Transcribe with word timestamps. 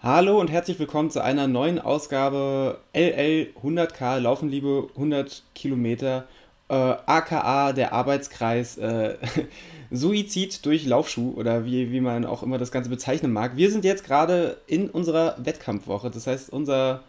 Hallo 0.00 0.38
und 0.38 0.48
herzlich 0.48 0.78
willkommen 0.78 1.10
zu 1.10 1.24
einer 1.24 1.48
neuen 1.48 1.80
Ausgabe 1.80 2.78
LL 2.94 3.48
100k 3.60 4.20
Laufen 4.20 4.48
liebe 4.48 4.86
100 4.94 5.42
Kilometer, 5.56 6.28
äh, 6.68 6.74
aka 6.74 7.72
der 7.72 7.92
Arbeitskreis 7.92 8.78
äh, 8.78 9.16
Suizid 9.90 10.64
durch 10.64 10.86
Laufschuh 10.86 11.34
oder 11.34 11.64
wie, 11.64 11.90
wie 11.90 12.00
man 12.00 12.26
auch 12.26 12.44
immer 12.44 12.58
das 12.58 12.70
Ganze 12.70 12.90
bezeichnen 12.90 13.32
mag. 13.32 13.56
Wir 13.56 13.72
sind 13.72 13.84
jetzt 13.84 14.04
gerade 14.04 14.58
in 14.68 14.88
unserer 14.88 15.34
Wettkampfwoche, 15.44 16.10
das 16.10 16.28
heißt 16.28 16.52
unser, 16.52 17.02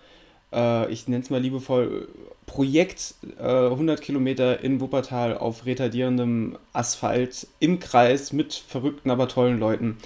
äh, 0.51 0.91
ich 0.91 1.07
nenne 1.07 1.21
es 1.21 1.29
mal 1.29 1.39
liebevoll, 1.39 2.07
Projekt 2.47 3.13
100 3.39 3.99
äh, 3.99 4.03
Kilometer 4.03 4.61
in 4.63 4.81
Wuppertal 4.81 5.37
auf 5.37 5.67
retardierendem 5.67 6.57
Asphalt 6.73 7.45
im 7.59 7.79
Kreis 7.79 8.33
mit 8.33 8.55
verrückten, 8.55 9.11
aber 9.11 9.27
tollen 9.27 9.59
Leuten 9.59 9.97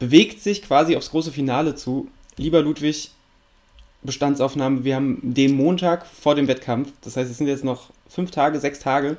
bewegt 0.00 0.40
sich 0.40 0.62
quasi 0.62 0.96
aufs 0.96 1.10
große 1.10 1.30
Finale 1.30 1.76
zu. 1.76 2.08
Lieber 2.36 2.62
Ludwig, 2.62 3.12
Bestandsaufnahme, 4.02 4.82
wir 4.82 4.96
haben 4.96 5.20
den 5.22 5.54
Montag 5.54 6.06
vor 6.06 6.34
dem 6.34 6.48
Wettkampf, 6.48 6.90
das 7.02 7.16
heißt, 7.16 7.30
es 7.30 7.38
sind 7.38 7.46
jetzt 7.46 7.64
noch 7.64 7.90
fünf 8.08 8.32
Tage, 8.32 8.58
sechs 8.58 8.80
Tage. 8.80 9.18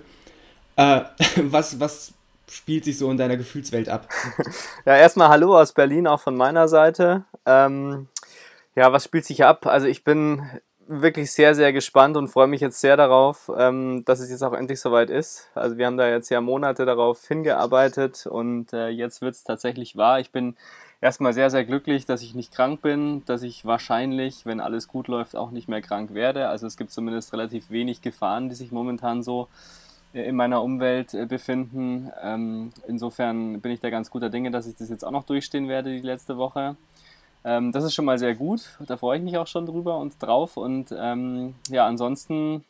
Äh, 0.75 1.01
was, 1.43 1.79
was 1.79 2.13
spielt 2.49 2.83
sich 2.83 2.97
so 2.97 3.09
in 3.09 3.17
deiner 3.17 3.37
Gefühlswelt 3.37 3.87
ab? 3.87 4.09
Ja, 4.85 4.97
erstmal 4.97 5.29
Hallo 5.29 5.57
aus 5.57 5.73
Berlin, 5.73 6.07
auch 6.07 6.19
von 6.19 6.35
meiner 6.35 6.67
Seite. 6.67 7.23
Ähm, 7.45 8.07
ja, 8.75 8.91
was 8.91 9.05
spielt 9.05 9.25
sich 9.25 9.45
ab? 9.45 9.67
Also 9.67 9.85
ich 9.85 10.03
bin 10.03 10.41
wirklich 10.91 11.31
sehr, 11.31 11.55
sehr 11.55 11.71
gespannt 11.71 12.17
und 12.17 12.27
freue 12.27 12.47
mich 12.47 12.61
jetzt 12.61 12.81
sehr 12.81 12.97
darauf, 12.97 13.49
ähm, 13.57 14.03
dass 14.05 14.19
es 14.19 14.29
jetzt 14.29 14.43
auch 14.43 14.53
endlich 14.53 14.81
soweit 14.81 15.09
ist. 15.09 15.49
Also 15.55 15.77
wir 15.77 15.85
haben 15.85 15.97
da 15.97 16.09
jetzt 16.09 16.29
ja 16.29 16.41
Monate 16.41 16.85
darauf 16.85 17.25
hingearbeitet 17.27 18.27
und 18.27 18.73
äh, 18.73 18.89
jetzt 18.89 19.21
wird 19.21 19.35
es 19.35 19.43
tatsächlich 19.43 19.95
wahr. 19.95 20.19
Ich 20.19 20.31
bin 20.31 20.55
erstmal 20.99 21.33
sehr, 21.33 21.49
sehr 21.49 21.65
glücklich, 21.65 22.05
dass 22.05 22.21
ich 22.21 22.35
nicht 22.35 22.53
krank 22.53 22.81
bin, 22.81 23.23
dass 23.25 23.43
ich 23.43 23.65
wahrscheinlich, 23.65 24.45
wenn 24.45 24.59
alles 24.59 24.87
gut 24.87 25.07
läuft, 25.07 25.35
auch 25.35 25.51
nicht 25.51 25.67
mehr 25.67 25.81
krank 25.81 26.13
werde. 26.13 26.49
Also 26.49 26.67
es 26.67 26.77
gibt 26.77 26.91
zumindest 26.91 27.33
relativ 27.33 27.71
wenig 27.71 28.01
Gefahren, 28.01 28.49
die 28.49 28.55
sich 28.55 28.71
momentan 28.71 29.23
so 29.23 29.47
äh, 30.13 30.23
in 30.23 30.35
meiner 30.35 30.61
Umwelt 30.61 31.13
äh, 31.13 31.25
befinden. 31.25 32.11
Ähm, 32.21 32.71
insofern 32.87 33.61
bin 33.61 33.71
ich 33.71 33.79
da 33.79 33.89
ganz 33.89 34.11
guter 34.11 34.29
Dinge, 34.29 34.51
dass 34.51 34.67
ich 34.67 34.75
das 34.75 34.89
jetzt 34.89 35.05
auch 35.05 35.11
noch 35.11 35.23
durchstehen 35.23 35.67
werde 35.67 35.91
die 35.91 36.05
letzte 36.05 36.37
Woche. 36.37 36.75
Ähm, 37.43 37.71
das 37.71 37.83
ist 37.83 37.93
schon 37.93 38.05
mal 38.05 38.19
sehr 38.19 38.35
gut. 38.35 38.77
Da 38.85 38.97
freue 38.97 39.17
ich 39.17 39.23
mich 39.23 39.37
auch 39.37 39.47
schon 39.47 39.65
drüber 39.65 39.97
und 39.97 40.21
drauf. 40.21 40.57
Und 40.57 40.93
ähm, 40.97 41.55
ja, 41.69 41.85
ansonsten 41.85 42.63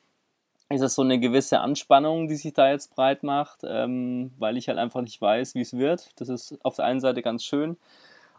ist 0.70 0.82
es 0.82 0.96
so 0.96 1.02
eine 1.02 1.20
gewisse 1.20 1.60
Anspannung, 1.60 2.28
die 2.28 2.36
sich 2.36 2.54
da 2.54 2.70
jetzt 2.70 2.96
breit 2.96 3.24
macht, 3.24 3.60
ähm, 3.64 4.32
weil 4.40 4.58
ich 4.58 4.68
halt 4.68 4.78
einfach 4.78 5.02
nicht 5.02 5.22
weiß, 5.22 5.56
wie 5.56 5.62
es 5.62 5.78
wird. 5.78 6.10
Das 6.16 6.30
ist 6.30 6.58
auf 6.64 6.76
der 6.78 6.86
einen 6.86 7.02
Seite 7.02 7.22
ganz 7.22 7.44
schön. 7.44 7.78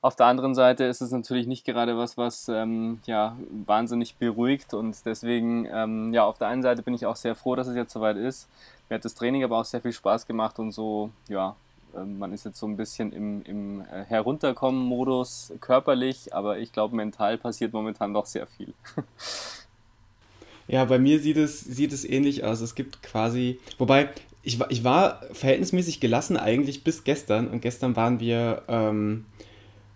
Auf 0.00 0.16
der 0.16 0.26
anderen 0.26 0.54
Seite 0.54 0.84
ist 0.84 1.00
es 1.00 1.12
natürlich 1.12 1.46
nicht 1.46 1.64
gerade 1.64 1.96
was, 1.96 2.16
was 2.16 2.48
ähm, 2.48 3.00
ja, 3.06 3.36
wahnsinnig 3.66 4.16
beruhigt 4.16 4.74
und 4.74 4.96
deswegen, 5.06 5.68
ähm, 5.72 6.12
ja, 6.12 6.24
auf 6.24 6.38
der 6.38 6.48
einen 6.48 6.62
Seite 6.62 6.82
bin 6.82 6.92
ich 6.92 7.06
auch 7.06 7.14
sehr 7.14 7.36
froh, 7.36 7.54
dass 7.54 7.68
es 7.68 7.76
jetzt 7.76 7.92
soweit 7.92 8.16
ist. 8.16 8.48
Mir 8.88 8.96
hat 8.96 9.04
das 9.04 9.14
Training 9.14 9.44
aber 9.44 9.58
auch 9.58 9.64
sehr 9.64 9.80
viel 9.80 9.92
Spaß 9.92 10.26
gemacht 10.26 10.58
und 10.58 10.72
so, 10.72 11.10
ja, 11.28 11.54
man 11.94 12.32
ist 12.32 12.44
jetzt 12.44 12.58
so 12.58 12.66
ein 12.66 12.76
bisschen 12.76 13.12
im, 13.12 13.42
im 13.42 13.80
äh, 13.80 14.04
Herunterkommen-Modus 14.04 15.54
körperlich, 15.60 16.34
aber 16.34 16.58
ich 16.58 16.72
glaube, 16.72 16.96
mental 16.96 17.38
passiert 17.38 17.72
momentan 17.72 18.14
doch 18.14 18.26
sehr 18.26 18.46
viel. 18.46 18.74
Ja, 20.68 20.84
bei 20.84 20.98
mir 20.98 21.18
sieht 21.18 21.36
es, 21.36 21.60
sieht 21.60 21.92
es 21.92 22.04
ähnlich 22.04 22.44
aus. 22.44 22.60
Es 22.60 22.74
gibt 22.74 23.02
quasi, 23.02 23.58
wobei 23.78 24.10
ich, 24.42 24.58
ich 24.68 24.84
war 24.84 25.20
verhältnismäßig 25.32 26.00
gelassen 26.00 26.36
eigentlich 26.36 26.84
bis 26.84 27.04
gestern 27.04 27.48
und 27.48 27.60
gestern 27.60 27.96
waren 27.96 28.20
wir 28.20 28.62
ähm, 28.68 29.26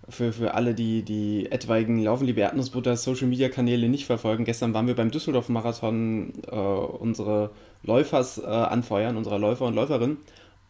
für, 0.09 0.33
für 0.33 0.55
alle, 0.55 0.75
die 0.75 1.03
die 1.03 1.51
etwaigen 1.51 2.03
Laufen 2.03 2.27
liebe 2.27 2.41
Erdnussbutter 2.41 2.97
Social 2.97 3.27
Media 3.27 3.49
Kanäle 3.49 3.89
nicht 3.89 4.07
verfolgen. 4.07 4.45
Gestern 4.45 4.73
waren 4.75 4.87
wir 4.87 4.95
beim 4.95 5.11
Düsseldorf 5.11 5.49
Marathon 5.49 6.33
äh, 6.51 6.55
unsere 6.55 7.51
Läufers 7.83 8.39
äh, 8.39 8.45
anfeuern, 8.45 9.17
unserer 9.17 9.39
Läufer 9.39 9.65
und 9.65 9.75
Läuferinnen. 9.75 10.19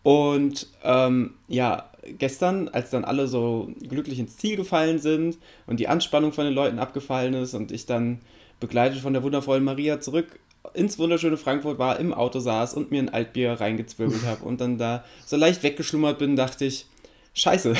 Und 0.06 0.68
ähm, 0.84 1.34
ja, 1.48 1.90
gestern, 2.16 2.68
als 2.68 2.90
dann 2.90 3.04
alle 3.04 3.26
so 3.26 3.72
glücklich 3.88 4.20
ins 4.20 4.36
Ziel 4.36 4.54
gefallen 4.54 5.00
sind 5.00 5.36
und 5.66 5.80
die 5.80 5.88
Anspannung 5.88 6.32
von 6.32 6.44
den 6.44 6.54
Leuten 6.54 6.78
abgefallen 6.78 7.34
ist 7.34 7.54
und 7.54 7.72
ich 7.72 7.86
dann 7.86 8.20
begleitet 8.60 9.00
von 9.00 9.14
der 9.14 9.24
wundervollen 9.24 9.64
Maria 9.64 9.98
zurück 9.98 10.38
ins 10.74 11.00
wunderschöne 11.00 11.36
Frankfurt 11.36 11.80
war, 11.80 11.98
im 11.98 12.14
Auto 12.14 12.38
saß 12.38 12.74
und 12.74 12.92
mir 12.92 13.00
ein 13.00 13.08
Altbier 13.08 13.54
reingezwirbelt 13.54 14.22
habe 14.26 14.44
und 14.44 14.60
dann 14.60 14.78
da 14.78 15.02
so 15.24 15.34
leicht 15.36 15.64
weggeschlummert 15.64 16.20
bin, 16.20 16.36
dachte 16.36 16.66
ich, 16.66 16.86
scheiße, 17.34 17.74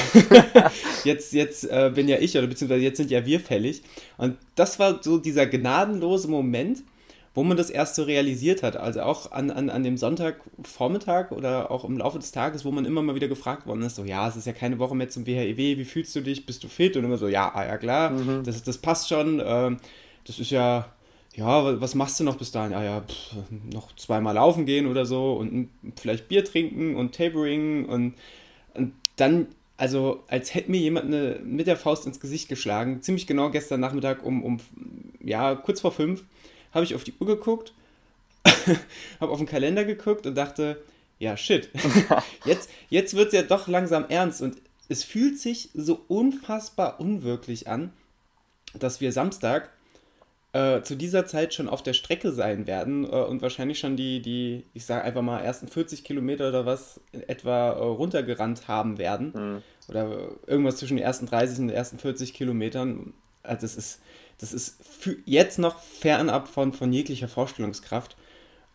jetzt, 1.05 1.33
jetzt 1.33 1.71
äh, 1.71 1.93
bin 1.95 2.09
ja 2.09 2.19
ich 2.19 2.37
oder 2.37 2.49
beziehungsweise 2.49 2.83
jetzt 2.83 2.97
sind 2.97 3.13
ja 3.13 3.25
wir 3.25 3.39
fällig. 3.39 3.83
Und 4.17 4.37
das 4.57 4.81
war 4.81 5.01
so 5.01 5.19
dieser 5.19 5.47
gnadenlose 5.47 6.27
Moment, 6.27 6.83
wo 7.37 7.45
man 7.45 7.59
das 7.59 7.69
erst 7.69 7.95
so 7.97 8.03
realisiert 8.03 8.63
hat. 8.63 8.79
Also 8.79 9.03
auch 9.03 9.31
an, 9.31 9.51
an, 9.51 9.69
an 9.69 9.83
dem 9.83 9.99
Sonntagvormittag 9.99 11.33
oder 11.33 11.71
auch 11.71 11.85
im 11.85 11.99
Laufe 11.99 12.19
des 12.19 12.33
Tages, 12.33 12.65
wo 12.65 12.71
man 12.71 12.87
immer 12.87 13.03
mal 13.03 13.15
wieder 13.15 13.29
gefragt 13.29 13.67
worden 13.67 13.83
ist, 13.83 13.97
so, 13.97 14.05
ja, 14.05 14.27
es 14.27 14.37
ist 14.37 14.47
ja 14.47 14.55
keine 14.55 14.79
Woche 14.79 14.97
mehr 14.97 15.11
zum 15.11 15.27
WHEW, 15.27 15.61
e 15.61 15.77
wie 15.77 15.85
fühlst 15.85 16.17
du 16.17 16.23
dich, 16.23 16.47
bist 16.47 16.65
du 16.65 16.69
fit? 16.69 16.97
Und 16.97 17.05
immer 17.05 17.19
so, 17.19 17.29
ja, 17.29 17.55
ah, 17.55 17.67
ja 17.67 17.77
klar, 17.77 18.11
mhm. 18.11 18.43
das, 18.43 18.63
das 18.63 18.79
passt 18.79 19.11
schon, 19.11 19.39
äh, 19.39 19.77
das 20.25 20.39
ist 20.39 20.51
ja, 20.51 20.91
ja, 21.35 21.79
was 21.79 21.95
machst 21.95 22.19
du 22.19 22.25
noch 22.25 22.39
bis 22.39 22.53
dahin? 22.53 22.73
Ah 22.73 22.83
ja, 22.83 23.01
pff, 23.03 23.37
noch 23.71 23.95
zweimal 23.97 24.35
laufen 24.35 24.65
gehen 24.65 24.87
oder 24.87 25.05
so 25.05 25.35
und 25.35 25.69
vielleicht 25.97 26.29
Bier 26.29 26.43
trinken 26.43 26.97
und 26.97 27.15
Tapering 27.15 27.85
und, 27.85 28.15
und 28.73 28.95
dann 29.17 29.49
also 29.77 30.25
als 30.29 30.55
hätte 30.55 30.71
mir 30.71 30.81
jemand 30.81 31.07
eine, 31.07 31.39
mit 31.45 31.67
der 31.67 31.77
Faust 31.77 32.07
ins 32.07 32.19
Gesicht 32.19 32.49
geschlagen. 32.49 33.03
Ziemlich 33.03 33.27
genau 33.27 33.51
gestern 33.51 33.81
Nachmittag 33.81 34.25
um, 34.25 34.43
um 34.43 34.57
ja, 35.23 35.55
kurz 35.55 35.83
vor 35.83 35.93
fünf 35.93 36.25
habe 36.77 36.85
ich 36.85 36.95
auf 36.95 37.03
die 37.05 37.15
Uhr 37.19 37.27
geguckt, 37.27 37.73
habe 39.21 39.33
auf 39.33 39.39
den 39.39 39.47
Kalender 39.47 39.85
geguckt 39.85 40.27
und 40.27 40.37
dachte, 40.37 40.81
ja, 41.19 41.37
shit, 41.37 41.71
jetzt, 42.45 42.71
jetzt 42.91 43.17
wird 43.17 43.29
es 43.29 43.33
ja 43.33 43.43
doch 43.43 43.67
langsam 43.67 44.05
ernst 44.09 44.43
und 44.43 44.59
es 44.89 45.03
fühlt 45.03 45.39
sich 45.39 45.71
so 45.75 46.01
unfassbar 46.07 47.01
unwirklich 47.01 47.67
an, 47.67 47.93
dass 48.75 49.01
wir 49.01 49.11
Samstag 49.11 49.71
äh, 50.53 50.83
zu 50.83 50.97
dieser 50.97 51.27
Zeit 51.27 51.55
schon 51.55 51.69
auf 51.69 51.83
der 51.83 51.95
Strecke 51.95 52.31
sein 52.31 52.67
werden 52.67 53.05
äh, 53.05 53.09
und 53.09 53.41
wahrscheinlich 53.41 53.79
schon 53.79 53.97
die, 53.97 54.21
die 54.21 54.65
ich 54.75 54.85
sage 54.85 55.05
einfach 55.05 55.23
mal, 55.23 55.41
ersten 55.41 55.69
40 55.69 56.05
Kilometer 56.05 56.51
oder 56.51 56.67
was 56.67 57.01
etwa 57.27 57.71
äh, 57.71 57.79
runtergerannt 57.79 58.69
haben 58.69 58.99
werden. 58.99 59.33
Mhm. 59.35 59.63
Oder 59.89 60.29
irgendwas 60.47 60.77
zwischen 60.77 60.99
den 60.99 61.05
ersten 61.05 61.27
30 61.27 61.59
und 61.59 61.69
den 61.69 61.77
ersten 61.77 61.99
40 61.99 62.35
Kilometern. 62.35 63.15
Also 63.43 63.63
das 63.63 63.77
ist 63.77 64.01
das 64.39 64.53
ist 64.53 64.79
jetzt 65.25 65.59
noch 65.59 65.81
fernab 65.81 66.49
von, 66.49 66.73
von 66.73 66.93
jeglicher 66.93 67.29
Vorstellungskraft. 67.29 68.17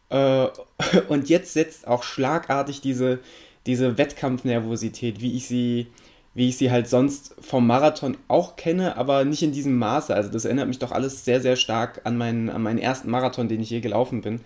Äh, 0.10 0.48
und 1.10 1.30
jetzt 1.30 1.54
setzt 1.54 1.88
auch 1.88 2.04
schlagartig 2.04 2.82
diese, 2.82 3.20
diese 3.66 3.98
Wettkampfnervosität, 3.98 5.22
wie 5.22 5.36
ich 5.36 5.48
sie 5.48 5.88
wie 6.34 6.48
ich 6.48 6.58
sie 6.58 6.72
halt 6.72 6.88
sonst 6.88 7.36
vom 7.42 7.68
Marathon 7.68 8.18
auch 8.28 8.56
kenne, 8.56 8.96
aber 8.96 9.26
nicht 9.26 9.44
in 9.44 9.52
diesem 9.52 9.78
Maße. 9.78 10.16
Also 10.16 10.30
das 10.30 10.46
erinnert 10.46 10.68
mich 10.68 10.80
doch 10.80 10.92
alles 10.92 11.26
sehr, 11.26 11.42
sehr 11.42 11.58
stark 11.58 12.02
an 12.06 12.18
meinen, 12.18 12.50
an 12.50 12.64
meinen 12.64 12.80
ersten 12.80 13.10
Marathon, 13.10 13.50
den 13.50 13.62
ich 13.62 13.70
je 13.70 13.82
gelaufen 13.82 14.22
bin. 14.22 14.40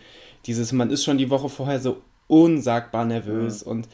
Dieses, 0.47 0.71
man 0.71 0.89
ist 0.89 1.03
schon 1.03 1.17
die 1.17 1.29
Woche 1.29 1.49
vorher 1.49 1.79
so 1.79 2.01
unsagbar 2.27 3.05
nervös 3.05 3.61
ja. 3.61 3.71
und 3.71 3.87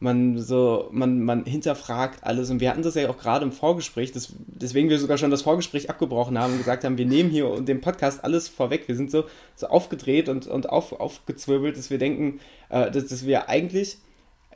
man 0.00 0.38
so, 0.38 0.88
man, 0.92 1.22
man 1.22 1.44
hinterfragt 1.44 2.22
alles. 2.22 2.50
Und 2.50 2.60
wir 2.60 2.70
hatten 2.70 2.82
das 2.82 2.94
ja 2.94 3.08
auch 3.10 3.18
gerade 3.18 3.44
im 3.44 3.52
Vorgespräch, 3.52 4.12
das, 4.12 4.32
deswegen 4.46 4.88
wir 4.88 4.98
sogar 4.98 5.18
schon 5.18 5.30
das 5.30 5.42
Vorgespräch 5.42 5.90
abgebrochen 5.90 6.38
haben 6.38 6.52
und 6.52 6.58
gesagt 6.58 6.84
haben, 6.84 6.98
wir 6.98 7.06
nehmen 7.06 7.30
hier 7.30 7.48
und 7.48 7.68
dem 7.68 7.80
Podcast 7.80 8.22
alles 8.22 8.48
vorweg. 8.48 8.86
Wir 8.86 8.94
sind 8.94 9.10
so, 9.10 9.24
so 9.56 9.66
aufgedreht 9.66 10.28
und, 10.28 10.46
und 10.46 10.68
auf, 10.68 10.92
aufgezwirbelt, 10.92 11.76
dass 11.76 11.90
wir 11.90 11.98
denken, 11.98 12.40
äh, 12.68 12.90
dass, 12.90 13.06
dass 13.06 13.26
wir 13.26 13.48
eigentlich 13.48 13.98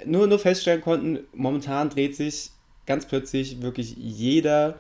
nur, 0.05 0.27
nur 0.27 0.39
feststellen 0.39 0.81
konnten, 0.81 1.21
momentan 1.33 1.91
dreht 1.91 2.15
sich 2.17 2.51
ganz 2.87 3.07
plötzlich 3.07 3.63
wirklich 3.63 3.97
jeder, 3.97 4.79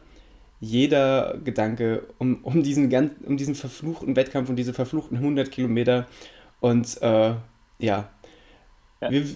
jeder 0.60 1.38
Gedanke 1.44 2.04
um, 2.18 2.38
um, 2.42 2.62
diesen, 2.62 2.88
ganz, 2.88 3.12
um 3.24 3.36
diesen 3.36 3.54
verfluchten 3.54 4.14
Wettkampf 4.14 4.48
und 4.48 4.56
diese 4.56 4.72
verfluchten 4.72 5.16
100 5.16 5.50
Kilometer. 5.50 6.06
Und 6.60 7.00
äh, 7.02 7.34
ja, 7.78 8.08
ja. 9.00 9.10
Wir, 9.10 9.26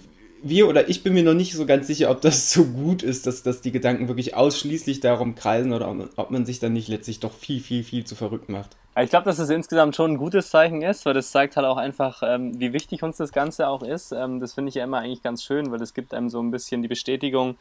wir 0.49 0.67
oder 0.67 0.89
ich 0.89 1.03
bin 1.03 1.13
mir 1.13 1.23
noch 1.23 1.33
nicht 1.33 1.53
so 1.53 1.65
ganz 1.65 1.87
sicher, 1.87 2.09
ob 2.09 2.21
das 2.21 2.51
so 2.51 2.65
gut 2.65 3.03
ist, 3.03 3.27
dass, 3.27 3.43
dass 3.43 3.61
die 3.61 3.71
Gedanken 3.71 4.07
wirklich 4.07 4.35
ausschließlich 4.35 4.99
darum 4.99 5.35
kreisen 5.35 5.73
oder 5.73 5.93
ob 6.15 6.31
man 6.31 6.45
sich 6.45 6.59
dann 6.59 6.73
nicht 6.73 6.87
letztlich 6.87 7.19
doch 7.19 7.33
viel, 7.33 7.59
viel, 7.59 7.83
viel 7.83 8.05
zu 8.05 8.15
verrückt 8.15 8.49
macht. 8.49 8.75
Ich 8.99 9.11
glaube, 9.11 9.25
dass 9.25 9.37
es 9.37 9.49
insgesamt 9.49 9.95
schon 9.95 10.13
ein 10.13 10.17
gutes 10.17 10.49
Zeichen 10.49 10.81
ist, 10.81 11.05
weil 11.05 11.13
das 11.13 11.31
zeigt 11.31 11.55
halt 11.55 11.67
auch 11.67 11.77
einfach, 11.77 12.23
ähm, 12.23 12.59
wie 12.59 12.73
wichtig 12.73 13.03
uns 13.03 13.17
das 13.17 13.31
Ganze 13.31 13.67
auch 13.67 13.83
ist. 13.83 14.11
Ähm, 14.11 14.39
das 14.39 14.53
finde 14.53 14.69
ich 14.69 14.75
ja 14.75 14.83
immer 14.83 14.99
eigentlich 14.99 15.21
ganz 15.21 15.43
schön, 15.43 15.71
weil 15.71 15.81
es 15.81 15.93
gibt 15.93 16.15
einem 16.15 16.29
so 16.29 16.41
ein 16.41 16.49
bisschen 16.49 16.81
die 16.81 16.87
Bestätigung, 16.87 17.57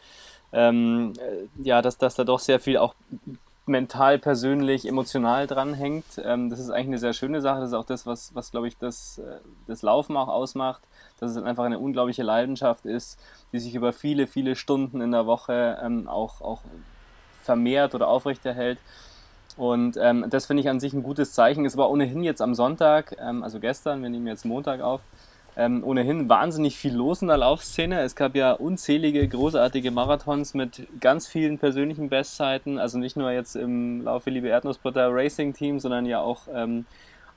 ähm, 0.53 1.12
äh, 1.19 1.62
ja, 1.62 1.83
dass, 1.83 1.99
dass 1.99 2.15
da 2.15 2.25
doch 2.25 2.38
sehr 2.38 2.59
viel 2.59 2.79
auch 2.79 2.94
mental, 3.67 4.19
persönlich, 4.19 4.88
emotional 4.88 5.47
dranhängt. 5.47 6.05
Ähm, 6.25 6.49
das 6.49 6.59
ist 6.59 6.71
eigentlich 6.71 6.87
eine 6.87 6.99
sehr 6.99 7.12
schöne 7.12 7.43
Sache. 7.43 7.61
Das 7.61 7.69
ist 7.69 7.75
auch 7.75 7.85
das, 7.85 8.06
was, 8.06 8.35
was 8.35 8.50
glaube 8.50 8.69
ich, 8.69 8.79
das, 8.79 9.19
äh, 9.19 9.41
das 9.67 9.83
Laufen 9.83 10.17
auch 10.17 10.29
ausmacht 10.29 10.83
dass 11.21 11.31
es 11.31 11.43
einfach 11.43 11.65
eine 11.65 11.79
unglaubliche 11.79 12.23
Leidenschaft 12.23 12.87
ist, 12.87 13.19
die 13.53 13.59
sich 13.59 13.75
über 13.75 13.93
viele, 13.93 14.27
viele 14.27 14.57
Stunden 14.57 15.01
in 15.01 15.13
der 15.13 15.27
Woche 15.27 15.79
ähm, 15.83 16.09
auch, 16.09 16.41
auch 16.41 16.61
vermehrt 17.43 17.95
oder 17.95 18.09
aufrechterhält. 18.09 18.79
Und 19.57 19.97
ähm, 19.97 20.27
das 20.29 20.47
finde 20.47 20.63
ich 20.63 20.69
an 20.69 20.81
sich 20.81 20.93
ein 20.93 21.03
gutes 21.03 21.33
Zeichen. 21.33 21.65
Es 21.65 21.77
war 21.77 21.91
ohnehin 21.91 22.23
jetzt 22.23 22.43
am 22.43 22.55
Sonntag, 22.55 23.17
ähm, 23.19 23.43
also 23.43 23.59
gestern, 23.59 24.03
wir 24.03 24.11
nehmen 24.11 24.27
jetzt 24.27 24.45
Montag 24.45 24.83
auf, 24.83 25.01
ähm, 25.57 25.83
ohnehin 25.83 26.29
wahnsinnig 26.29 26.77
viel 26.77 26.95
los 26.95 27.23
in 27.23 27.29
der 27.29 27.39
Laufszene. 27.39 28.03
Es 28.03 28.15
gab 28.15 28.37
ja 28.37 28.53
unzählige 28.53 29.27
großartige 29.27 29.91
Marathons 29.91 30.53
mit 30.53 30.87
ganz 31.01 31.27
vielen 31.27 31.59
persönlichen 31.59 32.11
Bestzeiten. 32.11 32.79
Also 32.79 32.99
nicht 32.99 33.17
nur 33.17 33.31
jetzt 33.31 33.57
im 33.57 34.03
Laufe 34.03 34.29
Liebe 34.29 34.49
Erdnussbutter 34.49 35.09
Racing 35.11 35.55
Team, 35.55 35.81
sondern 35.81 36.05
ja 36.05 36.21
auch 36.21 36.43
ähm, 36.53 36.85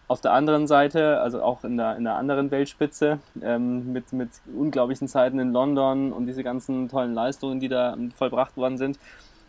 auf 0.09 0.21
der 0.21 0.33
anderen 0.33 0.65
Seite, 0.67 1.21
also 1.21 1.41
auch 1.41 1.63
in 1.63 1.77
der, 1.77 1.95
in 1.95 2.03
der 2.03 2.15
anderen 2.15 2.49
Weltspitze, 2.49 3.19
ähm, 3.43 3.93
mit, 3.93 4.11
mit 4.11 4.29
unglaublichen 4.53 5.07
Zeiten 5.07 5.39
in 5.39 5.53
London 5.53 6.11
und 6.11 6.25
diese 6.25 6.43
ganzen 6.43 6.89
tollen 6.89 7.13
Leistungen, 7.13 7.59
die 7.59 7.69
da 7.69 7.95
vollbracht 8.17 8.57
worden 8.57 8.77
sind. 8.79 8.99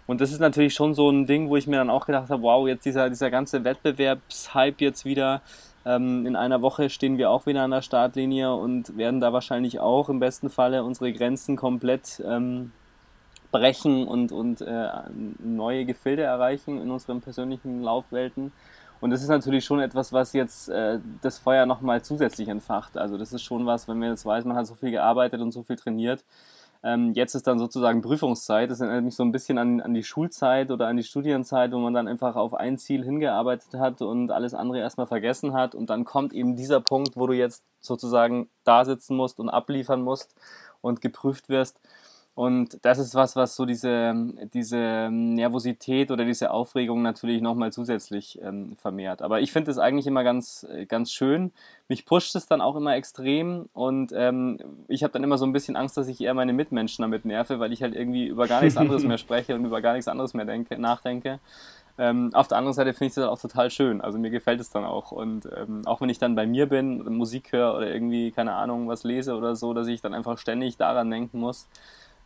Und 0.07 0.21
das 0.21 0.33
ist 0.33 0.39
natürlich 0.39 0.75
schon 0.75 0.93
so 0.93 1.09
ein 1.09 1.27
Ding, 1.27 1.49
wo 1.49 1.57
ich 1.57 1.67
mir 1.67 1.77
dann 1.77 1.89
auch 1.89 2.05
gedacht 2.05 2.29
habe, 2.29 2.43
wow, 2.43 2.69
jetzt 2.69 2.85
dieser, 2.85 3.09
dieser 3.09 3.31
ganze 3.31 3.65
Wettbewerbshype 3.65 4.85
jetzt 4.85 5.07
wieder. 5.07 5.41
Ähm, 5.87 6.27
in 6.27 6.37
einer 6.37 6.61
Woche 6.61 6.91
stehen 6.91 7.17
wir 7.17 7.31
auch 7.31 7.47
wieder 7.47 7.63
an 7.63 7.71
der 7.71 7.81
Startlinie 7.81 8.55
und 8.55 8.99
werden 8.99 9.21
da 9.21 9.33
wahrscheinlich 9.33 9.81
auch 9.81 10.11
im 10.11 10.21
besten 10.21 10.51
Falle 10.51 10.85
unsere 10.85 11.11
Grenzen 11.15 11.57
komplett 11.57 12.23
ähm, 12.27 12.73
brechen 13.51 14.07
und, 14.07 14.31
und 14.31 14.61
äh, 14.61 14.89
neue 15.39 15.87
Gefilde 15.87 16.23
erreichen 16.23 16.83
in 16.83 16.91
unseren 16.91 17.23
persönlichen 17.23 17.83
Laufwelten. 17.83 18.53
Und 19.01 19.11
das 19.11 19.23
ist 19.23 19.29
natürlich 19.29 19.65
schon 19.65 19.81
etwas, 19.81 20.13
was 20.13 20.33
jetzt 20.33 20.69
äh, 20.69 21.01
das 21.23 21.39
Feuer 21.39 21.67
nochmal 21.67 22.03
zusätzlich 22.03 22.49
entfacht. 22.49 22.99
Also 22.99 23.17
das 23.17 23.33
ist 23.33 23.43
schon 23.43 23.67
was, 23.67 23.89
wenn 23.89 23.99
man 23.99 24.11
jetzt 24.11 24.27
weiß, 24.27 24.45
man 24.45 24.57
hat 24.57 24.67
so 24.67 24.75
viel 24.75 24.91
gearbeitet 24.91 25.41
und 25.41 25.53
so 25.53 25.63
viel 25.63 25.77
trainiert, 25.77 26.25
ähm, 26.83 27.13
jetzt 27.13 27.35
ist 27.35 27.47
dann 27.47 27.59
sozusagen 27.59 28.01
Prüfungszeit. 28.01 28.71
Das 28.71 28.81
erinnert 28.81 29.05
mich 29.05 29.15
so 29.15 29.23
ein 29.23 29.33
bisschen 29.33 29.59
an, 29.59 29.81
an 29.81 29.93
die 29.93 30.03
Schulzeit 30.03 30.71
oder 30.71 30.87
an 30.87 30.97
die 30.97 31.03
Studienzeit, 31.03 31.73
wo 31.73 31.79
man 31.79 31.93
dann 31.93 32.09
einfach 32.09 32.37
auf 32.37 32.55
ein 32.55 32.79
Ziel 32.79 33.05
hingearbeitet 33.05 33.75
hat 33.75 34.01
und 34.01 34.31
alles 34.31 34.55
andere 34.55 34.79
erstmal 34.79 35.07
vergessen 35.07 35.53
hat. 35.53 35.75
Und 35.75 35.91
dann 35.91 36.05
kommt 36.05 36.33
eben 36.33 36.57
dieser 36.57 36.81
Punkt, 36.81 37.17
wo 37.17 37.27
du 37.27 37.35
jetzt 37.35 37.65
sozusagen 37.81 38.49
da 38.65 38.85
sitzen 38.85 39.17
musst 39.17 39.41
und 39.41 39.51
abliefern 39.51 40.01
musst 40.03 40.35
und 40.81 41.03
geprüft 41.03 41.51
wirst. 41.51 41.81
Und 42.41 42.79
das 42.87 42.99
ist 42.99 43.15
was, 43.15 43.37
was 43.37 43.55
so 43.55 43.67
diese, 43.67 44.15
diese 44.55 45.11
Nervosität 45.13 46.11
oder 46.11 46.25
diese 46.25 46.53
Aufregung 46.53 47.03
natürlich 47.03 47.43
nochmal 47.43 47.71
zusätzlich 47.71 48.41
ähm, 48.43 48.77
vermehrt. 48.81 49.21
Aber 49.21 49.43
ich 49.43 49.53
finde 49.53 49.71
es 49.71 49.77
eigentlich 49.77 50.07
immer 50.07 50.25
ganz, 50.25 50.67
ganz 50.89 51.13
schön. 51.13 51.53
Mich 51.89 52.07
pusht 52.07 52.35
es 52.35 52.47
dann 52.47 52.63
auch 52.63 52.77
immer 52.77 52.97
extrem 52.97 53.69
und 53.75 54.15
ähm, 54.17 54.57
ich 54.89 55.03
habe 55.03 55.13
dann 55.13 55.23
immer 55.23 55.37
so 55.37 55.45
ein 55.45 55.53
bisschen 55.53 55.77
Angst, 55.77 55.99
dass 55.99 56.09
ich 56.09 56.19
eher 56.23 56.33
meine 56.33 56.55
Mitmenschen 56.55 57.03
damit 57.03 57.27
nerve, 57.27 57.61
weil 57.61 57.75
ich 57.75 57.83
halt 57.83 57.95
irgendwie 57.95 58.29
über 58.29 58.47
gar 58.47 58.63
nichts 58.63 58.79
anderes 58.79 59.05
mehr 59.05 59.19
spreche 59.19 59.55
und 59.55 59.67
über 59.67 59.83
gar 59.83 59.93
nichts 59.93 60.09
anderes 60.09 60.33
mehr 60.33 60.47
denke, 60.47 60.79
nachdenke. 60.79 61.41
Ähm, 61.99 62.31
auf 62.33 62.49
der 62.49 62.57
anderen 62.57 62.73
Seite 62.73 62.95
finde 62.95 63.05
ich 63.05 63.11
es 63.11 63.15
dann 63.17 63.29
auch 63.29 63.39
total 63.39 63.71
schön. 63.71 64.01
Also 64.01 64.19
mir 64.19 64.31
gefällt 64.31 64.63
es 64.63 64.71
dann 64.71 64.87
auch. 64.87 65.13
Und 65.13 65.47
ähm, 65.55 65.83
auch 65.85 66.01
wenn 66.01 66.09
ich 66.09 66.19
dann 66.19 66.37
bei 66.37 66.47
mir 66.47 66.65
bin, 66.65 67.05
Musik 67.05 67.53
höre 67.53 67.77
oder 67.77 67.93
irgendwie, 67.93 68.31
keine 68.31 68.55
Ahnung, 68.55 68.89
was 68.89 69.05
lese 69.05 69.37
oder 69.37 69.55
so, 69.57 69.75
dass 69.75 69.89
ich 69.89 70.01
dann 70.01 70.15
einfach 70.15 70.39
ständig 70.39 70.79
daran 70.79 71.11
denken 71.11 71.39
muss, 71.39 71.69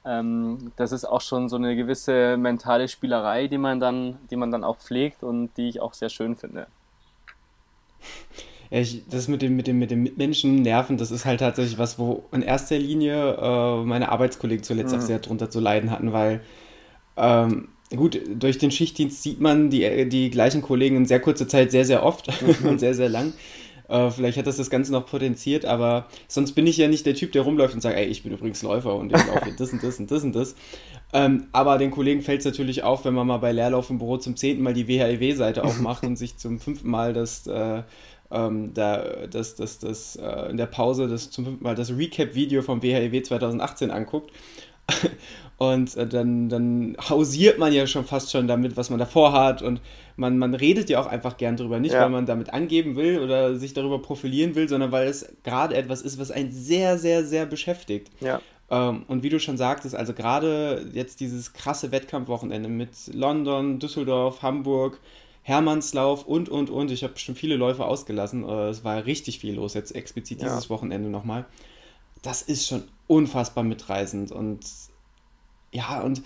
ähm, 0.04 0.72
das 0.76 0.92
ist 0.92 1.04
auch 1.04 1.20
schon 1.20 1.48
so 1.48 1.56
eine 1.56 1.76
gewisse 1.76 2.36
mentale 2.36 2.88
Spielerei, 2.88 3.48
die 3.48 3.58
man 3.58 3.80
dann, 3.80 4.18
die 4.30 4.36
man 4.36 4.50
dann 4.50 4.64
auch 4.64 4.78
pflegt 4.78 5.22
und 5.22 5.50
die 5.56 5.68
ich 5.68 5.80
auch 5.80 5.94
sehr 5.94 6.10
schön 6.10 6.36
finde. 6.36 6.66
Ja, 8.70 8.80
ich, 8.80 9.02
das 9.08 9.28
mit 9.28 9.42
dem, 9.42 9.56
mit 9.56 9.66
dem, 9.66 9.78
mit 9.78 9.90
dem 9.90 10.02
Mitmenschen 10.02 10.62
nerven, 10.62 10.96
das 10.96 11.10
ist 11.10 11.24
halt 11.24 11.40
tatsächlich 11.40 11.78
was, 11.78 11.98
wo 11.98 12.24
in 12.32 12.42
erster 12.42 12.78
Linie 12.78 13.34
äh, 13.34 13.84
meine 13.84 14.10
Arbeitskollegen 14.10 14.64
zuletzt 14.64 14.92
mhm. 14.92 14.98
auch 14.98 15.02
sehr 15.02 15.18
drunter 15.20 15.50
zu 15.50 15.60
leiden 15.60 15.90
hatten, 15.90 16.12
weil 16.12 16.40
ähm, 17.16 17.68
gut, 17.94 18.20
durch 18.28 18.58
den 18.58 18.70
Schichtdienst 18.70 19.22
sieht 19.22 19.40
man 19.40 19.70
die, 19.70 20.08
die 20.08 20.30
gleichen 20.30 20.62
Kollegen 20.62 20.96
in 20.96 21.06
sehr 21.06 21.20
kurzer 21.20 21.48
Zeit 21.48 21.70
sehr, 21.70 21.84
sehr 21.84 22.02
oft 22.02 22.28
und 22.64 22.78
sehr, 22.78 22.94
sehr 22.94 23.08
lang. 23.08 23.32
Äh, 23.88 24.10
vielleicht 24.10 24.38
hat 24.38 24.46
das 24.46 24.56
das 24.56 24.70
Ganze 24.70 24.92
noch 24.92 25.06
potenziert, 25.06 25.64
aber 25.64 26.06
sonst 26.28 26.52
bin 26.52 26.66
ich 26.66 26.76
ja 26.78 26.88
nicht 26.88 27.04
der 27.06 27.14
Typ, 27.14 27.32
der 27.32 27.42
rumläuft 27.42 27.74
und 27.74 27.80
sagt, 27.80 27.96
ey, 27.96 28.06
ich 28.06 28.22
bin 28.22 28.32
übrigens 28.32 28.62
Läufer 28.62 28.94
und 28.94 29.12
ich 29.12 29.26
laufe 29.26 29.52
das 29.56 29.72
und 29.72 29.82
das 29.82 29.98
und 29.98 30.10
das 30.10 30.24
und 30.24 30.34
das. 30.34 30.54
Ähm, 31.12 31.46
aber 31.52 31.78
den 31.78 31.90
Kollegen 31.90 32.22
fällt 32.22 32.40
es 32.40 32.46
natürlich 32.46 32.82
auf, 32.82 33.04
wenn 33.04 33.14
man 33.14 33.26
mal 33.26 33.38
bei 33.38 33.52
Leerlauf 33.52 33.90
im 33.90 33.98
Büro 33.98 34.16
zum 34.16 34.36
zehnten 34.36 34.62
Mal 34.62 34.74
die 34.74 34.88
WHIW-Seite 34.88 35.64
aufmacht 35.64 36.04
und 36.04 36.16
sich 36.16 36.36
zum 36.38 36.58
fünften 36.58 36.90
Mal 36.90 37.12
das, 37.12 37.46
äh, 37.46 37.82
ähm, 38.30 38.72
da, 38.74 39.26
das, 39.30 39.54
das, 39.54 39.78
das, 39.78 40.16
äh, 40.16 40.50
in 40.50 40.56
der 40.56 40.66
Pause 40.66 41.06
das 41.06 41.30
zum 41.30 41.44
fünften 41.44 41.64
Mal 41.64 41.74
das 41.74 41.96
Recap-Video 41.96 42.62
vom 42.62 42.82
WHIW 42.82 43.22
2018 43.22 43.90
anguckt. 43.90 44.32
Und 45.56 45.96
äh, 45.96 46.06
dann, 46.06 46.48
dann 46.48 46.96
hausiert 47.08 47.58
man 47.58 47.72
ja 47.72 47.86
schon 47.86 48.04
fast 48.04 48.32
schon 48.32 48.48
damit, 48.48 48.76
was 48.76 48.90
man 48.90 48.98
davor 48.98 49.32
hat. 49.32 49.62
Und 49.62 49.80
man, 50.16 50.38
man 50.38 50.54
redet 50.54 50.90
ja 50.90 51.00
auch 51.00 51.06
einfach 51.06 51.36
gern 51.36 51.56
drüber. 51.56 51.80
Nicht, 51.80 51.92
ja. 51.92 52.02
weil 52.02 52.10
man 52.10 52.26
damit 52.26 52.52
angeben 52.52 52.96
will 52.96 53.20
oder 53.20 53.56
sich 53.56 53.74
darüber 53.74 54.00
profilieren 54.00 54.54
will, 54.54 54.68
sondern 54.68 54.92
weil 54.92 55.08
es 55.08 55.26
gerade 55.42 55.76
etwas 55.76 56.02
ist, 56.02 56.18
was 56.18 56.30
einen 56.30 56.52
sehr, 56.52 56.98
sehr, 56.98 57.24
sehr 57.24 57.46
beschäftigt. 57.46 58.10
Ja. 58.20 58.40
Ähm, 58.70 59.04
und 59.08 59.22
wie 59.22 59.28
du 59.28 59.38
schon 59.40 59.56
sagtest, 59.56 59.94
also 59.94 60.12
gerade 60.14 60.88
jetzt 60.92 61.20
dieses 61.20 61.52
krasse 61.52 61.92
Wettkampfwochenende 61.92 62.68
mit 62.68 62.90
London, 63.12 63.78
Düsseldorf, 63.78 64.42
Hamburg, 64.42 65.00
Hermannslauf 65.42 66.26
und, 66.26 66.48
und, 66.48 66.70
und. 66.70 66.90
Ich 66.90 67.02
habe 67.02 67.14
bestimmt 67.14 67.38
viele 67.38 67.56
Läufe 67.56 67.84
ausgelassen. 67.84 68.48
Äh, 68.48 68.68
es 68.68 68.84
war 68.84 69.04
richtig 69.04 69.40
viel 69.40 69.54
los, 69.54 69.74
jetzt 69.74 69.94
explizit 69.94 70.40
dieses 70.40 70.64
ja. 70.64 70.70
Wochenende 70.70 71.10
nochmal. 71.10 71.44
Das 72.22 72.40
ist 72.40 72.66
schon 72.66 72.84
unfassbar 73.06 73.64
mitreißend 73.64 74.32
und 74.32 74.60
ja, 75.72 76.00
und 76.00 76.22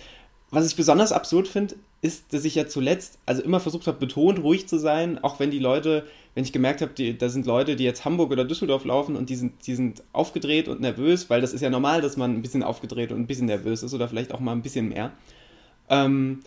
was 0.51 0.67
ich 0.67 0.77
besonders 0.77 1.11
absurd 1.11 1.49
finde, 1.49 1.75
ist, 2.01 2.33
dass 2.33 2.45
ich 2.45 2.55
ja 2.55 2.69
zuletzt, 2.69 3.19
also 3.27 3.43
immer 3.43 3.59
versucht 3.59 3.87
habe, 3.87 3.99
betont 3.99 4.39
ruhig 4.41 4.69
zu 4.69 4.79
sein, 4.79 5.19
auch 5.23 5.41
wenn 5.41 5.51
die 5.51 5.59
Leute, 5.59 6.07
wenn 6.35 6.45
ich 6.45 6.53
gemerkt 6.53 6.81
habe, 6.81 7.15
da 7.15 7.29
sind 7.29 7.45
Leute, 7.45 7.75
die 7.75 7.85
jetzt 7.85 8.05
Hamburg 8.05 8.31
oder 8.31 8.45
Düsseldorf 8.45 8.85
laufen 8.85 9.17
und 9.17 9.31
die 9.31 9.35
sind, 9.35 9.67
die 9.67 9.75
sind 9.75 10.05
aufgedreht 10.13 10.69
und 10.69 10.81
nervös, 10.81 11.29
weil 11.29 11.41
das 11.41 11.53
ist 11.53 11.61
ja 11.61 11.71
normal, 11.71 12.01
dass 12.01 12.17
man 12.17 12.35
ein 12.35 12.43
bisschen 12.43 12.63
aufgedreht 12.63 13.11
und 13.11 13.19
ein 13.19 13.27
bisschen 13.27 13.47
nervös 13.47 13.83
ist 13.83 13.95
oder 13.95 14.09
vielleicht 14.09 14.33
auch 14.33 14.39
mal 14.39 14.53
ein 14.53 14.63
bisschen 14.63 14.89
mehr. 14.89 15.11
Ähm, 15.89 16.41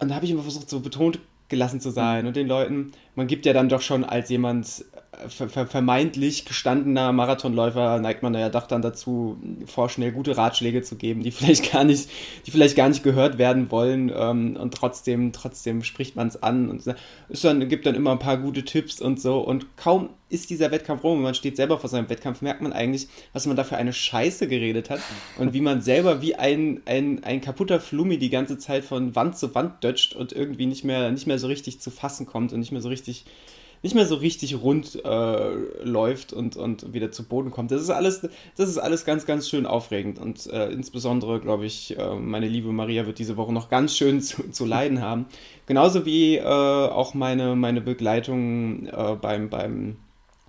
und 0.00 0.08
da 0.08 0.16
habe 0.16 0.24
ich 0.24 0.32
immer 0.32 0.42
versucht, 0.42 0.68
so 0.68 0.80
betont 0.80 1.20
gelassen 1.48 1.80
zu 1.80 1.90
sein 1.90 2.26
und 2.26 2.34
den 2.34 2.48
Leuten, 2.48 2.92
man 3.14 3.28
gibt 3.28 3.46
ja 3.46 3.52
dann 3.52 3.68
doch 3.68 3.82
schon 3.82 4.04
als 4.04 4.28
jemand 4.30 4.84
vermeintlich 5.28 6.44
gestandener 6.44 7.12
Marathonläufer 7.12 7.98
neigt 7.98 8.22
man 8.22 8.34
ja 8.34 8.48
doch 8.48 8.66
dann 8.66 8.82
dazu, 8.82 9.38
vorschnell 9.66 10.12
gute 10.12 10.36
Ratschläge 10.36 10.82
zu 10.82 10.96
geben, 10.96 11.22
die 11.22 11.30
vielleicht 11.32 11.72
gar 11.72 11.84
nicht, 11.84 12.08
die 12.46 12.50
vielleicht 12.50 12.76
gar 12.76 12.88
nicht 12.88 13.02
gehört 13.02 13.38
werden 13.38 13.70
wollen 13.70 14.12
ähm, 14.14 14.56
und 14.56 14.74
trotzdem, 14.74 15.32
trotzdem 15.32 15.82
spricht 15.82 16.16
man 16.16 16.28
es 16.28 16.42
an 16.42 16.68
und 16.68 16.86
es 17.28 17.40
dann, 17.40 17.68
gibt 17.68 17.86
dann 17.86 17.94
immer 17.94 18.12
ein 18.12 18.18
paar 18.18 18.36
gute 18.36 18.64
Tipps 18.64 19.00
und 19.00 19.20
so. 19.20 19.40
Und 19.40 19.76
kaum 19.76 20.10
ist 20.32 20.48
dieser 20.48 20.70
Wettkampf 20.70 21.04
rum 21.04 21.18
und 21.18 21.22
man 21.22 21.34
steht 21.34 21.56
selber 21.56 21.78
vor 21.78 21.90
seinem 21.90 22.08
Wettkampf, 22.08 22.40
merkt 22.40 22.62
man 22.62 22.72
eigentlich, 22.72 23.08
was 23.34 23.46
man 23.46 23.54
da 23.54 23.64
für 23.64 23.76
eine 23.76 23.92
Scheiße 23.92 24.48
geredet 24.48 24.88
hat 24.88 25.00
und 25.38 25.52
wie 25.52 25.60
man 25.60 25.82
selber 25.82 26.22
wie 26.22 26.34
ein, 26.34 26.80
ein, 26.86 27.22
ein 27.22 27.42
kaputter 27.42 27.80
Flummi 27.80 28.16
die 28.16 28.30
ganze 28.30 28.56
Zeit 28.56 28.84
von 28.84 29.14
Wand 29.14 29.36
zu 29.36 29.54
Wand 29.54 29.84
dötscht 29.84 30.16
und 30.16 30.32
irgendwie 30.32 30.66
nicht 30.66 30.84
mehr, 30.84 31.12
nicht 31.12 31.26
mehr 31.26 31.38
so 31.38 31.48
richtig 31.48 31.80
zu 31.80 31.90
fassen 31.90 32.26
kommt 32.26 32.52
und 32.52 32.60
nicht 32.60 32.72
mehr 32.72 32.80
so 32.80 32.88
richtig 32.88 33.26
nicht 33.82 33.96
mehr 33.96 34.06
so 34.06 34.14
richtig 34.14 34.62
rund 34.62 35.04
äh, 35.04 35.50
läuft 35.82 36.32
und, 36.32 36.56
und 36.56 36.92
wieder 36.92 37.10
zu 37.10 37.24
Boden 37.24 37.50
kommt. 37.50 37.72
Das 37.72 37.82
ist 37.82 37.90
alles, 37.90 38.20
das 38.56 38.68
ist 38.68 38.78
alles 38.78 39.04
ganz, 39.04 39.26
ganz 39.26 39.48
schön 39.48 39.66
aufregend. 39.66 40.20
Und 40.20 40.46
äh, 40.46 40.68
insbesondere, 40.70 41.40
glaube 41.40 41.66
ich, 41.66 41.98
äh, 41.98 42.14
meine 42.14 42.46
liebe 42.46 42.72
Maria 42.72 43.06
wird 43.06 43.18
diese 43.18 43.36
Woche 43.36 43.52
noch 43.52 43.68
ganz 43.68 43.96
schön 43.96 44.20
zu, 44.20 44.50
zu 44.50 44.64
leiden 44.64 45.00
haben. 45.02 45.26
Genauso 45.66 46.06
wie 46.06 46.36
äh, 46.36 46.44
auch 46.44 47.14
meine, 47.14 47.56
meine 47.56 47.80
Begleitung 47.80 48.86
äh, 48.86 49.16
beim, 49.20 49.50
beim, 49.50 49.96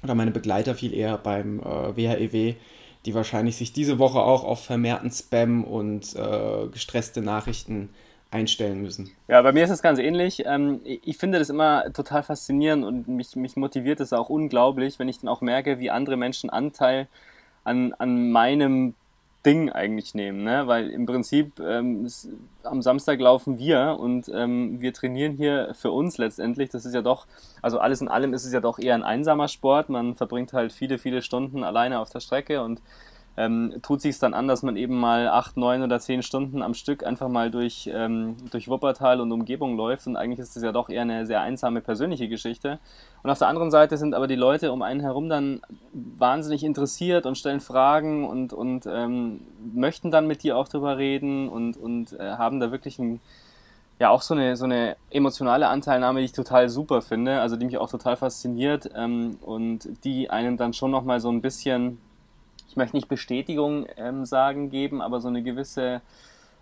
oder 0.03 0.13
meine 0.13 0.31
Begleiter 0.31 0.75
viel 0.75 0.93
eher 0.93 1.17
beim 1.17 1.59
äh, 1.59 1.95
WHEW, 1.95 2.49
e 2.49 2.55
die 3.05 3.15
wahrscheinlich 3.15 3.55
sich 3.57 3.73
diese 3.73 3.99
Woche 3.99 4.19
auch 4.19 4.45
auf 4.45 4.63
vermehrten 4.63 5.11
Spam 5.11 5.65
und 5.65 6.15
gestresste 6.71 7.21
Nachrichten 7.21 7.89
einstellen 8.33 8.81
müssen. 8.81 9.11
Ja, 9.27 9.41
bei 9.41 9.51
mir 9.51 9.63
ist 9.63 9.69
es 9.69 9.81
ganz 9.81 9.99
ähnlich. 9.99 10.43
Ähm, 10.45 10.81
ich 10.83 11.17
finde 11.17 11.39
das 11.39 11.49
immer 11.49 11.91
total 11.93 12.23
faszinierend 12.23 12.83
und 12.83 13.07
mich, 13.07 13.35
mich 13.35 13.55
motiviert 13.55 13.99
es 13.99 14.13
auch 14.13 14.29
unglaublich, 14.29 14.99
wenn 14.99 15.07
ich 15.07 15.19
dann 15.19 15.29
auch 15.29 15.41
merke, 15.41 15.79
wie 15.79 15.91
andere 15.91 16.17
Menschen 16.17 16.49
Anteil 16.49 17.07
an, 17.63 17.93
an 17.93 18.31
meinem 18.31 18.95
Ding 19.45 19.69
eigentlich 19.69 20.15
nehmen. 20.15 20.43
Ne? 20.43 20.67
Weil 20.67 20.89
im 20.89 21.05
Prinzip 21.05 21.59
ähm, 21.59 22.07
am 22.63 22.81
Samstag 22.81 23.19
laufen 23.19 23.59
wir 23.59 23.97
und 23.99 24.29
ähm, 24.33 24.79
wir 24.79 24.93
trainieren 24.93 25.33
hier 25.33 25.73
für 25.73 25.91
uns 25.91 26.17
letztendlich. 26.17 26.69
Das 26.69 26.85
ist 26.85 26.93
ja 26.93 27.01
doch, 27.01 27.27
also 27.61 27.79
alles 27.79 28.01
in 28.01 28.07
allem 28.07 28.33
ist 28.33 28.45
es 28.45 28.53
ja 28.53 28.61
doch 28.61 28.79
eher 28.79 28.95
ein 28.95 29.03
einsamer 29.03 29.47
Sport. 29.47 29.89
Man 29.89 30.15
verbringt 30.15 30.53
halt 30.53 30.71
viele, 30.71 30.97
viele 30.97 31.21
Stunden 31.21 31.63
alleine 31.63 31.99
auf 31.99 32.09
der 32.09 32.21
Strecke 32.21 32.63
und 32.63 32.81
ähm, 33.35 33.73
tut 33.81 34.01
sich 34.01 34.11
es 34.11 34.19
dann 34.19 34.33
an, 34.33 34.47
dass 34.47 34.61
man 34.61 34.77
eben 34.77 34.99
mal 34.99 35.27
acht, 35.27 35.57
neun 35.57 35.81
oder 35.81 35.99
zehn 35.99 36.21
Stunden 36.21 36.61
am 36.61 36.73
Stück 36.73 37.03
einfach 37.03 37.29
mal 37.29 37.49
durch, 37.49 37.89
ähm, 37.91 38.35
durch 38.51 38.67
Wuppertal 38.67 39.21
und 39.21 39.31
Umgebung 39.31 39.75
läuft. 39.75 40.05
Und 40.05 40.17
eigentlich 40.17 40.39
ist 40.39 40.55
das 40.55 40.63
ja 40.63 40.71
doch 40.71 40.89
eher 40.89 41.01
eine 41.01 41.25
sehr 41.25 41.41
einsame 41.41 41.81
persönliche 41.81 42.29
Geschichte. 42.29 42.79
Und 43.23 43.29
auf 43.31 43.39
der 43.39 43.47
anderen 43.47 43.71
Seite 43.71 43.97
sind 43.97 44.13
aber 44.13 44.27
die 44.27 44.35
Leute 44.35 44.71
um 44.71 44.83
einen 44.83 44.99
herum 44.99 45.29
dann 45.29 45.61
wahnsinnig 45.93 46.63
interessiert 46.63 47.25
und 47.25 47.37
stellen 47.37 47.59
Fragen 47.59 48.27
und, 48.27 48.53
und 48.53 48.85
ähm, 48.85 49.41
möchten 49.73 50.11
dann 50.11 50.27
mit 50.27 50.43
dir 50.43 50.57
auch 50.57 50.67
drüber 50.67 50.97
reden 50.97 51.49
und, 51.49 51.75
und 51.75 52.13
äh, 52.13 52.33
haben 52.33 52.59
da 52.59 52.71
wirklich 52.71 52.99
ein 52.99 53.19
ja 53.99 54.09
auch 54.09 54.21
so 54.21 54.33
eine, 54.33 54.55
so 54.57 54.65
eine 54.65 54.97
emotionale 55.11 55.67
Anteilnahme, 55.67 56.19
die 56.19 56.25
ich 56.25 56.31
total 56.31 56.67
super 56.67 57.01
finde, 57.01 57.39
also 57.39 57.55
die 57.55 57.65
mich 57.65 57.77
auch 57.77 57.89
total 57.89 58.17
fasziniert 58.17 58.89
ähm, 58.95 59.37
und 59.41 59.87
die 60.03 60.29
einen 60.29 60.57
dann 60.57 60.73
schon 60.73 60.91
nochmal 60.91 61.19
so 61.19 61.29
ein 61.29 61.41
bisschen, 61.41 61.99
ich 62.73 62.77
möchte 62.77 62.95
nicht 62.95 63.07
Bestätigung 63.07 63.85
ähm, 63.97 64.25
sagen, 64.25 64.71
geben, 64.71 64.99
aber 65.03 65.21
so 65.21 65.27
eine 65.27 65.43
gewisse, 65.43 66.01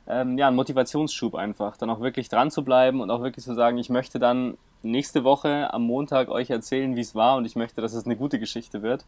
ähm, 0.10 0.38
ja, 0.38 0.48
einen 0.48 0.58
Motivationsschub 0.58 1.36
einfach, 1.36 1.78
dann 1.78 1.90
auch 1.90 2.02
wirklich 2.02 2.28
dran 2.28 2.52
zu 2.52 2.66
bleiben 2.66 3.00
und 3.00 3.10
auch 3.10 3.22
wirklich 3.22 3.46
zu 3.46 3.54
sagen, 3.54 3.78
ich 3.78 3.90
möchte 3.90 4.20
dann 4.20 4.58
nächste 4.84 5.24
Woche 5.24 5.74
am 5.74 5.84
Montag 5.84 6.28
euch 6.28 6.50
erzählen, 6.50 6.98
wie 6.98 7.00
es 7.00 7.16
war 7.16 7.38
und 7.38 7.46
ich 7.46 7.56
möchte, 7.56 7.80
dass 7.80 7.94
es 7.94 8.04
eine 8.04 8.18
gute 8.18 8.40
Geschichte 8.40 8.82
wird. 8.82 9.06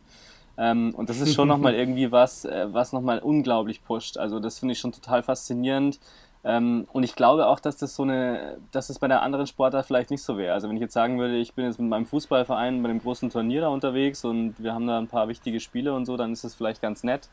Ähm, 0.58 0.94
und 0.96 1.10
das 1.10 1.20
ist 1.20 1.34
schon 1.34 1.50
nochmal 1.50 1.76
irgendwie 1.76 2.10
was, 2.14 2.46
äh, 2.46 2.68
was 2.72 2.94
nochmal 2.94 3.20
unglaublich 3.20 3.84
pusht. 3.84 4.18
Also 4.18 4.40
das 4.40 4.60
finde 4.60 4.72
ich 4.72 4.80
schon 4.80 4.94
total 4.94 5.24
faszinierend. 5.24 6.00
Ähm, 6.46 6.88
und 6.92 7.04
ich 7.04 7.16
glaube 7.16 7.48
auch, 7.48 7.60
dass 7.60 7.78
das 7.78 7.96
so 7.96 8.04
eine, 8.04 8.58
dass 8.72 8.88
das 8.88 9.00
bei 9.00 9.08
der 9.08 9.22
anderen 9.22 9.48
Sportart 9.48 9.86
vielleicht 9.86 10.12
nicht 10.12 10.24
so 10.24 10.38
wäre. 10.38 10.54
Also 10.54 10.68
wenn 10.68 10.76
ich 10.76 10.82
jetzt 10.82 10.94
sagen 10.94 11.18
würde, 11.18 11.38
ich 11.38 11.54
bin 11.54 11.66
jetzt 11.66 11.80
mit 11.80 11.90
meinem 11.90 12.06
Fußballverein 12.06 12.82
bei 12.84 12.90
dem 12.90 13.00
großen 13.00 13.30
Turnier 13.30 13.62
da 13.62 13.70
unterwegs 13.70 14.26
und 14.26 14.56
wir 14.58 14.74
haben 14.74 14.88
da 14.88 14.98
ein 14.98 15.08
paar 15.08 15.28
wichtige 15.30 15.60
Spiele 15.60 15.94
und 15.94 16.06
so, 16.06 16.18
dann 16.18 16.34
ist 16.34 16.44
das 16.44 16.56
vielleicht 16.56 16.82
ganz 16.82 17.04
nett. 17.04 17.30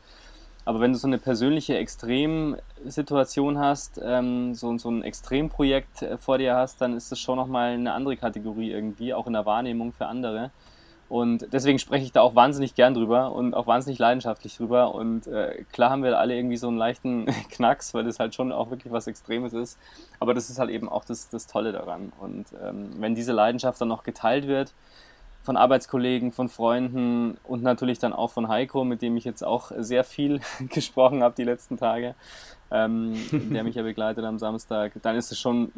Aber 0.63 0.79
wenn 0.79 0.93
du 0.93 0.97
so 0.97 1.07
eine 1.07 1.17
persönliche 1.17 1.77
Extremsituation 1.77 3.57
hast, 3.57 3.99
ähm, 4.03 4.53
so, 4.53 4.77
so 4.77 4.89
ein 4.89 5.03
Extremprojekt 5.03 6.03
äh, 6.03 6.17
vor 6.17 6.37
dir 6.37 6.55
hast, 6.55 6.79
dann 6.81 6.95
ist 6.95 7.11
das 7.11 7.19
schon 7.19 7.37
nochmal 7.37 7.71
eine 7.71 7.93
andere 7.93 8.15
Kategorie 8.15 8.71
irgendwie, 8.71 9.13
auch 9.13 9.27
in 9.27 9.33
der 9.33 9.45
Wahrnehmung 9.45 9.91
für 9.91 10.05
andere. 10.05 10.51
Und 11.11 11.51
deswegen 11.51 11.77
spreche 11.77 12.05
ich 12.05 12.13
da 12.13 12.21
auch 12.21 12.35
wahnsinnig 12.35 12.73
gern 12.73 12.93
drüber 12.93 13.33
und 13.33 13.53
auch 13.53 13.67
wahnsinnig 13.67 13.99
leidenschaftlich 13.99 14.55
drüber. 14.55 14.95
Und 14.95 15.27
äh, 15.27 15.65
klar 15.73 15.89
haben 15.89 16.03
wir 16.03 16.17
alle 16.17 16.37
irgendwie 16.37 16.55
so 16.55 16.69
einen 16.69 16.77
leichten 16.77 17.25
Knacks, 17.49 17.93
weil 17.93 18.05
das 18.05 18.17
halt 18.17 18.33
schon 18.33 18.53
auch 18.53 18.69
wirklich 18.69 18.93
was 18.93 19.07
Extremes 19.07 19.51
ist. 19.51 19.77
Aber 20.21 20.33
das 20.33 20.49
ist 20.49 20.57
halt 20.57 20.69
eben 20.69 20.87
auch 20.87 21.03
das, 21.03 21.27
das 21.27 21.47
Tolle 21.47 21.73
daran. 21.73 22.13
Und 22.21 22.45
ähm, 22.63 22.91
wenn 22.97 23.13
diese 23.13 23.33
Leidenschaft 23.33 23.81
dann 23.81 23.89
noch 23.89 24.03
geteilt 24.03 24.47
wird 24.47 24.71
von 25.43 25.57
Arbeitskollegen, 25.57 26.31
von 26.31 26.47
Freunden 26.47 27.37
und 27.43 27.61
natürlich 27.61 27.99
dann 27.99 28.13
auch 28.13 28.29
von 28.29 28.47
Heiko, 28.47 28.85
mit 28.85 29.01
dem 29.01 29.17
ich 29.17 29.25
jetzt 29.25 29.43
auch 29.43 29.73
sehr 29.79 30.05
viel 30.05 30.39
gesprochen 30.69 31.23
habe 31.23 31.35
die 31.35 31.43
letzten 31.43 31.75
Tage, 31.75 32.15
ähm, 32.71 33.15
der 33.33 33.65
mich 33.65 33.75
ja 33.75 33.83
begleitet 33.83 34.23
am 34.23 34.39
Samstag, 34.39 34.93
dann 35.01 35.17
ist 35.17 35.29
es 35.29 35.37
schon 35.37 35.73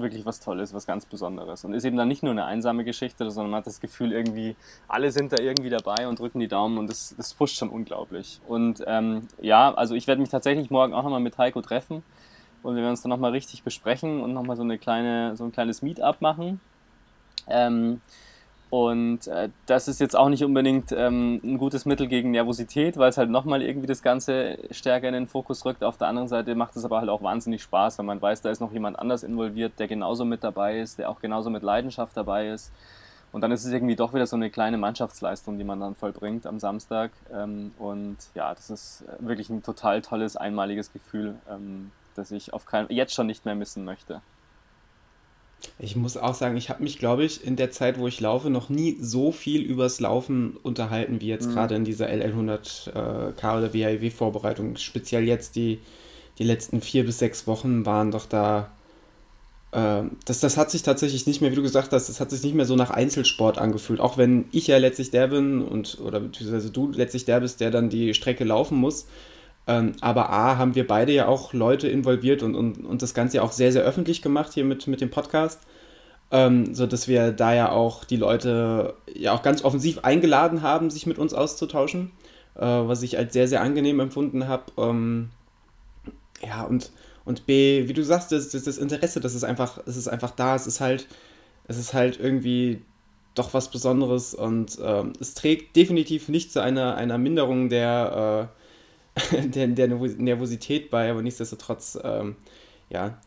wirklich 0.00 0.26
was 0.26 0.40
Tolles, 0.40 0.74
was 0.74 0.86
ganz 0.86 1.06
Besonderes. 1.06 1.64
Und 1.64 1.74
ist 1.74 1.84
eben 1.84 1.96
dann 1.96 2.08
nicht 2.08 2.22
nur 2.22 2.32
eine 2.32 2.44
einsame 2.44 2.84
Geschichte, 2.84 3.30
sondern 3.30 3.50
man 3.50 3.58
hat 3.58 3.66
das 3.66 3.80
Gefühl, 3.80 4.12
irgendwie, 4.12 4.56
alle 4.88 5.10
sind 5.10 5.32
da 5.32 5.38
irgendwie 5.38 5.70
dabei 5.70 6.08
und 6.08 6.18
drücken 6.18 6.40
die 6.40 6.48
Daumen 6.48 6.78
und 6.78 6.88
das, 6.88 7.14
das 7.16 7.34
pusht 7.34 7.56
schon 7.56 7.68
unglaublich. 7.68 8.40
Und 8.46 8.82
ähm, 8.86 9.28
ja, 9.40 9.72
also 9.74 9.94
ich 9.94 10.06
werde 10.06 10.20
mich 10.20 10.30
tatsächlich 10.30 10.70
morgen 10.70 10.94
auch 10.94 11.02
nochmal 11.02 11.20
mit 11.20 11.38
Heiko 11.38 11.60
treffen 11.60 12.02
und 12.62 12.76
wir 12.76 12.82
werden 12.82 12.92
uns 12.92 13.02
dann 13.02 13.10
nochmal 13.10 13.32
richtig 13.32 13.62
besprechen 13.62 14.20
und 14.20 14.32
nochmal 14.32 14.56
so, 14.56 14.62
eine 14.62 14.78
kleine, 14.78 15.36
so 15.36 15.44
ein 15.44 15.52
kleines 15.52 15.82
Meetup 15.82 16.20
machen. 16.20 16.60
Ähm, 17.46 18.00
und 18.74 19.28
äh, 19.28 19.50
das 19.66 19.86
ist 19.86 20.00
jetzt 20.00 20.16
auch 20.16 20.28
nicht 20.28 20.42
unbedingt 20.42 20.90
ähm, 20.90 21.40
ein 21.44 21.58
gutes 21.58 21.84
Mittel 21.84 22.08
gegen 22.08 22.32
Nervosität, 22.32 22.96
weil 22.96 23.08
es 23.08 23.16
halt 23.16 23.30
nochmal 23.30 23.62
irgendwie 23.62 23.86
das 23.86 24.02
Ganze 24.02 24.58
stärker 24.72 25.06
in 25.06 25.14
den 25.14 25.28
Fokus 25.28 25.64
rückt. 25.64 25.84
Auf 25.84 25.96
der 25.96 26.08
anderen 26.08 26.26
Seite 26.26 26.56
macht 26.56 26.74
es 26.74 26.84
aber 26.84 26.98
halt 26.98 27.08
auch 27.08 27.22
wahnsinnig 27.22 27.62
Spaß, 27.62 27.98
wenn 27.98 28.06
man 28.06 28.20
weiß, 28.20 28.40
da 28.40 28.50
ist 28.50 28.58
noch 28.58 28.72
jemand 28.72 28.98
anders 28.98 29.22
involviert, 29.22 29.74
der 29.78 29.86
genauso 29.86 30.24
mit 30.24 30.42
dabei 30.42 30.80
ist, 30.80 30.98
der 30.98 31.08
auch 31.08 31.20
genauso 31.20 31.50
mit 31.50 31.62
Leidenschaft 31.62 32.16
dabei 32.16 32.48
ist. 32.48 32.72
Und 33.30 33.42
dann 33.42 33.52
ist 33.52 33.64
es 33.64 33.70
irgendwie 33.70 33.94
doch 33.94 34.12
wieder 34.12 34.26
so 34.26 34.34
eine 34.34 34.50
kleine 34.50 34.76
Mannschaftsleistung, 34.76 35.56
die 35.56 35.62
man 35.62 35.78
dann 35.78 35.94
vollbringt 35.94 36.44
am 36.44 36.58
Samstag. 36.58 37.12
Ähm, 37.32 37.70
und 37.78 38.16
ja, 38.34 38.52
das 38.56 38.70
ist 38.70 39.04
wirklich 39.20 39.50
ein 39.50 39.62
total 39.62 40.02
tolles, 40.02 40.36
einmaliges 40.36 40.92
Gefühl, 40.92 41.36
ähm, 41.48 41.92
das 42.16 42.32
ich 42.32 42.52
auf 42.52 42.66
keinen, 42.66 42.90
jetzt 42.90 43.14
schon 43.14 43.28
nicht 43.28 43.44
mehr 43.44 43.54
missen 43.54 43.84
möchte. 43.84 44.20
Ich 45.78 45.96
muss 45.96 46.16
auch 46.16 46.34
sagen, 46.34 46.56
ich 46.56 46.70
habe 46.70 46.82
mich, 46.82 46.98
glaube 46.98 47.24
ich, 47.24 47.44
in 47.44 47.56
der 47.56 47.70
Zeit, 47.70 47.98
wo 47.98 48.06
ich 48.06 48.20
laufe, 48.20 48.50
noch 48.50 48.68
nie 48.68 48.96
so 49.00 49.32
viel 49.32 49.62
übers 49.62 50.00
Laufen 50.00 50.56
unterhalten 50.62 51.20
wie 51.20 51.26
jetzt 51.26 51.48
mhm. 51.48 51.52
gerade 51.52 51.74
in 51.74 51.84
dieser 51.84 52.08
LL100K 52.08 53.58
oder 53.58 53.72
WIW-Vorbereitung. 53.72 54.76
Speziell 54.76 55.24
jetzt 55.24 55.56
die, 55.56 55.80
die 56.38 56.44
letzten 56.44 56.80
vier 56.80 57.04
bis 57.04 57.18
sechs 57.18 57.46
Wochen 57.46 57.84
waren 57.86 58.10
doch 58.10 58.26
da. 58.26 58.70
Äh, 59.72 60.02
das, 60.24 60.40
das 60.40 60.56
hat 60.56 60.70
sich 60.70 60.82
tatsächlich 60.82 61.26
nicht 61.26 61.40
mehr, 61.40 61.50
wie 61.50 61.56
du 61.56 61.62
gesagt 61.62 61.92
hast, 61.92 62.08
das 62.08 62.20
hat 62.20 62.30
sich 62.30 62.42
nicht 62.42 62.54
mehr 62.54 62.66
so 62.66 62.76
nach 62.76 62.90
Einzelsport 62.90 63.58
angefühlt. 63.58 64.00
Auch 64.00 64.16
wenn 64.16 64.46
ich 64.52 64.68
ja 64.68 64.78
letztlich 64.78 65.10
der 65.10 65.28
bin 65.28 65.62
und 65.62 65.98
oder 66.00 66.20
beziehungsweise 66.20 66.70
du 66.70 66.92
letztlich 66.92 67.24
der 67.24 67.40
bist, 67.40 67.60
der 67.60 67.70
dann 67.70 67.90
die 67.90 68.14
Strecke 68.14 68.44
laufen 68.44 68.78
muss 68.78 69.06
ähm, 69.66 69.92
aber 70.00 70.30
A, 70.30 70.58
haben 70.58 70.74
wir 70.74 70.86
beide 70.86 71.12
ja 71.12 71.26
auch 71.26 71.52
Leute 71.52 71.88
involviert 71.88 72.42
und, 72.42 72.54
und, 72.54 72.84
und 72.84 73.02
das 73.02 73.14
Ganze 73.14 73.38
ja 73.38 73.42
auch 73.42 73.52
sehr, 73.52 73.72
sehr 73.72 73.82
öffentlich 73.82 74.20
gemacht 74.22 74.52
hier 74.52 74.64
mit, 74.64 74.86
mit 74.86 75.00
dem 75.00 75.10
Podcast. 75.10 75.60
Ähm, 76.30 76.74
so 76.74 76.86
dass 76.86 77.06
wir 77.06 77.32
da 77.32 77.54
ja 77.54 77.70
auch 77.70 78.04
die 78.04 78.16
Leute 78.16 78.94
ja 79.14 79.32
auch 79.32 79.42
ganz 79.42 79.64
offensiv 79.64 80.00
eingeladen 80.02 80.62
haben, 80.62 80.90
sich 80.90 81.06
mit 81.06 81.18
uns 81.18 81.34
auszutauschen, 81.34 82.12
äh, 82.56 82.62
was 82.62 83.02
ich 83.02 83.18
als 83.18 83.32
sehr, 83.32 83.48
sehr 83.48 83.62
angenehm 83.62 84.00
empfunden 84.00 84.48
habe. 84.48 84.64
Ähm, 84.76 85.30
ja, 86.42 86.64
und, 86.64 86.90
und 87.24 87.46
B, 87.46 87.88
wie 87.88 87.92
du 87.92 88.02
sagst, 88.02 88.32
das, 88.32 88.50
das, 88.50 88.64
das 88.64 88.78
Interesse, 88.78 89.20
das 89.20 89.34
ist 89.34 89.44
einfach, 89.44 89.78
es 89.86 89.96
ist 89.96 90.08
einfach 90.08 90.30
da, 90.30 90.56
es 90.56 90.66
ist 90.66 90.80
halt, 90.80 91.06
es 91.68 91.78
ist 91.78 91.94
halt 91.94 92.18
irgendwie 92.20 92.82
doch 93.34 93.54
was 93.54 93.70
Besonderes 93.70 94.34
und 94.34 94.78
ähm, 94.82 95.12
es 95.20 95.34
trägt 95.34 95.76
definitiv 95.76 96.28
nicht 96.28 96.52
zu 96.52 96.62
einer, 96.62 96.96
einer 96.96 97.18
Minderung 97.18 97.68
der 97.68 98.50
äh, 98.50 98.63
der, 99.32 99.68
der 99.68 99.88
Nervosität 99.88 100.90
bei, 100.90 101.10
aber 101.10 101.22
nichtsdestotrotz, 101.22 101.98
ähm, 102.02 102.36
ja, 102.90 103.18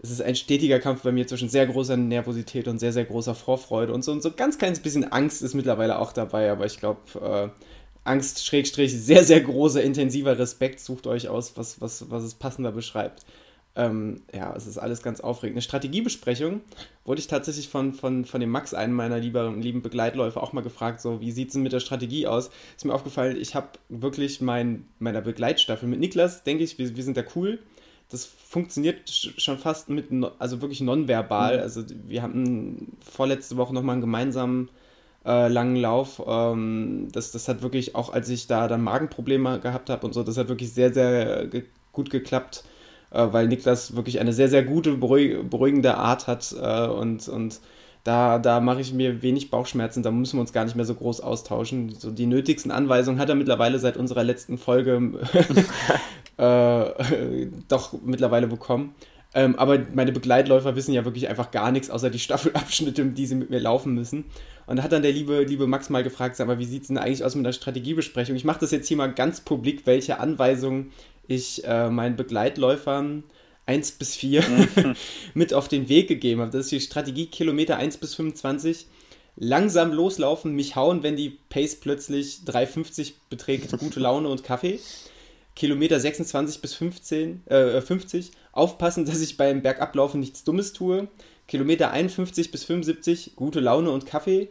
es 0.00 0.10
ist 0.10 0.22
ein 0.22 0.36
stetiger 0.36 0.78
Kampf 0.78 1.02
bei 1.02 1.12
mir 1.12 1.26
zwischen 1.26 1.48
sehr 1.48 1.66
großer 1.66 1.96
Nervosität 1.96 2.68
und 2.68 2.78
sehr, 2.78 2.92
sehr 2.92 3.04
großer 3.04 3.34
Vorfreude 3.34 3.92
und 3.92 4.04
so, 4.04 4.12
und 4.12 4.22
so 4.22 4.30
ganz 4.30 4.58
kleines 4.58 4.80
bisschen 4.80 5.10
Angst 5.10 5.42
ist 5.42 5.54
mittlerweile 5.54 5.98
auch 5.98 6.12
dabei, 6.12 6.50
aber 6.50 6.66
ich 6.66 6.78
glaube, 6.78 7.00
äh, 7.20 7.48
Angst, 8.04 8.44
Schrägstrich, 8.44 8.92
sehr, 8.92 9.24
sehr 9.24 9.40
großer, 9.40 9.82
intensiver 9.82 10.38
Respekt, 10.38 10.80
sucht 10.80 11.06
euch 11.06 11.28
aus, 11.28 11.56
was, 11.56 11.80
was, 11.80 12.10
was 12.10 12.22
es 12.22 12.34
passender 12.34 12.72
beschreibt. 12.72 13.24
Ähm, 13.76 14.22
ja, 14.34 14.52
es 14.56 14.66
ist 14.66 14.78
alles 14.78 15.02
ganz 15.02 15.20
aufregend. 15.20 15.54
Eine 15.54 15.62
Strategiebesprechung 15.62 16.62
wurde 17.04 17.20
ich 17.20 17.28
tatsächlich 17.28 17.68
von, 17.68 17.92
von, 17.92 18.24
von 18.24 18.40
dem 18.40 18.50
Max, 18.50 18.74
einem 18.74 18.94
meiner 18.94 19.18
lieben, 19.18 19.62
lieben 19.62 19.82
Begleitläufer, 19.82 20.42
auch 20.42 20.52
mal 20.52 20.62
gefragt, 20.62 21.00
so, 21.00 21.20
wie 21.20 21.30
sieht 21.30 21.48
es 21.48 21.52
denn 21.52 21.62
mit 21.62 21.72
der 21.72 21.80
Strategie 21.80 22.26
aus? 22.26 22.50
Ist 22.76 22.84
mir 22.84 22.94
aufgefallen, 22.94 23.36
ich 23.40 23.54
habe 23.54 23.68
wirklich 23.88 24.40
mein, 24.40 24.88
meiner 24.98 25.20
Begleitstaffel 25.20 25.88
mit 25.88 26.00
Niklas, 26.00 26.42
denke 26.42 26.64
ich, 26.64 26.78
wir, 26.78 26.96
wir 26.96 27.04
sind 27.04 27.16
da 27.16 27.22
cool. 27.36 27.60
Das 28.10 28.24
funktioniert 28.24 29.08
schon 29.08 29.58
fast 29.58 29.90
mit, 29.90 30.06
also 30.38 30.60
wirklich 30.60 30.80
nonverbal. 30.80 31.58
Mhm. 31.58 31.62
Also 31.62 31.84
wir 32.06 32.22
hatten 32.22 32.96
vorletzte 33.00 33.56
Woche 33.58 33.74
nochmal 33.74 33.92
einen 33.94 34.00
gemeinsamen 34.00 34.70
äh, 35.24 35.46
langen 35.46 35.76
Lauf. 35.76 36.20
Ähm, 36.26 37.08
das, 37.12 37.30
das 37.30 37.46
hat 37.48 37.62
wirklich, 37.62 37.94
auch 37.94 38.12
als 38.12 38.28
ich 38.28 38.46
da 38.48 38.66
dann 38.66 38.82
Magenprobleme 38.82 39.60
gehabt 39.60 39.88
habe 39.90 40.06
und 40.06 40.14
so, 40.14 40.24
das 40.24 40.36
hat 40.36 40.48
wirklich 40.48 40.72
sehr, 40.72 40.92
sehr 40.92 41.46
ge 41.46 41.64
gut 41.92 42.10
geklappt 42.10 42.64
weil 43.10 43.48
Niklas 43.48 43.96
wirklich 43.96 44.20
eine 44.20 44.32
sehr, 44.32 44.48
sehr 44.48 44.62
gute, 44.62 44.96
beruhigende 44.96 45.96
Art 45.96 46.26
hat 46.26 46.54
äh, 46.60 46.86
und, 46.86 47.28
und 47.28 47.60
da, 48.04 48.38
da 48.38 48.60
mache 48.60 48.80
ich 48.80 48.92
mir 48.92 49.22
wenig 49.22 49.50
Bauchschmerzen, 49.50 50.02
da 50.02 50.10
müssen 50.10 50.36
wir 50.36 50.40
uns 50.40 50.52
gar 50.52 50.64
nicht 50.64 50.76
mehr 50.76 50.84
so 50.84 50.94
groß 50.94 51.20
austauschen. 51.20 51.94
So 51.94 52.10
die 52.10 52.26
nötigsten 52.26 52.70
Anweisungen 52.70 53.20
hat 53.20 53.28
er 53.28 53.34
mittlerweile 53.34 53.78
seit 53.78 53.96
unserer 53.96 54.24
letzten 54.24 54.56
Folge 54.56 55.12
äh, 56.38 57.46
doch 57.68 57.92
mittlerweile 58.02 58.46
bekommen. 58.46 58.94
Ähm, 59.34 59.56
aber 59.58 59.78
meine 59.92 60.12
Begleitläufer 60.12 60.74
wissen 60.74 60.94
ja 60.94 61.04
wirklich 61.04 61.28
einfach 61.28 61.50
gar 61.50 61.70
nichts, 61.70 61.90
außer 61.90 62.08
die 62.08 62.18
Staffelabschnitte, 62.18 63.04
die 63.04 63.26
sie 63.26 63.34
mit 63.34 63.50
mir 63.50 63.60
laufen 63.60 63.94
müssen. 63.94 64.24
Und 64.66 64.76
da 64.76 64.82
hat 64.82 64.92
dann 64.92 65.02
der 65.02 65.12
liebe, 65.12 65.42
liebe 65.42 65.66
Max 65.66 65.90
mal 65.90 66.02
gefragt, 66.02 66.36
sag 66.36 66.46
mal, 66.46 66.58
wie 66.58 66.64
sieht 66.64 66.82
es 66.82 66.88
denn 66.88 66.98
eigentlich 66.98 67.24
aus 67.24 67.34
mit 67.34 67.44
der 67.44 67.52
Strategiebesprechung? 67.52 68.36
Ich 68.36 68.44
mache 68.44 68.60
das 68.60 68.70
jetzt 68.70 68.88
hier 68.88 68.96
mal 68.96 69.12
ganz 69.12 69.42
publik, 69.42 69.86
welche 69.86 70.18
Anweisungen 70.18 70.92
ich 71.28 71.62
äh, 71.64 71.90
meinen 71.90 72.16
Begleitläufern 72.16 73.22
1 73.66 73.92
bis 73.92 74.16
4 74.16 74.42
mhm. 74.42 74.96
mit 75.34 75.54
auf 75.54 75.68
den 75.68 75.88
Weg 75.88 76.08
gegeben 76.08 76.40
habe. 76.40 76.50
Das 76.50 76.64
ist 76.64 76.72
die 76.72 76.80
Strategie 76.80 77.26
Kilometer 77.26 77.76
1 77.76 77.98
bis 77.98 78.14
25. 78.14 78.86
Langsam 79.36 79.92
loslaufen, 79.92 80.54
mich 80.54 80.74
hauen, 80.74 81.04
wenn 81.04 81.14
die 81.14 81.38
Pace 81.48 81.76
plötzlich 81.76 82.40
3,50 82.46 83.12
beträgt, 83.30 83.78
gute 83.78 84.00
Laune 84.00 84.28
und 84.28 84.42
Kaffee. 84.42 84.80
Kilometer 85.54 86.00
26 86.00 86.60
bis 86.60 86.74
15, 86.74 87.46
äh, 87.46 87.80
50. 87.80 88.32
Aufpassen, 88.52 89.04
dass 89.04 89.20
ich 89.20 89.36
beim 89.36 89.62
Bergablaufen 89.62 90.18
nichts 90.18 90.44
Dummes 90.44 90.72
tue. 90.72 91.08
Kilometer 91.46 91.90
51 91.90 92.50
bis 92.50 92.64
75, 92.64 93.36
gute 93.36 93.60
Laune 93.60 93.90
und 93.90 94.06
Kaffee. 94.06 94.50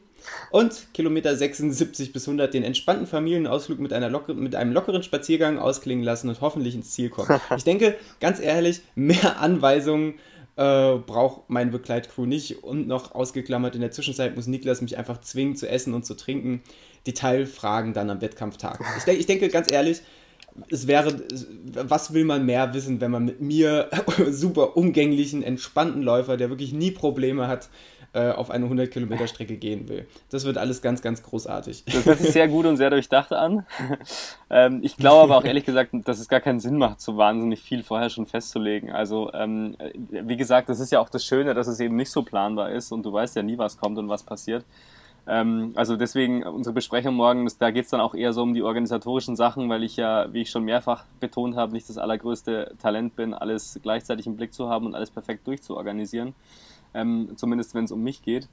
Und 0.51 0.93
Kilometer 0.93 1.35
76 1.35 2.13
bis 2.13 2.27
100 2.27 2.53
den 2.53 2.63
entspannten 2.63 3.07
Familienausflug 3.07 3.79
mit, 3.79 3.93
einer 3.93 4.09
locker, 4.09 4.33
mit 4.33 4.55
einem 4.55 4.71
lockeren 4.71 5.03
Spaziergang 5.03 5.59
ausklingen 5.59 6.03
lassen 6.03 6.29
und 6.29 6.41
hoffentlich 6.41 6.75
ins 6.75 6.91
Ziel 6.91 7.09
kommen. 7.09 7.39
Ich 7.57 7.63
denke, 7.63 7.95
ganz 8.19 8.39
ehrlich, 8.39 8.81
mehr 8.95 9.39
Anweisungen 9.39 10.15
äh, 10.57 10.95
braucht 10.97 11.49
meine 11.49 11.71
Begleitcrew 11.71 12.25
nicht. 12.25 12.63
Und 12.63 12.87
noch 12.87 13.13
ausgeklammert, 13.13 13.75
in 13.75 13.81
der 13.81 13.91
Zwischenzeit 13.91 14.35
muss 14.35 14.47
Niklas 14.47 14.81
mich 14.81 14.97
einfach 14.97 15.21
zwingen 15.21 15.55
zu 15.55 15.69
essen 15.69 15.93
und 15.93 16.05
zu 16.05 16.15
trinken. 16.15 16.61
Detailfragen 17.05 17.93
dann 17.93 18.09
am 18.09 18.21
Wettkampftag. 18.21 18.79
Ich, 18.97 19.03
de 19.03 19.15
ich 19.15 19.25
denke, 19.25 19.49
ganz 19.49 19.71
ehrlich, 19.71 20.01
es 20.71 20.87
wäre, 20.87 21.15
was 21.73 22.13
will 22.13 22.25
man 22.25 22.45
mehr 22.45 22.73
wissen, 22.73 22.99
wenn 22.99 23.11
man 23.11 23.25
mit 23.25 23.41
mir 23.41 23.89
super 24.29 24.75
umgänglichen, 24.75 25.43
entspannten 25.43 26.01
Läufer, 26.01 26.37
der 26.37 26.49
wirklich 26.49 26.73
nie 26.73 26.91
Probleme 26.91 27.47
hat, 27.47 27.69
äh, 28.13 28.31
auf 28.31 28.49
eine 28.49 28.65
100 28.65 28.89
Kilometer 28.89 29.27
Strecke 29.27 29.57
gehen 29.57 29.87
will. 29.89 30.07
Das 30.29 30.45
wird 30.45 30.57
alles 30.57 30.81
ganz, 30.81 31.01
ganz 31.01 31.23
großartig. 31.23 31.83
Das 31.85 32.05
hört 32.05 32.19
sich 32.19 32.31
sehr 32.31 32.47
gut 32.47 32.65
und 32.65 32.77
sehr 32.77 32.89
durchdacht 32.89 33.33
an. 33.33 33.65
ähm, 34.49 34.79
ich 34.81 34.97
glaube 34.97 35.23
aber 35.23 35.37
auch 35.37 35.43
ehrlich 35.43 35.65
gesagt, 35.65 35.91
dass 36.05 36.19
es 36.19 36.27
gar 36.27 36.39
keinen 36.39 36.59
Sinn 36.59 36.77
macht, 36.77 37.01
so 37.01 37.17
wahnsinnig 37.17 37.61
viel 37.61 37.83
vorher 37.83 38.09
schon 38.09 38.25
festzulegen. 38.25 38.91
Also 38.91 39.31
ähm, 39.33 39.75
wie 40.09 40.37
gesagt, 40.37 40.69
das 40.69 40.79
ist 40.79 40.91
ja 40.91 40.99
auch 40.99 41.09
das 41.09 41.25
Schöne, 41.25 41.53
dass 41.53 41.67
es 41.67 41.79
eben 41.79 41.95
nicht 41.95 42.11
so 42.11 42.23
planbar 42.23 42.71
ist 42.71 42.91
und 42.91 43.05
du 43.05 43.13
weißt 43.13 43.35
ja 43.35 43.43
nie, 43.43 43.57
was 43.57 43.77
kommt 43.77 43.97
und 43.97 44.09
was 44.09 44.23
passiert 44.23 44.65
ähm, 45.27 45.73
also 45.75 45.97
deswegen 45.97 46.43
unsere 46.43 46.73
Besprechung 46.73 47.13
morgen, 47.15 47.49
da 47.59 47.71
geht 47.71 47.85
es 47.85 47.91
dann 47.91 47.99
auch 47.99 48.15
eher 48.15 48.31
so 48.31 48.43
um 48.43 48.53
die 48.53 48.63
organisatorischen 48.63 49.35
Sachen, 49.35 49.67
weil 49.69 49.83
ich 49.83 49.97
ja, 49.97 50.31
wie 50.31 50.43
ich 50.43 50.49
schon 50.49 50.63
mehrfach 50.63 51.03
betont 51.19 51.57
habe, 51.57 51.73
nicht 51.73 51.89
das 51.89 51.97
allergrößte 51.97 52.75
Talent 52.81 53.15
bin, 53.17 53.33
alles 53.33 53.77
gleichzeitig 53.83 54.25
im 54.25 54.37
Blick 54.37 54.53
zu 54.53 54.69
haben 54.69 54.85
und 54.85 54.95
alles 54.95 55.11
perfekt 55.11 55.45
durchzuorganisieren 55.45 56.33
ähm, 56.93 57.31
zumindest 57.35 57.73
wenn 57.75 57.85
es 57.85 57.91
um 57.91 58.03
mich 58.03 58.21
geht. 58.21 58.47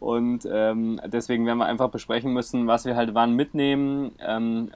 Und 0.00 0.46
ähm, 0.50 1.00
deswegen 1.06 1.46
werden 1.46 1.58
wir 1.58 1.66
einfach 1.66 1.88
besprechen 1.88 2.32
müssen, 2.32 2.66
was 2.66 2.84
wir 2.84 2.96
halt 2.96 3.14
wann 3.14 3.34
mitnehmen. 3.34 4.12
Ähm, 4.18 4.70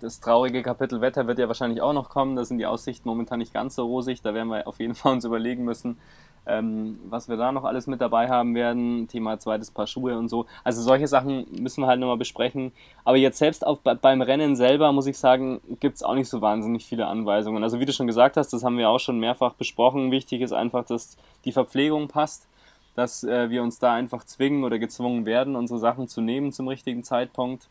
das 0.00 0.18
traurige 0.18 0.62
Kapitel 0.62 1.00
Wetter 1.00 1.28
wird 1.28 1.38
ja 1.38 1.46
wahrscheinlich 1.46 1.80
auch 1.80 1.92
noch 1.92 2.08
kommen. 2.08 2.34
Da 2.34 2.44
sind 2.44 2.58
die 2.58 2.66
Aussichten 2.66 3.08
momentan 3.08 3.38
nicht 3.38 3.54
ganz 3.54 3.76
so 3.76 3.86
rosig. 3.86 4.20
Da 4.20 4.34
werden 4.34 4.48
wir 4.48 4.66
auf 4.66 4.80
jeden 4.80 4.94
Fall 4.96 5.12
uns 5.12 5.24
überlegen 5.24 5.64
müssen, 5.64 5.98
ähm, 6.44 6.98
was 7.04 7.28
wir 7.28 7.36
da 7.36 7.52
noch 7.52 7.62
alles 7.62 7.86
mit 7.86 8.00
dabei 8.00 8.28
haben 8.28 8.56
werden. 8.56 9.06
Thema 9.06 9.38
zweites 9.38 9.70
Paar 9.70 9.86
Schuhe 9.86 10.18
und 10.18 10.28
so. 10.28 10.46
Also 10.64 10.82
solche 10.82 11.06
Sachen 11.06 11.46
müssen 11.60 11.82
wir 11.82 11.86
halt 11.86 12.00
nochmal 12.00 12.16
besprechen. 12.16 12.72
Aber 13.04 13.16
jetzt 13.16 13.38
selbst 13.38 13.64
auf, 13.64 13.78
beim 13.82 14.20
Rennen 14.20 14.56
selber, 14.56 14.90
muss 14.90 15.06
ich 15.06 15.18
sagen, 15.18 15.60
gibt 15.78 15.94
es 15.94 16.02
auch 16.02 16.14
nicht 16.14 16.28
so 16.28 16.40
wahnsinnig 16.40 16.84
viele 16.84 17.06
Anweisungen. 17.06 17.62
Also 17.62 17.78
wie 17.78 17.86
du 17.86 17.92
schon 17.92 18.08
gesagt 18.08 18.36
hast, 18.36 18.52
das 18.52 18.64
haben 18.64 18.78
wir 18.78 18.90
auch 18.90 18.98
schon 18.98 19.20
mehrfach 19.20 19.54
besprochen. 19.54 20.10
Wichtig 20.10 20.40
ist 20.40 20.52
einfach, 20.52 20.84
dass 20.84 21.16
die 21.44 21.52
Verpflegung 21.52 22.08
passt 22.08 22.48
dass 22.94 23.24
äh, 23.24 23.50
wir 23.50 23.62
uns 23.62 23.78
da 23.78 23.94
einfach 23.94 24.24
zwingen 24.24 24.64
oder 24.64 24.78
gezwungen 24.78 25.26
werden, 25.26 25.56
unsere 25.56 25.78
Sachen 25.78 26.08
zu 26.08 26.20
nehmen 26.20 26.52
zum 26.52 26.68
richtigen 26.68 27.04
Zeitpunkt. 27.04 27.68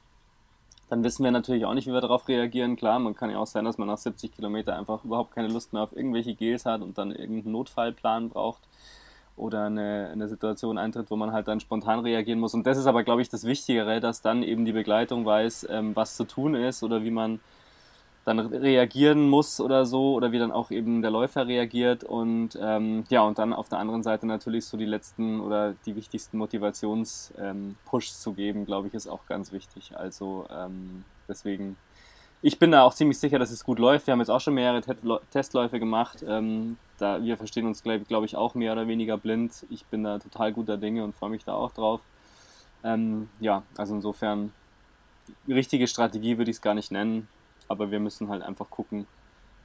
Dann 0.90 1.04
wissen 1.04 1.24
wir 1.24 1.32
natürlich 1.32 1.66
auch 1.66 1.74
nicht, 1.74 1.88
wie 1.88 1.94
wir 1.94 2.02
darauf 2.02 2.28
reagieren. 2.28 2.76
Klar, 2.76 3.00
man 3.00 3.16
kann 3.16 3.30
ja 3.30 3.38
auch 3.38 3.48
sein, 3.48 3.64
dass 3.64 3.78
man 3.78 3.88
nach 3.88 3.98
70 3.98 4.36
Kilometern 4.36 4.78
einfach 4.78 5.06
überhaupt 5.06 5.34
keine 5.34 5.48
Lust 5.48 5.72
mehr 5.72 5.84
auf 5.84 5.96
irgendwelche 5.96 6.34
Gels 6.34 6.66
hat 6.66 6.82
und 6.82 6.98
dann 6.98 7.12
irgendeinen 7.12 7.54
Notfallplan 7.54 8.30
braucht 8.30 8.62
oder 9.38 9.66
eine, 9.66 10.10
eine 10.12 10.28
Situation 10.28 10.78
eintritt, 10.78 11.10
wo 11.10 11.16
man 11.16 11.32
halt 11.32 11.48
dann 11.48 11.60
spontan 11.60 12.00
reagieren 12.00 12.40
muss. 12.40 12.54
Und 12.54 12.68
das 12.68 12.78
ist 12.78 12.88
aber, 12.88 13.04
glaube 13.04 13.22
ich, 13.22 13.30
das 13.30 13.46
Wichtigere, 13.46 14.00
dass 14.02 14.22
dann 14.22 14.44
eben 14.44 14.66
die 14.66 14.74
Begleitung 14.74 15.26
weiß, 15.26 15.68
ähm, 15.70 15.96
was 15.96 16.18
zu 16.18 16.26
tun 16.26 16.56
ist 16.56 16.84
oder 16.84 17.04
wie 17.04 17.12
man 17.12 17.40
dann 18.24 18.40
reagieren 18.40 19.30
muss 19.30 19.60
oder 19.60 19.86
so 19.86 20.14
oder 20.14 20.32
wie 20.32 20.38
dann 20.38 20.52
auch 20.52 20.70
eben 20.70 21.02
der 21.02 21.10
Läufer 21.10 21.48
reagiert 21.48 22.04
und 22.04 22.58
ähm, 22.62 23.04
ja 23.10 23.22
und 23.22 23.40
dann 23.40 23.52
auf 23.52 23.68
der 23.68 23.80
anderen 23.80 24.04
Seite 24.04 24.28
natürlich 24.28 24.66
so 24.66 24.78
die 24.78 24.86
letzten 24.86 25.40
oder 25.40 25.74
die 25.86 25.96
wichtigsten 25.96 26.38
Motivations-Pushs 26.38 27.36
ähm, 27.40 27.76
zu 28.22 28.34
geben, 28.34 28.66
glaube 28.66 28.88
ich, 28.88 28.94
ist 28.94 29.08
auch 29.08 29.26
ganz 29.26 29.52
wichtig. 29.52 29.98
Also 29.98 30.46
ähm, 30.56 31.04
deswegen, 31.28 31.78
ich 32.44 32.60
bin 32.60 32.72
da 32.72 32.84
auch 32.84 32.94
ziemlich 32.94 33.18
sicher, 33.18 33.40
dass 33.40 33.50
es 33.50 33.64
gut 33.64 33.80
läuft. 33.80 34.06
Wir 34.06 34.12
haben 34.12 34.20
jetzt 34.20 34.30
auch 34.30 34.42
schon 34.42 34.54
mehrere 34.54 34.82
Testläufe 35.32 35.80
gemacht. 35.80 36.24
Ähm, 36.28 36.78
da 37.00 37.24
wir 37.24 37.38
verstehen 37.38 37.66
uns, 37.66 37.82
glaube 37.82 38.02
glaub 38.02 38.24
ich, 38.24 38.36
auch 38.36 38.54
mehr 38.54 38.74
oder 38.74 38.88
weniger 38.88 39.18
blind. 39.18 39.66
Ich 39.72 39.86
bin 39.86 40.04
da 40.04 40.20
total 40.20 40.54
guter 40.54 40.78
Dinge 40.78 41.04
und 41.04 41.16
freue 41.16 41.32
mich 41.32 41.44
da 41.44 41.56
auch 41.56 41.72
drauf. 41.72 42.02
Ähm, 42.84 43.30
ja, 43.40 43.64
also 43.78 43.96
insofern 43.96 44.54
richtige 45.48 45.88
Strategie 45.88 46.38
würde 46.38 46.52
ich 46.52 46.58
es 46.58 46.62
gar 46.62 46.76
nicht 46.76 46.92
nennen 46.92 47.28
aber 47.72 47.90
wir 47.90 48.00
müssen 48.00 48.30
halt 48.30 48.44
einfach 48.44 48.70
gucken, 48.70 49.08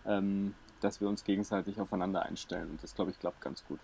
ähm, 0.06 0.54
dass 0.80 1.00
wir 1.00 1.08
uns 1.08 1.24
gegenseitig 1.24 1.80
aufeinander 1.80 2.22
einstellen. 2.22 2.70
Und 2.70 2.82
das, 2.82 2.94
glaube 2.94 3.10
ich, 3.10 3.18
klappt 3.18 3.40
ganz 3.40 3.64
gut. 3.66 3.80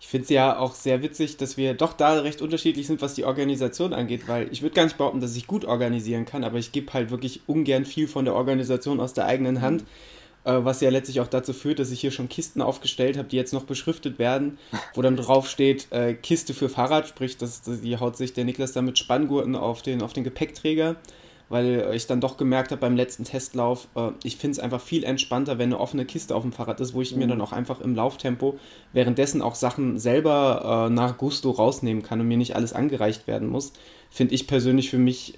Ich 0.00 0.08
finde 0.08 0.24
es 0.24 0.30
ja 0.30 0.58
auch 0.58 0.74
sehr 0.74 1.02
witzig, 1.02 1.36
dass 1.36 1.56
wir 1.56 1.74
doch 1.74 1.92
da 1.92 2.20
recht 2.20 2.40
unterschiedlich 2.40 2.86
sind, 2.86 3.02
was 3.02 3.14
die 3.14 3.24
Organisation 3.24 3.92
angeht, 3.92 4.26
weil 4.28 4.50
ich 4.52 4.62
würde 4.62 4.74
gar 4.74 4.84
nicht 4.84 4.96
behaupten, 4.96 5.20
dass 5.20 5.36
ich 5.36 5.46
gut 5.46 5.64
organisieren 5.64 6.24
kann, 6.24 6.44
aber 6.44 6.58
ich 6.58 6.72
gebe 6.72 6.92
halt 6.92 7.10
wirklich 7.10 7.42
ungern 7.46 7.84
viel 7.84 8.08
von 8.08 8.24
der 8.24 8.34
Organisation 8.34 9.00
aus 9.00 9.12
der 9.12 9.26
eigenen 9.26 9.60
Hand, 9.60 9.84
äh, 10.44 10.58
was 10.62 10.80
ja 10.80 10.90
letztlich 10.90 11.20
auch 11.20 11.28
dazu 11.28 11.52
führt, 11.52 11.78
dass 11.78 11.90
ich 11.90 12.00
hier 12.00 12.10
schon 12.10 12.28
Kisten 12.28 12.60
aufgestellt 12.60 13.18
habe, 13.18 13.28
die 13.28 13.36
jetzt 13.36 13.52
noch 13.52 13.64
beschriftet 13.64 14.18
werden, 14.18 14.58
wo 14.94 15.02
dann 15.02 15.16
drauf 15.16 15.48
steht 15.48 15.90
äh, 15.92 16.14
Kiste 16.14 16.54
für 16.54 16.68
Fahrrad, 16.68 17.06
sprich, 17.06 17.36
das, 17.36 17.62
die 17.62 17.98
haut 17.98 18.16
sich 18.16 18.32
der 18.32 18.44
Niklas 18.44 18.72
dann 18.72 18.84
mit 18.84 18.98
Spanngurten 18.98 19.54
auf 19.54 19.82
den, 19.82 20.02
auf 20.02 20.12
den 20.12 20.24
Gepäckträger 20.24 20.96
weil 21.48 21.90
ich 21.94 22.06
dann 22.06 22.20
doch 22.20 22.36
gemerkt 22.36 22.70
habe 22.70 22.80
beim 22.80 22.96
letzten 22.96 23.24
Testlauf, 23.24 23.88
äh, 23.96 24.10
ich 24.22 24.36
finde 24.36 24.52
es 24.52 24.58
einfach 24.58 24.80
viel 24.80 25.04
entspannter, 25.04 25.58
wenn 25.58 25.72
eine 25.72 25.80
offene 25.80 26.04
Kiste 26.04 26.34
auf 26.34 26.42
dem 26.42 26.52
Fahrrad 26.52 26.80
ist, 26.80 26.94
wo 26.94 27.02
ich 27.02 27.12
mhm. 27.12 27.20
mir 27.20 27.26
dann 27.28 27.40
auch 27.40 27.52
einfach 27.52 27.80
im 27.80 27.94
Lauftempo 27.94 28.58
währenddessen 28.92 29.42
auch 29.42 29.54
Sachen 29.54 29.98
selber 29.98 30.88
äh, 30.88 30.92
nach 30.92 31.16
Gusto 31.18 31.50
rausnehmen 31.50 32.02
kann 32.02 32.20
und 32.20 32.28
mir 32.28 32.36
nicht 32.36 32.56
alles 32.56 32.72
angereicht 32.72 33.26
werden 33.26 33.48
muss. 33.48 33.72
Finde 34.10 34.34
ich 34.34 34.46
persönlich 34.46 34.90
für 34.90 34.98
mich 34.98 35.34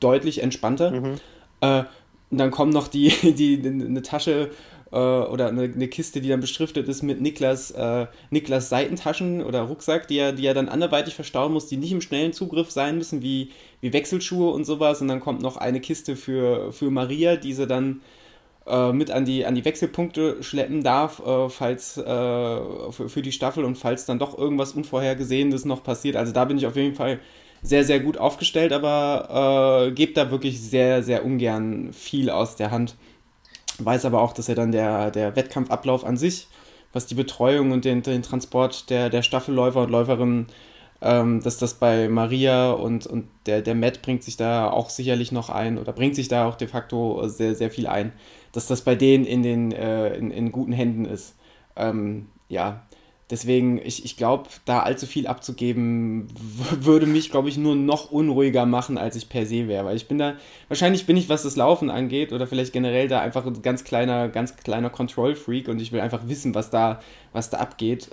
deutlich 0.00 0.42
entspannter. 0.42 0.90
Mhm. 0.90 1.14
Äh, 1.60 1.84
und 2.30 2.38
dann 2.38 2.50
kommt 2.50 2.74
noch 2.74 2.88
die, 2.88 3.10
die, 3.34 3.60
eine 3.66 4.02
Tasche 4.02 4.50
äh, 4.92 4.96
oder 4.96 5.48
eine, 5.48 5.62
eine, 5.64 5.88
Kiste, 5.88 6.20
die 6.20 6.28
dann 6.28 6.40
beschriftet 6.40 6.88
ist 6.88 7.02
mit 7.02 7.20
Niklas, 7.20 7.70
äh, 7.72 8.06
Niklas 8.30 8.68
Seitentaschen 8.68 9.42
oder 9.42 9.62
Rucksack, 9.62 10.08
die 10.08 10.18
er, 10.18 10.32
die 10.32 10.46
er 10.46 10.54
dann 10.54 10.68
anderweitig 10.68 11.14
verstauen 11.14 11.52
muss, 11.52 11.66
die 11.66 11.76
nicht 11.76 11.92
im 11.92 12.00
schnellen 12.00 12.32
Zugriff 12.32 12.70
sein 12.70 12.96
müssen, 12.96 13.22
wie, 13.22 13.50
wie 13.80 13.92
Wechselschuhe 13.92 14.50
und 14.50 14.64
sowas. 14.64 15.00
Und 15.00 15.08
dann 15.08 15.20
kommt 15.20 15.42
noch 15.42 15.56
eine 15.56 15.80
Kiste 15.80 16.16
für, 16.16 16.72
für 16.72 16.90
Maria, 16.90 17.36
die 17.36 17.52
sie 17.52 17.66
dann 17.66 18.00
äh, 18.66 18.92
mit 18.92 19.10
an 19.10 19.24
die, 19.24 19.46
an 19.46 19.54
die 19.54 19.64
Wechselpunkte 19.64 20.42
schleppen 20.42 20.82
darf, 20.82 21.20
äh, 21.20 21.48
falls 21.48 21.96
äh, 21.96 22.02
für, 22.02 23.08
für 23.08 23.22
die 23.22 23.32
Staffel 23.32 23.64
und 23.64 23.76
falls 23.76 24.06
dann 24.06 24.18
doch 24.18 24.36
irgendwas 24.38 24.72
Unvorhergesehenes 24.72 25.64
noch 25.64 25.82
passiert. 25.82 26.16
Also 26.16 26.32
da 26.32 26.44
bin 26.44 26.58
ich 26.58 26.66
auf 26.66 26.76
jeden 26.76 26.94
Fall 26.94 27.20
sehr, 27.62 27.84
sehr 27.84 28.00
gut 28.00 28.18
aufgestellt, 28.18 28.72
aber 28.72 29.88
äh, 29.88 29.92
gebe 29.92 30.12
da 30.12 30.30
wirklich 30.30 30.60
sehr, 30.60 31.02
sehr 31.02 31.24
ungern 31.24 31.92
viel 31.92 32.30
aus 32.30 32.56
der 32.56 32.70
Hand. 32.70 32.96
Weiß 33.78 34.04
aber 34.04 34.22
auch, 34.22 34.32
dass 34.32 34.48
er 34.48 34.54
dann 34.54 34.72
der, 34.72 35.10
der 35.10 35.36
Wettkampfablauf 35.36 36.04
an 36.04 36.16
sich, 36.16 36.48
was 36.92 37.06
die 37.06 37.14
Betreuung 37.14 37.70
und 37.70 37.84
den, 37.84 38.02
den 38.02 38.22
Transport 38.22 38.90
der, 38.90 39.10
der 39.10 39.22
Staffelläufer 39.22 39.82
und 39.82 39.90
Läuferinnen, 39.90 40.46
ähm, 41.00 41.42
dass 41.42 41.58
das 41.58 41.74
bei 41.74 42.08
Maria 42.08 42.72
und, 42.72 43.06
und 43.06 43.28
der, 43.46 43.62
der 43.62 43.74
Matt 43.74 44.02
bringt 44.02 44.24
sich 44.24 44.36
da 44.36 44.68
auch 44.70 44.90
sicherlich 44.90 45.30
noch 45.32 45.48
ein 45.48 45.78
oder 45.78 45.92
bringt 45.92 46.16
sich 46.16 46.28
da 46.28 46.46
auch 46.48 46.56
de 46.56 46.66
facto 46.66 47.28
sehr, 47.28 47.54
sehr 47.54 47.70
viel 47.70 47.86
ein, 47.86 48.12
dass 48.52 48.66
das 48.66 48.82
bei 48.82 48.96
denen 48.96 49.24
in, 49.24 49.42
den, 49.42 49.72
äh, 49.72 50.16
in, 50.16 50.30
in 50.30 50.50
guten 50.50 50.72
Händen 50.72 51.04
ist. 51.04 51.36
Ähm, 51.76 52.28
ja, 52.48 52.82
Deswegen, 53.30 53.78
ich, 53.84 54.04
ich 54.06 54.16
glaube, 54.16 54.48
da 54.64 54.80
allzu 54.80 55.06
viel 55.06 55.26
abzugeben, 55.26 56.28
würde 56.80 57.06
mich, 57.06 57.30
glaube 57.30 57.50
ich, 57.50 57.58
nur 57.58 57.76
noch 57.76 58.10
unruhiger 58.10 58.64
machen, 58.64 58.96
als 58.96 59.16
ich 59.16 59.28
per 59.28 59.44
se 59.44 59.68
wäre. 59.68 59.84
Weil 59.84 59.96
ich 59.96 60.08
bin 60.08 60.16
da, 60.16 60.36
wahrscheinlich 60.68 61.04
bin 61.04 61.16
ich, 61.16 61.28
was 61.28 61.42
das 61.42 61.56
Laufen 61.56 61.90
angeht, 61.90 62.32
oder 62.32 62.46
vielleicht 62.46 62.72
generell 62.72 63.06
da 63.06 63.20
einfach 63.20 63.44
ein 63.44 63.60
ganz 63.60 63.84
kleiner, 63.84 64.28
ganz 64.28 64.56
kleiner 64.56 64.88
Control-Freak 64.88 65.68
und 65.68 65.80
ich 65.80 65.92
will 65.92 66.00
einfach 66.00 66.26
wissen, 66.26 66.54
was 66.54 66.70
da, 66.70 67.00
was 67.32 67.50
da 67.50 67.58
abgeht. 67.58 68.08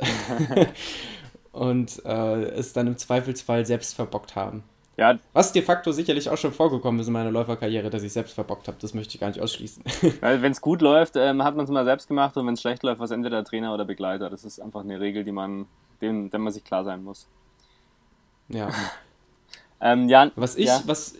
und 1.53 2.03
äh, 2.05 2.43
es 2.49 2.73
dann 2.73 2.87
im 2.87 2.97
Zweifelsfall 2.97 3.65
selbst 3.65 3.95
verbockt 3.95 4.35
haben. 4.35 4.63
Ja. 4.97 5.19
Was 5.33 5.51
de 5.51 5.61
facto 5.61 5.91
sicherlich 5.91 6.29
auch 6.29 6.37
schon 6.37 6.53
vorgekommen 6.53 7.01
ist 7.01 7.07
in 7.07 7.13
meiner 7.13 7.31
Läuferkarriere, 7.31 7.89
dass 7.89 8.03
ich 8.03 8.13
selbst 8.13 8.33
verbockt 8.33 8.67
habe. 8.67 8.77
Das 8.79 8.93
möchte 8.93 9.15
ich 9.15 9.19
gar 9.19 9.27
nicht 9.27 9.41
ausschließen. 9.41 9.83
Wenn 10.21 10.51
es 10.51 10.61
gut 10.61 10.81
läuft, 10.81 11.15
ähm, 11.17 11.43
hat 11.43 11.55
man 11.55 11.65
es 11.65 11.71
mal 11.71 11.83
selbst 11.83 12.07
gemacht 12.07 12.37
und 12.37 12.47
wenn 12.47 12.53
es 12.53 12.61
schlecht 12.61 12.81
läuft, 12.83 12.99
war 12.99 13.05
es 13.05 13.11
entweder 13.11 13.43
Trainer 13.43 13.73
oder 13.73 13.83
Begleiter. 13.83 14.29
Das 14.29 14.45
ist 14.45 14.59
einfach 14.59 14.81
eine 14.81 14.99
Regel, 14.99 15.25
die 15.25 15.33
man, 15.33 15.65
dem, 16.01 16.29
der 16.29 16.39
man 16.39 16.53
sich 16.53 16.63
klar 16.63 16.85
sein 16.85 17.03
muss. 17.03 17.27
Ja. 18.47 18.69
ähm, 19.81 20.07
Jan, 20.07 20.31
was 20.35 20.55
ich, 20.55 20.67
ja. 20.67 20.81
was, 20.85 21.15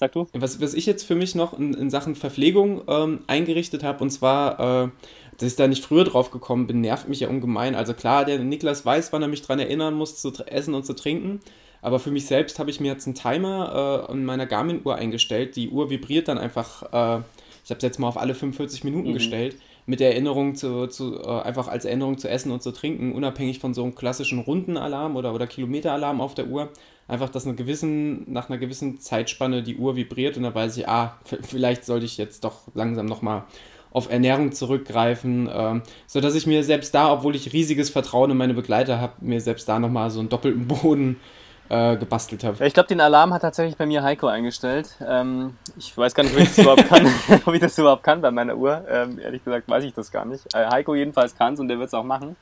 Sag 0.00 0.12
du? 0.12 0.26
Was, 0.32 0.62
was 0.62 0.72
ich 0.72 0.86
jetzt 0.86 1.02
für 1.02 1.14
mich 1.14 1.34
noch 1.34 1.58
in, 1.58 1.74
in 1.74 1.90
Sachen 1.90 2.14
Verpflegung 2.14 2.80
ähm, 2.88 3.20
eingerichtet 3.26 3.82
habe, 3.82 4.02
und 4.02 4.08
zwar, 4.08 4.84
äh, 4.84 4.88
dass 5.36 5.50
ich 5.50 5.56
da 5.56 5.68
nicht 5.68 5.84
früher 5.84 6.04
drauf 6.04 6.30
gekommen 6.30 6.66
bin, 6.66 6.80
nervt 6.80 7.06
mich 7.06 7.20
ja 7.20 7.28
ungemein. 7.28 7.74
Also 7.74 7.92
klar, 7.92 8.24
der 8.24 8.38
Niklas 8.38 8.86
weiß, 8.86 9.12
wann 9.12 9.20
er 9.20 9.28
mich 9.28 9.42
daran 9.42 9.58
erinnern 9.58 9.92
muss, 9.92 10.16
zu 10.16 10.32
essen 10.46 10.72
und 10.72 10.86
zu 10.86 10.94
trinken. 10.94 11.40
Aber 11.82 11.98
für 11.98 12.10
mich 12.10 12.26
selbst 12.26 12.58
habe 12.58 12.70
ich 12.70 12.80
mir 12.80 12.92
jetzt 12.92 13.06
einen 13.06 13.14
Timer 13.14 14.06
äh, 14.08 14.12
an 14.12 14.24
meiner 14.24 14.46
Garmin-Uhr 14.46 14.96
eingestellt. 14.96 15.56
Die 15.56 15.70
Uhr 15.70 15.90
vibriert 15.90 16.28
dann 16.28 16.38
einfach, 16.38 16.82
äh, 16.82 17.22
ich 17.64 17.70
habe 17.70 17.78
es 17.78 17.82
jetzt 17.82 17.98
mal 17.98 18.08
auf 18.08 18.18
alle 18.18 18.34
45 18.34 18.84
Minuten 18.84 19.10
mhm. 19.10 19.14
gestellt, 19.14 19.56
mit 19.86 20.00
der 20.00 20.12
Erinnerung 20.12 20.54
zu, 20.54 20.86
zu 20.88 21.20
äh, 21.22 21.40
einfach 21.40 21.68
als 21.68 21.84
Erinnerung 21.84 22.18
zu 22.18 22.28
essen 22.28 22.52
und 22.52 22.62
zu 22.62 22.72
trinken, 22.72 23.12
unabhängig 23.12 23.58
von 23.58 23.74
so 23.74 23.82
einem 23.82 23.94
klassischen 23.94 24.40
Rundenalarm 24.40 25.16
oder, 25.16 25.34
oder 25.34 25.46
Kilometeralarm 25.46 26.20
auf 26.20 26.34
der 26.34 26.48
Uhr. 26.48 26.68
Einfach, 27.08 27.30
dass 27.30 27.44
eine 27.44 27.56
gewissen, 27.56 28.30
nach 28.30 28.48
einer 28.48 28.58
gewissen 28.58 29.00
Zeitspanne 29.00 29.62
die 29.62 29.76
Uhr 29.76 29.96
vibriert 29.96 30.36
und 30.36 30.44
dann 30.44 30.54
weiß 30.54 30.76
ich, 30.76 30.86
ah, 30.86 31.18
vielleicht 31.42 31.84
sollte 31.84 32.06
ich 32.06 32.18
jetzt 32.18 32.44
doch 32.44 32.68
langsam 32.74 33.06
nochmal 33.06 33.44
auf 33.92 34.12
Ernährung 34.12 34.52
zurückgreifen, 34.52 35.48
äh, 35.48 35.80
sodass 36.06 36.36
ich 36.36 36.46
mir 36.46 36.62
selbst 36.62 36.94
da, 36.94 37.12
obwohl 37.12 37.34
ich 37.34 37.52
riesiges 37.52 37.90
Vertrauen 37.90 38.30
in 38.30 38.36
meine 38.36 38.54
Begleiter 38.54 39.00
habe, 39.00 39.14
mir 39.20 39.40
selbst 39.40 39.68
da 39.68 39.80
nochmal 39.80 40.10
so 40.10 40.20
einen 40.20 40.28
doppelten 40.28 40.68
Boden 40.68 41.16
äh, 41.16 41.39
gebastelt 41.70 42.42
habe. 42.44 42.66
Ich 42.66 42.74
glaube, 42.74 42.88
den 42.88 43.00
Alarm 43.00 43.32
hat 43.32 43.42
tatsächlich 43.42 43.76
bei 43.76 43.86
mir 43.86 44.02
Heiko 44.02 44.26
eingestellt. 44.26 44.96
Ähm, 45.06 45.56
ich 45.76 45.96
weiß 45.96 46.14
gar 46.14 46.24
nicht, 46.24 46.34
ob 46.34 46.40
ich 46.40 46.48
das 46.48 46.58
überhaupt 46.58 46.88
kann, 46.88 47.06
ob 47.46 47.54
ich 47.54 47.60
das 47.60 47.78
überhaupt 47.78 48.02
kann 48.02 48.20
bei 48.20 48.30
meiner 48.30 48.56
Uhr. 48.56 48.84
Ähm, 48.88 49.18
ehrlich 49.18 49.44
gesagt 49.44 49.68
weiß 49.68 49.84
ich 49.84 49.94
das 49.94 50.10
gar 50.10 50.24
nicht. 50.24 50.52
Äh, 50.54 50.66
Heiko 50.66 50.94
jedenfalls 50.94 51.36
kann 51.36 51.54
es 51.54 51.60
und 51.60 51.68
der 51.68 51.78
wird 51.78 51.88
es 51.88 51.94
auch 51.94 52.04
machen. 52.04 52.36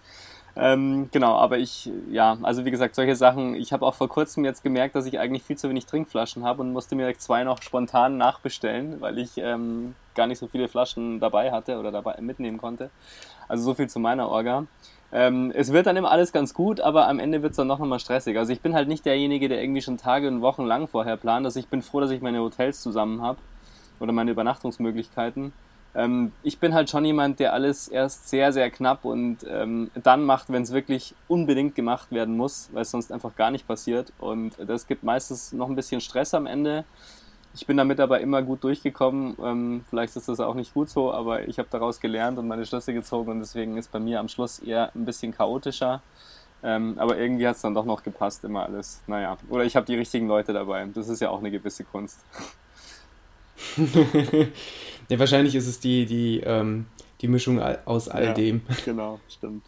Ähm, 0.57 1.09
genau, 1.13 1.37
aber 1.37 1.59
ich, 1.59 1.89
ja, 2.11 2.37
also 2.43 2.65
wie 2.65 2.73
gesagt, 2.73 2.97
solche 2.97 3.15
Sachen. 3.15 3.55
Ich 3.55 3.73
habe 3.73 3.87
auch 3.87 3.95
vor 3.95 4.09
kurzem 4.09 4.45
jetzt 4.45 4.65
gemerkt, 4.65 4.97
dass 4.97 5.07
ich 5.07 5.19
eigentlich 5.19 5.45
viel 5.45 5.57
zu 5.57 5.69
wenig 5.69 5.87
Trinkflaschen 5.87 6.45
habe 6.45 6.63
und 6.63 6.73
musste 6.73 6.97
mir 6.97 7.17
zwei 7.19 7.45
noch 7.45 7.63
spontan 7.63 8.17
nachbestellen, 8.17 9.01
weil 9.01 9.19
ich 9.19 9.39
ähm, 9.39 9.95
gar 10.19 10.27
nicht 10.27 10.39
so 10.39 10.49
viele 10.49 10.69
Flaschen 10.69 11.21
dabei 11.21 11.53
hatte 11.53 11.79
oder 11.79 11.91
dabei 11.91 12.19
mitnehmen 12.21 12.59
konnte. 12.59 12.91
Also 13.49 13.63
so 13.65 13.75
viel 13.75 13.89
zu 13.89 14.01
meiner 14.01 14.29
Orga. 14.29 14.67
Ähm, 15.11 15.53
es 15.55 15.73
wird 15.73 15.87
dann 15.87 15.97
immer 15.97 16.11
alles 16.11 16.33
ganz 16.33 16.53
gut, 16.53 16.81
aber 16.81 17.09
am 17.09 17.19
Ende 17.19 17.41
wird 17.41 17.53
es 17.53 17.57
dann 17.57 17.69
noch 17.69 17.79
mal 17.79 17.99
stressig. 17.99 18.37
Also 18.37 18.53
ich 18.53 18.61
bin 18.61 18.75
halt 18.75 18.89
nicht 18.89 19.07
derjenige, 19.07 19.49
der 19.49 19.63
irgendwie 19.63 19.81
schon 19.81 19.97
Tage 19.97 20.29
und 20.29 20.43
Wochen 20.43 20.67
lang 20.67 20.89
vorher 20.89 21.17
plant. 21.17 21.47
Also 21.47 21.59
ich 21.61 21.69
bin 21.69 21.81
froh, 21.81 22.01
dass 22.01 22.11
ich 22.11 22.21
meine 22.21 22.41
Hotels 22.41 22.83
zusammen 22.83 23.23
habe 23.23 23.39
oder 24.01 24.13
meine 24.13 24.33
Übernachtungsmöglichkeiten. 24.33 25.53
Ähm, 25.95 26.33
ich 26.43 26.59
bin 26.59 26.75
halt 26.75 26.91
schon 26.91 27.05
jemand, 27.05 27.41
der 27.41 27.55
alles 27.55 27.89
erst 27.89 28.29
sehr, 28.29 28.53
sehr 28.53 28.71
knapp 28.71 29.05
und 29.05 29.39
ähm, 29.49 29.91
dann 29.95 30.25
macht, 30.25 30.53
wenn 30.53 30.63
es 30.63 30.73
wirklich 30.73 31.15
unbedingt 31.29 31.75
gemacht 31.75 32.13
werden 32.13 32.37
muss, 32.37 32.69
weil 32.73 32.83
es 32.83 32.91
sonst 32.91 33.11
einfach 33.11 33.35
gar 33.37 33.51
nicht 33.51 33.67
passiert. 33.67 34.13
Und 34.19 34.57
das 34.67 34.87
gibt 34.87 35.05
meistens 35.05 35.53
noch 35.53 35.69
ein 35.69 35.77
bisschen 35.77 36.01
Stress 36.01 36.35
am 36.35 36.47
Ende. 36.47 36.85
Ich 37.61 37.67
bin 37.67 37.77
damit 37.77 37.99
aber 37.99 38.21
immer 38.21 38.41
gut 38.41 38.63
durchgekommen. 38.63 39.37
Ähm, 39.43 39.85
vielleicht 39.91 40.15
ist 40.15 40.29
das 40.29 40.39
auch 40.39 40.55
nicht 40.55 40.75
gut 40.75 40.89
so, 40.89 41.13
aber 41.13 41.49
ich 41.49 41.59
habe 41.59 41.69
daraus 41.73 41.99
gelernt 41.99 42.39
und 42.39 42.47
meine 42.47 42.65
Schlüsse 42.65 42.95
gezogen 42.95 43.33
und 43.33 43.41
deswegen 43.41 43.77
ist 43.77 43.91
bei 43.91 43.99
mir 43.99 44.21
am 44.21 44.29
Schluss 44.29 44.61
eher 44.61 44.93
ein 44.95 45.05
bisschen 45.05 45.37
chaotischer. 45.37 46.01
Ähm, 46.63 46.95
aber 46.99 47.19
irgendwie 47.19 47.49
hat 47.49 47.57
es 47.57 47.63
dann 47.63 47.75
doch 47.75 47.85
noch 47.85 48.05
gepasst, 48.05 48.45
immer 48.45 48.63
alles. 48.65 49.03
Naja, 49.09 49.37
oder 49.51 49.65
ich 49.65 49.75
habe 49.75 49.87
die 49.87 49.97
richtigen 49.97 50.29
Leute 50.29 50.53
dabei. 50.53 50.87
Das 50.95 51.09
ist 51.09 51.21
ja 51.21 51.31
auch 51.31 51.41
eine 51.41 51.51
gewisse 51.51 51.83
Kunst. 51.83 52.21
ja, 55.09 55.19
wahrscheinlich 55.19 55.57
ist 55.57 55.67
es 55.67 55.81
die, 55.81 56.07
die, 56.07 56.39
ähm, 56.39 56.87
die 57.21 57.27
Mischung 57.27 57.61
aus 57.61 58.09
all 58.09 58.27
ja, 58.27 58.33
dem. 58.35 58.63
Genau, 58.85 59.19
stimmt. 59.29 59.65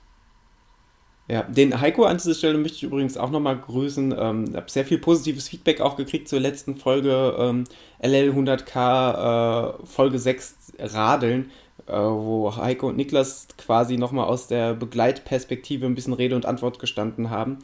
Ja, 1.31 1.45
den 1.45 1.81
Heiko 1.81 2.07
an 2.07 2.17
dieser 2.17 2.35
Stelle 2.35 2.59
möchte 2.59 2.79
ich 2.79 2.83
übrigens 2.83 3.17
auch 3.17 3.31
nochmal 3.31 3.57
grüßen. 3.57 4.13
Ähm, 4.19 4.53
habe 4.57 4.69
sehr 4.69 4.85
viel 4.85 4.99
positives 4.99 5.49
Feedback 5.49 5.81
auch 5.81 5.95
gekriegt 5.95 6.29
zur 6.29 6.41
letzten 6.41 6.75
Folge 6.75 7.37
ähm, 7.39 7.65
LL100K 8.03 9.75
äh, 9.79 9.87
Folge 9.87 10.19
6 10.19 10.73
Radeln, 10.81 11.53
äh, 11.87 11.93
wo 11.93 12.57
Heiko 12.57 12.89
und 12.89 12.97
Niklas 12.97 13.47
quasi 13.59 13.97
nochmal 13.97 14.27
aus 14.27 14.49
der 14.49 14.75
Begleitperspektive 14.75 15.87
ein 15.87 15.95
bisschen 15.95 16.15
Rede 16.15 16.35
und 16.35 16.47
Antwort 16.47 16.81
gestanden 16.81 17.31
haben. 17.31 17.59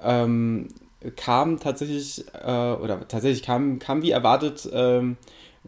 Ähm, 0.00 0.68
kam 1.16 1.60
tatsächlich, 1.60 2.24
äh, 2.32 2.72
oder 2.72 3.06
tatsächlich 3.08 3.42
kam, 3.42 3.78
kam 3.78 4.00
wie 4.00 4.10
erwartet 4.12 4.66
ähm, 4.72 5.18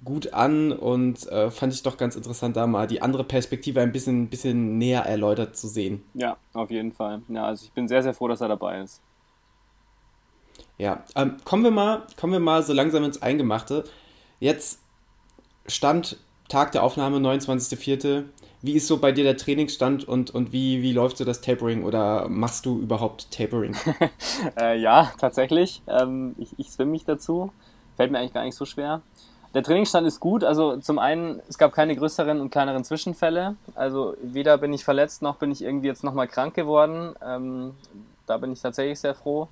gut 0.05 0.33
an 0.33 0.73
und 0.73 1.27
äh, 1.29 1.51
fand 1.51 1.73
ich 1.73 1.83
doch 1.83 1.97
ganz 1.97 2.17
interessant, 2.17 2.57
da 2.57 2.67
mal 2.67 2.87
die 2.87 3.03
andere 3.03 3.25
Perspektive 3.25 3.81
ein 3.81 3.93
bisschen, 3.93 4.29
bisschen 4.29 4.79
näher 4.79 5.03
erläutert 5.03 5.57
zu 5.57 5.69
sehen. 5.69 6.03
Ja, 6.15 6.37
auf 6.53 6.71
jeden 6.71 6.93
Fall. 6.93 7.23
Ja, 7.29 7.45
also 7.45 7.65
ich 7.65 7.73
bin 7.73 7.89
sehr, 7.89 8.03
sehr 8.03 8.15
froh, 8.15 8.29
dass 8.29 8.41
er 8.41 8.49
dabei 8.49 8.81
ist. 8.81 9.01
Ja, 10.77 11.03
ähm, 11.17 11.37
kommen 11.45 11.65
wir 11.65 11.71
mal, 11.71 12.03
kommen 12.17 12.33
wir 12.33 12.41
mal 12.41 12.63
so 12.63 12.73
langsam 12.73 13.05
ins 13.05 13.21
Eingemachte. 13.21 13.85
Jetzt 14.39 14.81
stand 15.67 16.19
Tag 16.49 16.73
der 16.73 16.83
Aufnahme, 16.83 17.19
29.04. 17.19 18.25
Wie 18.63 18.73
ist 18.73 18.87
so 18.87 18.99
bei 18.99 19.13
dir 19.13 19.25
der 19.25 19.37
Trainingsstand 19.37 20.07
und, 20.07 20.31
und 20.31 20.53
wie, 20.53 20.83
wie 20.83 20.93
läuft 20.93 21.19
so 21.19 21.25
das 21.25 21.41
Tapering 21.41 21.85
oder 21.85 22.29
machst 22.29 22.67
du 22.67 22.81
überhaupt 22.81 23.31
Tapering? 23.31 23.77
äh, 24.61 24.79
ja, 24.79 25.13
tatsächlich. 25.19 25.83
Ähm, 25.87 26.35
ich, 26.39 26.59
ich 26.59 26.71
swim 26.71 26.91
mich 26.91 27.05
dazu. 27.05 27.53
Fällt 27.97 28.11
mir 28.11 28.19
eigentlich 28.19 28.33
gar 28.33 28.45
nicht 28.45 28.57
so 28.57 28.65
schwer. 28.65 29.03
Der 29.55 29.63
Trainingsstand 29.63 30.07
ist 30.07 30.21
gut. 30.21 30.45
Also 30.45 30.77
zum 30.77 30.99
einen, 30.99 31.41
es 31.49 31.57
gab 31.57 31.73
keine 31.73 31.97
größeren 31.97 32.41
und 32.41 32.51
kleineren 32.51 32.85
Zwischenfälle. 32.85 33.57
Also 33.75 34.15
weder 34.23 34.59
bin 34.59 34.73
ich 34.73 34.85
verletzt, 34.85 35.23
noch 35.23 35.37
bin 35.37 35.51
ich 35.51 35.63
irgendwie 35.63 35.87
jetzt 35.87 36.05
nochmal 36.05 36.29
krank 36.29 36.55
geworden. 36.55 37.15
Ähm, 37.25 37.75
da 38.27 38.37
bin 38.37 38.53
ich 38.53 38.61
tatsächlich 38.61 39.01
sehr 39.01 39.15
froh. 39.15 39.49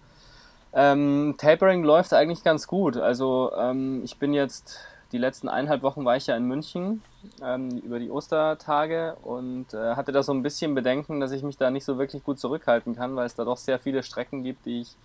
Ähm, 0.74 1.35
Tapering 1.38 1.82
läuft 1.82 2.12
eigentlich 2.12 2.44
ganz 2.44 2.66
gut. 2.66 2.98
Also 2.98 3.50
ähm, 3.56 4.02
ich 4.04 4.18
bin 4.18 4.35
jetzt, 4.35 4.78
die 5.12 5.18
letzten 5.18 5.48
eineinhalb 5.48 5.82
Wochen 5.82 6.04
war 6.04 6.16
ich 6.16 6.26
ja 6.26 6.37
in 6.37 6.44
München 6.44 7.02
ähm, 7.42 7.78
über 7.78 7.98
die 7.98 8.11
Ostertage 8.11 9.16
und 9.22 9.72
äh, 9.72 9.94
hatte 9.94 10.12
da 10.12 10.22
so 10.22 10.32
ein 10.32 10.42
bisschen 10.42 10.74
Bedenken, 10.74 11.20
dass 11.20 11.32
ich 11.32 11.42
mich 11.42 11.56
da 11.56 11.70
nicht 11.70 11.87
so 11.87 11.96
wirklich 11.96 12.22
gut 12.22 12.38
zurückhalten 12.38 12.94
kann, 12.94 13.16
weil 13.16 13.24
es 13.24 13.35
da 13.35 13.44
doch 13.44 13.56
sehr 13.56 13.78
viele 13.78 14.02
Strecken 14.02 14.42
gibt, 14.42 14.66
die 14.66 14.82
ich 14.82 14.96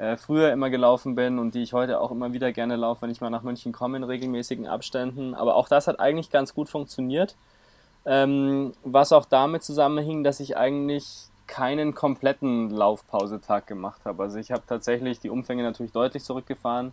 äh, 0.00 0.16
früher 0.16 0.50
immer 0.50 0.70
gelaufen 0.70 1.14
bin 1.14 1.38
und 1.38 1.54
die 1.54 1.62
ich 1.62 1.74
heute 1.74 2.00
auch 2.00 2.10
immer 2.10 2.32
wieder 2.32 2.52
gerne 2.52 2.76
laufe, 2.76 3.02
wenn 3.02 3.10
ich 3.10 3.20
mal 3.20 3.28
nach 3.28 3.42
München 3.42 3.70
komme 3.72 3.98
in 3.98 4.04
regelmäßigen 4.04 4.66
Abständen. 4.66 5.34
Aber 5.34 5.56
auch 5.56 5.68
das 5.68 5.86
hat 5.86 6.00
eigentlich 6.00 6.30
ganz 6.30 6.54
gut 6.54 6.70
funktioniert. 6.70 7.36
Ähm, 8.06 8.72
was 8.82 9.12
auch 9.12 9.26
damit 9.26 9.62
zusammenhing, 9.62 10.24
dass 10.24 10.40
ich 10.40 10.56
eigentlich 10.56 11.28
keinen 11.46 11.94
kompletten 11.94 12.70
Laufpausetag 12.70 13.66
gemacht 13.66 14.00
habe. 14.06 14.22
Also 14.22 14.38
ich 14.38 14.52
habe 14.52 14.62
tatsächlich 14.66 15.20
die 15.20 15.28
Umfänge 15.28 15.62
natürlich 15.64 15.92
deutlich 15.92 16.24
zurückgefahren 16.24 16.92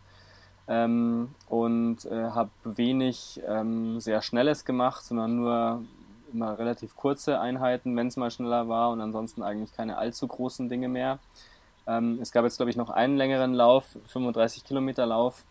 ähm, 0.67 1.29
und 1.47 2.03
äh, 2.05 2.31
habe 2.31 2.49
wenig 2.65 3.41
ähm, 3.47 4.01
sehr 4.01 4.21
Schnelles 4.21 4.65
gemacht, 4.65 5.05
sondern 5.05 5.37
nur 5.37 5.83
immer 6.33 6.59
relativ 6.59 6.97
kurze 6.97 7.39
Einheiten, 7.39 7.95
wenn 7.95 8.07
es 8.07 8.17
mal 8.17 8.31
schneller 8.31 8.67
war 8.67 8.89
und 8.89 8.99
ansonsten 8.99 9.43
eigentlich 9.43 9.71
keine 9.71 9.97
allzu 9.97 10.27
großen 10.27 10.67
Dinge 10.67 10.89
mehr. 10.89 11.19
Ähm, 11.87 12.19
es 12.21 12.31
gab 12.31 12.43
jetzt, 12.43 12.57
glaube 12.57 12.69
ich, 12.69 12.77
noch 12.77 12.89
einen 12.89 13.17
längeren 13.17 13.53
Lauf, 13.53 13.97
35 14.07 14.65
Kilometer 14.65 15.05
Lauf, 15.05 15.43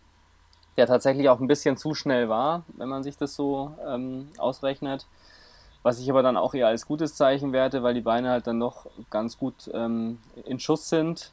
der 0.77 0.87
tatsächlich 0.87 1.29
auch 1.29 1.41
ein 1.41 1.47
bisschen 1.47 1.77
zu 1.77 1.95
schnell 1.95 2.29
war, 2.29 2.65
wenn 2.77 2.89
man 2.89 3.03
sich 3.03 3.17
das 3.17 3.35
so 3.35 3.73
ähm, 3.87 4.29
ausrechnet. 4.39 5.07
Was 5.83 6.01
ich 6.01 6.11
aber 6.11 6.23
dann 6.23 6.37
auch 6.37 6.53
eher 6.53 6.67
als 6.67 6.87
gutes 6.87 7.15
Zeichen 7.15 7.53
werte, 7.53 7.83
weil 7.83 7.95
die 7.95 8.01
Beine 8.01 8.31
halt 8.31 8.47
dann 8.47 8.59
noch 8.59 8.87
ganz 9.09 9.39
gut 9.39 9.71
ähm, 9.73 10.19
in 10.45 10.59
Schuss 10.59 10.89
sind. 10.89 11.33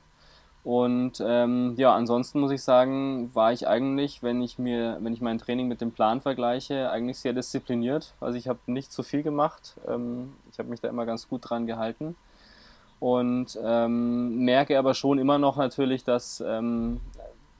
Und 0.63 1.21
ähm, 1.25 1.73
ja, 1.75 1.93
ansonsten 1.93 2.39
muss 2.39 2.51
ich 2.51 2.63
sagen, 2.63 3.31
war 3.33 3.51
ich 3.51 3.67
eigentlich, 3.67 4.23
wenn 4.23 4.41
ich 4.41 4.59
mir, 4.59 4.97
wenn 5.01 5.11
ich 5.11 5.19
mein 5.19 5.39
Training 5.39 5.67
mit 5.67 5.81
dem 5.81 5.91
Plan 5.91 6.21
vergleiche, 6.21 6.89
eigentlich 6.89 7.19
sehr 7.19 7.33
diszipliniert. 7.33 8.13
Also 8.21 8.37
ich 8.37 8.47
habe 8.47 8.59
nicht 8.67 8.93
zu 8.93 9.03
viel 9.03 9.23
gemacht. 9.23 9.75
Ähm, 9.87 10.33
ich 10.51 10.59
habe 10.59 10.69
mich 10.69 10.79
da 10.79 10.87
immer 10.87 11.05
ganz 11.05 11.27
gut 11.27 11.49
dran 11.49 11.65
gehalten 11.65 12.15
und 13.03 13.59
ähm, 13.61 14.45
merke 14.45 14.79
aber 14.79 14.93
schon 14.93 15.19
immer 15.19 15.37
noch 15.37 15.57
natürlich, 15.57 16.05
dass, 16.05 16.39
ähm, 16.39 17.01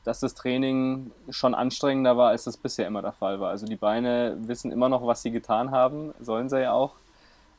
dass 0.05 0.21
das 0.21 0.35
Training 0.35 1.11
schon 1.31 1.53
anstrengender 1.53 2.15
war, 2.15 2.29
als 2.29 2.45
das 2.45 2.55
bisher 2.55 2.87
immer 2.87 3.01
der 3.01 3.11
Fall 3.11 3.41
war. 3.41 3.49
Also 3.49 3.65
die 3.65 3.75
Beine 3.75 4.37
wissen 4.39 4.71
immer 4.71 4.87
noch, 4.87 5.05
was 5.05 5.21
sie 5.21 5.31
getan 5.31 5.71
haben, 5.71 6.13
sollen 6.21 6.47
sie 6.47 6.61
ja 6.61 6.71
auch. 6.71 6.93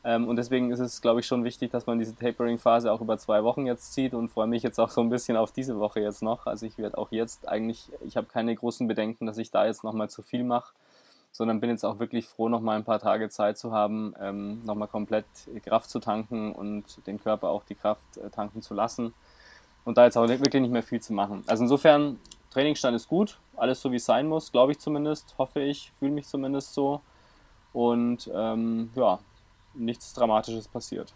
Ähm, 0.03 0.27
und 0.27 0.37
deswegen 0.37 0.71
ist 0.71 0.79
es, 0.79 0.99
glaube 0.99 1.19
ich, 1.19 1.27
schon 1.27 1.43
wichtig, 1.43 1.69
dass 1.69 1.85
man 1.85 1.99
diese 1.99 2.15
Tapering-Phase 2.15 2.91
auch 2.91 3.01
über 3.01 3.19
zwei 3.19 3.43
Wochen 3.43 3.67
jetzt 3.67 3.93
zieht 3.93 4.15
und 4.15 4.29
freue 4.29 4.47
mich 4.47 4.63
jetzt 4.63 4.79
auch 4.79 4.89
so 4.89 5.01
ein 5.01 5.11
bisschen 5.11 5.37
auf 5.37 5.51
diese 5.51 5.77
Woche 5.77 5.99
jetzt 5.99 6.23
noch. 6.23 6.47
Also 6.47 6.65
ich 6.65 6.79
werde 6.79 6.97
auch 6.97 7.11
jetzt 7.11 7.47
eigentlich, 7.47 7.91
ich 8.03 8.17
habe 8.17 8.25
keine 8.25 8.55
großen 8.55 8.87
Bedenken, 8.87 9.27
dass 9.27 9.37
ich 9.37 9.51
da 9.51 9.67
jetzt 9.67 9.83
nochmal 9.83 10.09
zu 10.09 10.23
viel 10.23 10.43
mache 10.43 10.73
sondern 11.35 11.59
bin 11.59 11.69
jetzt 11.69 11.83
auch 11.83 11.99
wirklich 11.99 12.27
froh, 12.27 12.47
noch 12.47 12.61
mal 12.61 12.77
ein 12.77 12.85
paar 12.85 12.99
Tage 12.99 13.27
Zeit 13.27 13.57
zu 13.57 13.73
haben, 13.73 14.13
ähm, 14.21 14.63
noch 14.63 14.75
mal 14.75 14.87
komplett 14.87 15.25
Kraft 15.65 15.89
zu 15.89 15.99
tanken 15.99 16.53
und 16.53 17.05
dem 17.07 17.19
Körper 17.19 17.49
auch 17.49 17.65
die 17.65 17.75
Kraft 17.75 18.15
äh, 18.15 18.29
tanken 18.29 18.61
zu 18.61 18.73
lassen 18.73 19.13
und 19.83 19.97
da 19.97 20.05
jetzt 20.05 20.17
auch 20.17 20.29
wirklich 20.29 20.61
nicht 20.61 20.71
mehr 20.71 20.81
viel 20.81 21.01
zu 21.01 21.11
machen. 21.11 21.43
Also 21.45 21.63
insofern, 21.63 22.21
Trainingsstand 22.51 22.95
ist 22.95 23.09
gut, 23.09 23.37
alles 23.57 23.81
so 23.81 23.91
wie 23.91 23.97
es 23.97 24.05
sein 24.05 24.27
muss, 24.27 24.53
glaube 24.53 24.71
ich 24.71 24.79
zumindest, 24.79 25.35
hoffe 25.37 25.59
ich, 25.59 25.91
fühle 25.99 26.11
mich 26.11 26.25
zumindest 26.25 26.73
so 26.73 27.01
und 27.73 28.31
ähm, 28.33 28.91
ja, 28.95 29.19
nichts 29.73 30.13
Dramatisches 30.13 30.69
passiert. 30.69 31.13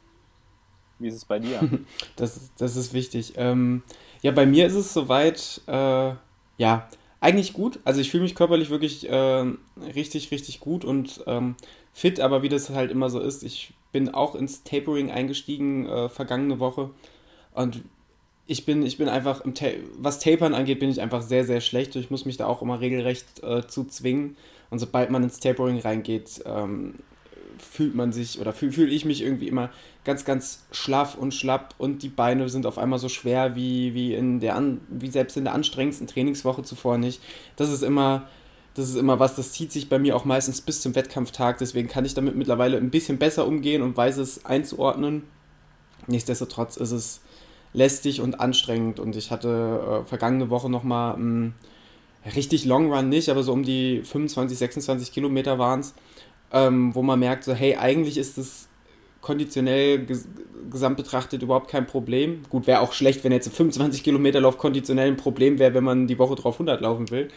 Wie 1.00 1.08
ist 1.08 1.16
es 1.16 1.24
bei 1.24 1.40
dir? 1.40 1.62
das, 2.18 2.52
das 2.58 2.76
ist 2.76 2.92
wichtig. 2.92 3.36
Ähm, 3.38 3.84
ja, 4.22 4.32
bei 4.32 4.46
mir 4.46 4.68
ist 4.68 4.76
es 4.76 4.94
soweit, 4.94 5.62
äh, 5.66 6.14
ja, 6.58 6.90
eigentlich 7.22 7.54
gut. 7.54 7.80
Also 7.84 8.02
ich 8.02 8.12
fühle 8.12 8.24
mich 8.24 8.36
körperlich 8.36 8.70
wirklich 8.70 9.10
äh, 9.10 9.46
richtig, 9.96 10.32
richtig 10.32 10.60
gut 10.60 10.86
und 10.86 11.22
ähm, 11.28 11.56
fit, 11.94 12.20
aber 12.20 12.44
wie 12.44 12.50
das 12.50 12.70
halt 12.70 12.92
immer 12.92 13.10
so 13.10 13.20
ist, 13.20 13.44
ich 13.44 13.74
bin 13.92 14.10
auch 14.10 14.36
ins 14.36 14.64
Tapering 14.64 15.12
eingestiegen 15.12 15.88
äh, 15.88 16.10
vergangene 16.10 16.60
Woche 16.60 16.92
und 17.54 17.82
ich 18.50 18.66
bin, 18.66 18.84
ich 18.84 18.98
bin 18.98 19.10
einfach, 19.10 19.44
Ta 19.54 19.68
was 20.00 20.20
Tapern 20.20 20.56
angeht, 20.56 20.80
bin 20.80 20.90
ich 20.90 21.02
einfach 21.02 21.22
sehr, 21.22 21.46
sehr 21.46 21.62
schlecht. 21.62 21.96
Ich 21.96 22.10
muss 22.10 22.26
mich 22.26 22.38
da 22.38 22.48
auch 22.48 22.64
immer 22.64 22.80
regelrecht 22.80 23.44
äh, 23.44 23.68
zu 23.68 23.86
zwingen. 23.86 24.38
Und 24.72 24.80
sobald 24.80 25.12
man 25.12 25.22
ins 25.22 25.40
Tapering 25.40 25.78
reingeht, 25.80 26.42
ähm, 26.46 26.96
fühlt 27.60 27.94
man 27.94 28.12
sich 28.12 28.40
oder 28.40 28.54
fühle 28.54 28.72
fühl 28.72 28.92
ich 28.92 29.06
mich 29.06 29.22
irgendwie 29.22 29.48
immer 29.48 29.70
ganz, 30.10 30.26
ganz 30.26 30.64
schlaff 30.72 31.16
und 31.16 31.34
schlapp 31.34 31.76
und 31.78 32.04
die 32.04 32.10
Beine 32.10 32.50
sind 32.50 32.66
auf 32.66 32.78
einmal 32.78 33.00
so 33.00 33.10
schwer 33.10 33.56
wie, 33.56 33.94
wie, 33.94 34.14
in 34.14 34.40
der 34.40 34.56
an, 34.56 34.82
wie 34.90 35.10
selbst 35.10 35.38
in 35.38 35.44
der 35.46 35.54
anstrengendsten 35.54 36.08
Trainingswoche 36.08 36.64
zuvor 36.64 36.98
nicht. 36.98 37.22
Das 37.56 37.70
ist 37.70 37.84
immer, 37.84 38.28
das 38.74 38.90
ist 38.90 38.96
immer 38.96 39.20
was, 39.20 39.36
das 39.36 39.52
zieht 39.52 39.72
sich 39.72 39.88
bei 39.88 40.00
mir 40.00 40.16
auch 40.16 40.26
meistens 40.26 40.62
bis 40.62 40.82
zum 40.82 40.96
Wettkampftag, 40.96 41.60
deswegen 41.60 41.88
kann 41.88 42.06
ich 42.06 42.14
damit 42.14 42.36
mittlerweile 42.36 42.78
ein 42.78 42.90
bisschen 42.90 43.18
besser 43.18 43.48
umgehen 43.48 43.82
und 43.82 43.96
weiß 43.96 44.18
es 44.18 44.46
einzuordnen. 44.46 45.24
Nichtsdestotrotz 46.08 46.78
ist 46.78 46.92
es, 46.92 47.22
lästig 47.74 48.22
und 48.22 48.40
anstrengend. 48.40 49.00
Und 49.00 49.16
ich 49.16 49.32
hatte 49.32 50.02
äh, 50.04 50.08
vergangene 50.08 50.50
Woche 50.50 50.70
nochmal 50.70 51.16
einen 51.16 51.54
richtig 52.36 52.66
Long 52.66 52.92
Run 52.92 53.10
nicht, 53.10 53.30
aber 53.30 53.44
so 53.44 53.54
um 53.54 53.64
die 53.64 54.02
25, 54.04 54.58
26 54.58 55.12
Kilometer 55.12 55.60
waren 55.60 55.82
es, 55.82 55.94
ähm, 56.52 56.96
wo 56.96 57.02
man 57.02 57.20
merkt, 57.20 57.44
so, 57.44 57.54
hey, 57.54 57.76
eigentlich 57.76 58.18
ist 58.18 58.38
es 58.38 58.69
konditionell 59.22 60.06
ges 60.06 60.28
gesamt 60.70 60.98
betrachtet 60.98 61.42
überhaupt 61.42 61.70
kein 61.70 61.88
Problem. 61.88 62.44
Gut, 62.50 62.68
wäre 62.68 62.82
auch 62.82 62.94
schlecht, 62.94 63.24
wenn 63.24 63.32
jetzt 63.32 63.52
25 63.52 64.04
Kilometer 64.04 64.40
Lauf 64.40 64.58
konditionell 64.58 65.08
ein 65.08 65.18
Problem 65.18 65.58
wäre, 65.58 65.74
wenn 65.74 65.84
man 65.84 66.06
die 66.06 66.20
Woche 66.20 66.36
drauf 66.36 66.56
100 66.56 66.82
laufen 66.82 67.10
will. 67.10 67.30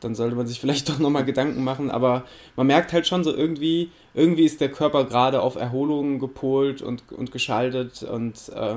Dann 0.00 0.16
sollte 0.16 0.34
man 0.34 0.46
sich 0.48 0.58
vielleicht 0.58 0.88
doch 0.88 0.98
nochmal 0.98 1.24
Gedanken 1.24 1.62
machen. 1.62 1.90
Aber 1.90 2.24
man 2.56 2.66
merkt 2.66 2.92
halt 2.92 3.06
schon 3.06 3.22
so 3.22 3.34
irgendwie, 3.34 3.90
irgendwie 4.14 4.44
ist 4.44 4.60
der 4.60 4.70
Körper 4.70 5.04
gerade 5.04 5.42
auf 5.42 5.56
Erholung 5.56 6.18
gepolt 6.18 6.82
und, 6.82 7.12
und 7.12 7.30
geschaltet 7.30 8.02
und 8.02 8.48
äh, 8.54 8.76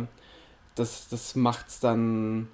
das, 0.75 1.07
das 1.09 1.35
macht 1.35 1.69
es 1.69 1.79
dann, 1.79 2.47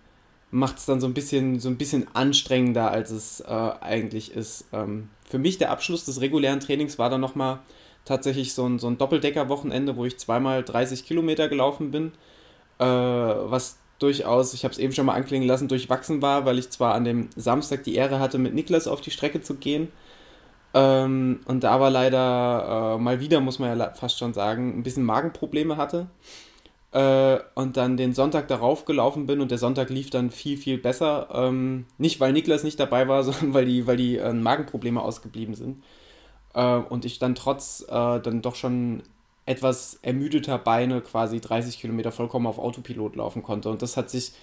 macht's 0.51 0.85
dann 0.85 1.01
so 1.01 1.07
ein 1.07 1.13
bisschen, 1.13 1.59
so 1.59 1.69
ein 1.69 1.77
bisschen 1.77 2.07
anstrengender, 2.13 2.91
als 2.91 3.11
es 3.11 3.41
äh, 3.41 3.45
eigentlich 3.81 4.33
ist. 4.33 4.65
Ähm, 4.71 5.09
für 5.27 5.39
mich 5.39 5.57
der 5.57 5.71
Abschluss 5.71 6.05
des 6.05 6.21
regulären 6.21 6.59
Trainings 6.59 6.99
war 6.99 7.09
dann 7.09 7.21
nochmal 7.21 7.59
tatsächlich 8.05 8.53
so 8.53 8.65
ein, 8.65 8.79
so 8.79 8.87
ein 8.87 8.97
Doppeldecker-Wochenende, 8.97 9.95
wo 9.95 10.05
ich 10.05 10.17
zweimal 10.17 10.63
30 10.63 11.05
Kilometer 11.05 11.49
gelaufen 11.49 11.91
bin, 11.91 12.11
äh, 12.79 12.85
was 12.85 13.77
durchaus, 13.99 14.53
ich 14.53 14.63
habe 14.63 14.71
es 14.71 14.79
eben 14.79 14.93
schon 14.93 15.05
mal 15.05 15.13
anklingen 15.13 15.47
lassen, 15.47 15.67
durchwachsen 15.67 16.21
war, 16.21 16.45
weil 16.45 16.57
ich 16.57 16.69
zwar 16.71 16.95
an 16.95 17.03
dem 17.03 17.29
Samstag 17.35 17.83
die 17.83 17.95
Ehre 17.95 18.19
hatte, 18.19 18.39
mit 18.39 18.53
Niklas 18.53 18.87
auf 18.87 19.01
die 19.01 19.11
Strecke 19.11 19.41
zu 19.41 19.55
gehen, 19.55 19.89
ähm, 20.73 21.41
und 21.45 21.63
da 21.63 21.71
aber 21.71 21.89
leider 21.89 22.95
äh, 22.95 23.01
mal 23.01 23.19
wieder, 23.19 23.41
muss 23.41 23.59
man 23.59 23.77
ja 23.77 23.93
fast 23.93 24.19
schon 24.19 24.33
sagen, 24.33 24.77
ein 24.77 24.83
bisschen 24.83 25.03
Magenprobleme 25.03 25.77
hatte. 25.77 26.07
Äh, 26.93 27.39
und 27.55 27.77
dann 27.77 27.97
den 27.97 28.13
Sonntag 28.13 28.47
darauf 28.47 28.85
gelaufen 28.85 29.25
bin 29.25 29.41
und 29.41 29.51
der 29.51 29.57
Sonntag 29.57 29.89
lief 29.89 30.09
dann 30.09 30.31
viel, 30.31 30.57
viel 30.57 30.77
besser. 30.77 31.29
Ähm, 31.33 31.85
nicht, 31.97 32.19
weil 32.19 32.33
Niklas 32.33 32.63
nicht 32.63 32.79
dabei 32.79 33.07
war, 33.07 33.23
sondern 33.25 33.53
weil 33.53 33.65
die, 33.65 33.87
weil 33.87 33.97
die 33.97 34.17
äh, 34.17 34.33
Magenprobleme 34.33 35.01
ausgeblieben 35.01 35.55
sind. 35.55 35.83
Äh, 36.53 36.75
und 36.77 37.05
ich 37.05 37.19
dann 37.19 37.35
trotz 37.35 37.85
äh, 37.87 38.19
dann 38.19 38.41
doch 38.41 38.55
schon 38.55 39.03
etwas 39.45 39.99
ermüdeter 40.01 40.57
Beine 40.57 41.01
quasi 41.01 41.41
30 41.41 41.79
Kilometer 41.79 42.11
vollkommen 42.11 42.47
auf 42.47 42.59
Autopilot 42.59 43.15
laufen 43.15 43.43
konnte. 43.43 43.69
Und 43.69 43.81
das 43.81 43.97
hat 43.97 44.09
sich, 44.09 44.33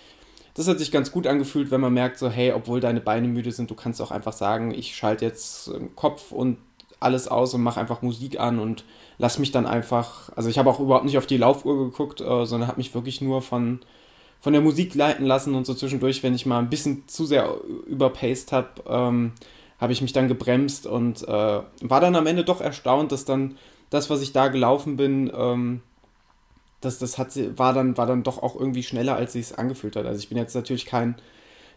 das 0.54 0.68
hat 0.68 0.78
sich 0.78 0.90
ganz 0.90 1.12
gut 1.12 1.26
angefühlt, 1.26 1.70
wenn 1.70 1.80
man 1.80 1.94
merkt, 1.94 2.18
so, 2.18 2.28
hey, 2.28 2.52
obwohl 2.52 2.80
deine 2.80 3.00
Beine 3.00 3.28
müde 3.28 3.52
sind, 3.52 3.70
du 3.70 3.74
kannst 3.74 4.02
auch 4.02 4.10
einfach 4.10 4.32
sagen, 4.32 4.72
ich 4.72 4.96
schalte 4.96 5.24
jetzt 5.24 5.70
Kopf 5.94 6.32
und 6.32 6.58
alles 7.00 7.28
aus 7.28 7.54
und 7.54 7.62
mache 7.62 7.80
einfach 7.80 8.02
Musik 8.02 8.40
an 8.40 8.58
und 8.58 8.84
lass 9.18 9.38
mich 9.38 9.52
dann 9.52 9.66
einfach, 9.66 10.30
also 10.34 10.48
ich 10.48 10.58
habe 10.58 10.68
auch 10.68 10.80
überhaupt 10.80 11.04
nicht 11.04 11.18
auf 11.18 11.26
die 11.26 11.36
Laufuhr 11.36 11.76
geguckt, 11.78 12.20
äh, 12.20 12.44
sondern 12.44 12.68
habe 12.68 12.78
mich 12.78 12.94
wirklich 12.94 13.20
nur 13.20 13.40
von, 13.40 13.80
von 14.40 14.52
der 14.52 14.62
Musik 14.62 14.94
leiten 14.94 15.26
lassen 15.26 15.54
und 15.54 15.64
so 15.66 15.74
zwischendurch, 15.74 16.22
wenn 16.22 16.34
ich 16.34 16.46
mal 16.46 16.58
ein 16.58 16.70
bisschen 16.70 17.06
zu 17.06 17.24
sehr 17.24 17.54
überpaced 17.86 18.52
habe, 18.52 18.68
ähm, 18.88 19.32
habe 19.78 19.92
ich 19.92 20.02
mich 20.02 20.12
dann 20.12 20.28
gebremst 20.28 20.86
und 20.86 21.26
äh, 21.26 21.60
war 21.80 22.00
dann 22.00 22.16
am 22.16 22.26
Ende 22.26 22.44
doch 22.44 22.60
erstaunt, 22.60 23.12
dass 23.12 23.24
dann 23.24 23.56
das, 23.90 24.10
was 24.10 24.20
ich 24.22 24.32
da 24.32 24.48
gelaufen 24.48 24.96
bin, 24.96 25.30
ähm, 25.34 25.80
das, 26.80 26.98
das 26.98 27.18
hat, 27.18 27.30
war, 27.58 27.72
dann, 27.72 27.96
war 27.96 28.06
dann 28.06 28.22
doch 28.22 28.42
auch 28.42 28.54
irgendwie 28.54 28.82
schneller, 28.82 29.16
als 29.16 29.32
sich 29.32 29.46
es 29.46 29.52
angefühlt 29.52 29.96
hat. 29.96 30.06
Also 30.06 30.18
ich 30.20 30.28
bin 30.28 30.38
jetzt 30.38 30.54
natürlich 30.54 30.86
kein, 30.86 31.16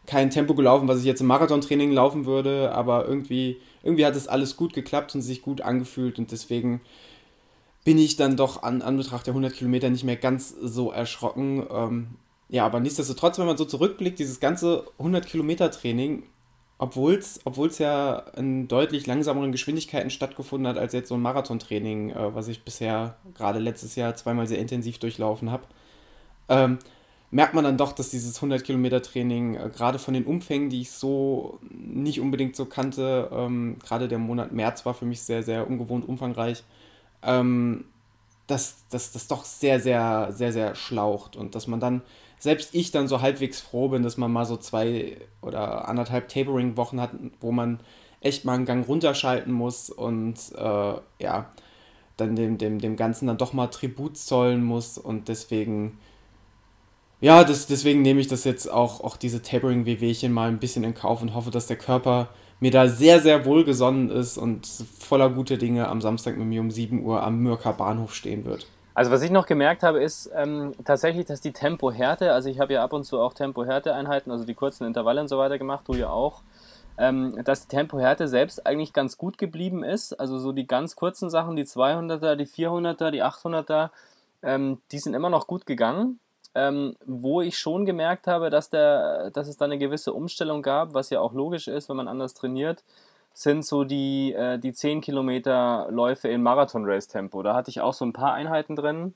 kein 0.05 0.29
Tempo 0.29 0.53
gelaufen, 0.53 0.87
was 0.87 0.99
ich 0.99 1.05
jetzt 1.05 1.21
im 1.21 1.27
Marathontraining 1.27 1.91
laufen 1.91 2.25
würde, 2.25 2.71
aber 2.73 3.07
irgendwie, 3.07 3.57
irgendwie 3.83 4.05
hat 4.05 4.15
es 4.15 4.27
alles 4.27 4.57
gut 4.57 4.73
geklappt 4.73 5.15
und 5.15 5.21
sich 5.21 5.41
gut 5.41 5.61
angefühlt 5.61 6.19
und 6.19 6.31
deswegen 6.31 6.81
bin 7.83 7.97
ich 7.97 8.15
dann 8.15 8.37
doch 8.37 8.61
an 8.61 8.81
Anbetracht 8.81 9.25
der 9.25 9.31
100 9.31 9.53
Kilometer 9.53 9.89
nicht 9.89 10.03
mehr 10.03 10.15
ganz 10.15 10.49
so 10.49 10.91
erschrocken. 10.91 11.65
Ähm, 11.71 12.07
ja, 12.49 12.65
aber 12.65 12.79
nichtsdestotrotz, 12.79 13.39
wenn 13.39 13.47
man 13.47 13.57
so 13.57 13.65
zurückblickt, 13.65 14.19
dieses 14.19 14.39
ganze 14.39 14.85
100 14.99 15.25
Kilometer 15.25 15.71
Training 15.71 16.23
obwohl 16.81 17.13
es 17.13 17.77
ja 17.77 18.17
in 18.35 18.67
deutlich 18.67 19.05
langsameren 19.05 19.51
Geschwindigkeiten 19.51 20.09
stattgefunden 20.09 20.67
hat 20.67 20.79
als 20.79 20.93
jetzt 20.93 21.09
so 21.09 21.15
ein 21.15 21.21
Marathontraining, 21.21 22.09
äh, 22.09 22.33
was 22.33 22.47
ich 22.47 22.63
bisher 22.63 23.17
gerade 23.35 23.59
letztes 23.59 23.95
Jahr 23.95 24.15
zweimal 24.15 24.47
sehr 24.47 24.57
intensiv 24.57 24.97
durchlaufen 24.97 25.51
habe, 25.51 25.65
ähm, 26.49 26.79
merkt 27.29 27.53
man 27.53 27.65
dann 27.65 27.77
doch, 27.77 27.91
dass 27.91 28.09
dieses 28.09 28.37
100 28.37 28.63
Kilometer 28.63 29.03
Training 29.03 29.55
äh, 29.55 29.69
gerade 29.69 29.99
von 29.99 30.15
den 30.15 30.25
Umfängen, 30.25 30.71
die 30.71 30.81
ich 30.81 30.89
so 30.89 31.59
nicht 31.69 32.19
unbedingt 32.19 32.55
so 32.55 32.65
kannte, 32.65 33.29
ähm, 33.31 33.77
gerade 33.77 34.07
der 34.07 34.17
Monat 34.17 34.51
März 34.51 34.83
war 34.83 34.95
für 34.95 35.05
mich 35.05 35.21
sehr, 35.21 35.43
sehr 35.43 35.69
ungewohnt 35.69 36.09
umfangreich, 36.09 36.63
ähm, 37.21 37.85
dass 38.47 38.87
das 38.89 39.27
doch 39.27 39.45
sehr, 39.45 39.79
sehr, 39.79 40.29
sehr, 40.31 40.51
sehr 40.51 40.73
schlaucht 40.73 41.35
und 41.35 41.53
dass 41.53 41.67
man 41.67 41.79
dann 41.79 42.01
selbst 42.41 42.73
ich 42.73 42.89
dann 42.89 43.07
so 43.07 43.21
halbwegs 43.21 43.61
froh 43.61 43.89
bin, 43.89 44.01
dass 44.01 44.17
man 44.17 44.31
mal 44.31 44.45
so 44.45 44.57
zwei 44.57 45.17
oder 45.43 45.87
anderthalb 45.87 46.27
Tapering-Wochen 46.27 46.99
hat, 46.99 47.11
wo 47.39 47.51
man 47.51 47.79
echt 48.19 48.45
mal 48.45 48.55
einen 48.55 48.65
Gang 48.65 48.87
runterschalten 48.87 49.53
muss 49.53 49.91
und 49.91 50.35
äh, 50.57 50.93
ja, 51.19 51.51
dann 52.17 52.35
dem, 52.35 52.57
dem, 52.57 52.79
dem 52.79 52.95
Ganzen 52.95 53.27
dann 53.27 53.37
doch 53.37 53.53
mal 53.53 53.67
Tribut 53.67 54.17
zollen 54.17 54.63
muss 54.63 54.97
und 54.97 55.27
deswegen, 55.27 55.99
ja, 57.19 57.43
das, 57.43 57.67
deswegen 57.67 58.01
nehme 58.01 58.19
ich 58.19 58.27
das 58.27 58.43
jetzt 58.43 58.71
auch, 58.71 59.01
auch 59.01 59.17
diese 59.17 59.43
Tapering-WWchen 59.43 60.33
mal 60.33 60.49
ein 60.49 60.59
bisschen 60.59 60.83
in 60.83 60.95
Kauf 60.95 61.21
und 61.21 61.35
hoffe, 61.35 61.51
dass 61.51 61.67
der 61.67 61.77
Körper 61.77 62.29
mir 62.59 62.71
da 62.71 62.87
sehr, 62.87 63.19
sehr 63.19 63.45
wohlgesonnen 63.45 64.09
ist 64.09 64.39
und 64.39 64.67
voller 64.99 65.29
gute 65.29 65.59
Dinge 65.59 65.87
am 65.87 66.01
Samstag 66.01 66.37
mit 66.37 66.47
mir 66.47 66.61
um 66.61 66.71
7 66.71 67.03
Uhr 67.03 67.21
am 67.21 67.37
Mürker 67.39 67.73
Bahnhof 67.73 68.15
stehen 68.15 68.45
wird. 68.45 68.65
Also 68.93 69.11
was 69.11 69.21
ich 69.21 69.31
noch 69.31 69.45
gemerkt 69.45 69.83
habe, 69.83 70.03
ist 70.03 70.29
ähm, 70.35 70.73
tatsächlich, 70.83 71.25
dass 71.25 71.39
die 71.39 71.53
Tempohärte, 71.53 72.33
also 72.33 72.49
ich 72.49 72.59
habe 72.59 72.73
ja 72.73 72.83
ab 72.83 72.93
und 72.93 73.05
zu 73.05 73.19
auch 73.19 73.33
Tempohärte-Einheiten, 73.33 74.31
also 74.31 74.43
die 74.43 74.53
kurzen 74.53 74.85
Intervalle 74.85 75.21
und 75.21 75.29
so 75.29 75.37
weiter 75.37 75.57
gemacht, 75.57 75.87
du 75.87 75.93
ja 75.93 76.09
auch, 76.09 76.41
ähm, 76.97 77.41
dass 77.45 77.67
die 77.67 77.75
Tempohärte 77.75 78.27
selbst 78.27 78.65
eigentlich 78.65 78.91
ganz 78.91 79.17
gut 79.17 79.37
geblieben 79.37 79.83
ist. 79.83 80.13
Also 80.19 80.39
so 80.39 80.51
die 80.51 80.67
ganz 80.67 80.95
kurzen 80.95 81.29
Sachen, 81.29 81.55
die 81.55 81.63
200er, 81.63 82.35
die 82.35 82.45
400er, 82.45 83.11
die 83.11 83.23
800er, 83.23 83.91
ähm, 84.43 84.79
die 84.91 84.99
sind 84.99 85.13
immer 85.13 85.29
noch 85.29 85.47
gut 85.47 85.65
gegangen. 85.65 86.19
Ähm, 86.53 86.97
wo 87.05 87.39
ich 87.39 87.57
schon 87.57 87.85
gemerkt 87.85 88.27
habe, 88.27 88.49
dass, 88.49 88.69
der, 88.69 89.31
dass 89.31 89.47
es 89.47 89.55
da 89.55 89.63
eine 89.63 89.77
gewisse 89.77 90.11
Umstellung 90.11 90.61
gab, 90.61 90.93
was 90.93 91.09
ja 91.09 91.21
auch 91.21 91.31
logisch 91.31 91.69
ist, 91.69 91.87
wenn 91.87 91.95
man 91.95 92.09
anders 92.09 92.33
trainiert, 92.33 92.83
sind 93.33 93.65
so 93.65 93.83
die, 93.83 94.33
äh, 94.33 94.59
die 94.59 94.73
10 94.73 95.01
Kilometer 95.01 95.87
Läufe 95.89 96.27
im 96.27 96.43
Marathon-Race-Tempo. 96.43 97.43
Da 97.43 97.55
hatte 97.55 97.69
ich 97.69 97.81
auch 97.81 97.93
so 97.93 98.05
ein 98.05 98.13
paar 98.13 98.33
Einheiten 98.33 98.75
drin. 98.75 99.13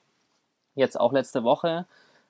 Jetzt 0.75 0.99
auch 0.99 1.13
letzte 1.13 1.43
Woche 1.43 1.86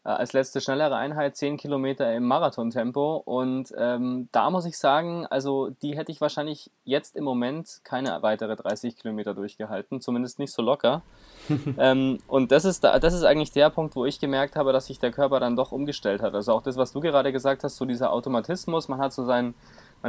äh, 0.06 0.10
als 0.10 0.34
letzte 0.34 0.62
schnellere 0.62 0.95
Einheit 0.95 1.36
10 1.36 1.58
Kilometer 1.58 2.13
im 2.13 2.26
Marathon-Tempo. 2.26 3.24
Und 3.26 3.74
ähm, 3.78 4.30
da 4.32 4.50
muss 4.52 4.65
ich 4.65 4.78
sagen, 4.78 5.26
also 5.26 5.71
die 5.82 5.98
hätte 5.98 6.12
ich 6.12 6.21
wahrscheinlich 6.21 6.69
jetzt 6.86 7.15
im 7.15 7.24
Moment 7.24 7.82
keine 7.84 8.21
weitere 8.21 8.56
30 8.56 8.98
Kilometer 8.98 9.34
durchgehalten, 9.34 10.02
zumindest 10.02 10.39
nicht 10.39 10.54
so 10.54 10.62
locker. 10.62 11.02
ähm, 11.78 12.19
und 12.28 12.52
das 12.52 12.65
ist, 12.65 12.84
da, 12.84 13.00
das 13.00 13.13
ist 13.13 13.24
eigentlich 13.24 13.52
der 13.52 13.69
Punkt, 13.71 13.95
wo 13.95 14.06
ich 14.06 14.19
gemerkt 14.19 14.56
habe, 14.56 14.71
dass 14.71 14.86
sich 14.86 15.00
der 15.00 15.12
Körper 15.12 15.39
dann 15.39 15.56
doch 15.56 15.71
umgestellt 15.71 16.21
hat. 16.21 16.36
Also 16.36 16.54
auch 16.54 16.62
das, 16.62 16.78
was 16.78 16.91
du 16.91 17.00
gerade 17.00 17.32
gesagt 17.32 17.63
hast, 17.63 17.76
so 17.76 17.86
dieser 17.86 18.13
Automatismus, 18.13 18.88
man 18.88 19.00
hat 19.00 19.12
so 19.12 19.26
seinen 19.26 19.56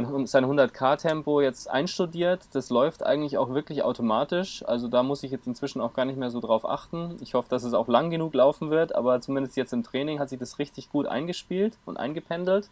sein 0.05 0.45
100k-Tempo 0.45 1.41
jetzt 1.41 1.69
einstudiert. 1.69 2.41
Das 2.53 2.69
läuft 2.69 3.03
eigentlich 3.03 3.37
auch 3.37 3.53
wirklich 3.53 3.83
automatisch. 3.83 4.63
Also 4.67 4.87
da 4.87 5.03
muss 5.03 5.23
ich 5.23 5.31
jetzt 5.31 5.47
inzwischen 5.47 5.81
auch 5.81 5.93
gar 5.93 6.05
nicht 6.05 6.17
mehr 6.17 6.29
so 6.29 6.39
drauf 6.39 6.67
achten. 6.67 7.15
Ich 7.21 7.33
hoffe, 7.33 7.49
dass 7.49 7.63
es 7.63 7.73
auch 7.73 7.87
lang 7.87 8.09
genug 8.09 8.33
laufen 8.33 8.69
wird, 8.69 8.93
aber 8.93 9.21
zumindest 9.21 9.57
jetzt 9.57 9.73
im 9.73 9.83
Training 9.83 10.19
hat 10.19 10.29
sich 10.29 10.39
das 10.39 10.59
richtig 10.59 10.89
gut 10.89 11.07
eingespielt 11.07 11.77
und 11.85 11.97
eingependelt. 11.97 12.69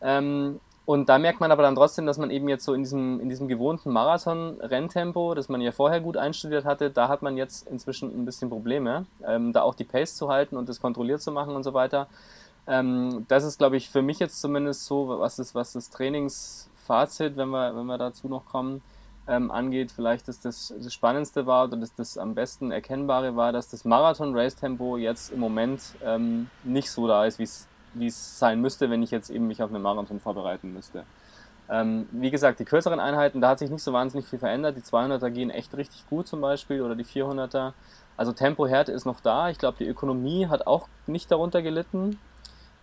Ähm, 0.00 0.60
und 0.86 1.08
da 1.08 1.18
merkt 1.18 1.40
man 1.40 1.52
aber 1.52 1.62
dann 1.62 1.76
trotzdem, 1.76 2.04
dass 2.04 2.18
man 2.18 2.30
eben 2.30 2.48
jetzt 2.48 2.64
so 2.64 2.74
in 2.74 2.82
diesem, 2.82 3.20
in 3.20 3.28
diesem 3.28 3.46
gewohnten 3.46 3.92
Marathon-Renntempo, 3.92 5.34
das 5.34 5.48
man 5.48 5.60
ja 5.60 5.70
vorher 5.72 6.00
gut 6.00 6.16
einstudiert 6.16 6.64
hatte, 6.64 6.90
da 6.90 7.08
hat 7.08 7.22
man 7.22 7.36
jetzt 7.36 7.68
inzwischen 7.68 8.10
ein 8.10 8.24
bisschen 8.24 8.50
Probleme, 8.50 9.06
ähm, 9.24 9.52
da 9.52 9.62
auch 9.62 9.74
die 9.74 9.84
Pace 9.84 10.16
zu 10.16 10.28
halten 10.28 10.56
und 10.56 10.68
das 10.68 10.80
kontrolliert 10.80 11.22
zu 11.22 11.30
machen 11.30 11.54
und 11.54 11.62
so 11.62 11.74
weiter. 11.74 12.08
Ähm, 12.70 13.26
das 13.26 13.42
ist, 13.42 13.58
glaube 13.58 13.76
ich, 13.76 13.90
für 13.90 14.00
mich 14.00 14.20
jetzt 14.20 14.40
zumindest 14.40 14.86
so, 14.86 15.08
was 15.18 15.36
das, 15.36 15.56
was 15.56 15.72
das 15.72 15.90
Trainingsfazit, 15.90 17.36
wenn 17.36 17.48
wir, 17.48 17.74
wenn 17.74 17.86
wir 17.86 17.98
dazu 17.98 18.28
noch 18.28 18.46
kommen, 18.46 18.80
ähm, 19.26 19.50
angeht, 19.50 19.90
vielleicht 19.90 20.28
ist 20.28 20.44
das, 20.44 20.72
das 20.76 20.94
Spannendste 20.94 21.46
war 21.46 21.64
oder 21.64 21.76
das, 21.78 21.92
das 21.94 22.16
am 22.16 22.36
besten 22.36 22.70
Erkennbare 22.70 23.34
war, 23.34 23.50
dass 23.50 23.68
das 23.68 23.84
Marathon-Race-Tempo 23.84 24.98
jetzt 24.98 25.32
im 25.32 25.40
Moment 25.40 25.82
ähm, 26.04 26.48
nicht 26.62 26.92
so 26.92 27.08
da 27.08 27.24
ist, 27.24 27.40
wie 27.40 28.06
es 28.06 28.38
sein 28.38 28.60
müsste, 28.60 28.88
wenn 28.88 29.02
ich 29.02 29.10
jetzt 29.10 29.30
eben 29.30 29.48
mich 29.48 29.64
auf 29.64 29.70
einen 29.70 29.82
Marathon 29.82 30.20
vorbereiten 30.20 30.72
müsste. 30.72 31.04
Ähm, 31.68 32.08
wie 32.12 32.30
gesagt, 32.30 32.60
die 32.60 32.64
kürzeren 32.64 33.00
Einheiten, 33.00 33.40
da 33.40 33.50
hat 33.50 33.58
sich 33.58 33.70
nicht 33.70 33.82
so 33.82 33.92
wahnsinnig 33.92 34.28
viel 34.28 34.38
verändert. 34.38 34.76
Die 34.76 34.82
200er 34.82 35.30
gehen 35.30 35.50
echt 35.50 35.76
richtig 35.76 36.08
gut 36.08 36.28
zum 36.28 36.40
Beispiel 36.40 36.82
oder 36.82 36.94
die 36.94 37.04
400er. 37.04 37.72
Also 38.16 38.32
Tempohärte 38.32 38.92
ist 38.92 39.06
noch 39.06 39.20
da. 39.20 39.50
Ich 39.50 39.58
glaube, 39.58 39.78
die 39.78 39.86
Ökonomie 39.86 40.46
hat 40.46 40.66
auch 40.66 40.88
nicht 41.06 41.30
darunter 41.30 41.62
gelitten. 41.62 42.18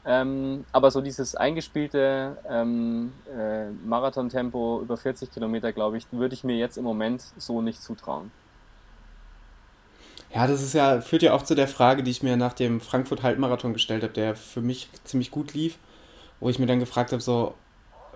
Ähm, 0.10 0.64
aber 0.72 0.90
so 0.90 1.02
dieses 1.02 1.36
eingespielte 1.36 2.38
ähm, 2.50 3.12
äh, 3.38 3.70
Marathontempo 3.86 4.80
über 4.82 4.96
40 4.96 5.32
Kilometer, 5.32 5.74
glaube 5.74 5.98
ich, 5.98 6.06
würde 6.12 6.34
ich 6.34 6.46
mir 6.46 6.56
jetzt 6.56 6.78
im 6.78 6.86
Moment 6.86 7.26
so 7.36 7.62
nicht 7.62 7.82
zutrauen. 7.84 8.32
Ja, 10.34 10.48
das 10.48 10.62
ist 10.62 10.74
ja, 10.74 11.02
führt 11.02 11.24
ja 11.24 11.34
auch 11.34 11.44
zu 11.44 11.56
der 11.56 11.68
Frage, 11.68 12.04
die 12.04 12.12
ich 12.12 12.24
mir 12.24 12.38
nach 12.38 12.54
dem 12.54 12.80
Frankfurt-Halbmarathon 12.80 13.74
gestellt 13.74 14.04
habe, 14.04 14.14
der 14.14 14.36
für 14.36 14.62
mich 14.62 14.90
ziemlich 15.04 15.30
gut 15.30 15.54
lief, 15.54 15.78
wo 16.40 16.50
ich 16.50 16.58
mir 16.58 16.68
dann 16.68 16.80
gefragt 16.80 17.12
habe, 17.12 17.22
so, 17.22 17.56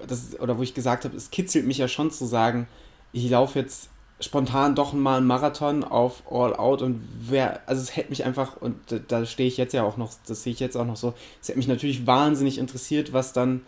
das, 0.08 0.40
oder 0.40 0.58
wo 0.58 0.64
ich 0.64 0.74
gesagt 0.74 1.04
habe, 1.04 1.16
es 1.18 1.30
kitzelt 1.30 1.66
mich 1.66 1.78
ja 1.78 1.90
schon 1.90 2.10
zu 2.10 2.26
sagen, 2.26 2.68
ich 3.12 3.30
laufe 3.30 3.60
jetzt 3.60 3.90
spontan 4.22 4.76
doch 4.76 4.94
mal 4.94 5.18
einen 5.18 5.28
Marathon 5.28 5.84
auf 5.84 6.24
All 6.32 6.56
Out 6.56 6.82
und 6.82 7.02
wer, 7.20 7.62
also 7.68 7.82
es 7.82 7.96
hätte 7.96 8.10
mich 8.10 8.24
einfach, 8.24 8.58
und 8.62 8.76
da 9.08 9.26
stehe 9.26 9.48
ich 9.48 9.58
jetzt 9.58 9.74
ja 9.74 9.84
auch 9.84 9.98
noch, 9.98 10.12
das 10.28 10.44
sehe 10.44 10.54
ich 10.54 10.60
jetzt 10.60 10.78
auch 10.78 10.86
noch 10.86 10.96
so, 10.96 11.14
es 11.42 11.50
hätte 11.50 11.58
mich 11.58 11.68
natürlich 11.68 12.08
wahnsinnig 12.08 12.58
interessiert, 12.58 13.14
was 13.14 13.34
dann, 13.34 13.62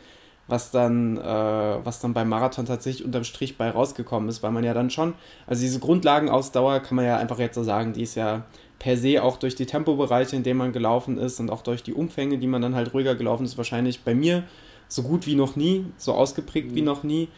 was 0.47 0.71
dann, 0.71 1.17
äh, 1.17 1.23
was 1.23 1.99
dann 1.99 2.13
beim 2.13 2.29
Marathon 2.29 2.65
tatsächlich 2.65 3.03
unterm 3.03 3.23
Strich 3.23 3.57
bei 3.57 3.69
rausgekommen 3.69 4.29
ist, 4.29 4.43
weil 4.43 4.51
man 4.51 4.63
ja 4.63 4.73
dann 4.73 4.89
schon, 4.89 5.15
also 5.47 5.61
diese 5.61 5.79
Grundlagenausdauer 5.79 6.79
kann 6.81 6.95
man 6.95 7.05
ja 7.05 7.17
einfach 7.17 7.39
jetzt 7.39 7.55
so 7.55 7.63
sagen, 7.63 7.93
die 7.93 8.03
ist 8.03 8.15
ja 8.15 8.45
per 8.77 8.97
se 8.97 9.23
auch 9.23 9.37
durch 9.37 9.55
die 9.55 9.65
Tempobereiche, 9.65 10.35
in 10.35 10.43
denen 10.43 10.59
man 10.59 10.73
gelaufen 10.73 11.17
ist 11.17 11.39
und 11.39 11.49
auch 11.49 11.61
durch 11.61 11.83
die 11.83 11.93
Umfänge, 11.93 12.37
die 12.37 12.47
man 12.47 12.61
dann 12.61 12.75
halt 12.75 12.93
ruhiger 12.93 13.15
gelaufen 13.15 13.45
ist, 13.45 13.57
wahrscheinlich 13.57 14.03
bei 14.03 14.13
mir 14.13 14.43
so 14.87 15.03
gut 15.03 15.25
wie 15.25 15.35
noch 15.35 15.55
nie, 15.55 15.85
so 15.97 16.13
ausgeprägt 16.13 16.71
mhm. 16.71 16.75
wie 16.75 16.81
noch 16.81 17.03
nie. 17.03 17.29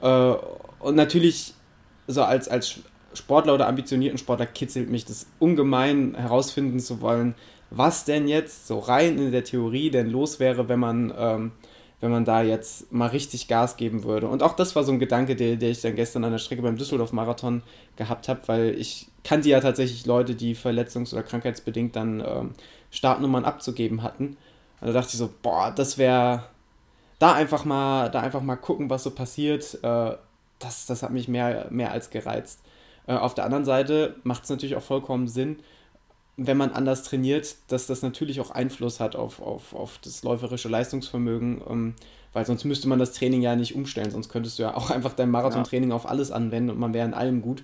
Äh, 0.00 0.34
und 0.80 0.96
natürlich 0.96 1.54
so 2.06 2.22
als, 2.22 2.48
als 2.48 2.80
Sportler 3.14 3.54
oder 3.54 3.68
ambitionierten 3.68 4.18
Sportler 4.18 4.46
kitzelt 4.46 4.90
mich 4.90 5.04
das 5.04 5.26
ungemein 5.38 6.14
herausfinden 6.14 6.80
zu 6.80 7.00
wollen, 7.00 7.34
was 7.70 8.04
denn 8.04 8.28
jetzt 8.28 8.66
so 8.66 8.78
rein 8.78 9.18
in 9.18 9.32
der 9.32 9.44
Theorie 9.44 9.90
denn 9.90 10.10
los 10.10 10.40
wäre, 10.40 10.68
wenn 10.68 10.80
man, 10.80 11.12
ähm, 11.16 11.52
wenn 12.00 12.10
man 12.10 12.24
da 12.24 12.42
jetzt 12.42 12.92
mal 12.92 13.08
richtig 13.08 13.48
Gas 13.48 13.76
geben 13.76 14.04
würde. 14.04 14.28
Und 14.28 14.42
auch 14.42 14.54
das 14.54 14.76
war 14.76 14.84
so 14.84 14.92
ein 14.92 14.98
Gedanke, 14.98 15.36
der, 15.36 15.56
der 15.56 15.70
ich 15.70 15.80
dann 15.80 15.96
gestern 15.96 16.24
an 16.24 16.32
der 16.32 16.38
Strecke 16.38 16.62
beim 16.62 16.76
Düsseldorf-Marathon 16.76 17.62
gehabt 17.96 18.28
habe, 18.28 18.40
weil 18.46 18.78
ich 18.78 19.08
kannte 19.22 19.48
ja 19.48 19.60
tatsächlich 19.60 20.06
Leute, 20.06 20.34
die 20.34 20.54
verletzungs- 20.54 21.12
oder 21.12 21.22
krankheitsbedingt 21.22 21.96
dann 21.96 22.20
ähm, 22.20 22.50
Startnummern 22.90 23.44
abzugeben 23.44 24.02
hatten. 24.02 24.36
Und 24.80 24.88
da 24.88 24.92
dachte 24.92 25.10
ich 25.12 25.18
so, 25.18 25.30
boah, 25.42 25.72
das 25.74 25.98
wäre 25.98 26.44
da 27.18 27.32
einfach 27.32 27.64
mal, 27.64 28.10
da 28.10 28.20
einfach 28.20 28.42
mal 28.42 28.56
gucken, 28.56 28.90
was 28.90 29.02
so 29.02 29.10
passiert. 29.10 29.78
Äh, 29.82 30.12
das, 30.64 30.86
das 30.86 31.02
hat 31.02 31.10
mich 31.10 31.28
mehr, 31.28 31.68
mehr 31.70 31.92
als 31.92 32.10
gereizt. 32.10 32.60
Äh, 33.06 33.14
auf 33.14 33.34
der 33.34 33.44
anderen 33.44 33.64
Seite 33.64 34.16
macht 34.22 34.44
es 34.44 34.50
natürlich 34.50 34.76
auch 34.76 34.82
vollkommen 34.82 35.28
Sinn, 35.28 35.58
wenn 36.36 36.56
man 36.56 36.72
anders 36.72 37.04
trainiert, 37.04 37.56
dass 37.68 37.86
das 37.86 38.02
natürlich 38.02 38.40
auch 38.40 38.50
Einfluss 38.50 38.98
hat 38.98 39.14
auf, 39.14 39.40
auf, 39.40 39.74
auf 39.74 39.98
das 40.02 40.22
läuferische 40.24 40.68
Leistungsvermögen, 40.68 41.60
ähm, 41.68 41.94
weil 42.32 42.44
sonst 42.44 42.64
müsste 42.64 42.88
man 42.88 42.98
das 42.98 43.12
Training 43.12 43.42
ja 43.42 43.54
nicht 43.54 43.76
umstellen, 43.76 44.10
sonst 44.10 44.28
könntest 44.28 44.58
du 44.58 44.64
ja 44.64 44.74
auch 44.74 44.90
einfach 44.92 45.12
dein 45.12 45.30
Marathontraining 45.30 45.90
ja. 45.90 45.96
auf 45.96 46.08
alles 46.08 46.32
anwenden 46.32 46.70
und 46.70 46.78
man 46.78 46.94
wäre 46.94 47.06
in 47.06 47.14
allem 47.14 47.42
gut. 47.42 47.62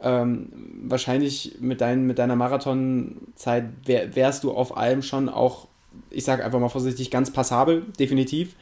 Ähm, 0.00 0.50
wahrscheinlich 0.84 1.56
mit, 1.60 1.80
dein, 1.80 2.06
mit 2.06 2.18
deiner 2.18 2.36
Marathonzeit 2.36 3.64
wär, 3.84 4.14
wärst 4.14 4.44
du 4.44 4.52
auf 4.52 4.76
allem 4.76 5.02
schon 5.02 5.28
auch, 5.28 5.68
ich 6.10 6.24
sage 6.24 6.44
einfach 6.44 6.60
mal 6.60 6.68
vorsichtig, 6.68 7.10
ganz 7.10 7.30
passabel, 7.30 7.86
definitiv. 7.98 8.56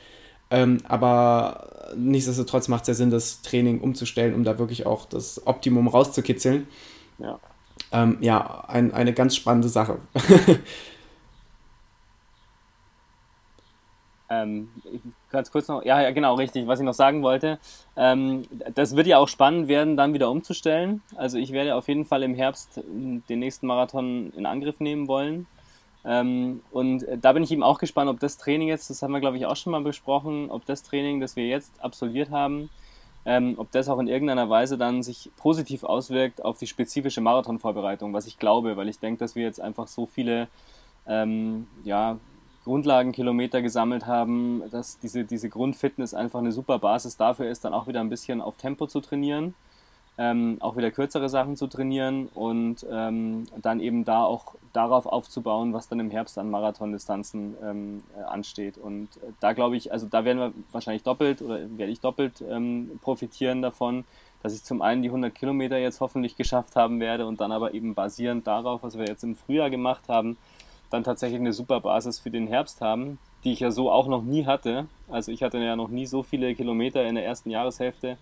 Ähm, 0.50 0.78
aber 0.86 1.92
nichtsdestotrotz 1.96 2.68
macht 2.68 2.82
es 2.82 2.88
ja 2.88 2.94
Sinn, 2.94 3.10
das 3.10 3.42
Training 3.42 3.80
umzustellen, 3.80 4.34
um 4.34 4.44
da 4.44 4.58
wirklich 4.58 4.86
auch 4.86 5.06
das 5.06 5.46
Optimum 5.46 5.88
rauszukitzeln. 5.88 6.68
Ja, 7.18 7.40
ähm, 7.92 8.18
ja 8.20 8.64
ein, 8.68 8.92
eine 8.92 9.12
ganz 9.12 9.36
spannende 9.36 9.68
Sache. 9.68 9.98
ähm, 14.30 14.68
ganz 15.30 15.50
kurz 15.50 15.68
noch, 15.68 15.84
ja, 15.84 16.00
ja, 16.00 16.10
genau, 16.10 16.34
richtig, 16.34 16.66
was 16.66 16.80
ich 16.80 16.84
noch 16.84 16.94
sagen 16.94 17.22
wollte. 17.22 17.58
Ähm, 17.96 18.42
das 18.74 18.96
wird 18.96 19.06
ja 19.06 19.18
auch 19.18 19.28
spannend 19.28 19.68
werden, 19.68 19.96
dann 19.96 20.14
wieder 20.14 20.30
umzustellen. 20.30 21.02
Also 21.16 21.38
ich 21.38 21.52
werde 21.52 21.74
auf 21.74 21.88
jeden 21.88 22.04
Fall 22.04 22.22
im 22.22 22.34
Herbst 22.34 22.80
den 22.84 23.38
nächsten 23.38 23.66
Marathon 23.66 24.32
in 24.36 24.46
Angriff 24.46 24.80
nehmen 24.80 25.08
wollen. 25.08 25.46
Ähm, 26.04 26.60
und 26.70 27.02
äh, 27.04 27.18
da 27.18 27.32
bin 27.32 27.42
ich 27.42 27.52
eben 27.52 27.62
auch 27.62 27.78
gespannt, 27.78 28.10
ob 28.10 28.20
das 28.20 28.36
Training 28.36 28.68
jetzt, 28.68 28.90
das 28.90 29.02
haben 29.02 29.12
wir 29.12 29.20
glaube 29.20 29.36
ich 29.36 29.46
auch 29.46 29.56
schon 29.56 29.72
mal 29.72 29.80
besprochen, 29.80 30.50
ob 30.50 30.66
das 30.66 30.82
Training, 30.82 31.20
das 31.20 31.36
wir 31.36 31.46
jetzt 31.46 31.72
absolviert 31.82 32.30
haben, 32.30 32.68
ähm, 33.24 33.54
ob 33.56 33.70
das 33.72 33.88
auch 33.88 33.98
in 33.98 34.08
irgendeiner 34.08 34.50
Weise 34.50 34.76
dann 34.76 35.02
sich 35.02 35.30
positiv 35.36 35.82
auswirkt 35.82 36.44
auf 36.44 36.58
die 36.58 36.66
spezifische 36.66 37.22
Marathonvorbereitung, 37.22 38.12
was 38.12 38.26
ich 38.26 38.38
glaube, 38.38 38.76
weil 38.76 38.88
ich 38.88 38.98
denke, 38.98 39.18
dass 39.18 39.34
wir 39.34 39.44
jetzt 39.44 39.60
einfach 39.60 39.88
so 39.88 40.04
viele 40.04 40.48
ähm, 41.06 41.66
ja, 41.84 42.18
Grundlagenkilometer 42.64 43.62
gesammelt 43.62 44.06
haben, 44.06 44.62
dass 44.70 44.98
diese, 44.98 45.24
diese 45.24 45.48
Grundfitness 45.48 46.12
einfach 46.12 46.40
eine 46.40 46.52
super 46.52 46.78
Basis 46.78 47.16
dafür 47.16 47.48
ist, 47.48 47.64
dann 47.64 47.72
auch 47.72 47.86
wieder 47.86 48.00
ein 48.00 48.10
bisschen 48.10 48.42
auf 48.42 48.56
Tempo 48.56 48.86
zu 48.86 49.00
trainieren 49.00 49.54
ähm, 50.16 50.58
auch 50.60 50.76
wieder 50.76 50.90
kürzere 50.90 51.28
Sachen 51.28 51.56
zu 51.56 51.66
trainieren 51.66 52.28
und 52.34 52.86
ähm, 52.90 53.46
dann 53.60 53.80
eben 53.80 54.04
da 54.04 54.24
auch 54.24 54.54
darauf 54.72 55.06
aufzubauen, 55.06 55.72
was 55.72 55.88
dann 55.88 55.98
im 55.98 56.10
Herbst 56.10 56.38
an 56.38 56.50
Marathondistanzen 56.50 57.56
ähm, 57.62 58.02
äh, 58.16 58.22
ansteht. 58.22 58.78
Und 58.78 59.08
äh, 59.16 59.32
da 59.40 59.52
glaube 59.52 59.76
ich, 59.76 59.92
also 59.92 60.06
da 60.06 60.24
werden 60.24 60.38
wir 60.38 60.52
wahrscheinlich 60.70 61.02
doppelt 61.02 61.42
oder 61.42 61.58
werde 61.76 61.92
ich 61.92 62.00
doppelt 62.00 62.44
ähm, 62.48 62.98
profitieren 63.02 63.60
davon, 63.60 64.04
dass 64.42 64.54
ich 64.54 64.62
zum 64.62 64.82
einen 64.82 65.02
die 65.02 65.08
100 65.08 65.34
Kilometer 65.34 65.78
jetzt 65.78 66.00
hoffentlich 66.00 66.36
geschafft 66.36 66.76
haben 66.76 67.00
werde 67.00 67.26
und 67.26 67.40
dann 67.40 67.50
aber 67.50 67.74
eben 67.74 67.94
basierend 67.94 68.46
darauf, 68.46 68.82
was 68.82 68.96
wir 68.96 69.06
jetzt 69.06 69.24
im 69.24 69.34
Frühjahr 69.36 69.70
gemacht 69.70 70.02
haben, 70.08 70.36
dann 70.90 71.02
tatsächlich 71.02 71.40
eine 71.40 71.52
super 71.52 71.80
Basis 71.80 72.20
für 72.20 72.30
den 72.30 72.46
Herbst 72.46 72.80
haben, 72.80 73.18
die 73.42 73.52
ich 73.52 73.60
ja 73.60 73.72
so 73.72 73.90
auch 73.90 74.06
noch 74.06 74.22
nie 74.22 74.46
hatte. 74.46 74.86
Also 75.08 75.32
ich 75.32 75.42
hatte 75.42 75.58
ja 75.58 75.74
noch 75.74 75.88
nie 75.88 76.06
so 76.06 76.22
viele 76.22 76.54
Kilometer 76.54 77.04
in 77.04 77.16
der 77.16 77.24
ersten 77.24 77.50
Jahreshälfte 77.50 78.16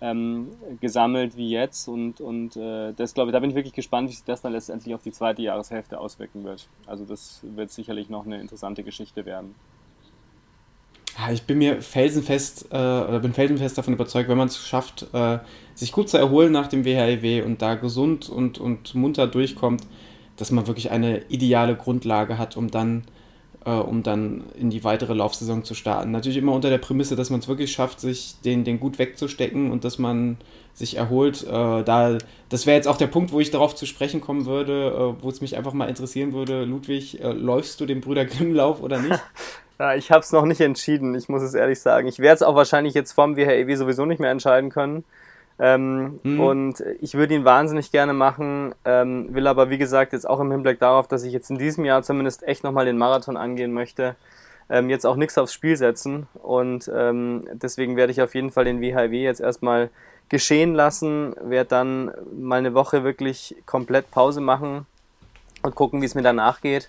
ähm, 0.00 0.48
gesammelt 0.80 1.36
wie 1.36 1.50
jetzt. 1.50 1.88
Und, 1.88 2.20
und 2.20 2.56
äh, 2.56 2.92
das 2.92 3.14
glaube 3.14 3.30
ich, 3.30 3.32
da 3.32 3.40
bin 3.40 3.50
ich 3.50 3.56
wirklich 3.56 3.74
gespannt, 3.74 4.08
wie 4.08 4.14
sich 4.14 4.24
das 4.24 4.42
dann 4.42 4.52
letztendlich 4.52 4.94
auf 4.94 5.02
die 5.02 5.12
zweite 5.12 5.42
Jahreshälfte 5.42 5.98
auswirken 5.98 6.44
wird. 6.44 6.68
Also 6.86 7.04
das 7.04 7.40
wird 7.42 7.70
sicherlich 7.70 8.08
noch 8.08 8.24
eine 8.24 8.40
interessante 8.40 8.82
Geschichte 8.82 9.26
werden. 9.26 9.54
Ich 11.32 11.42
bin 11.42 11.58
mir 11.58 11.82
felsenfest 11.82 12.68
äh, 12.70 12.76
oder 12.76 13.18
bin 13.18 13.34
felsenfest 13.34 13.76
davon 13.76 13.94
überzeugt, 13.94 14.28
wenn 14.30 14.38
man 14.38 14.48
es 14.48 14.66
schafft, 14.66 15.06
äh, 15.12 15.38
sich 15.74 15.92
gut 15.92 16.08
zu 16.08 16.16
erholen 16.16 16.52
nach 16.52 16.68
dem 16.68 16.84
WHIW 16.84 17.42
und 17.42 17.60
da 17.60 17.74
gesund 17.74 18.30
und, 18.30 18.58
und 18.58 18.94
munter 18.94 19.26
durchkommt, 19.26 19.86
dass 20.36 20.50
man 20.50 20.66
wirklich 20.66 20.90
eine 20.90 21.24
ideale 21.28 21.76
Grundlage 21.76 22.38
hat, 22.38 22.56
um 22.56 22.70
dann 22.70 23.04
äh, 23.64 23.70
um 23.70 24.02
dann 24.02 24.44
in 24.58 24.70
die 24.70 24.84
weitere 24.84 25.14
Laufsaison 25.14 25.64
zu 25.64 25.74
starten. 25.74 26.10
Natürlich 26.10 26.38
immer 26.38 26.52
unter 26.52 26.70
der 26.70 26.78
Prämisse, 26.78 27.16
dass 27.16 27.30
man 27.30 27.40
es 27.40 27.48
wirklich 27.48 27.72
schafft, 27.72 28.00
sich 28.00 28.36
den, 28.44 28.64
den 28.64 28.80
gut 28.80 28.98
wegzustecken 28.98 29.70
und 29.70 29.84
dass 29.84 29.98
man 29.98 30.38
sich 30.74 30.96
erholt. 30.96 31.44
Äh, 31.44 31.82
da, 31.84 32.18
das 32.48 32.66
wäre 32.66 32.76
jetzt 32.76 32.88
auch 32.88 32.96
der 32.96 33.06
Punkt, 33.06 33.32
wo 33.32 33.40
ich 33.40 33.50
darauf 33.50 33.74
zu 33.74 33.86
sprechen 33.86 34.20
kommen 34.20 34.46
würde, 34.46 35.16
äh, 35.18 35.22
wo 35.22 35.28
es 35.28 35.40
mich 35.40 35.56
einfach 35.56 35.72
mal 35.72 35.88
interessieren 35.88 36.32
würde. 36.32 36.64
Ludwig, 36.64 37.20
äh, 37.20 37.32
läufst 37.32 37.80
du 37.80 37.86
den 37.86 38.00
Brüder 38.00 38.24
Grimm-Lauf 38.24 38.82
oder 38.82 38.98
nicht? 38.98 39.20
Ja, 39.78 39.94
ich 39.94 40.10
habe 40.10 40.20
es 40.20 40.30
noch 40.30 40.44
nicht 40.44 40.60
entschieden, 40.60 41.14
ich 41.14 41.30
muss 41.30 41.40
es 41.40 41.54
ehrlich 41.54 41.80
sagen. 41.80 42.06
Ich 42.06 42.18
werde 42.18 42.34
es 42.34 42.42
auch 42.42 42.54
wahrscheinlich 42.54 42.92
jetzt 42.92 43.12
vom 43.12 43.34
WHEW 43.34 43.76
sowieso 43.76 44.04
nicht 44.04 44.20
mehr 44.20 44.30
entscheiden 44.30 44.68
können. 44.68 45.04
Ähm, 45.62 46.18
mhm. 46.22 46.40
Und 46.40 46.84
ich 47.00 47.14
würde 47.14 47.34
ihn 47.34 47.44
wahnsinnig 47.44 47.92
gerne 47.92 48.14
machen, 48.14 48.74
ähm, 48.86 49.34
will 49.34 49.46
aber 49.46 49.68
wie 49.68 49.76
gesagt 49.76 50.14
jetzt 50.14 50.28
auch 50.28 50.40
im 50.40 50.50
Hinblick 50.50 50.80
darauf, 50.80 51.06
dass 51.06 51.22
ich 51.22 51.34
jetzt 51.34 51.50
in 51.50 51.58
diesem 51.58 51.84
Jahr 51.84 52.02
zumindest 52.02 52.42
echt 52.48 52.64
nochmal 52.64 52.86
den 52.86 52.96
Marathon 52.96 53.36
angehen 53.36 53.74
möchte, 53.74 54.16
ähm, 54.70 54.88
jetzt 54.88 55.04
auch 55.04 55.16
nichts 55.16 55.36
aufs 55.36 55.52
Spiel 55.52 55.76
setzen. 55.76 56.28
Und 56.42 56.90
ähm, 56.94 57.44
deswegen 57.52 57.96
werde 57.96 58.10
ich 58.10 58.22
auf 58.22 58.34
jeden 58.34 58.50
Fall 58.50 58.64
den 58.64 58.80
WHW 58.80 59.22
jetzt 59.22 59.40
erstmal 59.40 59.90
geschehen 60.30 60.74
lassen, 60.74 61.34
werde 61.42 61.68
dann 61.68 62.12
mal 62.32 62.60
eine 62.60 62.72
Woche 62.72 63.04
wirklich 63.04 63.54
komplett 63.66 64.10
Pause 64.10 64.40
machen 64.40 64.86
und 65.62 65.74
gucken, 65.74 66.00
wie 66.00 66.06
es 66.06 66.14
mir 66.14 66.22
danach 66.22 66.62
geht. 66.62 66.88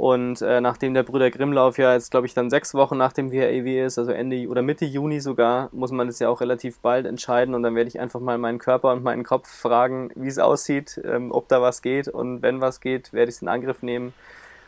Und 0.00 0.40
äh, 0.40 0.62
nachdem 0.62 0.94
der 0.94 1.02
Brüder 1.02 1.30
Grimmlauf 1.30 1.76
ja 1.76 1.92
jetzt, 1.92 2.10
glaube 2.10 2.26
ich, 2.26 2.32
dann 2.32 2.48
sechs 2.48 2.72
Wochen 2.72 2.96
nach 2.96 3.12
dem 3.12 3.32
WHEW 3.32 3.84
ist, 3.84 3.98
also 3.98 4.12
Ende 4.12 4.48
oder 4.48 4.62
Mitte 4.62 4.86
Juni 4.86 5.20
sogar, 5.20 5.68
muss 5.72 5.90
man 5.90 6.06
das 6.06 6.18
ja 6.20 6.30
auch 6.30 6.40
relativ 6.40 6.78
bald 6.78 7.04
entscheiden. 7.04 7.54
Und 7.54 7.62
dann 7.62 7.74
werde 7.74 7.88
ich 7.88 8.00
einfach 8.00 8.18
mal 8.18 8.38
meinen 8.38 8.58
Körper 8.58 8.92
und 8.92 9.02
meinen 9.02 9.24
Kopf 9.24 9.46
fragen, 9.46 10.10
wie 10.14 10.28
es 10.28 10.38
aussieht, 10.38 10.98
ähm, 11.04 11.32
ob 11.32 11.48
da 11.48 11.60
was 11.60 11.82
geht. 11.82 12.08
Und 12.08 12.40
wenn 12.40 12.62
was 12.62 12.80
geht, 12.80 13.12
werde 13.12 13.28
ich 13.28 13.36
es 13.36 13.42
in 13.42 13.48
Angriff 13.48 13.82
nehmen. 13.82 14.14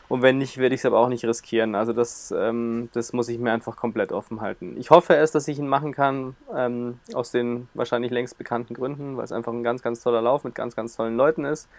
Und 0.07 0.21
wenn 0.21 0.37
nicht, 0.37 0.59
werde 0.59 0.75
ich 0.75 0.81
es 0.81 0.85
aber 0.85 0.99
auch 0.99 1.09
nicht 1.09 1.25
riskieren. 1.25 1.73
Also 1.73 1.93
das, 1.93 2.31
ähm, 2.37 2.89
das 2.93 3.11
muss 3.11 3.27
ich 3.27 3.39
mir 3.39 3.53
einfach 3.53 3.75
komplett 3.75 4.11
offen 4.11 4.39
halten. 4.39 4.75
Ich 4.77 4.91
hoffe 4.91 5.15
erst, 5.15 5.33
dass 5.33 5.47
ich 5.47 5.57
ihn 5.57 5.67
machen 5.67 5.93
kann, 5.93 6.35
ähm, 6.55 6.99
aus 7.15 7.31
den 7.31 7.69
wahrscheinlich 7.73 8.11
längst 8.11 8.37
bekannten 8.37 8.75
Gründen, 8.75 9.17
weil 9.17 9.23
es 9.23 9.31
einfach 9.31 9.51
ein 9.51 9.63
ganz, 9.63 9.81
ganz 9.81 10.03
toller 10.03 10.21
Lauf 10.21 10.43
mit 10.43 10.53
ganz, 10.53 10.75
ganz 10.75 10.95
tollen 10.95 11.17
Leuten 11.17 11.43
ist. 11.43 11.69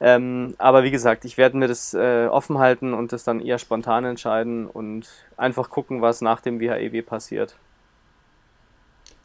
Ähm, 0.00 0.54
aber 0.58 0.84
wie 0.84 0.90
gesagt, 0.90 1.24
ich 1.24 1.38
werde 1.38 1.56
mir 1.56 1.68
das 1.68 1.94
äh, 1.94 2.26
offen 2.26 2.58
halten 2.58 2.92
und 2.92 3.12
das 3.12 3.24
dann 3.24 3.40
eher 3.40 3.58
spontan 3.58 4.04
entscheiden 4.04 4.66
und 4.66 5.08
einfach 5.36 5.70
gucken, 5.70 6.02
was 6.02 6.20
nach 6.20 6.40
dem 6.40 6.60
WHEW 6.60 6.98
e 6.98 7.02
passiert. 7.02 7.56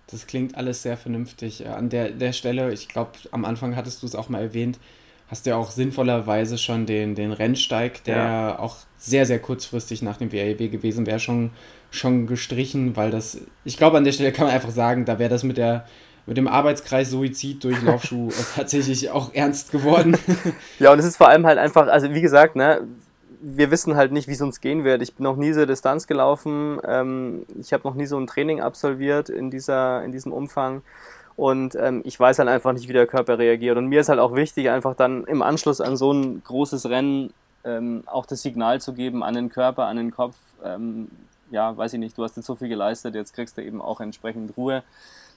Das 0.07 0.27
klingt 0.27 0.55
alles 0.55 0.81
sehr 0.81 0.97
vernünftig. 0.97 1.65
Äh, 1.65 1.69
an 1.69 1.89
der, 1.89 2.11
der 2.11 2.31
Stelle, 2.31 2.71
ich 2.71 2.87
glaube, 2.87 3.11
am 3.31 3.43
Anfang 3.43 3.75
hattest 3.75 4.01
du 4.01 4.05
es 4.05 4.15
auch 4.15 4.29
mal 4.29 4.41
erwähnt, 4.41 4.79
hast 5.27 5.45
du 5.45 5.51
ja 5.51 5.55
auch 5.55 5.71
sinnvollerweise 5.71 6.57
schon 6.57 6.85
den, 6.85 7.15
den 7.15 7.31
Rennsteig, 7.31 8.03
der 8.05 8.15
ja. 8.15 8.59
auch 8.59 8.77
sehr, 8.97 9.25
sehr 9.25 9.39
kurzfristig 9.39 10.01
nach 10.01 10.17
dem 10.17 10.31
WHEW 10.31 10.65
e 10.65 10.67
gewesen 10.69 11.05
wäre, 11.05 11.19
schon, 11.19 11.51
schon 11.89 12.27
gestrichen, 12.27 12.95
weil 12.95 13.11
das, 13.11 13.39
ich 13.65 13.77
glaube, 13.77 13.97
an 13.97 14.03
der 14.05 14.11
Stelle 14.13 14.31
kann 14.31 14.45
man 14.45 14.53
einfach 14.53 14.71
sagen, 14.71 15.05
da 15.05 15.19
wäre 15.19 15.29
das 15.29 15.43
mit 15.43 15.57
der 15.57 15.85
mit 16.25 16.37
dem 16.37 16.47
Arbeitskreis 16.47 17.09
Suizid 17.09 17.63
durch 17.63 17.81
Laufschuh 17.81 18.29
tatsächlich 18.55 19.09
auch 19.09 19.33
ernst 19.33 19.71
geworden. 19.71 20.17
ja, 20.79 20.91
und 20.91 20.99
es 20.99 21.05
ist 21.05 21.17
vor 21.17 21.29
allem 21.29 21.45
halt 21.45 21.57
einfach, 21.57 21.87
also 21.87 22.13
wie 22.13 22.21
gesagt, 22.21 22.55
ne, 22.55 22.87
wir 23.41 23.71
wissen 23.71 23.95
halt 23.95 24.11
nicht, 24.11 24.27
wie 24.27 24.33
es 24.33 24.41
uns 24.41 24.61
gehen 24.61 24.83
wird. 24.83 25.01
Ich 25.01 25.15
bin 25.15 25.23
noch 25.23 25.35
nie 25.35 25.51
so 25.51 25.65
Distanz 25.65 26.05
gelaufen. 26.07 26.79
Ähm, 26.87 27.45
ich 27.59 27.73
habe 27.73 27.87
noch 27.87 27.95
nie 27.95 28.05
so 28.05 28.17
ein 28.17 28.27
Training 28.27 28.61
absolviert 28.61 29.29
in, 29.29 29.49
dieser, 29.49 30.03
in 30.03 30.11
diesem 30.11 30.31
Umfang. 30.31 30.83
Und 31.35 31.75
ähm, 31.75 32.01
ich 32.05 32.19
weiß 32.19 32.37
halt 32.39 32.49
einfach 32.49 32.73
nicht, 32.73 32.87
wie 32.87 32.93
der 32.93 33.07
Körper 33.07 33.39
reagiert. 33.39 33.77
Und 33.77 33.87
mir 33.87 34.01
ist 34.01 34.09
halt 34.09 34.19
auch 34.19 34.35
wichtig, 34.35 34.69
einfach 34.69 34.95
dann 34.95 35.23
im 35.23 35.41
Anschluss 35.41 35.81
an 35.81 35.97
so 35.97 36.11
ein 36.13 36.43
großes 36.43 36.89
Rennen 36.89 37.33
ähm, 37.63 38.03
auch 38.05 38.25
das 38.25 38.43
Signal 38.43 38.79
zu 38.79 38.93
geben 38.93 39.23
an 39.23 39.33
den 39.33 39.49
Körper, 39.49 39.85
an 39.87 39.97
den 39.97 40.11
Kopf. 40.11 40.35
Ähm, 40.63 41.09
ja, 41.49 41.75
weiß 41.75 41.93
ich 41.93 41.99
nicht, 41.99 42.17
du 42.17 42.23
hast 42.23 42.37
jetzt 42.37 42.45
so 42.45 42.55
viel 42.55 42.69
geleistet, 42.69 43.15
jetzt 43.15 43.33
kriegst 43.33 43.57
du 43.57 43.63
eben 43.63 43.81
auch 43.81 43.99
entsprechend 44.01 44.55
Ruhe. 44.55 44.83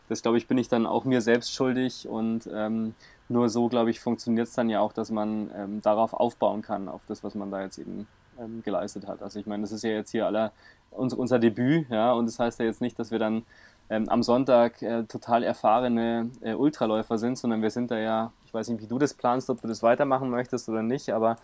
Das, 0.08 0.22
glaube 0.22 0.38
ich, 0.38 0.46
bin 0.46 0.58
ich 0.58 0.68
dann 0.68 0.86
auch 0.86 1.04
mir 1.04 1.20
selbst 1.20 1.54
schuldig. 1.54 2.08
Und 2.08 2.48
ähm, 2.52 2.94
nur 3.28 3.48
so, 3.48 3.68
glaube 3.68 3.90
ich, 3.90 4.00
funktioniert 4.00 4.48
es 4.48 4.54
dann 4.54 4.68
ja 4.68 4.80
auch, 4.80 4.92
dass 4.92 5.10
man 5.10 5.50
ähm, 5.56 5.80
darauf 5.82 6.12
aufbauen 6.12 6.62
kann, 6.62 6.88
auf 6.88 7.02
das, 7.06 7.24
was 7.24 7.34
man 7.34 7.50
da 7.50 7.62
jetzt 7.62 7.78
eben 7.78 8.06
ähm, 8.38 8.62
geleistet 8.64 9.06
hat. 9.06 9.22
Also 9.22 9.38
ich 9.38 9.46
meine, 9.46 9.62
das 9.62 9.72
ist 9.72 9.84
ja 9.84 9.90
jetzt 9.90 10.10
hier 10.10 10.26
aller 10.26 10.52
unser, 10.90 11.18
unser 11.18 11.38
Debüt, 11.38 11.88
ja, 11.90 12.12
und 12.12 12.26
das 12.26 12.38
heißt 12.38 12.60
ja 12.60 12.66
jetzt 12.66 12.80
nicht, 12.80 12.98
dass 12.98 13.10
wir 13.10 13.18
dann 13.18 13.44
ähm, 13.90 14.08
am 14.08 14.22
Sonntag 14.22 14.80
äh, 14.82 15.04
total 15.04 15.42
erfahrene 15.42 16.30
äh, 16.40 16.54
Ultraläufer 16.54 17.18
sind, 17.18 17.36
sondern 17.36 17.62
wir 17.62 17.70
sind 17.70 17.90
da 17.90 17.98
ja, 17.98 18.32
ich 18.46 18.54
weiß 18.54 18.68
nicht, 18.68 18.82
wie 18.82 18.86
du 18.86 18.98
das 18.98 19.14
planst, 19.14 19.50
ob 19.50 19.60
du 19.60 19.68
das 19.68 19.82
weitermachen 19.82 20.30
möchtest 20.30 20.68
oder 20.68 20.82
nicht, 20.82 21.10
aber 21.10 21.36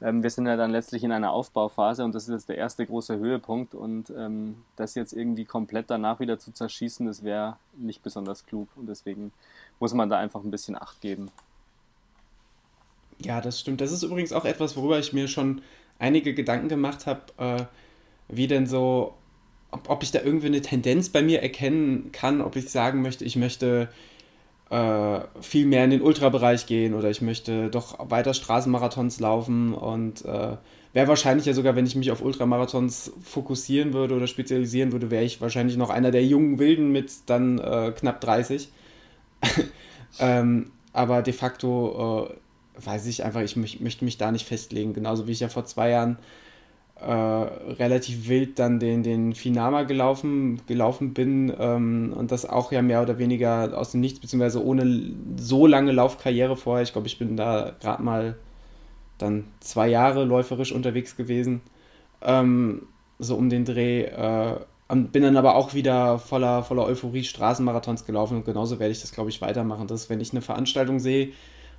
ähm, 0.00 0.22
wir 0.22 0.30
sind 0.30 0.46
ja 0.46 0.56
dann 0.56 0.70
letztlich 0.70 1.02
in 1.04 1.12
einer 1.12 1.32
Aufbauphase 1.32 2.04
und 2.04 2.14
das 2.14 2.24
ist 2.24 2.34
jetzt 2.34 2.48
der 2.48 2.58
erste 2.58 2.86
große 2.86 3.18
Höhepunkt 3.18 3.74
und 3.74 4.10
ähm, 4.16 4.56
das 4.76 4.94
jetzt 4.94 5.12
irgendwie 5.12 5.44
komplett 5.44 5.90
danach 5.90 6.20
wieder 6.20 6.38
zu 6.38 6.52
zerschießen, 6.52 7.06
das 7.06 7.24
wäre 7.24 7.56
nicht 7.76 8.02
besonders 8.02 8.46
klug 8.46 8.68
und 8.76 8.88
deswegen 8.88 9.32
muss 9.80 9.94
man 9.94 10.08
da 10.08 10.18
einfach 10.18 10.42
ein 10.42 10.50
bisschen 10.50 10.76
Acht 10.76 11.00
geben. 11.00 11.30
Ja, 13.20 13.40
das 13.40 13.58
stimmt. 13.58 13.80
Das 13.80 13.90
ist 13.90 14.04
übrigens 14.04 14.32
auch 14.32 14.44
etwas, 14.44 14.76
worüber 14.76 14.98
ich 14.98 15.12
mir 15.12 15.26
schon 15.26 15.62
einige 15.98 16.34
Gedanken 16.34 16.68
gemacht 16.68 17.06
habe, 17.06 17.22
äh, 17.38 17.64
wie 18.28 18.46
denn 18.46 18.66
so, 18.66 19.14
ob, 19.72 19.90
ob 19.90 20.02
ich 20.04 20.12
da 20.12 20.20
irgendwie 20.20 20.46
eine 20.46 20.62
Tendenz 20.62 21.08
bei 21.08 21.22
mir 21.22 21.42
erkennen 21.42 22.12
kann, 22.12 22.40
ob 22.40 22.54
ich 22.54 22.70
sagen 22.70 23.02
möchte, 23.02 23.24
ich 23.24 23.34
möchte 23.34 23.88
äh, 24.70 25.20
viel 25.40 25.66
mehr 25.66 25.84
in 25.84 25.90
den 25.90 26.02
Ultrabereich 26.02 26.66
gehen 26.66 26.94
oder 26.94 27.10
ich 27.10 27.22
möchte 27.22 27.70
doch 27.70 28.10
weiter 28.10 28.34
Straßenmarathons 28.34 29.20
laufen 29.20 29.72
und 29.72 30.24
äh, 30.24 30.56
wäre 30.92 31.08
wahrscheinlich 31.08 31.46
ja 31.46 31.54
sogar, 31.54 31.76
wenn 31.76 31.86
ich 31.86 31.96
mich 31.96 32.10
auf 32.10 32.22
Ultramarathons 32.22 33.12
fokussieren 33.22 33.92
würde 33.92 34.14
oder 34.14 34.26
spezialisieren 34.26 34.92
würde, 34.92 35.10
wäre 35.10 35.24
ich 35.24 35.40
wahrscheinlich 35.40 35.76
noch 35.76 35.90
einer 35.90 36.10
der 36.10 36.24
jungen 36.24 36.58
Wilden 36.58 36.92
mit 36.92 37.10
dann 37.26 37.58
äh, 37.58 37.92
knapp 37.96 38.20
30. 38.20 38.68
ähm, 40.20 40.70
aber 40.92 41.22
de 41.22 41.32
facto 41.32 42.28
äh, 42.28 42.84
weiß 42.84 43.06
ich 43.06 43.24
einfach, 43.24 43.40
ich 43.40 43.56
möchte 43.56 44.04
mich 44.04 44.18
da 44.18 44.32
nicht 44.32 44.46
festlegen. 44.46 44.94
Genauso 44.94 45.26
wie 45.26 45.32
ich 45.32 45.40
ja 45.40 45.48
vor 45.48 45.64
zwei 45.64 45.90
Jahren 45.90 46.18
äh, 47.00 47.12
relativ 47.12 48.28
wild 48.28 48.58
dann 48.58 48.80
den, 48.80 49.02
den 49.02 49.34
Finama 49.34 49.84
gelaufen, 49.84 50.60
gelaufen 50.66 51.14
bin 51.14 51.52
ähm, 51.58 52.12
und 52.16 52.32
das 52.32 52.44
auch 52.44 52.72
ja 52.72 52.82
mehr 52.82 53.02
oder 53.02 53.18
weniger 53.18 53.76
aus 53.78 53.92
dem 53.92 54.00
Nichts, 54.00 54.20
beziehungsweise 54.20 54.64
ohne 54.64 55.12
so 55.36 55.66
lange 55.66 55.92
Laufkarriere 55.92 56.56
vorher. 56.56 56.82
Ich 56.82 56.92
glaube, 56.92 57.06
ich 57.06 57.18
bin 57.18 57.36
da 57.36 57.72
gerade 57.80 58.02
mal 58.02 58.36
dann 59.18 59.44
zwei 59.60 59.88
Jahre 59.88 60.24
läuferisch 60.24 60.72
unterwegs 60.72 61.16
gewesen, 61.16 61.60
ähm, 62.22 62.82
so 63.18 63.36
um 63.36 63.48
den 63.48 63.64
Dreh. 63.64 64.02
Äh, 64.02 64.56
bin 64.88 65.22
dann 65.22 65.36
aber 65.36 65.54
auch 65.54 65.74
wieder 65.74 66.18
voller, 66.18 66.62
voller 66.62 66.84
Euphorie 66.84 67.22
Straßenmarathons 67.22 68.06
gelaufen 68.06 68.38
und 68.38 68.44
genauso 68.46 68.78
werde 68.80 68.92
ich 68.92 69.00
das, 69.00 69.12
glaube 69.12 69.28
ich, 69.30 69.40
weitermachen. 69.42 69.86
Dass, 69.86 70.08
wenn 70.08 70.20
ich 70.20 70.32
eine 70.32 70.40
Veranstaltung 70.40 70.98
sehe, 70.98 71.32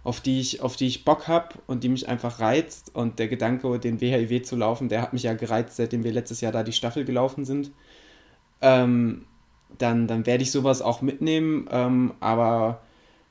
auf 0.03 0.21
die 0.21 0.39
ich, 0.39 0.61
auf 0.61 0.75
die 0.75 0.87
ich 0.87 1.05
Bock 1.05 1.27
habe 1.27 1.55
und 1.67 1.83
die 1.83 1.89
mich 1.89 2.07
einfach 2.07 2.39
reizt. 2.39 2.95
Und 2.95 3.19
der 3.19 3.27
Gedanke, 3.27 3.79
den 3.79 4.01
WHIW 4.01 4.41
zu 4.41 4.55
laufen, 4.55 4.89
der 4.89 5.01
hat 5.01 5.13
mich 5.13 5.23
ja 5.23 5.33
gereizt, 5.33 5.75
seitdem 5.75 6.03
wir 6.03 6.11
letztes 6.11 6.41
Jahr 6.41 6.51
da 6.51 6.63
die 6.63 6.73
Staffel 6.73 7.05
gelaufen 7.05 7.45
sind. 7.45 7.71
Ähm, 8.61 9.25
dann, 9.77 10.07
dann 10.07 10.25
werde 10.25 10.43
ich 10.43 10.51
sowas 10.51 10.81
auch 10.81 11.01
mitnehmen. 11.01 11.67
Ähm, 11.71 12.13
aber 12.19 12.81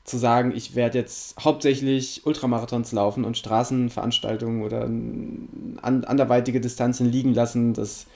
zu 0.08 0.16
sagen, 0.16 0.52
ich 0.54 0.74
werde 0.74 0.98
jetzt 0.98 1.36
hauptsächlich 1.44 2.22
Ultramarathons 2.24 2.92
laufen 2.92 3.24
und 3.24 3.36
Straßenveranstaltungen 3.36 4.62
oder 4.62 4.84
an, 4.84 6.04
anderweitige 6.04 6.60
Distanzen 6.60 7.10
liegen 7.10 7.34
lassen, 7.34 7.74
das 7.74 8.06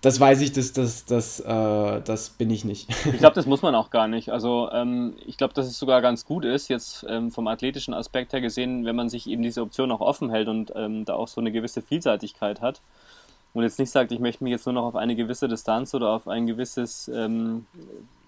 das 0.00 0.18
weiß 0.18 0.40
ich, 0.40 0.52
das, 0.52 0.72
das, 0.72 1.04
das, 1.04 1.40
äh, 1.40 2.00
das 2.00 2.30
bin 2.30 2.50
ich 2.50 2.64
nicht. 2.64 2.88
Ich 3.06 3.18
glaube, 3.18 3.34
das 3.34 3.46
muss 3.46 3.60
man 3.60 3.74
auch 3.74 3.90
gar 3.90 4.08
nicht. 4.08 4.30
Also 4.30 4.70
ähm, 4.72 5.14
ich 5.26 5.36
glaube, 5.36 5.52
dass 5.52 5.66
es 5.66 5.78
sogar 5.78 6.00
ganz 6.00 6.24
gut 6.24 6.44
ist, 6.44 6.68
jetzt 6.68 7.04
ähm, 7.08 7.30
vom 7.30 7.46
athletischen 7.48 7.92
Aspekt 7.92 8.32
her 8.32 8.40
gesehen, 8.40 8.86
wenn 8.86 8.96
man 8.96 9.10
sich 9.10 9.28
eben 9.28 9.42
diese 9.42 9.60
Option 9.60 9.92
auch 9.92 10.00
offen 10.00 10.30
hält 10.30 10.48
und 10.48 10.72
ähm, 10.74 11.04
da 11.04 11.14
auch 11.14 11.28
so 11.28 11.40
eine 11.40 11.52
gewisse 11.52 11.82
Vielseitigkeit 11.82 12.62
hat. 12.62 12.80
Und 13.52 13.64
jetzt 13.64 13.78
nicht 13.78 13.90
sagt, 13.90 14.12
ich 14.12 14.20
möchte 14.20 14.44
mich 14.44 14.52
jetzt 14.52 14.64
nur 14.64 14.72
noch 14.74 14.84
auf 14.84 14.96
eine 14.96 15.16
gewisse 15.16 15.48
Distanz 15.48 15.92
oder 15.92 16.10
auf 16.10 16.28
ein 16.28 16.46
gewisses, 16.46 17.08
ähm, 17.08 17.66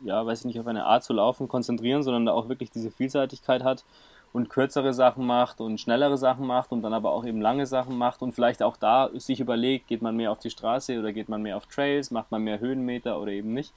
ja, 0.05 0.27
weiß 0.27 0.41
ich 0.41 0.45
nicht, 0.47 0.61
auf 0.61 0.67
eine 0.67 0.85
Art 0.85 1.05
zu 1.05 1.13
laufen 1.13 1.49
konzentrieren, 1.49 2.03
sondern 2.03 2.27
da 2.27 2.33
auch 2.33 2.49
wirklich 2.49 2.71
diese 2.71 2.91
Vielseitigkeit 2.91 3.63
hat 3.63 3.85
und 4.33 4.49
kürzere 4.49 4.95
Sachen 4.95 5.27
macht 5.27 5.61
und 5.61 5.79
schnellere 5.79 6.17
Sachen 6.17 6.47
macht 6.47 6.73
und 6.73 6.83
dann 6.83 6.95
aber 6.95 7.13
auch 7.13 7.25
eben 7.25 7.41
lange 7.41 7.67
Sachen 7.67 7.99
macht 7.99 8.23
und 8.23 8.33
vielleicht 8.33 8.63
auch 8.63 8.77
da 8.77 9.11
sich 9.13 9.41
überlegt, 9.41 9.89
geht 9.89 10.03
man 10.03 10.17
mehr 10.17 10.33
auf 10.33 10.39
die 10.39 10.51
Straße 10.51 10.99
oder 10.99 11.13
geht 11.13 11.29
man 11.29 11.43
mehr 11.43 11.57
auf 11.57 11.67
Trails, 11.67 12.11
macht 12.11 12.31
man 12.31 12.43
mehr 12.43 12.61
Höhenmeter 12.61 13.21
oder 13.21 13.33
eben 13.33 13.53
nicht. 13.53 13.73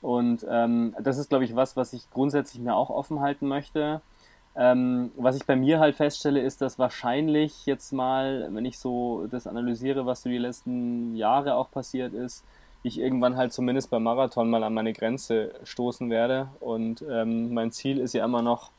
Und 0.00 0.46
ähm, 0.48 0.94
das 1.00 1.18
ist, 1.18 1.30
glaube 1.30 1.44
ich, 1.44 1.56
was, 1.56 1.76
was 1.76 1.92
ich 1.92 2.08
grundsätzlich 2.10 2.62
mir 2.62 2.74
auch 2.74 2.90
offen 2.90 3.20
halten 3.20 3.48
möchte. 3.48 4.00
Ähm, 4.54 5.10
was 5.16 5.36
ich 5.36 5.46
bei 5.46 5.56
mir 5.56 5.80
halt 5.80 5.96
feststelle, 5.96 6.40
ist, 6.40 6.60
dass 6.60 6.78
wahrscheinlich 6.78 7.66
jetzt 7.66 7.92
mal, 7.92 8.48
wenn 8.52 8.64
ich 8.64 8.78
so 8.78 9.26
das 9.30 9.46
analysiere, 9.46 10.06
was 10.06 10.22
so 10.22 10.28
die 10.28 10.38
letzten 10.38 11.16
Jahre 11.16 11.54
auch 11.54 11.70
passiert 11.70 12.12
ist, 12.12 12.44
ich 12.82 12.98
irgendwann 13.00 13.36
halt 13.36 13.52
zumindest 13.52 13.90
beim 13.90 14.04
Marathon 14.04 14.50
mal 14.50 14.62
an 14.62 14.74
meine 14.74 14.92
Grenze 14.92 15.52
stoßen 15.64 16.10
werde. 16.10 16.48
Und 16.60 17.04
ähm, 17.08 17.52
mein 17.54 17.72
Ziel 17.72 17.98
ist 17.98 18.14
ja 18.14 18.24
immer 18.24 18.42
noch, 18.42 18.70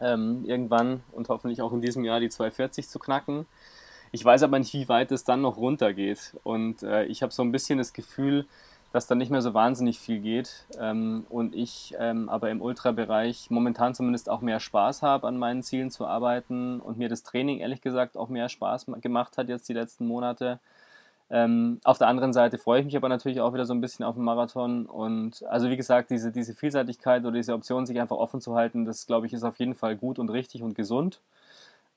ähm, 0.00 0.44
irgendwann 0.44 1.02
und 1.12 1.28
hoffentlich 1.28 1.62
auch 1.62 1.72
in 1.72 1.80
diesem 1.80 2.04
Jahr 2.04 2.20
die 2.20 2.28
240 2.28 2.88
zu 2.88 2.98
knacken. 2.98 3.46
Ich 4.10 4.24
weiß 4.24 4.42
aber 4.42 4.58
nicht, 4.58 4.72
wie 4.72 4.88
weit 4.88 5.12
es 5.12 5.24
dann 5.24 5.42
noch 5.42 5.56
runtergeht. 5.56 6.36
Und 6.42 6.82
äh, 6.82 7.04
ich 7.04 7.22
habe 7.22 7.32
so 7.32 7.42
ein 7.42 7.52
bisschen 7.52 7.78
das 7.78 7.92
Gefühl, 7.92 8.46
dass 8.92 9.06
da 9.06 9.14
nicht 9.14 9.30
mehr 9.30 9.42
so 9.42 9.52
wahnsinnig 9.52 9.98
viel 9.98 10.20
geht. 10.20 10.64
Ähm, 10.80 11.26
und 11.28 11.54
ich 11.54 11.94
ähm, 11.98 12.28
aber 12.28 12.50
im 12.50 12.62
Ultrabereich 12.62 13.50
momentan 13.50 13.94
zumindest 13.94 14.30
auch 14.30 14.40
mehr 14.40 14.60
Spaß 14.60 15.02
habe, 15.02 15.26
an 15.26 15.36
meinen 15.36 15.62
Zielen 15.62 15.90
zu 15.90 16.06
arbeiten 16.06 16.80
und 16.80 16.98
mir 16.98 17.08
das 17.08 17.22
Training 17.22 17.58
ehrlich 17.58 17.82
gesagt 17.82 18.16
auch 18.16 18.28
mehr 18.28 18.48
Spaß 18.48 18.86
gemacht 19.00 19.36
hat 19.36 19.48
jetzt 19.48 19.68
die 19.68 19.74
letzten 19.74 20.06
Monate. 20.06 20.58
Ähm, 21.30 21.78
auf 21.84 21.98
der 21.98 22.08
anderen 22.08 22.32
Seite 22.32 22.56
freue 22.56 22.80
ich 22.80 22.86
mich 22.86 22.96
aber 22.96 23.08
natürlich 23.08 23.40
auch 23.40 23.52
wieder 23.52 23.66
so 23.66 23.74
ein 23.74 23.80
bisschen 23.80 24.04
auf 24.04 24.14
den 24.14 24.24
Marathon. 24.24 24.86
Und 24.86 25.44
also 25.48 25.68
wie 25.68 25.76
gesagt, 25.76 26.10
diese, 26.10 26.32
diese 26.32 26.54
Vielseitigkeit 26.54 27.22
oder 27.22 27.36
diese 27.36 27.52
Option, 27.52 27.86
sich 27.86 28.00
einfach 28.00 28.16
offen 28.16 28.40
zu 28.40 28.54
halten, 28.54 28.84
das 28.84 29.06
glaube 29.06 29.26
ich 29.26 29.32
ist 29.32 29.44
auf 29.44 29.58
jeden 29.58 29.74
Fall 29.74 29.96
gut 29.96 30.18
und 30.18 30.30
richtig 30.30 30.62
und 30.62 30.74
gesund. 30.74 31.20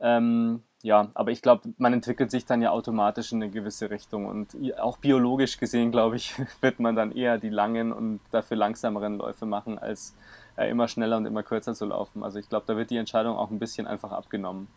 Ähm, 0.02 0.64
ja, 0.82 1.10
aber 1.14 1.32
ich 1.32 1.42
glaube, 1.44 1.70
man 1.78 1.94
entwickelt 1.94 2.32
sich 2.32 2.46
dann 2.46 2.62
ja 2.62 2.72
automatisch 2.72 3.32
in 3.32 3.42
eine 3.42 3.52
gewisse 3.52 3.90
Richtung. 3.90 4.26
Und 4.26 4.56
auch 4.80 4.98
biologisch 4.98 5.58
gesehen, 5.58 5.92
glaube 5.92 6.18
ich, 6.18 6.34
wird 6.62 6.80
man 6.80 6.96
dann 6.96 7.12
eher 7.12 7.38
die 7.38 7.50
langen 7.50 7.94
und 7.94 8.20
dafür 8.32 8.58
langsameren 8.58 9.18
Läufe 9.18 9.46
machen, 9.46 9.78
als 9.80 10.16
äh, 10.58 10.70
immer 10.70 10.88
schneller 10.88 11.18
und 11.18 11.26
immer 11.26 11.44
kürzer 11.44 11.74
zu 11.76 11.86
laufen. 11.86 12.24
Also 12.24 12.40
ich 12.40 12.50
glaube, 12.50 12.66
da 12.68 12.76
wird 12.76 12.90
die 12.90 12.98
Entscheidung 12.98 13.38
auch 13.38 13.52
ein 13.52 13.60
bisschen 13.60 13.88
einfach 13.88 14.12
abgenommen. 14.12 14.68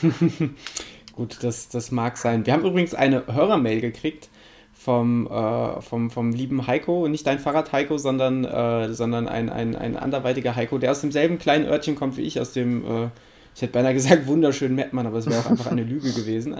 Gut, 1.12 1.38
das, 1.42 1.68
das 1.68 1.90
mag 1.90 2.16
sein. 2.16 2.46
Wir 2.46 2.54
haben 2.54 2.64
übrigens 2.64 2.94
eine 2.94 3.26
Hörermail 3.26 3.80
gekriegt 3.80 4.30
vom, 4.72 5.26
äh, 5.26 5.80
vom, 5.80 6.10
vom 6.10 6.32
lieben 6.32 6.66
Heiko, 6.66 7.06
nicht 7.06 7.26
dein 7.26 7.38
Fahrrad 7.38 7.72
Heiko, 7.72 7.98
sondern, 7.98 8.44
äh, 8.44 8.92
sondern 8.92 9.28
ein, 9.28 9.50
ein, 9.50 9.76
ein 9.76 9.96
anderweitiger 9.96 10.56
Heiko, 10.56 10.78
der 10.78 10.90
aus 10.90 11.02
demselben 11.02 11.38
kleinen 11.38 11.66
Örtchen 11.66 11.94
kommt 11.94 12.16
wie 12.16 12.22
ich, 12.22 12.40
aus 12.40 12.52
dem, 12.52 12.84
äh, 12.84 13.08
ich 13.54 13.62
hätte 13.62 13.72
beinahe 13.72 13.94
gesagt, 13.94 14.26
wunderschönen 14.26 14.74
Mettmann, 14.74 15.06
aber 15.06 15.18
es 15.18 15.26
wäre 15.26 15.40
auch 15.40 15.50
einfach 15.50 15.70
eine 15.70 15.84
Lüge 15.84 16.12
gewesen. 16.12 16.56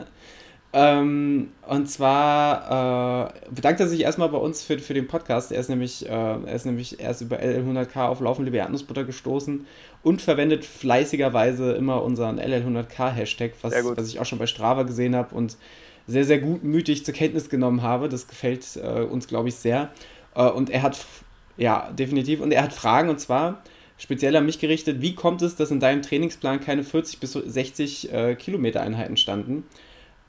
Ähm, 0.75 1.51
und 1.69 1.91
zwar 1.91 3.29
äh, 3.29 3.51
bedankt 3.51 3.81
er 3.81 3.89
sich 3.89 4.01
erstmal 4.01 4.31
bei 4.31 4.39
uns 4.39 4.63
für, 4.63 4.79
für 4.79 4.95
den 4.95 5.07
Podcast. 5.07 5.53
Er 5.53 5.61
ist 5.61 5.69
nämlich, 5.69 6.07
äh, 6.07 6.11
er 6.11 6.55
ist 6.55 6.65
nämlich 6.65 6.99
erst 6.99 7.21
über 7.21 7.37
LL100K 7.41 8.07
auf 8.07 8.21
laufende 8.21 8.57
Erdnussbutter 8.57 9.05
gestoßen 9.05 9.67
und 10.03 10.23
verwendet 10.23 10.65
fleißigerweise 10.65 11.73
immer 11.73 12.03
unseren 12.03 12.41
LL100K-Hashtag, 12.41 13.53
was, 13.61 13.75
was 13.85 14.09
ich 14.09 14.19
auch 14.19 14.25
schon 14.25 14.39
bei 14.39 14.47
Strava 14.47 14.85
gesehen 14.85 15.15
habe 15.15 15.35
und 15.35 15.59
sehr, 16.07 16.25
sehr 16.25 16.39
gutmütig 16.39 17.05
zur 17.05 17.15
Kenntnis 17.15 17.51
genommen 17.51 17.83
habe. 17.83 18.09
Das 18.09 18.27
gefällt 18.27 18.65
äh, 18.77 19.03
uns, 19.03 19.29
glaube 19.29 19.51
ich, 19.51 19.57
sehr. 19.57 19.91
Äh, 20.35 20.49
und 20.49 20.71
er 20.71 20.83
hat, 20.83 21.05
ja, 21.59 21.91
definitiv, 21.91 22.41
und 22.41 22.51
er 22.51 22.63
hat 22.63 22.73
Fragen 22.73 23.11
und 23.11 23.21
zwar 23.21 23.63
speziell 23.99 24.35
an 24.37 24.47
mich 24.47 24.59
gerichtet, 24.59 25.03
wie 25.03 25.15
kommt 25.15 25.43
es, 25.43 25.55
dass 25.55 25.71
in 25.71 25.81
deinem 25.81 26.01
Trainingsplan 26.01 26.61
keine 26.61 26.83
40 26.83 27.21
bis 27.21 27.33
60 27.33 28.13
äh, 28.13 28.35
Kilometer 28.37 28.81
Einheiten 28.81 29.19
standen? 29.19 29.65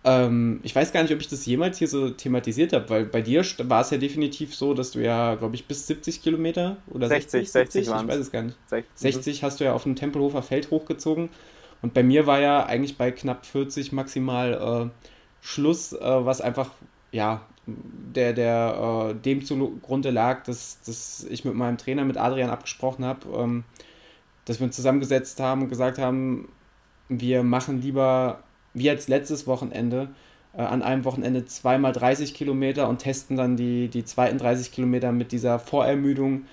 Ähm, 0.06 0.60
ich 0.64 0.76
weiß 0.76 0.92
gar 0.92 1.02
nicht, 1.02 1.14
ob 1.14 1.22
ich 1.22 1.30
das 1.30 1.46
jemals 1.46 1.78
hier 1.78 1.88
so 1.88 2.10
thematisiert 2.10 2.74
habe, 2.74 2.90
weil 2.90 3.06
bei 3.06 3.22
dir 3.22 3.44
war 3.60 3.82
es 3.82 3.90
ja 3.90 3.98
definitiv 3.98 4.54
so, 4.54 4.74
dass 4.74 4.92
du 4.92 5.00
ja, 5.00 5.36
glaube 5.36 5.56
ich, 5.56 5.66
bis 5.66 5.88
70 5.88 6.22
Kilometer 6.22 6.78
oder 6.90 7.08
60, 7.08 7.50
60, 7.50 7.84
60 7.84 7.88
ich 7.88 8.08
weiß 8.08 8.20
es 8.20 8.32
gar 8.32 8.42
nicht. 8.42 8.58
60, 8.68 9.14
60 9.16 9.44
hast 9.44 9.60
du 9.60 9.64
ja 9.64 9.74
auf 9.74 9.84
dem 9.84 9.96
Tempelhofer 9.96 10.42
Feld 10.42 10.72
hochgezogen. 10.72 11.30
Und 11.82 11.94
bei 11.94 12.04
mir 12.04 12.28
war 12.28 12.40
ja 12.40 12.66
eigentlich 12.66 12.98
bei 12.98 13.12
knapp 13.12 13.46
40 13.46 13.92
maximal 13.92 14.90
äh, 14.92 15.08
Schluss, 15.42 15.94
äh, 15.94 16.00
was 16.02 16.42
einfach, 16.42 16.72
ja, 17.12 17.42
der, 17.66 18.34
der 18.34 19.12
äh, 19.12 19.16
dem 19.16 19.46
zugrunde 19.46 20.10
lag, 20.10 20.44
dass, 20.44 20.82
dass 20.82 21.26
ich 21.30 21.46
mit 21.46 21.56
meinem 21.56 21.78
Trainer, 21.78 22.04
mit 22.04 22.18
Adrian, 22.18 22.50
abgesprochen 22.50 23.06
habe, 23.06 23.28
ähm, 23.38 23.64
dass 24.46 24.60
wir 24.60 24.66
uns 24.66 24.76
zusammengesetzt 24.76 25.40
haben 25.40 25.64
und 25.64 25.70
gesagt 25.70 25.98
haben, 25.98 26.50
wir 27.08 27.44
machen 27.44 27.82
lieber 27.82 28.44
wie 28.74 28.84
jetzt 28.84 29.10
letztes 29.10 29.48
Wochenende, 29.48 30.10
äh, 30.56 30.62
an 30.62 30.82
einem 30.82 31.06
Wochenende 31.06 31.46
zweimal 31.46 31.94
30 31.94 32.34
Kilometer 32.34 32.90
und 32.90 33.00
testen 33.00 33.38
dann 33.38 33.58
die, 33.58 33.88
die 33.88 34.06
zweiten 34.06 34.38
30 34.38 34.72
Kilometer 34.72 35.12
mit 35.12 35.32
dieser 35.32 35.60
Vorermüdung 35.60 36.46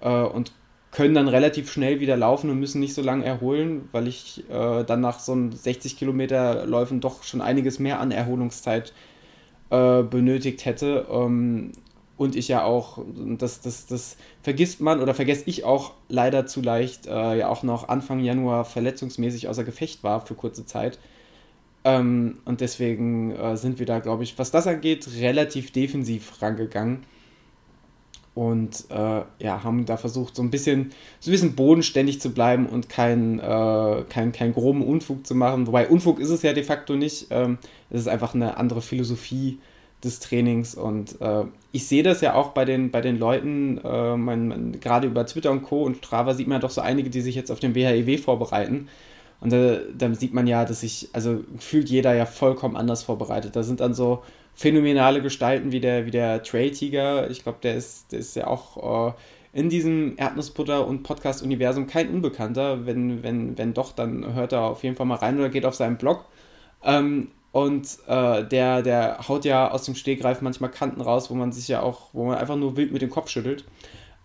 äh, 0.00 0.22
und 0.22 0.52
können 0.92 1.14
dann 1.14 1.28
relativ 1.28 1.70
schnell 1.70 2.00
wieder 2.00 2.16
laufen 2.16 2.48
und 2.48 2.58
müssen 2.58 2.80
nicht 2.80 2.94
so 2.94 3.02
lange 3.02 3.24
erholen, 3.24 3.88
weil 3.92 4.08
ich 4.08 4.44
äh, 4.48 4.82
dann 4.84 5.00
nach 5.00 5.18
so 5.18 5.32
einem 5.32 5.52
60 5.52 5.98
Kilometer 5.98 6.64
Läufen 6.64 7.00
doch 7.00 7.22
schon 7.22 7.42
einiges 7.42 7.78
mehr 7.78 8.00
an 8.00 8.12
Erholungszeit 8.12 8.94
äh, 9.70 10.02
benötigt 10.02 10.64
hätte. 10.64 11.06
Ähm, 11.10 11.72
und 12.16 12.34
ich 12.34 12.48
ja 12.48 12.64
auch, 12.64 13.04
das, 13.36 13.60
das, 13.60 13.86
das 13.86 14.16
vergisst 14.42 14.80
man 14.80 15.00
oder 15.02 15.12
vergesse 15.12 15.42
ich 15.46 15.64
auch 15.64 15.92
leider 16.08 16.46
zu 16.46 16.62
leicht, 16.62 17.06
äh, 17.06 17.38
ja 17.38 17.48
auch 17.48 17.62
noch 17.62 17.88
Anfang 17.88 18.20
Januar 18.20 18.64
verletzungsmäßig 18.64 19.48
außer 19.48 19.64
Gefecht 19.64 20.02
war 20.02 20.24
für 20.24 20.34
kurze 20.34 20.64
Zeit. 20.64 20.98
Ähm, 21.86 22.38
und 22.44 22.60
deswegen 22.60 23.30
äh, 23.30 23.56
sind 23.56 23.78
wir 23.78 23.86
da, 23.86 24.00
glaube 24.00 24.24
ich, 24.24 24.36
was 24.40 24.50
das 24.50 24.66
angeht, 24.66 25.08
relativ 25.20 25.70
defensiv 25.70 26.42
rangegangen. 26.42 27.04
Und 28.34 28.86
äh, 28.90 29.22
ja, 29.38 29.62
haben 29.62 29.86
da 29.86 29.96
versucht, 29.96 30.34
so 30.34 30.42
ein 30.42 30.50
bisschen, 30.50 30.90
so 31.20 31.30
ein 31.30 31.32
bisschen 31.32 31.54
bodenständig 31.54 32.20
zu 32.20 32.34
bleiben 32.34 32.66
und 32.66 32.88
keinen 32.88 33.38
äh, 33.38 34.02
kein, 34.08 34.32
kein 34.32 34.52
groben 34.52 34.82
Unfug 34.82 35.26
zu 35.26 35.36
machen. 35.36 35.68
Wobei 35.68 35.88
Unfug 35.88 36.18
ist 36.18 36.30
es 36.30 36.42
ja 36.42 36.52
de 36.52 36.64
facto 36.64 36.96
nicht. 36.96 37.28
Ähm, 37.30 37.58
es 37.88 38.00
ist 38.00 38.08
einfach 38.08 38.34
eine 38.34 38.56
andere 38.56 38.82
Philosophie 38.82 39.58
des 40.02 40.18
Trainings. 40.18 40.74
Und 40.74 41.20
äh, 41.20 41.44
ich 41.70 41.86
sehe 41.86 42.02
das 42.02 42.20
ja 42.20 42.34
auch 42.34 42.48
bei 42.48 42.64
den, 42.64 42.90
bei 42.90 43.00
den 43.00 43.16
Leuten, 43.16 43.78
äh, 43.78 44.78
gerade 44.80 45.06
über 45.06 45.24
Twitter 45.24 45.52
und 45.52 45.62
Co. 45.62 45.84
und 45.84 45.98
Strava 45.98 46.34
sieht 46.34 46.48
man 46.48 46.60
doch 46.60 46.70
so 46.70 46.80
einige, 46.80 47.10
die 47.10 47.20
sich 47.20 47.36
jetzt 47.36 47.52
auf 47.52 47.60
den 47.60 47.76
WHEW 47.76 48.12
e 48.12 48.18
vorbereiten. 48.18 48.88
Und 49.40 49.52
da, 49.52 49.78
da 49.96 50.14
sieht 50.14 50.34
man 50.34 50.46
ja, 50.46 50.64
dass 50.64 50.80
sich, 50.80 51.08
also 51.12 51.44
fühlt 51.58 51.88
jeder 51.88 52.14
ja 52.14 52.26
vollkommen 52.26 52.76
anders 52.76 53.02
vorbereitet. 53.02 53.54
Da 53.54 53.62
sind 53.62 53.80
dann 53.80 53.94
so 53.94 54.22
phänomenale 54.54 55.20
Gestalten 55.20 55.72
wie 55.72 55.80
der, 55.80 56.06
wie 56.06 56.10
der 56.10 56.42
Trail-Tiger. 56.42 57.30
Ich 57.30 57.42
glaube, 57.42 57.58
der 57.62 57.76
ist, 57.76 58.12
der 58.12 58.20
ist 58.20 58.34
ja 58.36 58.46
auch 58.46 59.10
äh, 59.10 59.12
in 59.52 59.68
diesem 59.68 60.16
Erdnussbutter- 60.16 60.86
und 60.86 61.02
Podcast-Universum 61.02 61.86
kein 61.86 62.08
Unbekannter. 62.08 62.86
Wenn, 62.86 63.22
wenn, 63.22 63.56
wenn 63.58 63.74
doch, 63.74 63.92
dann 63.92 64.34
hört 64.34 64.52
er 64.52 64.62
auf 64.62 64.82
jeden 64.82 64.96
Fall 64.96 65.06
mal 65.06 65.16
rein 65.16 65.38
oder 65.38 65.50
geht 65.50 65.66
auf 65.66 65.74
seinen 65.74 65.98
Blog. 65.98 66.24
Ähm, 66.82 67.28
und 67.52 67.86
äh, 68.06 68.44
der, 68.44 68.82
der 68.82 69.28
haut 69.28 69.44
ja 69.44 69.70
aus 69.70 69.84
dem 69.84 69.94
Stegreif 69.94 70.42
manchmal 70.42 70.70
Kanten 70.70 71.00
raus, 71.00 71.30
wo 71.30 71.34
man 71.34 71.52
sich 71.52 71.68
ja 71.68 71.80
auch, 71.80 72.08
wo 72.12 72.26
man 72.26 72.36
einfach 72.36 72.56
nur 72.56 72.76
wild 72.76 72.92
mit 72.92 73.02
dem 73.02 73.10
Kopf 73.10 73.30
schüttelt. 73.30 73.64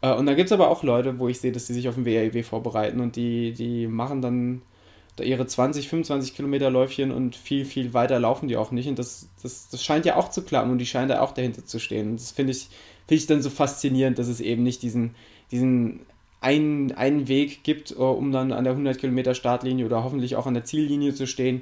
Äh, 0.01 0.13
und 0.13 0.25
da 0.25 0.33
gibt 0.33 0.47
es 0.47 0.51
aber 0.51 0.69
auch 0.69 0.83
Leute, 0.83 1.19
wo 1.19 1.27
ich 1.27 1.39
sehe, 1.39 1.51
dass 1.51 1.67
die 1.67 1.73
sich 1.73 1.87
auf 1.87 1.95
den 1.95 2.05
WRW 2.05 2.43
vorbereiten 2.43 2.99
und 2.99 3.15
die, 3.15 3.53
die 3.53 3.87
machen 3.87 4.21
dann 4.21 4.61
da 4.61 4.70
ihre 5.19 5.45
20, 5.45 5.89
25 5.89 6.35
Kilometer 6.35 6.69
Läufchen 6.69 7.11
und 7.11 7.35
viel, 7.35 7.65
viel 7.65 7.93
weiter 7.93 8.19
laufen 8.19 8.47
die 8.47 8.57
auch 8.57 8.71
nicht. 8.71 8.87
Und 8.87 8.97
das, 8.97 9.27
das, 9.43 9.69
das 9.69 9.83
scheint 9.83 10.05
ja 10.05 10.15
auch 10.15 10.29
zu 10.29 10.43
klappen 10.43 10.71
und 10.71 10.77
die 10.77 10.85
scheint 10.85 11.11
da 11.11 11.21
auch 11.21 11.33
dahinter 11.33 11.65
zu 11.65 11.79
stehen. 11.79 12.11
Und 12.11 12.19
das 12.19 12.31
finde 12.31 12.51
ich, 12.51 12.69
find 13.07 13.21
ich 13.21 13.27
dann 13.27 13.41
so 13.41 13.49
faszinierend, 13.49 14.17
dass 14.17 14.27
es 14.27 14.39
eben 14.39 14.63
nicht 14.63 14.81
diesen, 14.81 15.15
diesen 15.51 16.01
einen, 16.39 16.91
einen 16.93 17.27
Weg 17.27 17.63
gibt, 17.63 17.91
äh, 17.91 17.95
um 17.95 18.31
dann 18.31 18.51
an 18.51 18.63
der 18.63 18.73
100 18.73 18.97
Kilometer 18.97 19.35
Startlinie 19.35 19.85
oder 19.85 20.03
hoffentlich 20.03 20.35
auch 20.35 20.47
an 20.47 20.55
der 20.55 20.65
Ziellinie 20.65 21.13
zu 21.13 21.27
stehen, 21.27 21.61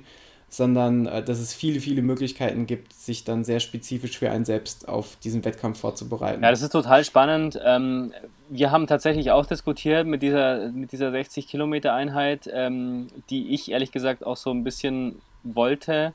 sondern 0.49 1.05
äh, 1.05 1.23
dass 1.23 1.39
es 1.39 1.53
viele, 1.53 1.79
viele 1.79 2.01
Möglichkeiten 2.01 2.65
gibt, 2.65 2.93
sich 2.93 3.23
dann 3.23 3.43
sehr 3.43 3.59
spezifisch 3.59 4.17
für 4.17 4.31
einen 4.31 4.45
selbst 4.45 4.87
auf 4.87 5.15
diesen 5.23 5.45
Wettkampf 5.45 5.79
vorzubereiten. 5.79 6.43
Ja, 6.43 6.51
das 6.51 6.61
ist 6.61 6.71
total 6.71 7.03
spannend. 7.03 7.59
Ähm, 7.63 8.13
wir 8.49 8.71
haben 8.71 8.87
tatsächlich 8.87 9.31
auch 9.31 9.45
diskutiert 9.45 10.07
mit 10.07 10.23
dieser, 10.23 10.71
mit 10.71 10.91
dieser 10.91 11.09
60-Kilometer-Einheit, 11.09 12.49
ähm, 12.51 13.07
die 13.29 13.53
ich 13.53 13.71
ehrlich 13.71 13.91
gesagt 13.91 14.25
auch 14.25 14.37
so 14.37 14.51
ein 14.51 14.63
bisschen 14.63 15.21
wollte, 15.43 16.13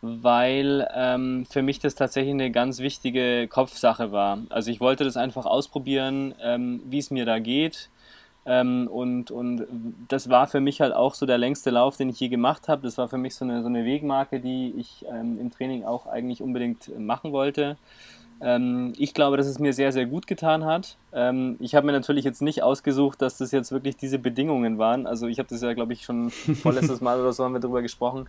weil 0.00 0.86
ähm, 0.94 1.46
für 1.48 1.62
mich 1.62 1.78
das 1.78 1.94
tatsächlich 1.94 2.34
eine 2.34 2.50
ganz 2.50 2.78
wichtige 2.78 3.48
Kopfsache 3.48 4.12
war. 4.12 4.38
Also 4.50 4.70
ich 4.70 4.80
wollte 4.80 5.04
das 5.04 5.16
einfach 5.16 5.46
ausprobieren, 5.46 6.34
ähm, 6.42 6.82
wie 6.86 6.98
es 6.98 7.10
mir 7.10 7.24
da 7.24 7.38
geht 7.38 7.90
ähm, 8.46 8.88
und, 8.88 9.30
und 9.30 9.66
das 10.08 10.28
war 10.28 10.46
für 10.46 10.60
mich 10.60 10.80
halt 10.80 10.94
auch 10.94 11.14
so 11.14 11.26
der 11.26 11.38
längste 11.38 11.70
Lauf, 11.70 11.96
den 11.96 12.10
ich 12.10 12.20
je 12.20 12.28
gemacht 12.28 12.68
habe. 12.68 12.82
Das 12.82 12.98
war 12.98 13.08
für 13.08 13.18
mich 13.18 13.34
so 13.34 13.44
eine, 13.44 13.62
so 13.62 13.68
eine 13.68 13.84
Wegmarke, 13.84 14.40
die 14.40 14.74
ich 14.76 15.04
ähm, 15.08 15.38
im 15.40 15.50
Training 15.50 15.84
auch 15.84 16.06
eigentlich 16.06 16.42
unbedingt 16.42 16.98
machen 16.98 17.32
wollte. 17.32 17.76
Ähm, 18.40 18.92
ich 18.98 19.14
glaube, 19.14 19.36
dass 19.36 19.46
es 19.46 19.58
mir 19.58 19.72
sehr, 19.72 19.92
sehr 19.92 20.06
gut 20.06 20.26
getan 20.26 20.64
hat. 20.64 20.96
Ähm, 21.12 21.56
ich 21.60 21.74
habe 21.74 21.86
mir 21.86 21.92
natürlich 21.92 22.24
jetzt 22.24 22.42
nicht 22.42 22.62
ausgesucht, 22.62 23.22
dass 23.22 23.38
das 23.38 23.52
jetzt 23.52 23.72
wirklich 23.72 23.96
diese 23.96 24.18
Bedingungen 24.18 24.76
waren. 24.76 25.06
Also 25.06 25.26
ich 25.26 25.38
habe 25.38 25.48
das 25.48 25.62
ja, 25.62 25.72
glaube 25.72 25.92
ich, 25.92 26.02
schon 26.02 26.30
vorletztes 26.30 27.00
Mal 27.00 27.20
oder 27.20 27.32
so 27.32 27.44
haben 27.44 27.54
wir 27.54 27.60
darüber 27.60 27.80
gesprochen. 27.82 28.28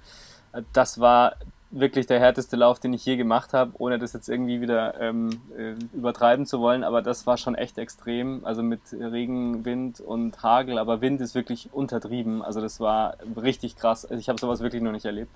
Äh, 0.53 0.61
das 0.71 0.99
war 0.99 1.35
wirklich 1.75 2.07
der 2.07 2.19
härteste 2.19 2.55
Lauf, 2.55 2.79
den 2.79 2.93
ich 2.93 3.05
je 3.05 3.17
gemacht 3.17 3.53
habe, 3.53 3.73
ohne 3.77 3.99
das 3.99 4.13
jetzt 4.13 4.29
irgendwie 4.29 4.61
wieder 4.61 4.99
ähm, 4.99 5.29
äh, 5.57 5.73
übertreiben 5.93 6.45
zu 6.45 6.61
wollen. 6.61 6.83
Aber 6.83 7.01
das 7.01 7.27
war 7.27 7.37
schon 7.37 7.53
echt 7.53 7.77
extrem. 7.77 8.45
Also 8.45 8.63
mit 8.63 8.79
Regen, 8.93 9.65
Wind 9.65 9.99
und 9.99 10.41
Hagel. 10.41 10.79
Aber 10.79 11.01
Wind 11.01 11.19
ist 11.19 11.35
wirklich 11.35 11.69
untertrieben. 11.73 12.41
Also 12.41 12.61
das 12.61 12.79
war 12.79 13.17
richtig 13.35 13.75
krass. 13.75 14.05
Also 14.05 14.19
ich 14.19 14.29
habe 14.29 14.39
sowas 14.39 14.61
wirklich 14.61 14.81
noch 14.81 14.93
nicht 14.93 15.05
erlebt. 15.05 15.35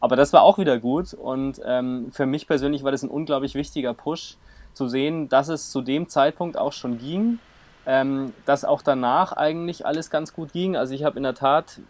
Aber 0.00 0.16
das 0.16 0.32
war 0.32 0.42
auch 0.42 0.58
wieder 0.58 0.78
gut. 0.78 1.14
Und 1.14 1.60
ähm, 1.64 2.10
für 2.10 2.26
mich 2.26 2.48
persönlich 2.48 2.82
war 2.82 2.90
das 2.90 3.04
ein 3.04 3.10
unglaublich 3.10 3.54
wichtiger 3.54 3.94
Push, 3.94 4.36
zu 4.74 4.86
sehen, 4.86 5.28
dass 5.28 5.48
es 5.48 5.70
zu 5.70 5.80
dem 5.80 6.08
Zeitpunkt 6.08 6.56
auch 6.56 6.72
schon 6.72 6.98
ging. 6.98 7.38
Ähm, 7.86 8.34
dass 8.44 8.64
auch 8.66 8.82
danach 8.82 9.32
eigentlich 9.32 9.86
alles 9.86 10.10
ganz 10.10 10.34
gut 10.34 10.52
ging. 10.52 10.76
Also 10.76 10.92
ich 10.92 11.04
habe 11.04 11.16
in 11.16 11.22
der 11.22 11.34
Tat 11.34 11.80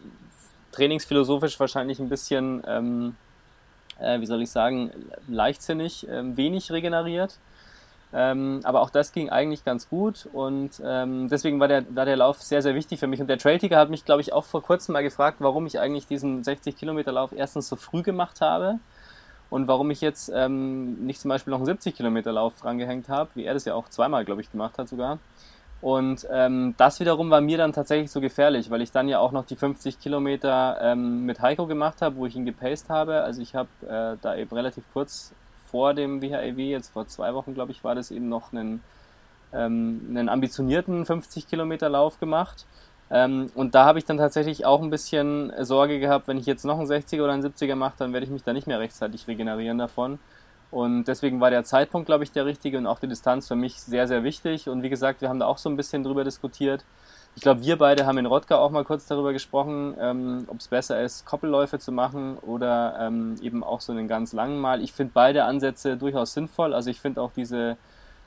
trainingsphilosophisch 0.71 1.59
wahrscheinlich 1.59 1.99
ein 1.99 2.09
bisschen 2.09 2.63
ähm, 2.67 3.17
äh, 4.01 4.21
wie 4.21 4.27
soll 4.27 4.43
ich 4.43 4.51
sagen, 4.51 4.91
leichtsinnig, 5.29 6.09
äh, 6.09 6.37
wenig 6.37 6.71
regeneriert. 6.73 7.39
Ähm, 8.13 8.61
aber 8.65 8.81
auch 8.81 8.89
das 8.89 9.13
ging 9.13 9.29
eigentlich 9.29 9.65
ganz 9.67 9.91
gut 9.91 10.27
und 10.33 10.81
ähm, 10.83 11.29
deswegen 11.29 11.61
war 11.61 11.69
der, 11.69 11.85
war 11.95 12.07
der 12.07 12.17
Lauf 12.17 12.41
sehr, 12.43 12.63
sehr 12.63 12.75
wichtig 12.75 13.01
für 13.01 13.07
mich. 13.07 13.21
Und 13.21 13.27
der 13.27 13.37
Trailticker 13.37 13.77
hat 13.77 13.91
mich, 13.91 14.05
glaube 14.07 14.23
ich, 14.23 14.33
auch 14.33 14.45
vor 14.45 14.63
kurzem 14.63 14.95
mal 14.95 15.03
gefragt, 15.03 15.39
warum 15.41 15.67
ich 15.67 15.79
eigentlich 15.79 16.07
diesen 16.07 16.43
60-Kilometer-Lauf 16.43 17.33
erstens 17.33 17.69
so 17.69 17.77
früh 17.77 18.03
gemacht 18.03 18.41
habe 18.41 18.79
und 19.51 19.69
warum 19.69 19.91
ich 19.91 20.01
jetzt 20.01 20.31
ähm, 20.35 21.05
nicht 21.05 21.21
zum 21.21 21.29
Beispiel 21.29 21.51
noch 21.51 21.61
einen 21.61 21.69
70-Kilometer-Lauf 21.69 22.55
drangehängt 22.63 23.11
habe, 23.11 23.29
wie 23.35 23.45
er 23.45 23.53
das 23.53 23.67
ja 23.67 23.75
auch 23.75 23.91
zweimal, 23.91 24.25
glaube 24.25 24.41
ich, 24.41 24.51
gemacht 24.51 24.79
hat 24.79 24.89
sogar. 24.89 25.19
Und 25.81 26.27
ähm, 26.31 26.75
das 26.77 26.99
wiederum 26.99 27.31
war 27.31 27.41
mir 27.41 27.57
dann 27.57 27.73
tatsächlich 27.73 28.11
so 28.11 28.21
gefährlich, 28.21 28.71
weil 28.71 28.83
ich 28.83 28.91
dann 28.91 29.09
ja 29.09 29.21
auch 29.21 29.31
noch 29.31 29.47
die 29.47 29.55
50 29.55 30.01
Kilometer 30.01 30.79
ähm, 30.81 31.25
mit 31.25 31.41
Heiko 31.41 31.67
gemacht 31.67 32.03
habe, 32.03 32.17
wo 32.17 32.27
ich 32.27 32.35
ihn 32.35 32.45
gepaced 32.45 32.89
habe. 32.89 33.23
Also 33.23 33.41
ich 33.41 33.55
habe 33.55 33.69
äh, 33.83 34.17
da 34.21 34.37
eben 34.37 34.55
relativ 34.55 34.85
kurz 34.93 35.33
vor 35.71 35.95
dem 35.95 36.21
WHEW, 36.21 36.59
jetzt 36.59 36.89
vor 36.89 37.07
zwei 37.07 37.33
Wochen 37.35 37.55
glaube 37.55 37.73
ich, 37.73 37.85
war 37.85 37.95
das 37.95 38.11
eben 38.11 38.29
noch 38.29 38.53
einen, 38.53 38.83
ähm, 39.53 40.05
einen 40.09 40.29
ambitionierten 40.29 41.07
50 41.07 41.47
Kilometer 41.47 41.89
Lauf 41.89 42.19
gemacht. 42.19 42.67
Ähm, 43.11 43.51
und 43.55 43.77
da 43.77 43.85
habe 43.85 44.01
ich 44.01 44.05
dann 44.05 44.19
tatsächlich 44.19 44.67
auch 44.67 44.83
ein 44.83 44.91
bisschen 44.91 45.53
Sorge 45.65 46.01
gehabt, 46.01 46.27
wenn 46.27 46.39
ich 46.39 46.47
jetzt 46.47 46.65
noch 46.65 46.79
einen 46.79 46.89
60er 46.89 47.23
oder 47.23 47.33
einen 47.33 47.45
70er 47.45 47.77
mache, 47.77 47.95
dann 47.99 48.13
werde 48.13 48.25
ich 48.27 48.33
mich 48.33 48.43
da 48.43 48.53
nicht 48.53 48.67
mehr 48.67 48.81
rechtzeitig 48.81 49.29
regenerieren 49.29 49.79
davon. 49.79 50.19
Und 50.71 51.05
deswegen 51.05 51.41
war 51.41 51.51
der 51.51 51.65
Zeitpunkt, 51.65 52.07
glaube 52.07 52.25
ich, 52.25 52.33
der 52.33 52.45
richtige 52.45 52.77
und 52.79 52.87
auch 52.87 52.99
die 52.99 53.09
Distanz 53.09 53.49
für 53.49 53.57
mich 53.57 53.81
sehr, 53.81 54.07
sehr 54.07 54.23
wichtig. 54.23 54.69
Und 54.69 54.83
wie 54.83 54.91
gesagt, 54.91 55.23
wir 55.23 55.29
haben 55.29 55.41
da 55.41 55.47
auch 55.47 55.59
so 55.59 55.71
ein 55.71 55.77
bisschen 55.77 56.05
drüber 56.05 56.25
diskutiert. 56.25 56.85
Ich 57.37 57.43
glaube, 57.43 57.63
wir 57.63 57.79
beide 57.79 58.05
haben 58.05 58.19
in 58.19 58.27
Rotka 58.27 58.57
auch 58.57 58.71
mal 58.71 58.85
kurz 58.85 59.07
darüber 59.07 59.33
gesprochen, 59.33 59.95
ähm, 60.01 60.45
ob 60.49 60.59
es 60.59 60.69
besser 60.69 61.01
ist, 61.01 61.25
Koppelläufe 61.25 61.79
zu 61.79 61.93
machen 61.93 62.37
oder 62.39 62.97
ähm, 63.01 63.37
eben 63.41 63.63
auch 63.63 63.81
so 63.81 63.93
einen 63.93 64.09
ganz 64.09 64.33
langen 64.33 64.61
Mal. 64.61 64.83
Ich 64.83 64.93
finde 64.93 65.13
beide 65.15 65.45
Ansätze 65.45 65.97
durchaus 65.97 66.33
sinnvoll. 66.33 66.75
Also 66.75 66.91
ich 66.91 67.01
finde 67.01 67.23
auch 67.23 67.31
diese 67.35 67.77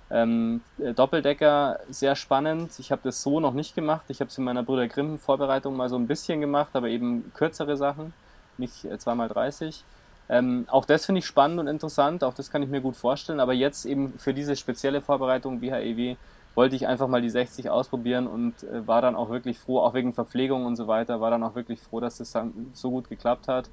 ähm, 0.10 0.62
Doppeldecker 0.96 1.80
sehr 1.90 2.16
spannend. 2.16 2.72
Ich 2.80 2.92
habe 2.92 3.02
das 3.04 3.22
so 3.22 3.40
noch 3.40 3.54
nicht 3.54 3.76
gemacht. 3.76 4.06
Ich 4.08 4.20
habe 4.20 4.30
es 4.30 4.38
in 4.38 4.44
meiner 4.44 4.64
Brüder 4.64 4.88
Grimm 4.88 5.20
Vorbereitung 5.20 5.76
mal 5.76 5.90
so 5.90 5.98
ein 5.98 6.08
bisschen 6.08 6.42
gemacht, 6.42 6.70
aber 6.74 6.88
eben 6.88 7.32
kürzere 7.34 7.78
Sachen, 7.78 8.14
nicht 8.58 8.86
äh, 8.86 8.98
zweimal 8.98 9.28
30. 9.30 9.84
Ähm, 10.32 10.66
auch 10.70 10.86
das 10.86 11.06
finde 11.06 11.20
ich 11.20 11.26
spannend 11.26 11.60
und 11.60 11.68
interessant, 11.68 12.24
auch 12.24 12.34
das 12.34 12.50
kann 12.50 12.64
ich 12.64 12.70
mir 12.70 12.80
gut 12.80 12.96
vorstellen, 12.96 13.42
aber 13.42 13.52
jetzt 13.52 13.86
eben 13.86 14.18
für 14.18 14.34
diese 14.34 14.56
spezielle 14.56 15.02
Vorbereitung 15.02 15.60
BHEW 15.60 16.16
wollte 16.56 16.76
ich 16.76 16.88
einfach 16.88 17.10
mal 17.10 17.22
die 17.22 17.30
60 17.30 17.70
ausprobieren 17.70 18.28
und 18.28 18.64
äh, 18.64 18.88
war 18.88 19.02
dann 19.02 19.16
auch 19.18 19.30
wirklich 19.30 19.60
froh, 19.60 19.80
auch 19.80 19.94
wegen 19.94 20.14
Verpflegung 20.14 20.66
und 20.66 20.78
so 20.78 20.88
weiter, 20.88 21.20
war 21.20 21.32
dann 21.32 21.44
auch 21.44 21.56
wirklich 21.56 21.82
froh, 21.82 22.00
dass 22.00 22.18
das 22.18 22.32
dann 22.32 22.72
so 22.74 22.92
gut 22.92 23.10
geklappt 23.10 23.50
hat. 23.50 23.70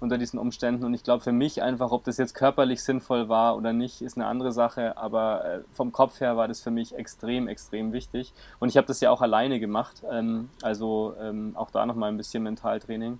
unter 0.00 0.16
diesen 0.18 0.38
Umständen. 0.38 0.84
Und 0.84 0.94
ich 0.94 1.02
glaube 1.02 1.22
für 1.24 1.32
mich 1.32 1.62
einfach, 1.62 1.90
ob 1.90 2.04
das 2.04 2.18
jetzt 2.18 2.34
körperlich 2.34 2.82
sinnvoll 2.82 3.28
war 3.28 3.56
oder 3.56 3.72
nicht, 3.72 4.00
ist 4.00 4.16
eine 4.16 4.26
andere 4.26 4.52
Sache. 4.52 4.96
Aber 4.96 5.44
äh, 5.44 5.60
vom 5.72 5.92
Kopf 5.92 6.20
her 6.20 6.36
war 6.36 6.48
das 6.48 6.60
für 6.60 6.70
mich 6.70 6.94
extrem, 6.94 7.48
extrem 7.48 7.92
wichtig. 7.92 8.32
Und 8.60 8.68
ich 8.68 8.76
habe 8.76 8.86
das 8.86 9.00
ja 9.00 9.10
auch 9.10 9.22
alleine 9.22 9.58
gemacht. 9.60 10.02
Ähm, 10.10 10.50
also 10.62 11.14
ähm, 11.20 11.52
auch 11.56 11.70
da 11.70 11.84
nochmal 11.84 12.10
ein 12.10 12.16
bisschen 12.16 12.42
Mentaltraining. 12.44 13.18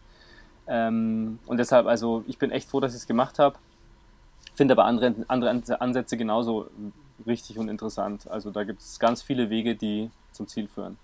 Ähm, 0.69 1.39
und 1.47 1.57
deshalb, 1.57 1.87
also 1.87 2.25
ich 2.27 2.39
bin 2.39 2.51
echt 2.51 2.69
froh, 2.69 2.81
dass 2.81 2.95
ich 2.95 3.01
es 3.01 3.07
gemacht 3.07 3.39
habe. 3.39 3.57
Finde 4.55 4.75
aber 4.75 4.85
andere, 4.85 5.15
andere 5.29 5.81
Ansätze 5.81 6.17
genauso 6.17 6.69
richtig 7.27 7.59
und 7.59 7.69
interessant. 7.69 8.29
Also 8.31 8.51
da 8.51 8.65
gibt 8.65 8.81
es 8.81 8.99
ganz 8.99 9.23
viele 9.23 9.51
Wege, 9.51 9.75
die 9.75 10.11
zum 10.33 10.47
Ziel 10.47 10.69
führen. 10.69 10.99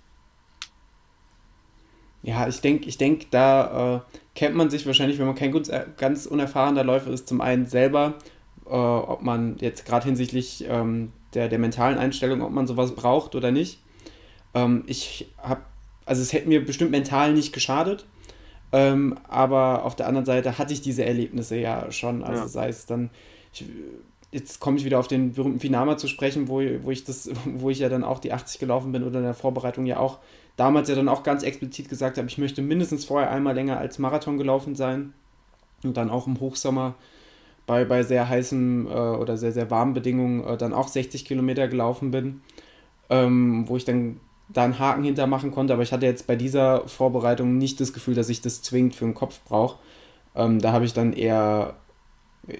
Ja, 2.23 2.49
ich 2.49 2.61
denke, 2.61 2.89
ich 2.89 2.97
denk, 2.97 3.31
da 3.31 3.97
äh, 3.97 4.01
kennt 4.35 4.57
man 4.57 4.71
sich 4.71 4.87
wahrscheinlich, 4.87 5.19
wenn 5.19 5.27
man 5.27 5.35
kein 5.35 5.53
ganz, 5.53 5.69
äh, 5.69 5.85
ganz 5.99 6.25
unerfahrener 6.25 6.83
Läufer 6.83 7.11
ist, 7.11 7.29
zum 7.29 7.43
einen 7.43 7.67
selber, 7.67 8.15
äh, 8.67 8.71
ob 8.71 9.21
man 9.21 9.59
jetzt 9.59 9.85
gerade 9.85 10.07
hinsichtlich 10.07 10.65
ähm, 10.67 11.13
der, 11.35 11.49
der 11.49 11.59
mentalen 11.59 11.99
Einstellung, 11.99 12.41
ob 12.41 12.51
man 12.51 12.67
sowas 12.67 12.95
braucht 12.95 13.35
oder 13.35 13.51
nicht. 13.51 13.81
Ähm, 14.55 14.85
ich 14.87 15.31
habe, 15.37 15.63
also 16.07 16.23
es 16.23 16.33
hätte 16.33 16.49
mir 16.49 16.65
bestimmt 16.65 16.93
mental 16.93 17.35
nicht 17.35 17.53
geschadet, 17.53 18.07
ähm, 18.75 19.17
aber 19.29 19.85
auf 19.85 19.95
der 19.95 20.09
anderen 20.09 20.27
Seite 20.27 20.59
hatte 20.59 20.73
ich 20.73 20.81
diese 20.81 21.05
Erlebnisse 21.05 21.57
ja 21.57 21.93
schon, 21.93 22.25
also 22.25 22.43
ja. 22.43 22.49
sei 22.49 22.69
es 22.69 22.87
dann, 22.87 23.11
ich, 23.53 23.65
jetzt 24.33 24.59
komme 24.59 24.77
ich 24.77 24.85
wieder 24.85 24.99
auf 24.99 25.07
den 25.07 25.33
berühmten 25.33 25.61
Finama 25.61 25.97
zu 25.97 26.09
sprechen, 26.09 26.49
wo, 26.49 26.61
wo 26.83 26.91
ich 26.91 27.05
das, 27.05 27.31
wo 27.45 27.71
ich 27.71 27.79
ja 27.79 27.89
dann 27.89 28.03
auch 28.03 28.19
die 28.19 28.33
80 28.33 28.59
gelaufen 28.59 28.91
bin 28.91 29.05
oder 29.05 29.21
in 29.21 29.25
der 29.25 29.35
Vorbereitung 29.35 29.87
ja 29.87 29.99
auch 29.99 30.19
damals 30.57 30.89
ja 30.89 30.97
dann 30.97 31.09
auch 31.09 31.23
ganz 31.23 31.45
explizit 31.45 31.89
gesagt 31.89 32.19
habe, 32.19 32.27
ich 32.27 32.37
möchte 32.37 32.63
mindestens 32.63 33.05
vorher 33.05 33.31
einmal 33.31 33.55
länger 33.55 33.79
als 33.79 34.01
Marathon 34.01 34.39
gelaufen 34.39 34.75
sein. 34.75 35.15
Und 35.85 35.97
dann 35.97 36.11
auch 36.11 36.27
im 36.27 36.41
Hochsommer 36.41 36.97
bei, 37.67 37.85
bei 37.85 38.03
sehr 38.03 38.29
heißen 38.29 38.87
äh, 38.87 38.91
oder 38.91 39.37
sehr, 39.37 39.53
sehr 39.53 39.71
warmen 39.71 39.95
Bedingungen 39.95 40.43
äh, 40.43 40.57
dann 40.57 40.73
auch 40.73 40.89
60 40.89 41.25
Kilometer 41.25 41.69
gelaufen 41.69 42.11
bin, 42.11 42.41
ähm, 43.09 43.69
wo 43.69 43.77
ich 43.77 43.85
dann 43.85 44.19
da 44.49 44.65
einen 44.65 44.79
Haken 44.79 45.05
hintermachen 45.05 45.51
konnte, 45.51 45.73
aber 45.73 45.83
ich 45.83 45.93
hatte 45.93 46.07
jetzt 46.07 46.27
bei 46.27 46.37
dieser 46.37 46.87
Vorbereitung 46.87 47.59
nicht 47.59 47.81
das 47.81 47.93
Gefühl, 47.93 48.15
dass 48.15 48.29
ich 48.29 48.41
das 48.41 48.63
zwingend 48.63 48.95
für 48.95 49.05
den 49.05 49.15
Kopf 49.15 49.41
brauche. 49.45 49.79
Ähm, 50.35 50.61
da 50.61 50.73
habe 50.73 50.85
ich 50.85 50.93
dann 50.93 51.13
eher 51.13 51.75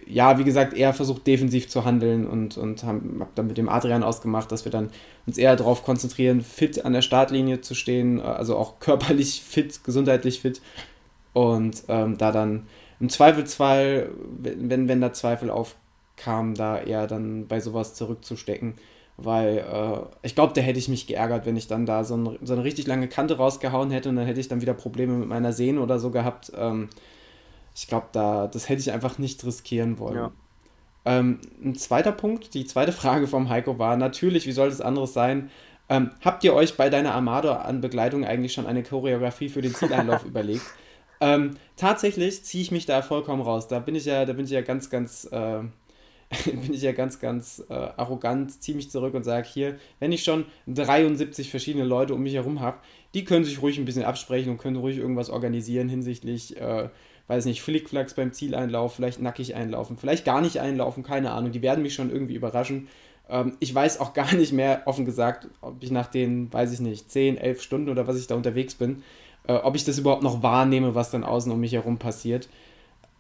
ja, 0.07 0.39
wie 0.39 0.45
gesagt, 0.45 0.75
eher 0.75 0.95
versucht 0.95 1.27
defensiv 1.27 1.69
zu 1.69 1.85
handeln 1.85 2.27
und, 2.27 2.57
und 2.57 2.85
habe 2.85 3.01
hab 3.21 3.35
dann 3.35 3.47
mit 3.47 3.59
dem 3.59 3.69
Adrian 3.69 4.03
ausgemacht, 4.03 4.51
dass 4.51 4.65
wir 4.65 4.73
dann 4.73 4.91
uns 5.27 5.39
eher 5.39 5.57
darauf 5.57 5.85
konzentrieren, 5.85 6.41
fit 6.41 6.85
an 6.85 6.93
der 6.93 7.03
Startlinie 7.03 7.61
zu 7.61 7.75
stehen, 7.75 8.21
also 8.21 8.57
auch 8.57 8.79
körperlich 8.81 9.43
fit, 9.43 9.85
gesundheitlich 9.85 10.41
fit. 10.41 10.61
Und 11.33 11.85
ähm, 11.89 12.17
da 12.17 12.33
dann 12.33 12.67
im 13.01 13.09
Zweifelsfall, 13.09 14.11
wenn, 14.39 14.89
wenn 14.89 15.01
da 15.01 15.13
Zweifel 15.13 15.51
aufkamen, 15.51 16.55
da 16.55 16.79
eher 16.81 17.07
dann 17.07 17.47
bei 17.49 17.61
sowas 17.61 17.95
zurückzustecken, 17.95 18.75
weil 19.17 19.59
äh, 19.59 19.99
ich 20.23 20.35
glaube, 20.35 20.53
da 20.55 20.61
hätte 20.61 20.79
ich 20.79 20.89
mich 20.89 21.07
geärgert, 21.07 21.47
wenn 21.47 21.57
ich 21.57 21.67
dann 21.67 21.87
da 21.87 22.05
so, 22.05 22.17
ein, 22.17 22.39
so, 22.43 22.53
eine 22.53 22.65
richtig 22.65 22.87
lange 22.87 23.09
Kante 23.09 23.37
rausgehauen 23.37 23.91
hätte 23.91 24.09
und 24.09 24.17
dann 24.17 24.27
hätte 24.27 24.41
ich 24.41 24.49
dann 24.49 24.61
wieder 24.61 24.75
Probleme 24.75 25.15
mit 25.15 25.29
meiner 25.29 25.53
Sehne 25.53 25.81
oder 25.81 25.99
so 25.99 26.11
gehabt. 26.11 26.53
Ähm, 26.57 26.89
ich 27.75 27.87
glaube, 27.87 28.09
da, 28.13 28.47
das 28.47 28.69
hätte 28.69 28.81
ich 28.81 28.93
einfach 28.93 29.19
nicht 29.19 29.45
riskieren 29.45 29.99
wollen. 29.99 30.17
Ja. 30.17 30.33
Ähm, 31.05 31.41
ein 31.63 31.75
zweiter 31.75 32.13
Punkt, 32.13 32.55
die 32.55 32.65
zweite 32.65 32.93
Frage 32.93 33.27
vom 33.27 33.49
Heiko 33.49 33.79
war 33.79 33.97
natürlich, 33.97 34.47
wie 34.47 34.53
soll 34.53 34.69
es 34.69 34.81
anderes 34.81 35.13
sein? 35.13 35.51
Ähm, 35.89 36.11
habt 36.25 36.43
ihr 36.45 36.55
euch 36.55 36.77
bei 36.77 36.89
deiner 36.89 37.15
Armado 37.15 37.53
an 37.53 37.81
Begleitung 37.81 38.25
eigentlich 38.25 38.55
schon 38.55 38.67
eine 38.67 38.83
Choreografie 38.83 39.49
für 39.49 39.63
den 39.63 39.75
Zieleinlauf 39.75 40.25
überlegt? 40.25 40.65
Ähm, 41.21 41.57
tatsächlich 41.77 42.45
ziehe 42.45 42.63
ich 42.63 42.71
mich 42.71 42.87
da 42.87 43.03
vollkommen 43.03 43.43
raus. 43.43 43.69
Da 43.69 43.79
bin 43.79 43.95
ich 43.95 44.07
ja, 44.07 44.25
da 44.25 44.33
bin 44.33 44.47
ich 44.47 44.51
ja 44.51 44.63
ganz, 44.63 44.91
ganz, 44.91 45.29
äh, 45.31 45.61
bin 46.45 46.73
ich 46.73 46.83
ja 46.83 46.93
ganz, 46.93 47.21
ganz 47.21 47.65
äh, 47.69 47.73
arrogant, 47.73 48.63
ziehe 48.63 48.77
mich 48.77 48.91
zurück 48.91 49.15
und 49.15 49.25
sage 49.25 49.47
hier, 49.49 49.77
wenn 50.01 50.13
ich 50.13 50.25
schon 50.25 50.47
73 50.67 51.51
verschiedene 51.51 51.85
Leute 51.85 52.15
um 52.15 52.23
mich 52.23 52.35
herum 52.35 52.61
habe, 52.61 52.79
die 53.15 53.25
können 53.25 53.45
sich 53.45 53.63
ruhig 53.63 53.79
ein 53.79 53.85
bisschen 53.85 54.05
absprechen 54.05 54.51
und 54.51 54.59
können 54.59 54.77
ruhig 54.77 54.99
irgendwas 54.99 55.31
organisieren 55.31 55.89
hinsichtlich 55.89 56.57
äh, 56.61 56.89
weiß 57.27 57.47
nicht, 57.47 57.63
Flickflacks 57.63 58.15
beim 58.15 58.33
Zieleinlauf, 58.33 58.95
vielleicht 58.95 59.21
nackig 59.21 59.55
einlaufen, 59.55 59.97
vielleicht 59.97 60.25
gar 60.25 60.41
nicht 60.41 60.61
einlaufen, 60.61 61.03
keine 61.03 61.31
Ahnung. 61.33 61.53
Die 61.53 61.63
werden 61.63 61.83
mich 61.83 61.95
schon 61.95 62.11
irgendwie 62.11 62.35
überraschen. 62.35 62.89
Ähm, 63.29 63.57
ich 63.61 63.75
weiß 63.75 64.01
auch 64.01 64.13
gar 64.15 64.35
nicht 64.35 64.53
mehr, 64.53 64.83
offen 64.87 65.05
gesagt, 65.05 65.49
ob 65.61 65.83
ich 65.83 65.91
nach 65.91 66.07
den, 66.07 66.53
weiß 66.53 66.73
ich 66.73 66.81
nicht, 66.81 67.11
10, 67.11 67.39
11 67.39 67.63
Stunden 67.63 67.89
oder 67.89 68.07
was 68.07 68.19
ich 68.19 68.27
da 68.27 68.35
unterwegs 68.35 68.75
bin, 68.75 69.03
äh, 69.47 69.55
ob 69.55 69.75
ich 69.77 69.85
das 69.85 69.99
überhaupt 69.99 70.23
noch 70.23 70.43
wahrnehme, 70.43 70.95
was 70.95 71.11
dann 71.11 71.25
außen 71.25 71.51
um 71.51 71.61
mich 71.61 71.73
herum 71.73 71.99
passiert. 71.99 72.49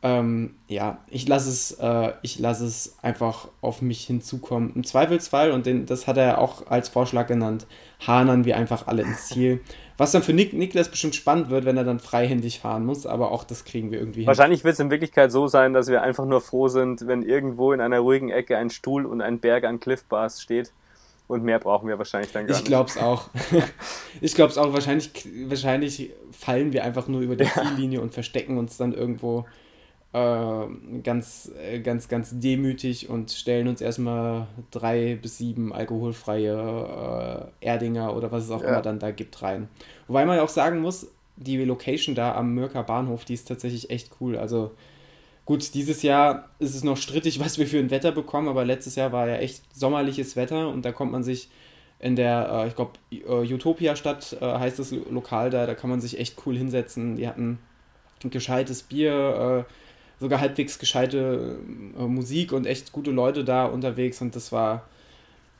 Ähm, 0.05 0.57
ja, 0.68 0.98
ich 1.09 1.26
lasse 1.26 1.48
es, 1.48 1.78
äh, 1.80 2.12
ich 2.20 2.38
lasse 2.38 2.66
es 2.66 2.98
einfach 3.00 3.48
auf 3.62 3.80
mich 3.80 4.05
hinzukommen. 4.05 4.70
Im 4.74 4.84
Zweifelsfall, 4.84 5.50
und 5.50 5.64
den, 5.64 5.86
das 5.86 6.07
hat 6.07 6.18
er 6.18 6.42
auch 6.42 6.66
als 6.66 6.90
Vorschlag 6.90 7.26
genannt, 7.26 7.66
hanern 8.07 8.44
wir 8.44 8.59
einfach 8.59 8.86
alle 8.86 9.00
ins 9.00 9.28
Ziel. 9.28 9.62
Was 9.96 10.12
dann 10.12 10.22
für 10.22 10.34
Nik 10.34 10.52
Niklas 10.52 10.90
bestimmt 10.90 11.14
spannend 11.14 11.48
wird, 11.48 11.64
wenn 11.64 11.78
er 11.78 11.84
dann 11.84 12.00
freihändig 12.00 12.59
fahren 12.59 12.84
muss, 12.84 13.07
aber 13.07 13.30
auch 13.30 13.44
das 13.44 13.64
kriegen 13.64 13.92
wir 13.92 13.98
irgendwie 13.98 14.20
hin. 14.20 14.26
Wahrscheinlich 14.26 14.62
wird 14.62 14.74
es 14.74 14.80
in 14.80 14.90
Wirklichkeit 14.90 15.32
so 15.32 15.46
sein, 15.46 15.72
dass 15.72 15.88
wir 15.88 16.02
einfach 16.02 16.26
nur 16.26 16.42
froh 16.42 16.68
sind, 16.68 17.07
wenn 17.07 17.22
irgendwo 17.22 17.72
in 17.72 17.80
einer 17.80 18.00
ruhigen 18.00 18.28
Ecke 18.28 18.59
ein 18.59 18.68
Stuhl 18.68 19.07
und 19.07 19.22
ein 19.22 19.38
Berg 19.38 19.64
an 19.64 19.80
Cliffbars 19.80 20.42
steht. 20.42 20.72
Und 21.28 21.44
mehr 21.44 21.59
brauchen 21.61 21.88
wir 21.88 21.96
wahrscheinlich 21.96 22.32
dann 22.32 22.46
gar 22.46 22.57
ich 22.57 22.64
nicht. 22.64 22.64
Ich 22.64 22.68
glaube 22.68 22.90
es 22.90 22.98
auch. 22.98 23.30
ich 24.20 24.34
glaube 24.34 24.50
es 24.50 24.59
auch. 24.59 24.74
Wahrscheinlich, 24.74 25.11
wahrscheinlich 25.46 26.11
fallen 26.32 26.74
wir 26.74 26.84
einfach 26.84 27.09
nur 27.09 27.22
über 27.22 27.36
die 27.36 27.44
ja. 27.44 27.52
Ziellinie 27.52 28.02
und 28.02 28.12
verstecken 28.12 28.59
uns 28.59 28.76
dann 28.76 28.92
irgendwo 28.92 29.46
ganz, 30.15 31.51
äh, 31.61 31.81
ganz, 31.81 32.07
ganz 32.07 32.39
demütig 32.39 33.09
und 33.09 33.33
stellen 33.33 33.67
uns 33.67 33.81
erstmal 33.81 34.47
drei 34.71 35.19
bis 35.21 35.39
sieben 35.39 35.73
alkoholfreie 35.73 37.51
äh, 37.61 37.67
Erdinger 37.67 38.17
oder 38.17 38.31
was 38.31 38.45
es 38.45 38.51
auch 38.53 38.62
ja. 38.62 38.69
immer 38.69 38.83
dann 38.83 39.01
da 39.01 39.11
gibt 39.11 39.43
rein. 39.43 39.69
Wobei 40.07 40.25
man 40.25 40.37
ja 40.37 40.45
auch 40.45 40.49
sagen 40.49 40.79
muss, 40.79 41.09
die 41.35 41.57
Location 41.65 42.15
da 42.15 42.37
am 42.37 42.55
Mürker 42.55 42.85
Bahnhof, 42.85 43.25
die 43.25 43.35
ist 43.35 43.49
tatsächlich 43.49 43.91
echt 43.91 44.12
cool. 44.21 44.39
Also 44.39 44.71
gut, 45.47 45.75
dieses 45.75 46.03
Jahr 46.03 46.51
ist 46.61 46.77
es 46.77 46.85
noch 46.85 46.97
strittig, 46.97 47.41
was 47.45 47.59
wir 47.59 47.67
für 47.67 47.79
ein 47.79 47.91
Wetter 47.91 48.12
bekommen, 48.12 48.47
aber 48.47 48.65
letztes 48.65 48.95
Jahr 48.95 49.11
war 49.11 49.27
ja 49.27 49.39
echt 49.39 49.62
sommerliches 49.77 50.37
Wetter 50.37 50.69
und 50.69 50.85
da 50.85 50.93
kommt 50.93 51.11
man 51.11 51.25
sich 51.25 51.49
in 51.99 52.15
der, 52.15 52.51
äh, 52.53 52.69
ich 52.69 52.77
glaube, 52.77 52.93
äh, 53.11 53.53
Utopia-Stadt 53.53 54.37
äh, 54.41 54.45
heißt 54.45 54.79
das 54.79 54.93
Lokal 54.93 55.51
da, 55.51 55.67
da 55.67 55.75
kann 55.75 55.91
man 55.91 56.01
sich 56.01 56.21
echt 56.21 56.37
cool 56.47 56.57
hinsetzen. 56.57 57.17
Die 57.17 57.27
hatten 57.27 57.59
ein 58.23 58.31
gescheites 58.31 58.85
Bier, 58.85 59.67
sogar 60.25 60.41
halbwegs 60.41 60.79
gescheite 60.79 61.59
äh, 61.99 62.03
Musik 62.03 62.53
und 62.53 62.66
echt 62.66 62.93
gute 62.93 63.11
Leute 63.11 63.45
da 63.45 63.66
unterwegs 63.66 64.22
und 64.22 64.35
das 64.35 64.53
war, 64.53 64.85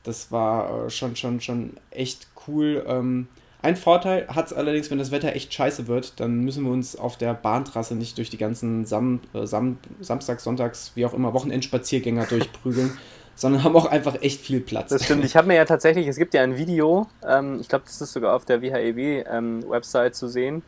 das 0.05 0.33
war 0.33 0.87
äh, 0.87 0.91
schon, 0.91 1.17
schon, 1.17 1.43
schon 1.43 1.75
echt 1.91 2.29
cool. 2.49 2.83
Ähm, 2.89 3.29
ein 3.61 3.77
Vorteil 3.77 4.27
hat 4.29 4.47
es 4.47 4.53
allerdings, 4.55 4.91
wenn 4.91 4.97
das 4.97 5.11
Wetter 5.11 5.35
echt 5.35 5.53
scheiße 5.53 5.87
wird, 5.87 6.19
dann 6.19 6.41
müssen 6.41 6.65
wir 6.65 6.73
uns 6.73 6.97
auf 6.97 7.19
der 7.19 7.35
Bahntrasse 7.35 7.95
nicht 7.95 8.17
durch 8.17 8.31
die 8.31 8.39
ganzen 8.39 8.87
Sam, 8.87 9.21
äh, 9.35 9.47
Sam, 9.47 9.77
Samstags, 10.01 10.45
Sonntags, 10.45 10.93
wie 10.95 11.05
auch 11.05 11.13
immer, 11.13 11.35
Wochenendspaziergänger 11.35 12.25
durchprügeln, 12.31 12.97
sondern 13.35 13.65
haben 13.65 13.77
auch 13.77 13.87
einfach 13.87 14.17
echt 14.23 14.41
viel 14.41 14.61
Platz. 14.61 14.89
Das 14.89 15.05
stimmt. 15.05 15.27
Ich 15.27 15.37
habe 15.37 15.47
mir 15.49 15.57
ja 15.57 15.67
tatsächlich, 15.67 16.07
es 16.07 16.17
gibt 16.17 16.33
ja 16.33 16.43
ein 16.43 16.57
Video, 16.57 17.07
ähm, 17.23 17.59
ich 17.61 17.69
glaube, 17.69 17.85
das 17.85 18.01
ist 18.01 18.15
sogar 18.15 18.35
auf 18.35 18.47
der 18.47 18.63
WHEW-Website 18.63 20.13
ähm, 20.13 20.15
zu 20.15 20.29
sehen, 20.29 20.63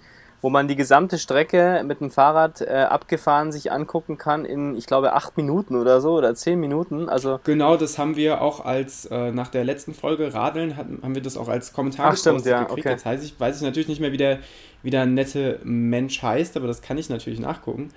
wo 0.46 0.50
man 0.50 0.68
die 0.68 0.76
gesamte 0.76 1.18
Strecke 1.18 1.82
mit 1.84 2.00
dem 2.00 2.08
Fahrrad 2.08 2.60
äh, 2.60 2.66
abgefahren 2.88 3.50
sich 3.50 3.72
angucken 3.72 4.16
kann 4.16 4.44
in, 4.44 4.76
ich 4.76 4.86
glaube, 4.86 5.14
acht 5.14 5.36
Minuten 5.36 5.74
oder 5.74 6.00
so 6.00 6.12
oder 6.12 6.36
zehn 6.36 6.60
Minuten. 6.60 7.08
Also 7.08 7.40
genau, 7.42 7.76
das 7.76 7.98
haben 7.98 8.14
wir 8.14 8.40
auch 8.40 8.64
als 8.64 9.06
äh, 9.06 9.32
nach 9.32 9.48
der 9.48 9.64
letzten 9.64 9.92
Folge 9.92 10.32
Radeln 10.32 10.76
hatten, 10.76 11.00
haben 11.02 11.16
wir 11.16 11.22
das 11.22 11.36
auch 11.36 11.48
als 11.48 11.72
Kommentar 11.72 12.12
Ach, 12.12 12.16
stimmt, 12.16 12.46
ja, 12.46 12.60
gekriegt. 12.60 12.78
Okay. 12.78 12.90
Jetzt 12.90 13.04
heißt 13.04 13.24
ich, 13.24 13.40
weiß 13.40 13.56
ich 13.56 13.62
natürlich 13.62 13.88
nicht 13.88 13.98
mehr, 13.98 14.12
wie 14.12 14.18
der, 14.18 14.38
wie 14.84 14.90
der 14.90 15.04
nette 15.04 15.58
Mensch 15.64 16.22
heißt, 16.22 16.56
aber 16.56 16.68
das 16.68 16.80
kann 16.80 16.96
ich 16.96 17.10
natürlich 17.10 17.40
nachgucken. 17.40 17.88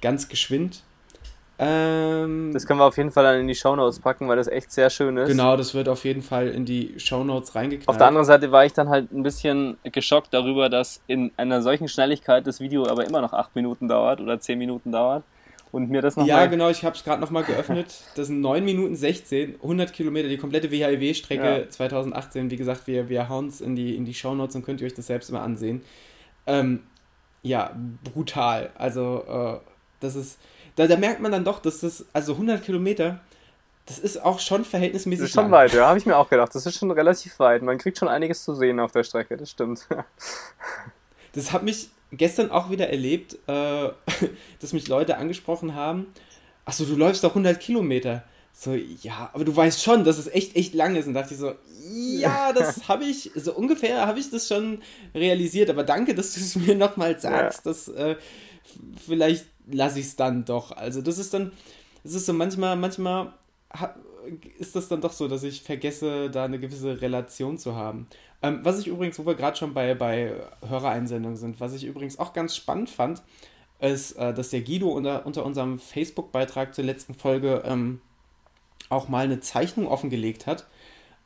Ganz 0.00 0.28
geschwind. 0.28 0.82
Ähm, 1.58 2.50
das 2.52 2.66
können 2.66 2.80
wir 2.80 2.84
auf 2.84 2.96
jeden 2.96 3.10
Fall 3.10 3.24
dann 3.24 3.40
in 3.40 3.46
die 3.46 3.54
Shownotes 3.54 4.00
packen, 4.00 4.28
weil 4.28 4.36
das 4.36 4.48
echt 4.48 4.72
sehr 4.72 4.90
schön 4.90 5.16
ist. 5.16 5.28
Genau, 5.28 5.56
das 5.56 5.74
wird 5.74 5.88
auf 5.88 6.04
jeden 6.04 6.22
Fall 6.22 6.48
in 6.48 6.64
die 6.64 6.94
Shownotes 6.98 7.54
reingeknallt. 7.54 7.88
Auf 7.88 7.98
der 7.98 8.06
anderen 8.06 8.26
Seite 8.26 8.50
war 8.50 8.64
ich 8.64 8.72
dann 8.72 8.88
halt 8.88 9.12
ein 9.12 9.22
bisschen 9.22 9.76
geschockt 9.84 10.32
darüber, 10.32 10.68
dass 10.68 11.00
in 11.06 11.30
einer 11.36 11.62
solchen 11.62 11.88
Schnelligkeit 11.88 12.46
das 12.46 12.60
Video 12.60 12.86
aber 12.86 13.06
immer 13.06 13.20
noch 13.20 13.32
8 13.32 13.54
Minuten 13.54 13.86
dauert 13.86 14.20
oder 14.20 14.40
10 14.40 14.58
Minuten 14.58 14.92
dauert. 14.92 15.24
Und 15.72 15.88
mir 15.88 16.02
das 16.02 16.16
noch 16.16 16.26
Ja, 16.26 16.44
genau, 16.46 16.68
ich 16.68 16.84
habe 16.84 16.94
es 16.94 17.02
gerade 17.02 17.20
nochmal 17.20 17.44
geöffnet. 17.44 17.94
Das 18.14 18.26
sind 18.26 18.42
9 18.42 18.62
Minuten 18.62 18.94
16, 18.94 19.54
100 19.62 19.92
Kilometer, 19.92 20.28
die 20.28 20.36
komplette 20.36 20.70
WHIW-Strecke 20.70 21.60
ja. 21.60 21.68
2018. 21.68 22.50
Wie 22.50 22.56
gesagt, 22.56 22.86
wir, 22.86 23.08
wir 23.08 23.30
hauen 23.30 23.48
es 23.48 23.62
in 23.62 23.74
die, 23.74 23.96
in 23.96 24.04
die 24.04 24.12
Shownotes 24.12 24.54
und 24.54 24.64
könnt 24.64 24.82
ihr 24.82 24.86
euch 24.86 24.94
das 24.94 25.06
selbst 25.06 25.32
mal 25.32 25.40
ansehen. 25.40 25.82
Ähm, 26.46 26.80
ja, 27.42 27.74
brutal. 28.04 28.70
Also, 28.76 29.24
äh, 29.26 29.66
das 30.00 30.14
ist 30.14 30.38
da, 30.76 30.86
da 30.86 30.96
merkt 30.96 31.20
man 31.20 31.32
dann 31.32 31.44
doch, 31.44 31.60
dass 31.60 31.80
das, 31.80 32.04
also 32.12 32.32
100 32.32 32.64
Kilometer, 32.64 33.20
das 33.86 33.98
ist 33.98 34.22
auch 34.22 34.38
schon 34.38 34.64
verhältnismäßig 34.64 35.22
Das 35.22 35.28
ist 35.30 35.34
schon 35.34 35.44
lang. 35.44 35.52
weit, 35.52 35.72
ja, 35.72 35.86
habe 35.88 35.98
ich 35.98 36.06
mir 36.06 36.16
auch 36.16 36.30
gedacht. 36.30 36.54
Das 36.54 36.64
ist 36.66 36.78
schon 36.78 36.90
relativ 36.90 37.38
weit. 37.38 37.62
Man 37.62 37.78
kriegt 37.78 37.98
schon 37.98 38.08
einiges 38.08 38.44
zu 38.44 38.54
sehen 38.54 38.78
auf 38.80 38.92
der 38.92 39.02
Strecke, 39.02 39.36
das 39.36 39.50
stimmt. 39.50 39.86
das 41.32 41.52
hat 41.52 41.62
mich, 41.62 41.90
gestern 42.12 42.50
auch 42.50 42.70
wieder 42.70 42.88
erlebt, 42.90 43.38
äh, 43.46 43.88
dass 44.60 44.72
mich 44.72 44.88
Leute 44.88 45.16
angesprochen 45.16 45.74
haben, 45.74 46.06
achso, 46.64 46.84
du 46.84 46.94
läufst 46.94 47.24
doch 47.24 47.30
100 47.30 47.58
Kilometer. 47.58 48.22
So, 48.54 48.74
ja, 48.74 49.30
aber 49.32 49.44
du 49.44 49.56
weißt 49.56 49.82
schon, 49.82 50.04
dass 50.04 50.18
es 50.18 50.28
echt, 50.28 50.56
echt 50.56 50.74
lang 50.74 50.94
ist. 50.94 51.06
Und 51.06 51.14
dachte 51.14 51.34
ich 51.34 51.40
so, 51.40 51.54
ja, 51.90 52.52
das 52.54 52.86
habe 52.86 53.04
ich, 53.04 53.30
so 53.34 53.54
ungefähr 53.54 54.06
habe 54.06 54.20
ich 54.20 54.30
das 54.30 54.46
schon 54.46 54.82
realisiert. 55.14 55.70
Aber 55.70 55.84
danke, 55.84 56.14
dass 56.14 56.34
du 56.34 56.40
es 56.40 56.56
mir 56.56 56.74
nochmal 56.74 57.18
sagst. 57.18 57.64
Ja. 57.64 57.70
dass 57.70 57.88
äh, 57.88 58.16
vielleicht 59.04 59.46
lasse 59.72 60.00
ich 60.00 60.06
es 60.06 60.16
dann 60.16 60.44
doch. 60.44 60.72
Also 60.72 61.02
das 61.02 61.18
ist 61.18 61.34
dann, 61.34 61.52
das 62.04 62.14
ist 62.14 62.26
so 62.26 62.32
manchmal, 62.32 62.76
manchmal 62.76 63.32
ist 64.58 64.76
das 64.76 64.88
dann 64.88 65.00
doch 65.00 65.12
so, 65.12 65.28
dass 65.28 65.42
ich 65.42 65.62
vergesse, 65.62 66.30
da 66.30 66.44
eine 66.44 66.58
gewisse 66.58 67.00
Relation 67.00 67.58
zu 67.58 67.74
haben. 67.74 68.06
Ähm, 68.42 68.60
was 68.62 68.78
ich 68.78 68.86
übrigens, 68.86 69.18
wo 69.18 69.26
wir 69.26 69.34
gerade 69.34 69.56
schon 69.56 69.74
bei, 69.74 69.94
bei 69.94 70.34
Hörereinsendungen 70.66 71.36
sind, 71.36 71.60
was 71.60 71.74
ich 71.74 71.84
übrigens 71.84 72.18
auch 72.18 72.32
ganz 72.32 72.54
spannend 72.56 72.90
fand, 72.90 73.22
ist, 73.80 74.12
äh, 74.12 74.32
dass 74.34 74.50
der 74.50 74.62
Guido 74.62 74.88
unter, 74.88 75.26
unter 75.26 75.44
unserem 75.44 75.78
Facebook-Beitrag 75.78 76.74
zur 76.74 76.84
letzten 76.84 77.14
Folge 77.14 77.62
ähm, 77.64 78.00
auch 78.88 79.08
mal 79.08 79.24
eine 79.24 79.40
Zeichnung 79.40 79.88
offengelegt 79.88 80.46
hat, 80.46 80.66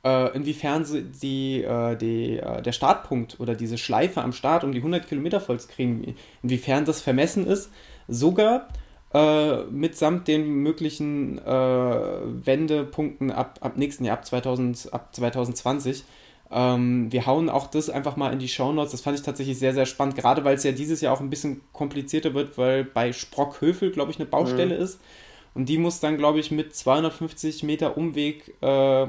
äh, 0.05 0.35
inwiefern 0.37 0.87
die, 1.21 1.63
äh, 1.63 1.97
die, 1.97 2.39
äh, 2.39 2.63
der 2.63 2.73
Startpunkt 2.73 3.41
oder 3.41 3.55
diese 3.55 3.79
Schleife 3.79 4.23
am 4.23 4.33
Start, 4.33 4.63
um 4.63 4.73
die 4.73 4.79
100 4.79 5.09
Kilometer 5.09 5.41
voll 5.41 5.59
zu 5.59 5.69
kriegen, 5.69 6.15
inwiefern 6.43 6.85
das 6.85 7.01
vermessen 7.01 7.47
ist, 7.47 7.71
sogar 8.09 8.69
äh, 9.15 9.63
mitsamt 9.65 10.29
den 10.29 10.47
möglichen 10.47 11.39
äh, 11.39 11.43
Wendepunkten 11.51 13.31
ab, 13.31 13.59
ab 13.61 13.77
nächsten 13.77 14.05
Jahr, 14.05 14.19
ab, 14.19 14.27
2000, 14.27 14.93
ab 14.93 15.15
2020. 15.15 16.05
Ähm, 16.51 17.11
wir 17.11 17.27
hauen 17.27 17.49
auch 17.49 17.67
das 17.67 17.91
einfach 17.91 18.17
mal 18.17 18.33
in 18.33 18.39
die 18.39 18.49
Shownotes. 18.49 18.93
Das 18.93 19.01
fand 19.01 19.19
ich 19.19 19.25
tatsächlich 19.25 19.59
sehr, 19.59 19.75
sehr 19.75 19.87
spannend, 19.87 20.17
gerade 20.17 20.45
weil 20.45 20.57
es 20.57 20.65
ja 20.65 20.73
dieses 20.73 21.01
Jahr 21.01 21.13
auch 21.13 21.21
ein 21.21 21.31
bisschen 21.31 21.61
komplizierter 21.73 22.35
wird, 22.35 22.59
weil 22.59 22.85
bei 22.85 23.13
Sprockhövel, 23.13 23.91
glaube 23.91 24.11
ich, 24.11 24.19
eine 24.19 24.27
Baustelle 24.27 24.77
mhm. 24.77 24.83
ist. 24.83 25.01
Und 25.55 25.69
die 25.69 25.79
muss 25.79 26.01
dann, 26.01 26.19
glaube 26.19 26.39
ich, 26.39 26.51
mit 26.51 26.75
250 26.75 27.63
Meter 27.63 27.97
Umweg 27.97 28.55
äh, 28.61 29.07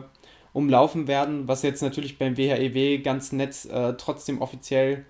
umlaufen 0.53 1.07
werden, 1.07 1.47
was 1.47 1.61
jetzt 1.61 1.81
natürlich 1.81 2.17
beim 2.17 2.37
WHEW 2.37 2.75
e 2.75 2.97
ganz 2.99 3.31
nett 3.31 3.65
äh, 3.65 3.93
trotzdem 3.97 4.41
offiziell 4.41 5.05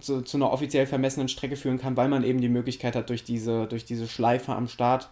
zu, 0.00 0.22
zu, 0.22 0.36
einer 0.36 0.52
offiziell 0.52 0.86
vermessenen 0.86 1.28
Strecke 1.28 1.56
führen 1.56 1.78
kann, 1.78 1.96
weil 1.96 2.08
man 2.08 2.22
eben 2.22 2.40
die 2.40 2.48
Möglichkeit 2.48 2.94
hat, 2.94 3.10
durch 3.10 3.24
diese, 3.24 3.66
durch 3.66 3.84
diese 3.84 4.06
Schleife 4.06 4.52
am 4.52 4.68
Start 4.68 5.08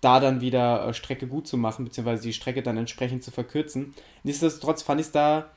da 0.00 0.20
dann 0.20 0.40
wieder 0.40 0.86
äh, 0.86 0.94
Strecke 0.94 1.26
gut 1.26 1.46
zu 1.46 1.56
machen, 1.56 1.84
beziehungsweise 1.84 2.22
die 2.22 2.32
Strecke 2.32 2.62
dann 2.62 2.76
entsprechend 2.76 3.24
zu 3.24 3.30
verkürzen. 3.30 3.94
Nichtsdestotrotz 4.22 4.82
fand 4.82 5.00
ich 5.00 5.06
es 5.08 5.12
da 5.12 5.50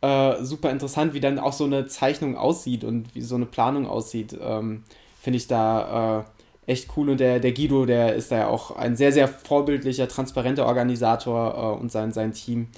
äh, 0.00 0.42
super 0.42 0.70
interessant, 0.70 1.14
wie 1.14 1.20
dann 1.20 1.38
auch 1.38 1.52
so 1.52 1.64
eine 1.64 1.86
Zeichnung 1.86 2.36
aussieht 2.36 2.84
und 2.84 3.14
wie 3.14 3.20
so 3.20 3.36
eine 3.36 3.46
Planung 3.46 3.86
aussieht. 3.86 4.36
Ähm, 4.40 4.84
Finde 5.20 5.38
ich 5.38 5.46
da 5.46 6.24
äh, 6.66 6.72
echt 6.72 6.90
cool 6.96 7.10
und 7.10 7.20
der, 7.20 7.40
der 7.40 7.52
Guido, 7.52 7.86
der 7.86 8.14
ist 8.14 8.30
da 8.30 8.38
ja 8.38 8.48
auch 8.48 8.76
ein 8.76 8.96
sehr, 8.96 9.12
sehr 9.12 9.28
vorbildlicher, 9.28 10.08
transparenter 10.08 10.66
Organisator 10.66 11.54
äh, 11.54 11.80
und 11.80 11.90
sein, 11.90 12.12
sein 12.12 12.32
Team 12.32 12.68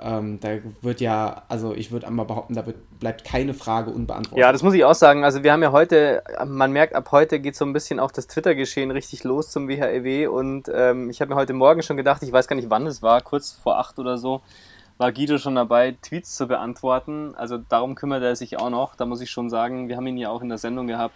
ähm, 0.00 0.38
da 0.40 0.58
wird 0.82 1.00
ja, 1.00 1.42
also 1.48 1.74
ich 1.74 1.90
würde 1.90 2.06
einmal 2.06 2.26
behaupten, 2.26 2.54
da 2.54 2.66
wird, 2.66 2.76
bleibt 3.00 3.24
keine 3.24 3.54
Frage 3.54 3.90
unbeantwortet. 3.90 4.38
Ja, 4.38 4.52
das 4.52 4.62
muss 4.62 4.74
ich 4.74 4.84
auch 4.84 4.94
sagen. 4.94 5.24
Also 5.24 5.42
wir 5.42 5.52
haben 5.52 5.62
ja 5.62 5.72
heute, 5.72 6.22
man 6.46 6.72
merkt, 6.72 6.94
ab 6.94 7.10
heute 7.10 7.40
geht 7.40 7.56
so 7.56 7.64
ein 7.64 7.72
bisschen 7.72 7.98
auch 7.98 8.10
das 8.10 8.26
Twitter-Geschehen 8.26 8.90
richtig 8.90 9.24
los 9.24 9.50
zum 9.50 9.68
WHEW 9.68 10.06
e 10.06 10.26
und 10.26 10.70
ähm, 10.72 11.10
ich 11.10 11.20
habe 11.20 11.30
mir 11.30 11.36
heute 11.36 11.52
Morgen 11.52 11.82
schon 11.82 11.96
gedacht, 11.96 12.22
ich 12.22 12.32
weiß 12.32 12.46
gar 12.46 12.56
nicht 12.56 12.70
wann 12.70 12.86
es 12.86 13.02
war, 13.02 13.20
kurz 13.20 13.52
vor 13.52 13.78
acht 13.78 13.98
oder 13.98 14.18
so, 14.18 14.40
war 14.98 15.12
Guido 15.12 15.38
schon 15.38 15.54
dabei, 15.54 15.96
Tweets 16.02 16.34
zu 16.34 16.46
beantworten. 16.48 17.34
Also 17.36 17.56
darum 17.56 17.94
kümmert 17.94 18.22
er 18.22 18.36
sich 18.36 18.58
auch 18.58 18.70
noch. 18.70 18.96
Da 18.96 19.06
muss 19.06 19.20
ich 19.20 19.30
schon 19.30 19.48
sagen, 19.48 19.88
wir 19.88 19.96
haben 19.96 20.06
ihn 20.06 20.16
ja 20.16 20.28
auch 20.28 20.42
in 20.42 20.48
der 20.48 20.58
Sendung 20.58 20.88
gehabt. 20.88 21.14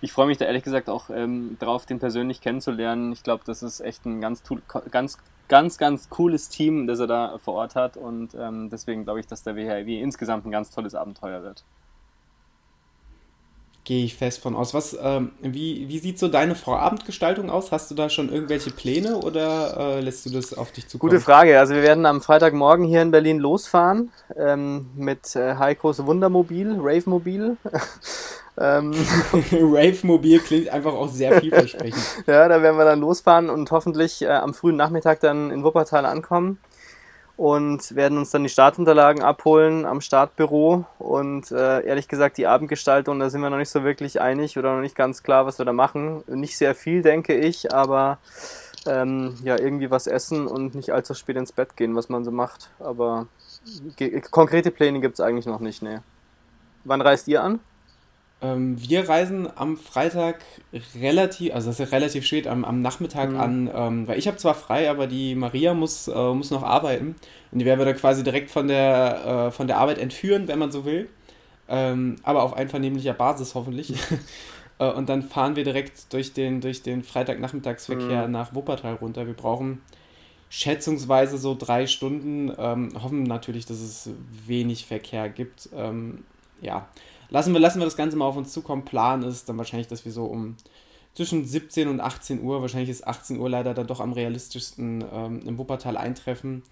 Ich 0.00 0.12
freue 0.12 0.26
mich 0.26 0.38
da 0.38 0.44
ehrlich 0.44 0.64
gesagt 0.64 0.88
auch 0.88 1.08
ähm, 1.10 1.56
drauf, 1.58 1.86
den 1.86 1.98
persönlich 1.98 2.40
kennenzulernen. 2.40 3.12
Ich 3.12 3.22
glaube, 3.22 3.42
das 3.46 3.62
ist 3.62 3.80
echt 3.80 4.04
ein 4.04 4.20
ganz, 4.20 4.42
ganz 4.90 5.18
ganz, 5.48 5.78
ganz 5.78 6.08
cooles 6.08 6.48
Team, 6.48 6.86
das 6.86 7.00
er 7.00 7.06
da 7.06 7.38
vor 7.38 7.54
Ort 7.54 7.74
hat. 7.74 7.96
Und 7.96 8.34
ähm, 8.34 8.70
deswegen 8.70 9.04
glaube 9.04 9.20
ich, 9.20 9.26
dass 9.26 9.42
der 9.42 9.56
WHIW 9.56 10.00
insgesamt 10.00 10.46
ein 10.46 10.50
ganz 10.50 10.70
tolles 10.70 10.94
Abenteuer 10.94 11.42
wird. 11.42 11.64
Gehe 13.84 14.06
ich 14.06 14.16
fest 14.16 14.40
von 14.40 14.56
aus. 14.56 14.72
Was, 14.72 14.96
ähm, 14.98 15.32
wie, 15.42 15.90
wie 15.90 15.98
sieht 15.98 16.18
so 16.18 16.28
deine 16.28 16.54
Vorabendgestaltung 16.54 17.50
aus? 17.50 17.70
Hast 17.70 17.90
du 17.90 17.94
da 17.94 18.08
schon 18.08 18.32
irgendwelche 18.32 18.70
Pläne 18.70 19.18
oder 19.18 19.76
äh, 19.76 20.00
lässt 20.00 20.24
du 20.24 20.30
das 20.30 20.54
auf 20.54 20.72
dich 20.72 20.88
zukommen? 20.88 21.10
Gute 21.10 21.20
Frage. 21.20 21.58
Also 21.58 21.74
wir 21.74 21.82
werden 21.82 22.06
am 22.06 22.22
Freitagmorgen 22.22 22.86
hier 22.86 23.02
in 23.02 23.10
Berlin 23.10 23.38
losfahren 23.38 24.10
ähm, 24.38 24.86
mit 24.96 25.36
äh, 25.36 25.56
Heikos 25.56 26.06
Wundermobil, 26.06 26.78
Rave-Mobil. 26.80 27.58
Ähm, 28.56 28.92
Rave-Mobil 29.52 30.38
klingt 30.40 30.68
einfach 30.68 30.92
auch 30.92 31.08
sehr 31.08 31.40
vielversprechend. 31.40 32.02
ja, 32.26 32.48
da 32.48 32.62
werden 32.62 32.78
wir 32.78 32.84
dann 32.84 33.00
losfahren 33.00 33.50
und 33.50 33.70
hoffentlich 33.70 34.22
äh, 34.22 34.28
am 34.28 34.54
frühen 34.54 34.76
Nachmittag 34.76 35.20
dann 35.20 35.50
in 35.50 35.64
Wuppertal 35.64 36.06
ankommen 36.06 36.58
und 37.36 37.96
werden 37.96 38.18
uns 38.18 38.30
dann 38.30 38.44
die 38.44 38.48
Startunterlagen 38.48 39.22
abholen 39.22 39.86
am 39.86 40.00
Startbüro 40.00 40.84
und 40.98 41.50
äh, 41.50 41.84
ehrlich 41.84 42.06
gesagt 42.06 42.38
die 42.38 42.46
Abendgestaltung, 42.46 43.18
da 43.18 43.28
sind 43.28 43.40
wir 43.40 43.50
noch 43.50 43.58
nicht 43.58 43.70
so 43.70 43.82
wirklich 43.82 44.20
einig 44.20 44.56
oder 44.56 44.74
noch 44.74 44.82
nicht 44.82 44.94
ganz 44.94 45.24
klar, 45.24 45.44
was 45.46 45.58
wir 45.58 45.64
da 45.64 45.72
machen. 45.72 46.22
Nicht 46.28 46.56
sehr 46.56 46.76
viel, 46.76 47.02
denke 47.02 47.34
ich, 47.34 47.74
aber 47.74 48.18
ähm, 48.86 49.36
ja, 49.42 49.58
irgendwie 49.58 49.90
was 49.90 50.06
essen 50.06 50.46
und 50.46 50.76
nicht 50.76 50.92
allzu 50.92 51.14
spät 51.14 51.36
ins 51.36 51.50
Bett 51.50 51.76
gehen, 51.76 51.96
was 51.96 52.08
man 52.08 52.24
so 52.24 52.30
macht. 52.30 52.70
Aber 52.78 53.26
konkrete 54.30 54.70
Pläne 54.70 55.00
gibt 55.00 55.14
es 55.14 55.20
eigentlich 55.20 55.46
noch 55.46 55.60
nicht, 55.60 55.82
ne. 55.82 56.02
Wann 56.84 57.00
reist 57.00 57.26
ihr 57.28 57.42
an? 57.42 57.60
Ähm, 58.42 58.76
wir 58.80 59.08
reisen 59.08 59.48
am 59.56 59.76
Freitag 59.76 60.44
relativ, 61.00 61.54
also 61.54 61.68
das 61.68 61.80
ist 61.80 61.90
ja 61.90 61.96
relativ 61.96 62.26
spät, 62.26 62.46
am, 62.46 62.64
am 62.64 62.82
Nachmittag 62.82 63.30
mhm. 63.30 63.40
an, 63.40 63.70
ähm, 63.74 64.08
weil 64.08 64.18
ich 64.18 64.26
habe 64.26 64.36
zwar 64.36 64.54
frei, 64.54 64.90
aber 64.90 65.06
die 65.06 65.34
Maria 65.34 65.74
muss, 65.74 66.08
äh, 66.08 66.32
muss 66.34 66.50
noch 66.50 66.62
arbeiten 66.62 67.14
und 67.52 67.58
die 67.58 67.64
werden 67.64 67.78
wir 67.78 67.86
dann 67.86 67.96
quasi 67.96 68.24
direkt 68.24 68.50
von 68.50 68.68
der, 68.68 69.48
äh, 69.48 69.50
von 69.50 69.66
der 69.66 69.78
Arbeit 69.78 69.98
entführen, 69.98 70.48
wenn 70.48 70.58
man 70.58 70.72
so 70.72 70.84
will. 70.84 71.08
Ähm, 71.68 72.16
aber 72.22 72.42
auf 72.42 72.54
einvernehmlicher 72.54 73.14
Basis 73.14 73.54
hoffentlich. 73.54 73.94
äh, 74.78 74.90
und 74.90 75.08
dann 75.08 75.22
fahren 75.22 75.56
wir 75.56 75.64
direkt 75.64 76.12
durch 76.12 76.34
den, 76.34 76.60
durch 76.60 76.82
den 76.82 77.02
Freitagnachmittagsverkehr 77.02 78.26
mhm. 78.26 78.32
nach 78.32 78.54
Wuppertal 78.54 78.94
runter. 78.94 79.26
Wir 79.26 79.34
brauchen 79.34 79.80
schätzungsweise 80.50 81.38
so 81.38 81.56
drei 81.58 81.86
Stunden, 81.86 82.52
ähm, 82.58 82.90
hoffen 83.02 83.22
natürlich, 83.22 83.66
dass 83.66 83.80
es 83.80 84.10
wenig 84.46 84.86
Verkehr 84.86 85.28
gibt. 85.28 85.68
Ähm, 85.74 86.24
ja, 86.60 86.86
lassen 87.30 87.52
wir, 87.52 87.60
lassen 87.60 87.80
wir 87.80 87.84
das 87.84 87.96
Ganze 87.96 88.16
mal 88.16 88.26
auf 88.26 88.36
uns 88.36 88.52
zukommen. 88.52 88.84
Plan 88.84 89.22
ist 89.22 89.48
dann 89.48 89.58
wahrscheinlich, 89.58 89.88
dass 89.88 90.04
wir 90.04 90.12
so 90.12 90.24
um 90.24 90.56
zwischen 91.14 91.44
17 91.44 91.88
und 91.88 92.00
18 92.00 92.42
Uhr, 92.42 92.60
wahrscheinlich 92.60 92.90
ist 92.90 93.06
18 93.06 93.38
Uhr 93.38 93.48
leider 93.48 93.72
dann 93.72 93.86
doch 93.86 94.00
am 94.00 94.12
realistischsten 94.12 95.04
ähm, 95.12 95.42
im 95.46 95.58
Wuppertal 95.58 95.96
eintreffen. 95.96 96.62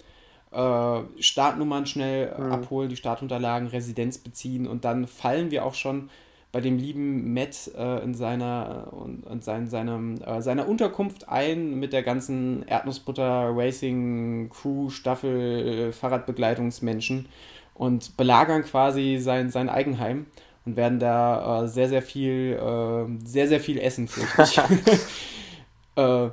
Äh, 0.50 1.00
Startnummern 1.20 1.86
schnell 1.86 2.34
mhm. 2.36 2.52
abholen, 2.52 2.88
die 2.88 2.96
Startunterlagen, 2.96 3.68
Residenz 3.68 4.18
beziehen 4.18 4.66
und 4.66 4.84
dann 4.84 5.06
fallen 5.06 5.50
wir 5.50 5.64
auch 5.64 5.74
schon 5.74 6.10
bei 6.52 6.60
dem 6.60 6.76
lieben 6.76 7.32
Matt 7.32 7.70
äh, 7.76 8.04
in 8.04 8.14
seiner, 8.14 8.92
äh, 8.92 9.32
in 9.32 9.40
sein, 9.40 9.68
seinem, 9.68 10.20
äh, 10.20 10.42
seiner 10.42 10.68
Unterkunft 10.68 11.28
ein 11.28 11.80
mit 11.80 11.94
der 11.94 12.02
ganzen 12.02 12.62
Erdnussbutter 12.68 13.52
Racing 13.56 14.50
Crew 14.50 14.90
Staffel 14.90 15.92
Fahrradbegleitungsmenschen 15.92 17.26
und 17.74 18.16
belagern 18.16 18.62
quasi 18.62 19.18
sein, 19.18 19.50
sein 19.50 19.68
Eigenheim 19.68 20.26
und 20.64 20.76
werden 20.76 20.98
da 20.98 21.64
äh, 21.64 21.68
sehr, 21.68 21.88
sehr 21.88 22.02
viel, 22.02 22.58
äh, 22.60 23.26
sehr, 23.26 23.48
sehr 23.48 23.60
viel 23.60 23.78
essen, 23.78 24.08
äh, 25.96 26.28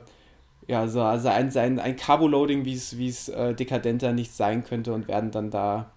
ja, 0.68 0.88
so, 0.88 1.02
also 1.02 1.30
ein, 1.30 1.56
ein, 1.58 1.80
ein 1.80 1.96
Carbo-Loading, 1.96 2.64
wie 2.64 2.76
es 2.76 3.30
äh, 3.30 3.56
dekadenter 3.56 4.14
nicht 4.14 4.36
sein 4.36 4.64
könnte 4.64 4.94
und 4.94 5.08
werden 5.08 5.32
dann 5.32 5.50
da 5.50 5.90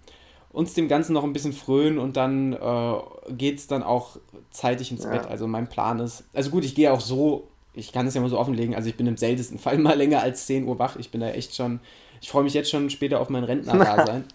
uns 0.51 0.75
dem 0.75 0.89
Ganzen 0.89 1.13
noch 1.13 1.25
ein 1.25 1.33
bisschen 1.33 1.53
frönen 1.53 1.99
und 1.99 2.17
dann 2.17 2.55
äh, 2.55 2.95
geht 3.33 3.59
es 3.59 3.67
dann 3.67 3.83
auch 3.83 4.17
zeitig 4.51 4.91
ins 4.91 5.05
ja. 5.05 5.11
Bett. 5.11 5.27
Also 5.27 5.47
mein 5.47 5.69
Plan 5.69 5.99
ist, 5.99 6.25
also 6.33 6.51
gut, 6.51 6.65
ich 6.65 6.75
gehe 6.75 6.93
auch 6.93 7.01
so, 7.01 7.49
ich 7.75 7.93
kann 7.93 8.07
es 8.07 8.15
ja 8.15 8.21
mal 8.21 8.29
so 8.31 8.39
offenlegen, 8.39 8.75
also 8.75 8.89
ich 8.89 8.97
bin 8.97 9.07
im 9.07 9.17
seltensten 9.17 9.59
Fall 9.59 9.79
mal 9.79 9.97
länger 9.97 10.23
als 10.23 10.47
10 10.47 10.67
Uhr 10.67 10.79
wach. 10.79 10.97
Ich 10.97 11.11
bin 11.11 11.21
da 11.21 11.31
echt 11.31 11.55
schon, 11.55 11.81
ich 12.21 12.31
freue 12.31 12.45
mich 12.45 12.55
jetzt 12.55 12.71
schon 12.71 12.91
später 12.91 13.21
auf 13.21 13.29
mein 13.29 13.45
Rentner-Dasein. 13.45 14.25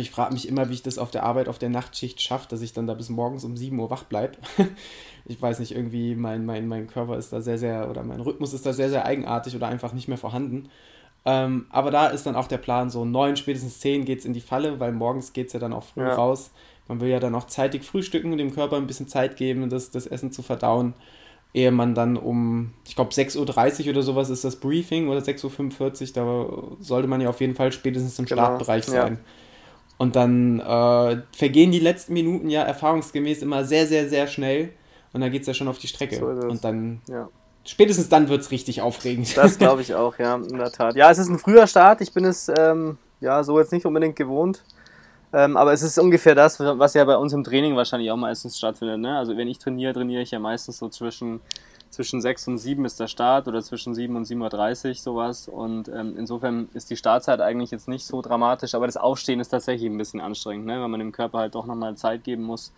Ich 0.00 0.10
frage 0.10 0.32
mich 0.32 0.48
immer, 0.48 0.68
wie 0.68 0.74
ich 0.74 0.82
das 0.82 0.98
auf 0.98 1.10
der 1.10 1.22
Arbeit, 1.22 1.48
auf 1.48 1.58
der 1.58 1.68
Nachtschicht 1.68 2.20
schaffe, 2.20 2.48
dass 2.48 2.62
ich 2.62 2.72
dann 2.72 2.86
da 2.86 2.94
bis 2.94 3.08
morgens 3.08 3.44
um 3.44 3.56
7 3.56 3.78
Uhr 3.78 3.90
wach 3.90 4.04
bleibe. 4.04 4.38
ich 5.24 5.40
weiß 5.40 5.60
nicht, 5.60 5.72
irgendwie 5.72 6.14
mein, 6.14 6.44
mein, 6.44 6.66
mein 6.66 6.86
Körper 6.86 7.16
ist 7.16 7.32
da 7.32 7.40
sehr, 7.40 7.58
sehr, 7.58 7.88
oder 7.88 8.02
mein 8.02 8.20
Rhythmus 8.20 8.52
ist 8.52 8.66
da 8.66 8.72
sehr, 8.72 8.90
sehr 8.90 9.04
eigenartig 9.06 9.54
oder 9.54 9.68
einfach 9.68 9.92
nicht 9.92 10.08
mehr 10.08 10.18
vorhanden. 10.18 10.68
Ähm, 11.24 11.66
aber 11.70 11.90
da 11.90 12.08
ist 12.08 12.26
dann 12.26 12.36
auch 12.36 12.48
der 12.48 12.58
Plan, 12.58 12.90
so 12.90 13.04
9, 13.04 13.36
spätestens 13.36 13.80
10 13.80 14.04
geht 14.04 14.18
es 14.18 14.24
in 14.24 14.34
die 14.34 14.40
Falle, 14.40 14.80
weil 14.80 14.92
morgens 14.92 15.32
geht 15.32 15.46
es 15.46 15.52
ja 15.52 15.60
dann 15.60 15.72
auch 15.72 15.84
früh 15.84 16.02
ja. 16.02 16.14
raus. 16.14 16.50
Man 16.88 17.00
will 17.00 17.08
ja 17.08 17.20
dann 17.20 17.34
auch 17.34 17.46
zeitig 17.46 17.84
frühstücken 17.84 18.32
und 18.32 18.38
dem 18.38 18.52
Körper 18.52 18.76
ein 18.76 18.86
bisschen 18.86 19.08
Zeit 19.08 19.36
geben, 19.36 19.70
das, 19.70 19.90
das 19.90 20.06
Essen 20.06 20.32
zu 20.32 20.42
ehe 21.54 21.70
man 21.70 21.94
dann 21.94 22.16
um, 22.16 22.72
ich 22.84 22.96
glaube 22.96 23.12
6.30 23.12 23.84
Uhr 23.84 23.90
oder 23.90 24.02
sowas 24.02 24.28
ist 24.28 24.42
das 24.42 24.56
Briefing 24.56 25.08
oder 25.08 25.20
6.45 25.20 26.02
Uhr, 26.02 26.12
da 26.12 26.84
sollte 26.84 27.06
man 27.06 27.20
ja 27.20 27.28
auf 27.28 27.40
jeden 27.40 27.54
Fall 27.54 27.70
spätestens 27.70 28.18
im 28.18 28.24
genau. 28.24 28.42
Startbereich 28.42 28.84
sein. 28.84 29.14
Ja 29.14 29.20
Und 29.96 30.16
dann 30.16 30.60
äh, 30.60 31.22
vergehen 31.36 31.70
die 31.70 31.78
letzten 31.78 32.12
Minuten 32.14 32.50
ja 32.50 32.62
erfahrungsgemäß 32.62 33.42
immer 33.42 33.64
sehr, 33.64 33.86
sehr, 33.86 34.08
sehr 34.08 34.26
schnell. 34.26 34.70
Und 35.12 35.20
dann 35.20 35.30
geht 35.30 35.42
es 35.42 35.46
ja 35.46 35.54
schon 35.54 35.68
auf 35.68 35.78
die 35.78 35.86
Strecke. 35.86 36.16
So 36.16 36.26
und 36.26 36.64
dann, 36.64 37.00
ja. 37.08 37.28
spätestens 37.64 38.08
dann 38.08 38.28
wird 38.28 38.40
es 38.40 38.50
richtig 38.50 38.82
aufregend. 38.82 39.36
Das 39.36 39.58
glaube 39.58 39.82
ich 39.82 39.94
auch, 39.94 40.18
ja, 40.18 40.34
in 40.34 40.58
der 40.58 40.72
Tat. 40.72 40.96
Ja, 40.96 41.10
es 41.10 41.18
ist 41.18 41.28
ein 41.28 41.38
früher 41.38 41.66
Start. 41.66 42.00
Ich 42.00 42.12
bin 42.12 42.24
es 42.24 42.50
ähm, 42.58 42.98
ja 43.20 43.44
so 43.44 43.58
jetzt 43.58 43.72
nicht 43.72 43.86
unbedingt 43.86 44.16
gewohnt. 44.16 44.62
Ähm, 45.32 45.56
aber 45.56 45.72
es 45.72 45.82
ist 45.82 45.98
ungefähr 45.98 46.34
das, 46.34 46.60
was 46.60 46.94
ja 46.94 47.04
bei 47.04 47.16
uns 47.16 47.32
im 47.32 47.42
Training 47.42 47.74
wahrscheinlich 47.74 48.10
auch 48.10 48.16
meistens 48.16 48.56
stattfindet. 48.56 49.00
Ne? 49.00 49.18
Also 49.18 49.36
wenn 49.36 49.48
ich 49.48 49.58
trainiere, 49.58 49.92
trainiere 49.92 50.22
ich 50.22 50.30
ja 50.30 50.38
meistens 50.38 50.78
so 50.78 50.88
zwischen 50.88 51.40
zwischen 51.94 52.20
6 52.20 52.48
und 52.48 52.58
7 52.58 52.84
ist 52.84 53.00
der 53.00 53.06
Start 53.06 53.48
oder 53.48 53.62
zwischen 53.62 53.94
7 53.94 54.14
und 54.16 54.26
7.30 54.26 54.88
Uhr 54.88 54.94
sowas. 54.94 55.48
Und 55.48 55.88
ähm, 55.88 56.14
insofern 56.16 56.68
ist 56.74 56.90
die 56.90 56.96
Startzeit 56.96 57.40
eigentlich 57.40 57.70
jetzt 57.70 57.88
nicht 57.88 58.04
so 58.04 58.20
dramatisch, 58.20 58.74
aber 58.74 58.86
das 58.86 58.96
Aufstehen 58.96 59.40
ist 59.40 59.48
tatsächlich 59.48 59.90
ein 59.90 59.98
bisschen 59.98 60.20
anstrengend, 60.20 60.66
ne? 60.66 60.80
weil 60.80 60.88
man 60.88 61.00
dem 61.00 61.12
Körper 61.12 61.38
halt 61.38 61.54
doch 61.54 61.66
nochmal 61.66 61.96
Zeit 61.96 62.24
geben 62.24 62.42
muss, 62.42 62.72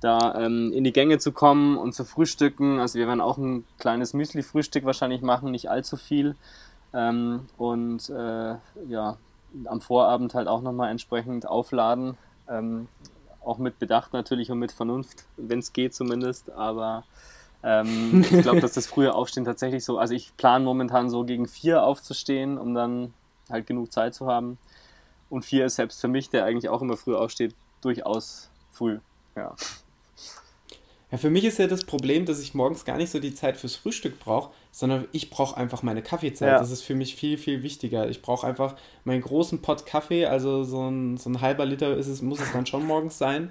da 0.00 0.34
ähm, 0.38 0.72
in 0.72 0.84
die 0.84 0.92
Gänge 0.92 1.18
zu 1.18 1.32
kommen 1.32 1.76
und 1.76 1.94
zu 1.94 2.04
frühstücken. 2.04 2.78
Also 2.78 2.98
wir 2.98 3.06
werden 3.06 3.20
auch 3.20 3.38
ein 3.38 3.64
kleines 3.78 4.14
Müsli-Frühstück 4.14 4.84
wahrscheinlich 4.84 5.22
machen, 5.22 5.50
nicht 5.50 5.70
allzu 5.70 5.96
viel. 5.96 6.36
Ähm, 6.94 7.46
und 7.56 8.08
äh, 8.10 8.54
ja, 8.88 9.16
am 9.64 9.80
Vorabend 9.80 10.34
halt 10.34 10.48
auch 10.48 10.62
nochmal 10.62 10.90
entsprechend 10.90 11.46
aufladen. 11.46 12.16
Ähm, 12.48 12.88
auch 13.44 13.58
mit 13.58 13.78
Bedacht 13.78 14.12
natürlich 14.12 14.50
und 14.50 14.58
mit 14.58 14.72
Vernunft, 14.72 15.24
wenn 15.36 15.60
es 15.60 15.72
geht 15.72 15.94
zumindest. 15.94 16.50
Aber 16.50 17.04
ähm, 17.66 18.24
ich 18.30 18.42
glaube, 18.42 18.60
dass 18.60 18.74
das 18.74 18.86
frühe 18.86 19.12
Aufstehen 19.12 19.44
tatsächlich 19.44 19.84
so, 19.84 19.98
also 19.98 20.14
ich 20.14 20.32
plane 20.36 20.64
momentan 20.64 21.10
so 21.10 21.24
gegen 21.24 21.48
vier 21.48 21.82
aufzustehen, 21.82 22.58
um 22.58 22.74
dann 22.74 23.12
halt 23.50 23.66
genug 23.66 23.92
Zeit 23.92 24.14
zu 24.14 24.28
haben. 24.28 24.56
Und 25.28 25.44
vier 25.44 25.66
ist 25.66 25.74
selbst 25.74 26.00
für 26.00 26.06
mich, 26.06 26.30
der 26.30 26.44
eigentlich 26.44 26.68
auch 26.68 26.80
immer 26.80 26.96
früh 26.96 27.16
aufsteht, 27.16 27.54
durchaus 27.80 28.48
früh. 28.70 29.00
Ja. 29.34 29.56
Ja, 31.10 31.18
für 31.18 31.30
mich 31.30 31.44
ist 31.44 31.58
ja 31.58 31.66
das 31.66 31.84
Problem, 31.84 32.24
dass 32.24 32.40
ich 32.40 32.54
morgens 32.54 32.84
gar 32.84 32.96
nicht 32.96 33.10
so 33.10 33.18
die 33.18 33.34
Zeit 33.34 33.56
fürs 33.56 33.76
Frühstück 33.76 34.20
brauche, 34.20 34.52
sondern 34.70 35.06
ich 35.10 35.30
brauche 35.30 35.56
einfach 35.56 35.82
meine 35.82 36.02
Kaffeezeit. 36.02 36.52
Ja. 36.52 36.58
Das 36.58 36.70
ist 36.70 36.82
für 36.82 36.94
mich 36.94 37.16
viel, 37.16 37.36
viel 37.36 37.64
wichtiger. 37.64 38.08
Ich 38.08 38.22
brauche 38.22 38.46
einfach 38.46 38.76
meinen 39.04 39.22
großen 39.22 39.62
Pott 39.62 39.86
Kaffee, 39.86 40.26
also 40.26 40.62
so 40.62 40.88
ein, 40.88 41.16
so 41.16 41.30
ein 41.30 41.40
halber 41.40 41.64
Liter 41.64 41.96
ist 41.96 42.06
es, 42.06 42.22
muss 42.22 42.40
es 42.40 42.52
dann 42.52 42.66
schon 42.66 42.86
morgens 42.86 43.18
sein 43.18 43.50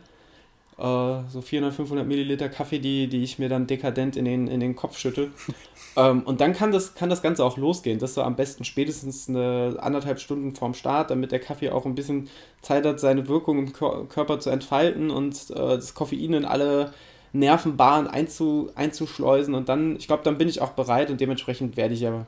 so 0.78 1.42
400, 1.42 1.74
500 1.74 2.06
Milliliter 2.06 2.50
Kaffee, 2.50 2.80
die, 2.80 3.08
die 3.08 3.24
ich 3.24 3.40
mir 3.40 3.48
dann 3.48 3.66
dekadent 3.66 4.18
in 4.18 4.26
den, 4.26 4.48
in 4.48 4.60
den 4.60 4.76
Kopf 4.76 4.98
schüttel. 4.98 5.32
ähm, 5.96 6.24
und 6.24 6.42
dann 6.42 6.54
kann 6.54 6.72
das, 6.72 6.96
kann 6.96 7.10
das 7.10 7.22
Ganze 7.22 7.46
auch 7.46 7.58
losgehen. 7.58 8.00
Das 8.00 8.14
so 8.14 8.22
am 8.22 8.36
besten 8.36 8.66
spätestens 8.66 9.30
eine 9.30 9.78
anderthalb 9.80 10.20
Stunden 10.20 10.54
vorm 10.54 10.74
Start, 10.74 11.12
damit 11.12 11.32
der 11.32 11.40
Kaffee 11.40 11.70
auch 11.70 11.86
ein 11.86 11.96
bisschen 11.96 12.30
Zeit 12.62 12.86
hat, 12.86 13.00
seine 13.00 13.28
Wirkung 13.28 13.60
im 13.60 13.74
Körper 13.74 14.40
zu 14.40 14.50
entfalten 14.50 15.12
und 15.12 15.50
äh, 15.52 15.56
das 15.56 15.94
Koffein 15.94 16.34
in 16.34 16.46
alle 16.46 16.94
Nervenbahnen 17.32 18.10
einzu, 18.10 18.70
einzuschleusen. 18.76 19.56
Und 19.56 19.70
dann, 19.70 19.96
ich 19.96 20.08
glaube, 20.08 20.24
dann 20.24 20.38
bin 20.38 20.50
ich 20.50 20.62
auch 20.62 20.72
bereit 20.72 21.10
und 21.10 21.22
dementsprechend 21.22 21.78
werde 21.78 21.94
ich 21.94 22.02
ja 22.02 22.26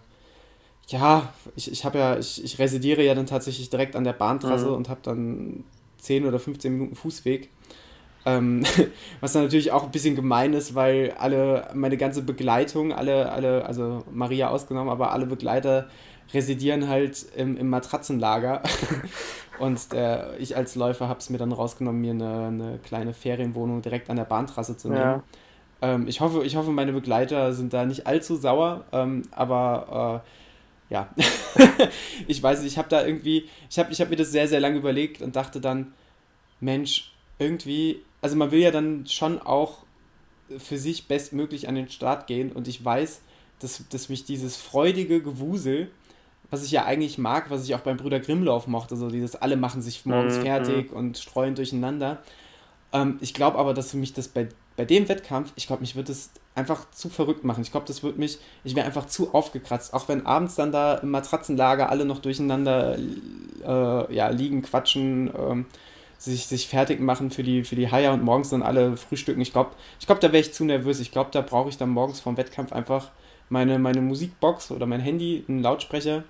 ja, 0.87 1.33
ich, 1.55 1.71
ich 1.71 1.83
habe 1.83 1.99
ja, 1.99 2.17
ich, 2.17 2.43
ich 2.43 2.59
residiere 2.59 3.03
ja 3.03 3.13
dann 3.13 3.25
tatsächlich 3.25 3.69
direkt 3.69 3.95
an 3.95 4.05
der 4.05 4.13
Bahntrasse 4.13 4.67
mhm. 4.67 4.73
und 4.73 4.89
habe 4.89 5.01
dann 5.03 5.63
10 5.97 6.25
oder 6.25 6.39
15 6.39 6.71
Minuten 6.71 6.95
Fußweg. 6.95 7.49
Ähm, 8.27 8.63
was 9.21 9.31
dann 9.31 9.43
natürlich 9.43 9.71
auch 9.71 9.85
ein 9.85 9.91
bisschen 9.91 10.15
gemein 10.15 10.53
ist, 10.53 10.75
weil 10.75 11.15
alle, 11.17 11.69
meine 11.73 11.95
ganze 11.95 12.21
Begleitung, 12.21 12.91
alle, 12.91 13.31
alle, 13.31 13.65
also 13.65 14.03
Maria 14.11 14.49
ausgenommen, 14.49 14.89
aber 14.89 15.13
alle 15.13 15.25
Begleiter 15.25 15.87
residieren 16.33 16.89
halt 16.89 17.25
im, 17.37 17.55
im 17.55 17.69
Matratzenlager. 17.69 18.61
Und 19.59 19.93
der, 19.93 20.35
ich 20.39 20.57
als 20.57 20.75
Läufer 20.75 21.07
habe 21.07 21.19
es 21.19 21.29
mir 21.29 21.37
dann 21.37 21.53
rausgenommen, 21.53 22.01
mir 22.01 22.11
eine, 22.11 22.47
eine, 22.47 22.79
kleine 22.79 23.13
Ferienwohnung 23.13 23.81
direkt 23.81 24.09
an 24.09 24.17
der 24.17 24.25
Bahntrasse 24.25 24.75
zu 24.75 24.89
nehmen. 24.89 24.99
Ja. 24.99 25.23
Ähm, 25.81 26.07
ich, 26.07 26.19
hoffe, 26.19 26.43
ich 26.43 26.57
hoffe, 26.57 26.71
meine 26.71 26.91
Begleiter 26.91 27.53
sind 27.53 27.73
da 27.73 27.85
nicht 27.85 28.05
allzu 28.07 28.35
sauer, 28.35 28.83
ähm, 28.91 29.23
aber 29.31 30.23
äh, 30.89 30.93
ja, 30.93 31.09
ich 32.27 32.43
weiß 32.43 32.61
nicht, 32.61 32.73
ich 32.73 32.77
habe 32.77 32.89
da 32.89 33.05
irgendwie, 33.05 33.45
ich 33.69 33.79
habe 33.79 33.91
ich 33.91 34.01
hab 34.01 34.09
mir 34.09 34.15
das 34.17 34.31
sehr, 34.31 34.47
sehr 34.47 34.59
lange 34.59 34.77
überlegt 34.77 35.21
und 35.21 35.35
dachte 35.35 35.61
dann, 35.61 35.93
Mensch, 36.59 37.13
irgendwie 37.39 38.01
also 38.21 38.35
man 38.35 38.51
will 38.51 38.59
ja 38.59 38.71
dann 38.71 39.05
schon 39.07 39.39
auch 39.39 39.79
für 40.57 40.77
sich 40.77 41.07
bestmöglich 41.07 41.67
an 41.67 41.75
den 41.75 41.89
Start 41.89 42.27
gehen 42.27 42.51
und 42.51 42.67
ich 42.67 42.83
weiß, 42.83 43.21
dass, 43.59 43.83
dass 43.89 44.09
mich 44.09 44.25
dieses 44.25 44.55
freudige 44.55 45.21
Gewusel, 45.21 45.89
was 46.49 46.63
ich 46.63 46.71
ja 46.71 46.85
eigentlich 46.85 47.17
mag, 47.17 47.49
was 47.49 47.65
ich 47.65 47.75
auch 47.75 47.81
beim 47.81 47.97
Brüder 47.97 48.19
Grimmlauf 48.19 48.67
mochte, 48.67 48.95
so 48.95 49.09
dieses 49.09 49.35
alle 49.35 49.57
machen 49.57 49.81
sich 49.81 50.05
morgens 50.05 50.37
mhm. 50.37 50.41
fertig 50.43 50.91
mhm. 50.91 50.97
und 50.97 51.17
streuen 51.17 51.55
durcheinander. 51.55 52.21
Ähm, 52.93 53.17
ich 53.21 53.33
glaube 53.33 53.57
aber, 53.57 53.73
dass 53.73 53.91
für 53.91 53.97
mich 53.97 54.13
das 54.13 54.27
bei, 54.29 54.47
bei 54.77 54.85
dem 54.85 55.09
Wettkampf, 55.09 55.51
ich 55.55 55.67
glaube, 55.67 55.81
mich 55.81 55.95
wird 55.95 56.09
das 56.09 56.29
einfach 56.55 56.89
zu 56.91 57.09
verrückt 57.09 57.43
machen. 57.43 57.61
Ich 57.61 57.71
glaube, 57.71 57.85
das 57.85 58.03
wird 58.03 58.17
mich, 58.17 58.39
ich 58.63 58.75
wäre 58.75 58.85
einfach 58.85 59.07
zu 59.07 59.33
aufgekratzt. 59.33 59.93
Auch 59.93 60.07
wenn 60.07 60.25
abends 60.25 60.55
dann 60.55 60.71
da 60.71 60.95
im 60.95 61.11
Matratzenlager 61.11 61.89
alle 61.89 62.05
noch 62.05 62.19
durcheinander 62.19 62.97
äh, 62.97 64.15
ja, 64.15 64.29
liegen, 64.29 64.61
quatschen, 64.61 65.31
ähm, 65.37 65.65
sich, 66.17 66.47
sich 66.47 66.67
fertig 66.67 66.99
machen 66.99 67.31
für 67.31 67.43
die, 67.43 67.63
für 67.63 67.75
die 67.75 67.91
Haie 67.91 68.11
und 68.11 68.23
morgens 68.23 68.49
dann 68.49 68.63
alle 68.63 68.97
frühstücken. 68.97 69.41
Ich 69.41 69.51
glaube, 69.51 69.71
ich 69.99 70.07
glaub, 70.07 70.19
da 70.19 70.31
wäre 70.31 70.41
ich 70.41 70.53
zu 70.53 70.65
nervös. 70.65 70.99
Ich 70.99 71.11
glaube, 71.11 71.29
da 71.31 71.41
brauche 71.41 71.69
ich 71.69 71.77
dann 71.77 71.89
morgens 71.89 72.19
vom 72.19 72.37
Wettkampf 72.37 72.73
einfach 72.73 73.11
meine, 73.49 73.79
meine 73.79 74.01
Musikbox 74.01 74.71
oder 74.71 74.85
mein 74.85 74.99
Handy, 74.99 75.45
einen 75.47 75.61
Lautsprecher, 75.61 76.23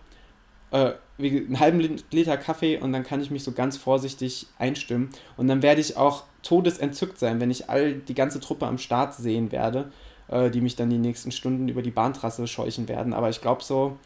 äh, 0.71 0.91
einen 1.19 1.59
halben 1.59 2.01
Liter 2.11 2.38
Kaffee 2.38 2.77
und 2.77 2.93
dann 2.93 3.03
kann 3.03 3.21
ich 3.21 3.31
mich 3.31 3.43
so 3.43 3.51
ganz 3.53 3.77
vorsichtig 3.77 4.47
einstimmen. 4.59 5.09
Und 5.35 5.47
dann 5.47 5.61
werde 5.61 5.81
ich 5.81 5.97
auch 5.97 6.23
todesentzückt 6.43 7.17
sein, 7.17 7.39
wenn 7.39 7.49
ich 7.49 7.69
all 7.69 7.93
die 7.93 8.13
ganze 8.13 8.39
Truppe 8.39 8.67
am 8.67 8.77
Start 8.77 9.15
sehen 9.15 9.51
werde, 9.51 9.91
äh, 10.27 10.51
die 10.51 10.61
mich 10.61 10.75
dann 10.75 10.89
die 10.89 10.97
nächsten 10.97 11.31
Stunden 11.31 11.69
über 11.69 11.81
die 11.81 11.91
Bahntrasse 11.91 12.45
scheuchen 12.47 12.88
werden. 12.88 13.13
Aber 13.13 13.29
ich 13.29 13.41
glaube 13.41 13.63
so, 13.63 13.97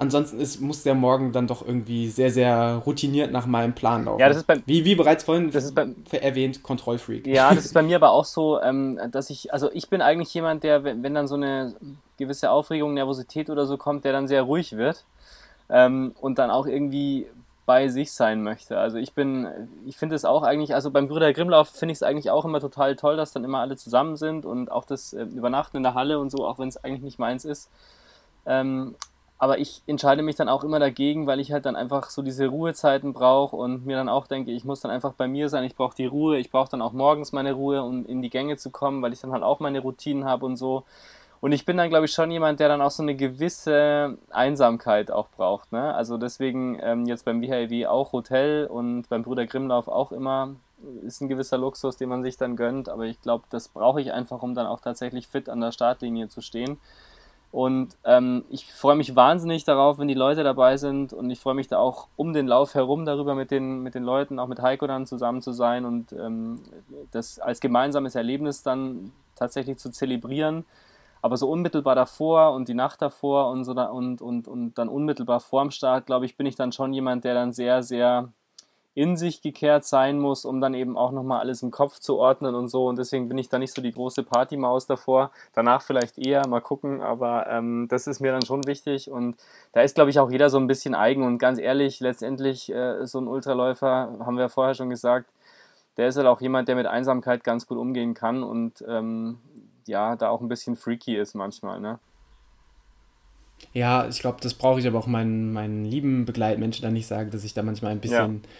Ansonsten 0.00 0.38
ist, 0.38 0.60
muss 0.60 0.84
der 0.84 0.94
Morgen 0.94 1.32
dann 1.32 1.48
doch 1.48 1.66
irgendwie 1.66 2.08
sehr, 2.08 2.30
sehr 2.30 2.82
routiniert 2.86 3.32
nach 3.32 3.46
meinem 3.46 3.74
Plan 3.74 4.04
laufen. 4.04 4.20
Ja, 4.20 4.28
das 4.28 4.38
ist 4.38 4.46
bei, 4.46 4.62
wie, 4.64 4.84
wie 4.84 4.94
bereits 4.94 5.24
vorhin 5.24 5.50
das 5.50 5.64
ist 5.64 5.74
bei, 5.74 5.88
erwähnt, 6.12 6.62
Kontrollfreak. 6.62 7.26
Ja, 7.26 7.52
das 7.52 7.64
ist 7.64 7.74
bei 7.74 7.82
mir 7.84 7.96
aber 7.96 8.12
auch 8.12 8.24
so, 8.24 8.60
ähm, 8.60 9.00
dass 9.10 9.28
ich, 9.28 9.52
also 9.52 9.72
ich 9.72 9.90
bin 9.90 10.00
eigentlich 10.00 10.32
jemand, 10.32 10.62
der, 10.62 10.84
wenn, 10.84 11.02
wenn, 11.02 11.14
dann 11.14 11.26
so 11.26 11.34
eine 11.34 11.74
gewisse 12.16 12.50
Aufregung, 12.50 12.94
Nervosität 12.94 13.50
oder 13.50 13.66
so 13.66 13.76
kommt, 13.76 14.04
der 14.04 14.12
dann 14.12 14.28
sehr 14.28 14.42
ruhig 14.42 14.76
wird 14.76 15.04
ähm, 15.68 16.14
und 16.20 16.38
dann 16.38 16.50
auch 16.50 16.66
irgendwie 16.66 17.26
bei 17.66 17.88
sich 17.88 18.12
sein 18.12 18.42
möchte. 18.42 18.78
Also 18.78 18.98
ich 18.98 19.14
bin, 19.14 19.48
ich 19.84 19.98
finde 19.98 20.14
es 20.14 20.24
auch 20.24 20.44
eigentlich, 20.44 20.74
also 20.74 20.92
beim 20.92 21.08
Brüder 21.08 21.32
Grimmlauf 21.32 21.68
finde 21.68 21.92
ich 21.92 21.98
es 21.98 22.02
eigentlich 22.04 22.30
auch 22.30 22.44
immer 22.44 22.60
total 22.60 22.94
toll, 22.94 23.16
dass 23.16 23.32
dann 23.32 23.44
immer 23.44 23.58
alle 23.58 23.76
zusammen 23.76 24.16
sind 24.16 24.46
und 24.46 24.70
auch 24.70 24.84
das 24.84 25.12
äh, 25.12 25.24
Übernachten 25.24 25.76
in 25.76 25.82
der 25.82 25.94
Halle 25.94 26.20
und 26.20 26.30
so, 26.30 26.46
auch 26.46 26.60
wenn 26.60 26.68
es 26.68 26.82
eigentlich 26.82 27.02
nicht 27.02 27.18
meins 27.18 27.44
ist. 27.44 27.68
Ähm, 28.46 28.94
aber 29.38 29.58
ich 29.58 29.82
entscheide 29.86 30.22
mich 30.22 30.34
dann 30.34 30.48
auch 30.48 30.64
immer 30.64 30.80
dagegen, 30.80 31.28
weil 31.28 31.38
ich 31.38 31.52
halt 31.52 31.64
dann 31.64 31.76
einfach 31.76 32.10
so 32.10 32.22
diese 32.22 32.48
Ruhezeiten 32.48 33.12
brauche 33.12 33.54
und 33.54 33.86
mir 33.86 33.96
dann 33.96 34.08
auch 34.08 34.26
denke, 34.26 34.50
ich 34.50 34.64
muss 34.64 34.80
dann 34.80 34.90
einfach 34.90 35.12
bei 35.12 35.28
mir 35.28 35.48
sein, 35.48 35.62
ich 35.62 35.76
brauche 35.76 35.94
die 35.94 36.06
Ruhe, 36.06 36.38
ich 36.38 36.50
brauche 36.50 36.70
dann 36.70 36.82
auch 36.82 36.92
morgens 36.92 37.32
meine 37.32 37.52
Ruhe, 37.52 37.82
um 37.82 38.04
in 38.04 38.20
die 38.20 38.30
Gänge 38.30 38.56
zu 38.56 38.70
kommen, 38.70 39.00
weil 39.00 39.12
ich 39.12 39.20
dann 39.20 39.32
halt 39.32 39.44
auch 39.44 39.60
meine 39.60 39.80
Routinen 39.80 40.24
habe 40.24 40.44
und 40.44 40.56
so. 40.56 40.84
Und 41.40 41.52
ich 41.52 41.64
bin 41.64 41.76
dann, 41.76 41.88
glaube 41.88 42.06
ich, 42.06 42.12
schon 42.12 42.32
jemand, 42.32 42.58
der 42.58 42.68
dann 42.68 42.80
auch 42.80 42.90
so 42.90 43.02
eine 43.02 43.14
gewisse 43.14 44.18
Einsamkeit 44.30 45.12
auch 45.12 45.28
braucht. 45.28 45.70
Ne? 45.70 45.94
Also 45.94 46.18
deswegen 46.18 46.78
ähm, 46.82 47.06
jetzt 47.06 47.24
beim 47.24 47.40
WHIW 47.40 47.86
auch 47.86 48.12
Hotel 48.12 48.66
und 48.66 49.08
beim 49.08 49.22
Bruder 49.22 49.46
Grimmlauf 49.46 49.86
auch 49.86 50.10
immer 50.10 50.56
ist 51.02 51.20
ein 51.20 51.28
gewisser 51.28 51.58
Luxus, 51.58 51.96
den 51.96 52.08
man 52.08 52.24
sich 52.24 52.36
dann 52.36 52.56
gönnt. 52.56 52.88
Aber 52.88 53.04
ich 53.04 53.20
glaube, 53.20 53.44
das 53.50 53.68
brauche 53.68 54.00
ich 54.00 54.12
einfach, 54.12 54.42
um 54.42 54.54
dann 54.54 54.66
auch 54.66 54.80
tatsächlich 54.80 55.28
fit 55.28 55.48
an 55.48 55.60
der 55.60 55.70
Startlinie 55.70 56.28
zu 56.28 56.40
stehen. 56.40 56.78
Und 57.50 57.96
ähm, 58.04 58.44
ich 58.50 58.72
freue 58.72 58.96
mich 58.96 59.16
wahnsinnig 59.16 59.64
darauf, 59.64 59.98
wenn 59.98 60.08
die 60.08 60.14
Leute 60.14 60.42
dabei 60.42 60.76
sind 60.76 61.14
und 61.14 61.30
ich 61.30 61.40
freue 61.40 61.54
mich 61.54 61.66
da 61.66 61.78
auch 61.78 62.08
um 62.16 62.34
den 62.34 62.46
Lauf 62.46 62.74
herum 62.74 63.06
darüber 63.06 63.34
mit 63.34 63.50
den, 63.50 63.82
mit 63.82 63.94
den 63.94 64.04
Leuten, 64.04 64.38
auch 64.38 64.48
mit 64.48 64.60
Heiko 64.60 64.86
dann 64.86 65.06
zusammen 65.06 65.40
zu 65.40 65.52
sein 65.52 65.86
und 65.86 66.12
ähm, 66.12 66.60
das 67.10 67.38
als 67.38 67.60
gemeinsames 67.60 68.14
Erlebnis 68.14 68.62
dann 68.62 69.12
tatsächlich 69.34 69.78
zu 69.78 69.90
zelebrieren. 69.90 70.66
Aber 71.22 71.36
so 71.36 71.50
unmittelbar 71.50 71.94
davor 71.94 72.52
und 72.52 72.68
die 72.68 72.74
Nacht 72.74 73.00
davor 73.02 73.50
und, 73.50 73.64
so 73.64 73.74
da, 73.74 73.86
und, 73.86 74.20
und, 74.20 74.46
und 74.46 74.76
dann 74.76 74.88
unmittelbar 74.88 75.40
vorm 75.40 75.70
Start, 75.70 76.06
glaube 76.06 76.26
ich, 76.26 76.36
bin 76.36 76.46
ich 76.46 76.54
dann 76.54 76.70
schon 76.70 76.92
jemand, 76.92 77.24
der 77.24 77.34
dann 77.34 77.52
sehr, 77.52 77.82
sehr 77.82 78.30
in 78.98 79.16
sich 79.16 79.42
gekehrt 79.42 79.84
sein 79.84 80.18
muss, 80.18 80.44
um 80.44 80.60
dann 80.60 80.74
eben 80.74 80.96
auch 80.96 81.12
nochmal 81.12 81.38
alles 81.38 81.62
im 81.62 81.70
Kopf 81.70 82.00
zu 82.00 82.16
ordnen 82.16 82.56
und 82.56 82.66
so. 82.66 82.88
Und 82.88 82.98
deswegen 82.98 83.28
bin 83.28 83.38
ich 83.38 83.48
da 83.48 83.60
nicht 83.60 83.72
so 83.72 83.80
die 83.80 83.92
große 83.92 84.24
Partymaus 84.24 84.86
davor. 84.86 85.30
Danach 85.54 85.82
vielleicht 85.82 86.18
eher, 86.18 86.48
mal 86.48 86.60
gucken, 86.60 87.00
aber 87.00 87.46
ähm, 87.48 87.86
das 87.88 88.08
ist 88.08 88.18
mir 88.18 88.32
dann 88.32 88.44
schon 88.44 88.66
wichtig. 88.66 89.08
Und 89.08 89.36
da 89.72 89.82
ist, 89.82 89.94
glaube 89.94 90.10
ich, 90.10 90.18
auch 90.18 90.32
jeder 90.32 90.50
so 90.50 90.58
ein 90.58 90.66
bisschen 90.66 90.96
eigen. 90.96 91.22
Und 91.22 91.38
ganz 91.38 91.60
ehrlich, 91.60 92.00
letztendlich, 92.00 92.74
äh, 92.74 93.06
so 93.06 93.20
ein 93.20 93.28
Ultraläufer, 93.28 94.16
haben 94.18 94.34
wir 94.34 94.42
ja 94.42 94.48
vorher 94.48 94.74
schon 94.74 94.90
gesagt, 94.90 95.30
der 95.96 96.08
ist 96.08 96.16
halt 96.16 96.26
auch 96.26 96.40
jemand, 96.40 96.66
der 96.66 96.74
mit 96.74 96.86
Einsamkeit 96.86 97.44
ganz 97.44 97.68
gut 97.68 97.78
umgehen 97.78 98.14
kann 98.14 98.42
und 98.42 98.84
ähm, 98.88 99.38
ja, 99.86 100.16
da 100.16 100.28
auch 100.28 100.40
ein 100.40 100.48
bisschen 100.48 100.74
freaky 100.74 101.16
ist 101.16 101.34
manchmal, 101.34 101.78
ne? 101.78 102.00
Ja, 103.72 104.08
ich 104.08 104.18
glaube, 104.18 104.38
das 104.40 104.54
brauche 104.54 104.80
ich 104.80 104.88
aber 104.88 104.98
auch 104.98 105.06
meinen, 105.06 105.52
meinen 105.52 105.84
lieben 105.84 106.24
Begleitmenschen 106.24 106.82
dann 106.82 106.94
nicht 106.94 107.06
sagen, 107.06 107.30
dass 107.30 107.44
ich 107.44 107.54
da 107.54 107.62
manchmal 107.62 107.92
ein 107.92 108.00
bisschen. 108.00 108.42
Ja 108.42 108.50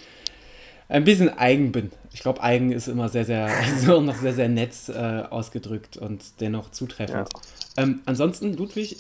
ein 0.89 1.05
bisschen 1.05 1.29
eigen 1.37 1.73
bin. 1.73 1.91
Ich 2.13 2.21
glaube, 2.21 2.43
eigen 2.43 2.73
ist 2.73 2.89
immer 2.89 3.09
sehr, 3.09 3.25
sehr, 3.25 3.47
also 3.63 4.01
noch 4.01 4.17
sehr, 4.17 4.35
sehr 4.35 4.49
nett 4.49 4.75
äh, 4.89 5.23
ausgedrückt 5.31 5.97
und 5.97 6.41
dennoch 6.41 6.71
zutreffend. 6.71 7.29
Ja. 7.77 7.83
Ähm, 7.83 8.01
ansonsten, 8.07 8.57
Ludwig, 8.57 8.97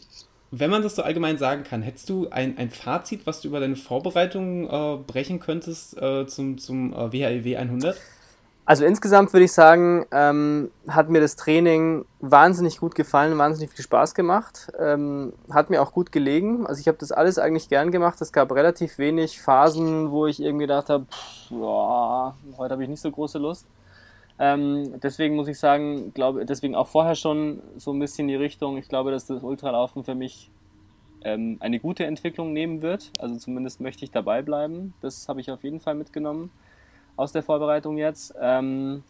wenn 0.50 0.70
man 0.70 0.82
das 0.82 0.96
so 0.96 1.02
allgemein 1.02 1.36
sagen 1.38 1.64
kann, 1.64 1.82
hättest 1.82 2.08
du 2.08 2.28
ein, 2.30 2.56
ein 2.56 2.70
Fazit, 2.70 3.26
was 3.26 3.40
du 3.40 3.48
über 3.48 3.60
deine 3.60 3.76
Vorbereitung 3.76 4.68
äh, 4.68 4.96
brechen 5.06 5.40
könntest 5.40 6.00
äh, 6.00 6.26
zum, 6.26 6.58
zum 6.58 6.92
äh, 6.92 7.12
WHEW 7.12 7.56
100? 7.56 7.96
Also 8.68 8.84
insgesamt 8.84 9.32
würde 9.32 9.44
ich 9.44 9.52
sagen, 9.52 10.04
ähm, 10.12 10.70
hat 10.88 11.08
mir 11.08 11.22
das 11.22 11.36
Training 11.36 12.04
wahnsinnig 12.20 12.80
gut 12.80 12.94
gefallen, 12.94 13.38
wahnsinnig 13.38 13.70
viel 13.70 13.82
Spaß 13.82 14.14
gemacht. 14.14 14.70
Ähm, 14.78 15.32
hat 15.50 15.70
mir 15.70 15.80
auch 15.80 15.94
gut 15.94 16.12
gelegen. 16.12 16.66
Also 16.66 16.78
ich 16.78 16.86
habe 16.86 16.98
das 16.98 17.10
alles 17.10 17.38
eigentlich 17.38 17.70
gern 17.70 17.90
gemacht. 17.90 18.20
Es 18.20 18.30
gab 18.30 18.52
relativ 18.52 18.98
wenig 18.98 19.40
Phasen, 19.40 20.10
wo 20.10 20.26
ich 20.26 20.42
irgendwie 20.42 20.64
gedacht 20.64 20.90
habe, 20.90 21.06
heute 21.48 22.72
habe 22.74 22.82
ich 22.82 22.90
nicht 22.90 23.00
so 23.00 23.10
große 23.10 23.38
Lust. 23.38 23.66
Ähm, 24.38 25.00
deswegen 25.02 25.34
muss 25.34 25.48
ich 25.48 25.58
sagen, 25.58 26.12
glaube 26.12 26.44
deswegen 26.44 26.74
auch 26.74 26.88
vorher 26.88 27.14
schon 27.14 27.62
so 27.78 27.94
ein 27.94 27.98
bisschen 27.98 28.28
die 28.28 28.36
Richtung. 28.36 28.76
Ich 28.76 28.90
glaube, 28.90 29.12
dass 29.12 29.24
das 29.24 29.42
Ultralaufen 29.42 30.04
für 30.04 30.14
mich 30.14 30.50
ähm, 31.24 31.56
eine 31.60 31.80
gute 31.80 32.04
Entwicklung 32.04 32.52
nehmen 32.52 32.82
wird. 32.82 33.12
Also 33.18 33.36
zumindest 33.36 33.80
möchte 33.80 34.04
ich 34.04 34.10
dabei 34.10 34.42
bleiben. 34.42 34.92
Das 35.00 35.26
habe 35.26 35.40
ich 35.40 35.50
auf 35.50 35.64
jeden 35.64 35.80
Fall 35.80 35.94
mitgenommen 35.94 36.50
aus 37.18 37.32
der 37.32 37.42
Vorbereitung 37.42 37.98
jetzt. 37.98 38.34
Ähm, 38.40 39.02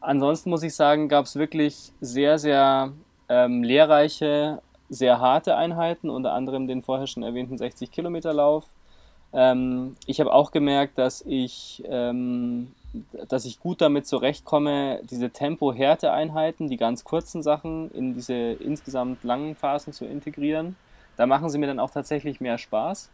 ansonsten 0.00 0.50
muss 0.50 0.62
ich 0.62 0.74
sagen, 0.74 1.08
gab 1.08 1.26
es 1.26 1.36
wirklich 1.36 1.92
sehr, 2.00 2.38
sehr 2.38 2.92
ähm, 3.28 3.62
lehrreiche, 3.62 4.60
sehr 4.88 5.20
harte 5.20 5.56
Einheiten, 5.56 6.10
unter 6.10 6.32
anderem 6.32 6.66
den 6.66 6.82
vorher 6.82 7.06
schon 7.06 7.22
erwähnten 7.22 7.58
60 7.58 7.90
Kilometer 7.90 8.32
Lauf. 8.32 8.64
Ähm, 9.32 9.96
ich 10.06 10.20
habe 10.20 10.32
auch 10.32 10.50
gemerkt, 10.50 10.98
dass 10.98 11.22
ich, 11.26 11.82
ähm, 11.86 12.72
dass 13.28 13.44
ich 13.44 13.60
gut 13.60 13.80
damit 13.80 14.06
zurechtkomme, 14.06 15.00
diese 15.04 15.30
Tempo-Härte-Einheiten, 15.30 16.68
die 16.68 16.76
ganz 16.76 17.04
kurzen 17.04 17.42
Sachen, 17.42 17.90
in 17.92 18.14
diese 18.14 18.34
insgesamt 18.34 19.24
langen 19.24 19.54
Phasen 19.56 19.92
zu 19.92 20.04
integrieren. 20.04 20.76
Da 21.16 21.26
machen 21.26 21.48
sie 21.48 21.58
mir 21.58 21.66
dann 21.66 21.80
auch 21.80 21.90
tatsächlich 21.90 22.40
mehr 22.40 22.58
Spaß. 22.58 23.10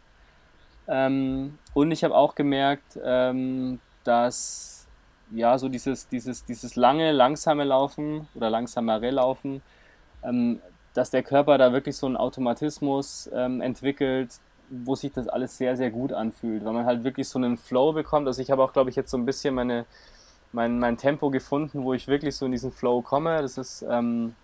Ähm, 0.89 1.57
und 1.73 1.91
ich 1.91 2.03
habe 2.03 2.15
auch 2.15 2.35
gemerkt, 2.35 2.99
ähm, 3.03 3.79
dass 4.03 4.87
ja 5.31 5.57
so 5.57 5.69
dieses, 5.69 6.07
dieses, 6.07 6.45
dieses 6.45 6.75
lange, 6.75 7.11
langsame 7.11 7.63
Laufen 7.63 8.27
oder 8.35 8.49
langsamere 8.49 9.11
Laufen, 9.11 9.61
ähm, 10.23 10.61
dass 10.93 11.11
der 11.11 11.23
Körper 11.23 11.57
da 11.57 11.71
wirklich 11.71 11.95
so 11.95 12.07
einen 12.07 12.17
Automatismus 12.17 13.29
ähm, 13.33 13.61
entwickelt, 13.61 14.39
wo 14.69 14.95
sich 14.95 15.11
das 15.11 15.27
alles 15.27 15.57
sehr, 15.57 15.75
sehr 15.77 15.91
gut 15.91 16.13
anfühlt, 16.13 16.63
weil 16.65 16.73
man 16.73 16.85
halt 16.85 17.03
wirklich 17.03 17.27
so 17.27 17.39
einen 17.39 17.57
Flow 17.57 17.93
bekommt. 17.93 18.27
Also 18.27 18.41
ich 18.41 18.51
habe 18.51 18.63
auch, 18.63 18.73
glaube 18.73 18.89
ich, 18.89 18.95
jetzt 18.95 19.11
so 19.11 19.17
ein 19.17 19.25
bisschen 19.25 19.55
meine, 19.55 19.85
mein, 20.51 20.79
mein 20.79 20.97
Tempo 20.97 21.29
gefunden, 21.29 21.83
wo 21.83 21.93
ich 21.93 22.07
wirklich 22.07 22.35
so 22.35 22.45
in 22.45 22.51
diesen 22.51 22.71
Flow 22.71 23.01
komme. 23.01 23.41
Das 23.41 23.57
ist, 23.57 23.85
ähm, 23.89 24.35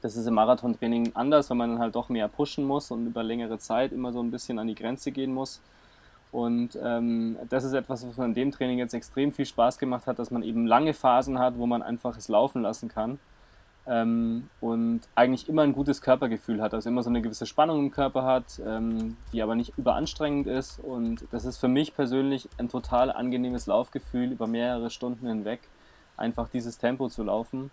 das 0.00 0.16
ist 0.16 0.26
im 0.26 0.34
Marathontraining 0.34 1.12
anders, 1.14 1.50
weil 1.50 1.56
man 1.56 1.70
dann 1.70 1.78
halt 1.78 1.94
doch 1.94 2.08
mehr 2.08 2.28
pushen 2.28 2.64
muss 2.64 2.90
und 2.90 3.06
über 3.06 3.22
längere 3.22 3.58
Zeit 3.58 3.92
immer 3.92 4.12
so 4.12 4.20
ein 4.20 4.30
bisschen 4.30 4.58
an 4.58 4.66
die 4.66 4.74
Grenze 4.74 5.12
gehen 5.12 5.32
muss. 5.32 5.60
Und 6.32 6.78
ähm, 6.82 7.36
das 7.50 7.62
ist 7.62 7.74
etwas, 7.74 8.08
was 8.08 8.16
man 8.16 8.30
in 8.30 8.34
dem 8.34 8.50
Training 8.50 8.78
jetzt 8.78 8.94
extrem 8.94 9.32
viel 9.32 9.46
Spaß 9.46 9.78
gemacht 9.78 10.06
hat, 10.06 10.18
dass 10.18 10.30
man 10.30 10.42
eben 10.42 10.66
lange 10.66 10.94
Phasen 10.94 11.38
hat, 11.38 11.58
wo 11.58 11.66
man 11.66 11.82
einfach 11.82 12.16
es 12.16 12.28
laufen 12.28 12.62
lassen 12.62 12.88
kann 12.88 13.18
ähm, 13.86 14.48
und 14.60 15.00
eigentlich 15.14 15.48
immer 15.48 15.62
ein 15.62 15.72
gutes 15.72 16.02
Körpergefühl 16.02 16.62
hat, 16.62 16.72
also 16.72 16.88
immer 16.88 17.02
so 17.02 17.10
eine 17.10 17.22
gewisse 17.22 17.46
Spannung 17.46 17.80
im 17.80 17.90
Körper 17.90 18.24
hat, 18.24 18.60
ähm, 18.64 19.16
die 19.32 19.42
aber 19.42 19.54
nicht 19.54 19.76
überanstrengend 19.76 20.46
ist. 20.46 20.78
Und 20.78 21.26
das 21.32 21.44
ist 21.44 21.58
für 21.58 21.68
mich 21.68 21.94
persönlich 21.94 22.48
ein 22.58 22.68
total 22.68 23.10
angenehmes 23.10 23.66
Laufgefühl 23.66 24.32
über 24.32 24.46
mehrere 24.46 24.90
Stunden 24.90 25.26
hinweg, 25.26 25.60
einfach 26.16 26.48
dieses 26.48 26.78
Tempo 26.78 27.08
zu 27.08 27.24
laufen. 27.24 27.70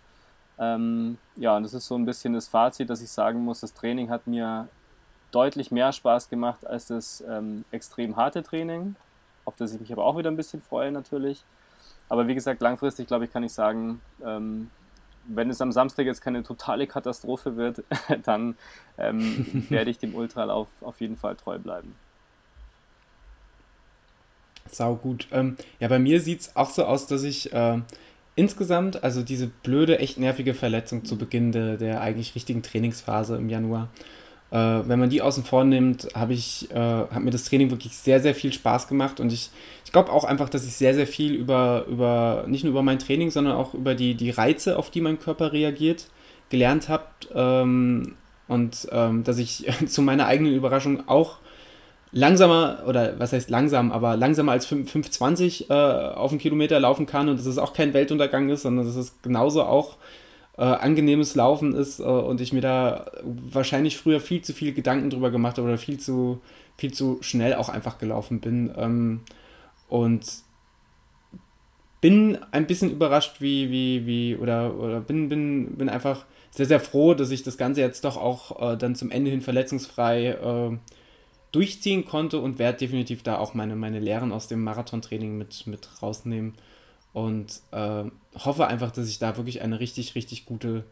Ähm, 0.58 1.18
ja, 1.36 1.56
und 1.56 1.62
das 1.62 1.74
ist 1.74 1.86
so 1.86 1.94
ein 1.94 2.04
bisschen 2.04 2.34
das 2.34 2.48
Fazit, 2.48 2.90
dass 2.90 3.00
ich 3.00 3.10
sagen 3.10 3.44
muss, 3.44 3.60
das 3.60 3.72
Training 3.72 4.10
hat 4.10 4.26
mir 4.26 4.68
deutlich 5.30 5.70
mehr 5.70 5.92
Spaß 5.92 6.28
gemacht 6.28 6.66
als 6.66 6.86
das 6.86 7.22
ähm, 7.28 7.64
extrem 7.70 8.16
harte 8.16 8.42
Training, 8.42 8.96
auf 9.44 9.56
das 9.56 9.74
ich 9.74 9.80
mich 9.80 9.92
aber 9.92 10.04
auch 10.04 10.16
wieder 10.18 10.30
ein 10.30 10.36
bisschen 10.36 10.62
freue 10.62 10.92
natürlich. 10.92 11.42
Aber 12.08 12.26
wie 12.26 12.34
gesagt, 12.34 12.60
langfristig 12.60 13.06
glaube 13.06 13.24
ich, 13.24 13.32
kann 13.32 13.42
ich 13.42 13.52
sagen, 13.52 14.00
ähm, 14.24 14.70
wenn 15.26 15.50
es 15.50 15.60
am 15.60 15.72
Samstag 15.72 16.06
jetzt 16.06 16.22
keine 16.22 16.42
totale 16.42 16.86
Katastrophe 16.86 17.56
wird, 17.56 17.84
dann 18.24 18.56
ähm, 18.98 19.66
werde 19.70 19.90
ich 19.90 19.98
dem 19.98 20.14
Ultralauf 20.14 20.68
auf 20.80 21.00
jeden 21.00 21.16
Fall 21.16 21.36
treu 21.36 21.58
bleiben. 21.58 21.94
Sau 24.68 24.94
gut. 24.94 25.26
Ähm, 25.32 25.56
ja, 25.80 25.88
bei 25.88 25.98
mir 25.98 26.20
sieht 26.20 26.40
es 26.42 26.56
auch 26.56 26.70
so 26.70 26.84
aus, 26.84 27.06
dass 27.06 27.22
ich 27.22 27.52
äh, 27.52 27.80
insgesamt, 28.36 29.02
also 29.02 29.22
diese 29.22 29.48
blöde, 29.48 29.98
echt 29.98 30.18
nervige 30.18 30.54
Verletzung 30.54 31.04
zu 31.04 31.18
Beginn 31.18 31.52
de, 31.52 31.76
der 31.76 32.00
eigentlich 32.00 32.34
richtigen 32.34 32.62
Trainingsphase 32.62 33.36
im 33.36 33.48
Januar, 33.48 33.88
äh, 34.50 34.56
wenn 34.56 34.98
man 34.98 35.10
die 35.10 35.22
außen 35.22 35.44
vor 35.44 35.64
nimmt, 35.64 36.08
habe 36.14 36.32
ich, 36.32 36.70
äh, 36.72 36.74
hat 36.74 37.20
mir 37.20 37.30
das 37.30 37.44
Training 37.44 37.70
wirklich 37.70 37.96
sehr, 37.96 38.20
sehr 38.20 38.34
viel 38.34 38.52
Spaß 38.52 38.88
gemacht. 38.88 39.20
Und 39.20 39.32
ich, 39.32 39.50
ich 39.84 39.92
glaube 39.92 40.12
auch 40.12 40.24
einfach, 40.24 40.48
dass 40.48 40.66
ich 40.66 40.74
sehr, 40.74 40.94
sehr 40.94 41.06
viel 41.06 41.34
über, 41.34 41.84
über, 41.88 42.44
nicht 42.48 42.64
nur 42.64 42.72
über 42.72 42.82
mein 42.82 42.98
Training, 42.98 43.30
sondern 43.30 43.54
auch 43.54 43.74
über 43.74 43.94
die, 43.94 44.14
die 44.14 44.30
Reize, 44.30 44.76
auf 44.76 44.90
die 44.90 45.00
mein 45.00 45.20
Körper 45.20 45.52
reagiert, 45.52 46.06
gelernt 46.48 46.88
habe. 46.88 47.04
Ähm, 47.32 48.16
und 48.48 48.88
ähm, 48.90 49.22
dass 49.22 49.38
ich 49.38 49.66
zu 49.86 50.02
meiner 50.02 50.26
eigenen 50.26 50.54
Überraschung 50.54 51.08
auch 51.08 51.36
langsamer, 52.10 52.82
oder 52.88 53.20
was 53.20 53.32
heißt 53.32 53.50
langsam, 53.50 53.92
aber 53.92 54.16
langsamer 54.16 54.50
als 54.50 54.66
5,20 54.68 55.70
äh, 55.70 56.14
auf 56.14 56.32
einen 56.32 56.40
Kilometer 56.40 56.80
laufen 56.80 57.06
kann. 57.06 57.28
Und 57.28 57.38
dass 57.38 57.46
es 57.46 57.58
auch 57.58 57.72
kein 57.72 57.94
Weltuntergang 57.94 58.48
ist, 58.48 58.62
sondern 58.62 58.84
dass 58.84 58.96
es 58.96 59.22
genauso 59.22 59.62
auch 59.62 59.96
äh, 60.60 60.64
angenehmes 60.64 61.34
Laufen 61.36 61.74
ist 61.74 62.00
äh, 62.00 62.02
und 62.02 62.42
ich 62.42 62.52
mir 62.52 62.60
da 62.60 63.10
wahrscheinlich 63.24 63.96
früher 63.96 64.20
viel 64.20 64.42
zu 64.42 64.52
viel 64.52 64.74
Gedanken 64.74 65.08
drüber 65.08 65.30
gemacht 65.30 65.56
habe 65.56 65.66
oder 65.66 65.78
viel 65.78 65.98
zu, 65.98 66.42
viel 66.76 66.92
zu 66.92 67.16
schnell 67.22 67.54
auch 67.54 67.70
einfach 67.70 67.96
gelaufen 67.96 68.40
bin. 68.40 68.70
Ähm, 68.76 69.20
und 69.88 70.26
bin 72.02 72.38
ein 72.50 72.66
bisschen 72.66 72.90
überrascht, 72.90 73.40
wie, 73.40 73.70
wie, 73.70 74.06
wie, 74.06 74.36
oder, 74.36 74.74
oder 74.78 75.00
bin, 75.00 75.30
bin, 75.30 75.78
bin 75.78 75.88
einfach 75.88 76.26
sehr, 76.50 76.66
sehr 76.66 76.80
froh, 76.80 77.14
dass 77.14 77.30
ich 77.30 77.42
das 77.42 77.56
Ganze 77.56 77.80
jetzt 77.80 78.04
doch 78.04 78.18
auch 78.18 78.72
äh, 78.72 78.76
dann 78.76 78.94
zum 78.94 79.10
Ende 79.10 79.30
hin 79.30 79.40
verletzungsfrei 79.40 80.26
äh, 80.26 80.76
durchziehen 81.52 82.04
konnte 82.04 82.38
und 82.38 82.58
werde 82.58 82.76
definitiv 82.76 83.22
da 83.22 83.38
auch 83.38 83.54
meine, 83.54 83.76
meine 83.76 83.98
Lehren 83.98 84.30
aus 84.30 84.46
dem 84.46 84.62
Marathontraining 84.62 85.38
mit, 85.38 85.66
mit 85.66 85.88
rausnehmen 86.02 86.52
und 87.12 87.60
äh, 87.72 88.04
hoffe 88.38 88.66
einfach, 88.66 88.90
dass 88.90 89.08
ich 89.08 89.18
da 89.18 89.36
wirklich 89.36 89.62
eine 89.62 89.80
richtig, 89.80 90.14
richtig 90.14 90.46
gute, 90.46 90.84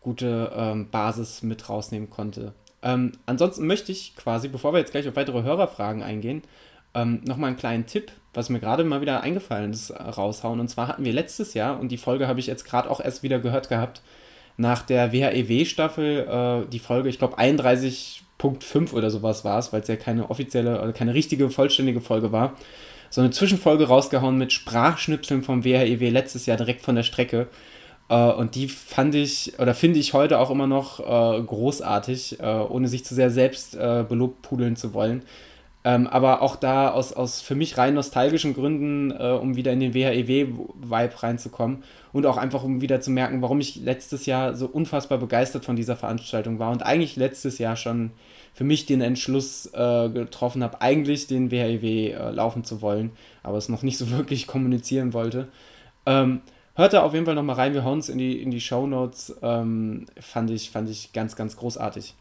gute 0.00 0.52
ähm, 0.54 0.90
Basis 0.90 1.42
mit 1.42 1.68
rausnehmen 1.68 2.10
konnte. 2.10 2.52
Ähm, 2.82 3.12
ansonsten 3.26 3.66
möchte 3.66 3.92
ich 3.92 4.16
quasi, 4.16 4.48
bevor 4.48 4.72
wir 4.72 4.78
jetzt 4.78 4.92
gleich 4.92 5.08
auf 5.08 5.16
weitere 5.16 5.42
Hörerfragen 5.42 6.02
eingehen, 6.02 6.42
ähm, 6.94 7.20
nochmal 7.24 7.48
einen 7.48 7.56
kleinen 7.56 7.86
Tipp, 7.86 8.10
was 8.34 8.48
mir 8.48 8.60
gerade 8.60 8.84
mal 8.84 9.00
wieder 9.00 9.22
eingefallen 9.22 9.72
ist, 9.72 9.90
äh, 9.90 10.02
raushauen. 10.02 10.60
Und 10.60 10.68
zwar 10.68 10.88
hatten 10.88 11.04
wir 11.04 11.12
letztes 11.12 11.54
Jahr, 11.54 11.78
und 11.78 11.90
die 11.90 11.98
Folge 11.98 12.26
habe 12.26 12.40
ich 12.40 12.46
jetzt 12.46 12.64
gerade 12.64 12.90
auch 12.90 13.00
erst 13.00 13.22
wieder 13.22 13.38
gehört 13.38 13.68
gehabt, 13.68 14.02
nach 14.56 14.82
der 14.82 15.12
WHEW-Staffel, 15.12 16.26
äh, 16.66 16.68
die 16.70 16.78
Folge, 16.80 17.08
ich 17.08 17.18
glaube 17.18 17.38
31.5 17.38 18.92
oder 18.92 19.10
sowas 19.10 19.44
war 19.44 19.58
es, 19.58 19.72
weil 19.72 19.80
es 19.82 19.88
ja 19.88 19.96
keine 19.96 20.28
offizielle, 20.28 20.82
oder 20.82 20.92
keine 20.92 21.14
richtige, 21.14 21.48
vollständige 21.48 22.00
Folge 22.00 22.32
war 22.32 22.56
so 23.10 23.20
eine 23.20 23.30
Zwischenfolge 23.30 23.88
rausgehauen 23.88 24.38
mit 24.38 24.52
Sprachschnipseln 24.52 25.42
vom 25.42 25.64
WHEW 25.64 26.06
e 26.06 26.08
letztes 26.10 26.46
Jahr 26.46 26.56
direkt 26.56 26.82
von 26.82 26.94
der 26.94 27.02
Strecke. 27.02 27.48
Uh, 28.08 28.32
und 28.32 28.56
die 28.56 28.66
fand 28.66 29.14
ich 29.14 29.52
oder 29.60 29.72
finde 29.72 30.00
ich 30.00 30.14
heute 30.14 30.40
auch 30.40 30.50
immer 30.50 30.66
noch 30.66 30.98
uh, 30.98 31.40
großartig, 31.44 32.38
uh, 32.42 32.66
ohne 32.68 32.88
sich 32.88 33.04
zu 33.04 33.14
sehr 33.14 33.30
selbst 33.30 33.78
belobpudeln 33.78 34.74
zu 34.74 34.94
wollen. 34.94 35.22
Um, 35.82 35.92
ähm, 35.92 36.06
aber 36.08 36.42
auch 36.42 36.56
da 36.56 36.90
aus, 36.90 37.12
aus 37.12 37.40
für 37.40 37.54
mich 37.54 37.78
rein 37.78 37.94
nostalgischen 37.94 38.52
Gründen, 38.52 39.12
um 39.12 39.56
wieder 39.56 39.72
in 39.72 39.80
den 39.80 39.94
WHEW-Vibe 39.94 41.22
reinzukommen 41.22 41.84
und 42.12 42.26
auch 42.26 42.36
einfach 42.36 42.64
um 42.64 42.80
wieder 42.80 43.00
zu 43.00 43.10
merken, 43.10 43.42
warum 43.42 43.60
ich 43.60 43.76
letztes 43.76 44.26
Jahr 44.26 44.54
so 44.54 44.66
unfassbar 44.66 45.18
begeistert 45.18 45.64
von 45.64 45.76
dieser 45.76 45.96
Veranstaltung 45.96 46.58
war 46.58 46.70
und 46.70 46.82
eigentlich 46.84 47.16
letztes 47.16 47.58
Jahr 47.58 47.76
schon 47.76 48.10
für 48.52 48.64
mich 48.64 48.86
den 48.86 49.00
Entschluss 49.00 49.66
äh, 49.72 50.08
getroffen 50.08 50.62
habe, 50.62 50.80
eigentlich 50.80 51.26
den 51.26 51.50
WHIW 51.50 52.10
äh, 52.12 52.30
laufen 52.30 52.64
zu 52.64 52.82
wollen, 52.82 53.12
aber 53.42 53.58
es 53.58 53.68
noch 53.68 53.82
nicht 53.82 53.98
so 53.98 54.10
wirklich 54.16 54.46
kommunizieren 54.46 55.12
wollte. 55.12 55.48
Ähm, 56.06 56.40
hört 56.74 56.92
da 56.92 57.02
auf 57.02 57.14
jeden 57.14 57.26
Fall 57.26 57.34
nochmal 57.34 57.56
rein, 57.56 57.74
wir 57.74 57.84
hauen 57.84 58.00
es 58.00 58.08
in 58.08 58.18
die, 58.18 58.42
in 58.42 58.50
die 58.50 58.60
Show 58.60 58.86
Notes. 58.86 59.36
Ähm, 59.42 60.06
fand, 60.18 60.50
ich, 60.50 60.70
fand 60.70 60.88
ich 60.88 61.12
ganz, 61.12 61.36
ganz 61.36 61.56
großartig. 61.56 62.14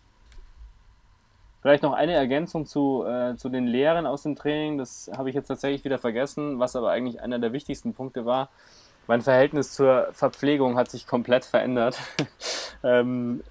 Vielleicht 1.62 1.84
noch 1.84 1.92
eine 1.92 2.14
Ergänzung 2.14 2.66
zu, 2.66 3.04
äh, 3.06 3.36
zu 3.36 3.50
den 3.50 3.68
Lehren 3.68 4.06
aus 4.06 4.24
dem 4.24 4.36
Training, 4.36 4.78
das 4.78 5.12
habe 5.18 5.28
ich 5.28 5.36
jetzt 5.36 5.48
tatsächlich 5.48 5.84
wieder 5.84 5.98
vergessen, 5.98 6.60
was 6.60 6.76
aber 6.78 6.92
eigentlich 6.92 7.22
einer 7.22 7.38
der 7.40 7.52
wichtigsten 7.52 7.94
Punkte 7.94 8.26
war 8.26 8.50
mein 9.10 9.22
Verhältnis 9.22 9.72
zur 9.72 10.10
Verpflegung 10.12 10.78
hat 10.78 10.92
sich 10.92 11.08
komplett 11.08 11.44
verändert. 11.44 11.98
ähm, 12.84 13.42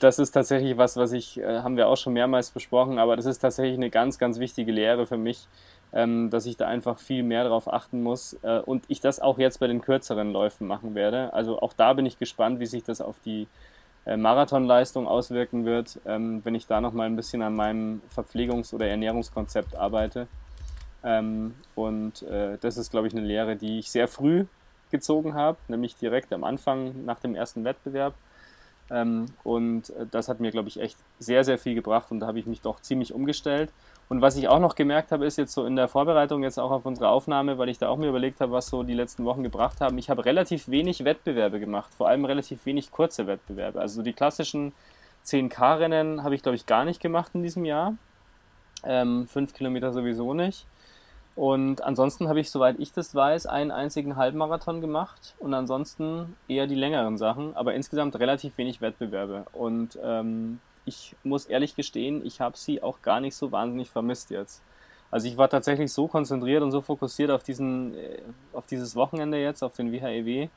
das 0.00 0.18
ist 0.18 0.32
tatsächlich 0.32 0.76
was, 0.76 0.98
was 0.98 1.12
ich, 1.12 1.40
äh, 1.40 1.60
haben 1.60 1.78
wir 1.78 1.88
auch 1.88 1.96
schon 1.96 2.12
mehrmals 2.12 2.50
besprochen, 2.50 2.98
aber 2.98 3.16
das 3.16 3.24
ist 3.24 3.38
tatsächlich 3.38 3.78
eine 3.78 3.88
ganz, 3.88 4.18
ganz 4.18 4.38
wichtige 4.38 4.70
Lehre 4.70 5.06
für 5.06 5.16
mich, 5.16 5.48
ähm, 5.94 6.28
dass 6.28 6.44
ich 6.44 6.58
da 6.58 6.66
einfach 6.66 6.98
viel 6.98 7.22
mehr 7.22 7.44
darauf 7.44 7.72
achten 7.72 8.02
muss 8.02 8.36
äh, 8.42 8.58
und 8.58 8.84
ich 8.88 9.00
das 9.00 9.18
auch 9.18 9.38
jetzt 9.38 9.60
bei 9.60 9.66
den 9.66 9.80
kürzeren 9.80 10.30
Läufen 10.30 10.66
machen 10.66 10.94
werde. 10.94 11.32
Also 11.32 11.62
auch 11.62 11.72
da 11.72 11.94
bin 11.94 12.04
ich 12.04 12.18
gespannt, 12.18 12.60
wie 12.60 12.66
sich 12.66 12.84
das 12.84 13.00
auf 13.00 13.16
die 13.24 13.46
äh, 14.04 14.18
Marathonleistung 14.18 15.08
auswirken 15.08 15.64
wird, 15.64 16.00
ähm, 16.04 16.42
wenn 16.44 16.54
ich 16.54 16.66
da 16.66 16.82
noch 16.82 16.92
mal 16.92 17.06
ein 17.06 17.16
bisschen 17.16 17.40
an 17.40 17.56
meinem 17.56 18.02
Verpflegungs- 18.14 18.74
oder 18.74 18.88
Ernährungskonzept 18.88 19.74
arbeite. 19.74 20.26
Ähm, 21.04 21.54
und 21.74 22.22
äh, 22.22 22.56
das 22.60 22.76
ist, 22.76 22.90
glaube 22.90 23.06
ich, 23.06 23.14
eine 23.14 23.24
Lehre, 23.24 23.56
die 23.56 23.78
ich 23.78 23.90
sehr 23.90 24.08
früh 24.08 24.46
gezogen 24.90 25.34
habe, 25.34 25.58
nämlich 25.68 25.96
direkt 25.96 26.32
am 26.32 26.44
Anfang 26.44 27.04
nach 27.04 27.20
dem 27.20 27.34
ersten 27.34 27.64
Wettbewerb. 27.64 28.14
Ähm, 28.90 29.26
und 29.42 29.90
äh, 29.90 30.06
das 30.10 30.28
hat 30.28 30.40
mir, 30.40 30.50
glaube 30.50 30.68
ich, 30.68 30.80
echt 30.80 30.96
sehr, 31.18 31.44
sehr 31.44 31.58
viel 31.58 31.74
gebracht 31.74 32.10
und 32.10 32.20
da 32.20 32.26
habe 32.26 32.38
ich 32.38 32.46
mich 32.46 32.60
doch 32.60 32.80
ziemlich 32.80 33.12
umgestellt. 33.12 33.70
Und 34.08 34.20
was 34.20 34.36
ich 34.36 34.48
auch 34.48 34.60
noch 34.60 34.74
gemerkt 34.74 35.12
habe, 35.12 35.24
ist 35.24 35.38
jetzt 35.38 35.52
so 35.52 35.64
in 35.64 35.76
der 35.76 35.88
Vorbereitung 35.88 36.42
jetzt 36.42 36.58
auch 36.58 36.70
auf 36.70 36.84
unsere 36.84 37.08
Aufnahme, 37.08 37.56
weil 37.56 37.70
ich 37.70 37.78
da 37.78 37.88
auch 37.88 37.96
mir 37.96 38.08
überlegt 38.08 38.40
habe, 38.40 38.52
was 38.52 38.66
so 38.66 38.82
die 38.82 38.92
letzten 38.92 39.24
Wochen 39.24 39.42
gebracht 39.42 39.80
haben. 39.80 39.96
Ich 39.96 40.10
habe 40.10 40.24
relativ 40.24 40.68
wenig 40.68 41.04
Wettbewerbe 41.04 41.58
gemacht, 41.58 41.92
vor 41.94 42.08
allem 42.08 42.26
relativ 42.26 42.66
wenig 42.66 42.90
kurze 42.90 43.26
Wettbewerbe. 43.26 43.80
Also 43.80 44.02
die 44.02 44.12
klassischen 44.12 44.72
10K-Rennen 45.24 46.22
habe 46.22 46.34
ich, 46.34 46.42
glaube 46.42 46.56
ich, 46.56 46.66
gar 46.66 46.84
nicht 46.84 47.00
gemacht 47.00 47.30
in 47.34 47.42
diesem 47.42 47.64
Jahr. 47.64 47.94
Ähm, 48.84 49.26
fünf 49.26 49.54
Kilometer 49.54 49.92
sowieso 49.94 50.34
nicht. 50.34 50.66
Und 51.36 51.82
ansonsten 51.82 52.28
habe 52.28 52.38
ich, 52.38 52.50
soweit 52.50 52.78
ich 52.78 52.92
das 52.92 53.14
weiß, 53.14 53.46
einen 53.46 53.72
einzigen 53.72 54.16
Halbmarathon 54.16 54.80
gemacht 54.80 55.34
und 55.40 55.52
ansonsten 55.52 56.36
eher 56.46 56.68
die 56.68 56.76
längeren 56.76 57.18
Sachen, 57.18 57.56
aber 57.56 57.74
insgesamt 57.74 58.18
relativ 58.20 58.56
wenig 58.56 58.80
Wettbewerbe. 58.80 59.46
Und 59.52 59.98
ähm, 60.02 60.60
ich 60.84 61.16
muss 61.24 61.46
ehrlich 61.46 61.74
gestehen, 61.74 62.24
ich 62.24 62.40
habe 62.40 62.56
sie 62.56 62.82
auch 62.82 63.02
gar 63.02 63.20
nicht 63.20 63.34
so 63.34 63.50
wahnsinnig 63.50 63.90
vermisst 63.90 64.30
jetzt. 64.30 64.62
Also 65.10 65.26
ich 65.26 65.36
war 65.36 65.48
tatsächlich 65.48 65.92
so 65.92 66.06
konzentriert 66.06 66.62
und 66.62 66.70
so 66.70 66.80
fokussiert 66.80 67.30
auf, 67.30 67.42
diesen, 67.42 67.96
äh, 67.96 68.18
auf 68.52 68.66
dieses 68.66 68.94
Wochenende 68.94 69.40
jetzt, 69.40 69.62
auf 69.62 69.74
den 69.74 69.90
WHEW, 69.90 70.28
e 70.28 70.48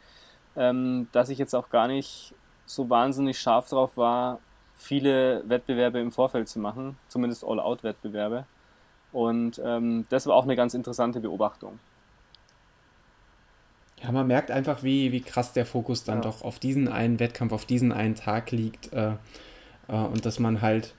ähm, 0.55 1.07
dass 1.11 1.29
ich 1.29 1.39
jetzt 1.39 1.55
auch 1.55 1.69
gar 1.69 1.87
nicht 1.87 2.33
so 2.65 2.89
wahnsinnig 2.89 3.39
scharf 3.39 3.69
drauf 3.69 3.97
war, 3.97 4.39
viele 4.75 5.43
Wettbewerbe 5.47 5.99
im 5.99 6.11
Vorfeld 6.11 6.49
zu 6.49 6.59
machen, 6.59 6.97
zumindest 7.07 7.43
All-Out-Wettbewerbe. 7.43 8.45
Und 9.17 9.59
ähm, 9.65 10.05
das 10.09 10.27
war 10.27 10.35
auch 10.35 10.43
eine 10.43 10.55
ganz 10.55 10.75
interessante 10.75 11.19
Beobachtung. 11.19 11.79
Ja, 14.03 14.11
man 14.11 14.27
merkt 14.27 14.51
einfach, 14.51 14.83
wie, 14.83 15.11
wie 15.11 15.21
krass 15.21 15.53
der 15.53 15.65
Fokus 15.65 16.03
dann 16.03 16.17
ja. 16.17 16.21
doch 16.21 16.43
auf 16.43 16.59
diesen 16.59 16.87
einen 16.87 17.19
Wettkampf, 17.19 17.51
auf 17.51 17.65
diesen 17.65 17.91
einen 17.91 18.13
Tag 18.13 18.51
liegt. 18.51 18.93
Äh, 18.93 19.13
äh, 19.87 19.93
und 19.95 20.23
dass 20.27 20.37
man 20.37 20.61
halt 20.61 20.93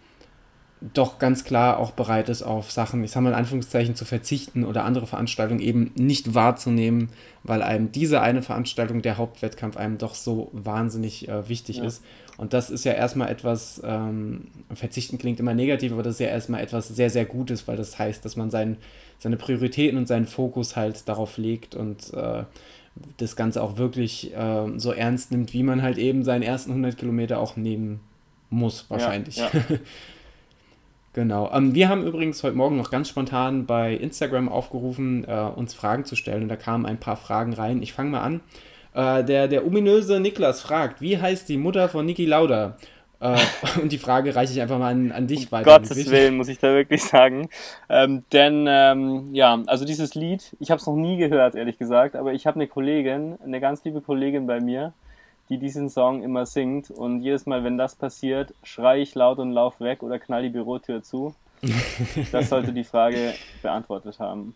doch 0.81 1.21
ganz 1.21 1.45
klar 1.45 1.79
auch 1.79 1.93
bereit 1.93 2.29
ist, 2.29 2.43
auf 2.43 2.73
Sachen, 2.73 3.05
ich 3.05 3.13
sag 3.13 3.23
mal 3.23 3.31
in 3.31 3.37
Anführungszeichen, 3.37 3.95
zu 3.95 4.05
verzichten 4.05 4.65
oder 4.65 4.83
andere 4.83 5.07
Veranstaltungen 5.07 5.61
eben 5.61 5.93
nicht 5.95 6.35
wahrzunehmen, 6.35 7.11
weil 7.45 7.63
einem 7.63 7.93
diese 7.93 8.21
eine 8.21 8.43
Veranstaltung, 8.43 9.01
der 9.01 9.17
Hauptwettkampf, 9.17 9.77
einem 9.77 9.99
doch 9.99 10.17
so 10.17 10.51
wahnsinnig 10.53 11.29
äh, 11.29 11.49
wichtig 11.49 11.77
ja. 11.77 11.85
ist. 11.85 12.03
Und 12.39 12.53
das 12.53 12.71
ist 12.71 12.85
ja 12.85 12.93
erstmal 12.93 13.31
etwas, 13.31 13.83
ähm, 13.85 14.47
verzichten 14.73 15.19
klingt 15.19 15.41
immer 15.41 15.55
negativ, 15.55 15.93
aber 15.93 16.05
das 16.05 16.15
ist 16.15 16.21
ja 16.21 16.29
erstmal 16.29 16.63
etwas 16.63 16.87
sehr, 16.87 17.11
sehr 17.11 17.25
Gutes, 17.25 17.67
weil 17.67 17.77
das 17.77 17.99
heißt, 17.99 18.25
dass 18.25 18.37
man 18.37 18.49
sein, 18.49 18.77
seine 19.19 19.37
Prioritäten 19.37 19.99
und 19.99 20.07
seinen 20.07 20.27
Fokus 20.27 20.77
halt 20.77 21.09
darauf 21.09 21.37
legt 21.37 21.75
und 21.75 22.15
äh, 22.15 22.45
das 23.17 23.35
Ganze 23.35 23.61
auch 23.61 23.77
wirklich 23.77 24.35
äh, 24.37 24.79
so 24.79 24.93
ernst 24.93 25.33
nimmt, 25.33 25.53
wie 25.53 25.65
man 25.65 25.83
halt 25.83 25.99
eben 25.99 26.23
seinen 26.23 26.43
ersten 26.43 26.71
100 26.71 26.97
Kilometer 26.97 27.41
auch 27.41 27.57
nehmen 27.57 28.01
muss 28.51 28.87
wahrscheinlich. 28.89 29.39
Ja, 29.39 29.51
ja. 29.53 29.61
genau. 31.13 31.51
Ähm, 31.53 31.75
wir 31.75 31.89
haben 31.89 32.07
übrigens 32.07 32.43
heute 32.45 32.57
Morgen 32.57 32.77
noch 32.77 32.93
ganz 32.93 33.09
spontan 33.09 33.67
bei 33.67 33.95
Instagram 33.95 34.49
aufgerufen, 34.49 35.25
äh, 35.25 35.51
uns 35.57 35.75
Fragen 35.75 36.05
zu 36.05 36.15
stellen. 36.15 36.45
Und 36.45 36.49
da 36.49 36.57
kamen 36.57 36.87
ein 36.87 36.99
paar 36.99 37.17
Fragen 37.17 37.53
rein. 37.53 37.83
Ich 37.83 37.93
fange 37.93 38.11
mal 38.11 38.23
an. 38.23 38.41
Äh, 38.95 39.25
der, 39.25 39.49
der 39.49 39.67
ominöse 39.67 40.21
Niklas 40.21 40.61
fragt, 40.61 41.01
wie 41.01 41.19
heißt 41.19 41.49
die 41.49 41.57
Mutter 41.57 41.89
von 41.89 42.07
Niki 42.07 42.27
Lauda? 42.27 42.77
Äh, 43.21 43.37
und 43.83 43.93
die 43.93 43.99
Frage 43.99 44.35
reiche 44.35 44.53
ich 44.53 44.61
einfach 44.61 44.79
mal 44.79 44.93
an, 44.93 45.13
an 45.13 45.27
dich 45.27 45.47
um 45.47 45.53
weiter. 45.53 45.79
Gottes 45.79 45.91
wirklich. 45.91 46.11
Willen, 46.11 46.37
muss 46.37 46.49
ich 46.49 46.59
da 46.59 46.75
wirklich 46.75 47.03
sagen. 47.03 47.49
Ähm, 47.89 48.25
denn, 48.33 48.67
ähm, 48.69 49.35
ja, 49.35 49.63
also 49.67 49.85
dieses 49.85 50.15
Lied, 50.15 50.57
ich 50.61 50.71
habe 50.71 50.81
es 50.81 50.87
noch 50.87 50.97
nie 50.97 51.17
gehört, 51.17 51.55
ehrlich 51.55 51.79
gesagt, 51.79 52.17
aber 52.17 52.33
ich 52.33 52.47
habe 52.47 52.57
eine 52.57 52.69
Kollegin, 52.69 53.39
eine 53.45 53.61
ganz 53.61 53.85
liebe 53.85 54.01
Kollegin 54.01 54.47
bei 54.47 54.61
mir, 54.61 54.93
die 55.49 55.59
diesen 55.59 55.89
Song 55.89 56.23
immer 56.23 56.47
singt. 56.47 56.91
Und 56.91 57.23
jedes 57.23 57.47
Mal, 57.47 57.65
wenn 57.65 57.79
das 57.79 57.97
passiert, 57.97 58.55
schreie 58.63 59.03
ich 59.03 59.15
laut 59.15 59.39
und 59.39 59.53
lauf 59.53 59.81
weg 59.81 60.03
oder 60.03 60.19
knall 60.19 60.43
die 60.43 60.51
Bürotür 60.51 61.03
zu. 61.03 61.35
das 62.33 62.51
sollte 62.51 62.73
die 62.73 62.85
Frage 62.85 63.35
beantwortet 63.63 64.21
haben. 64.21 64.55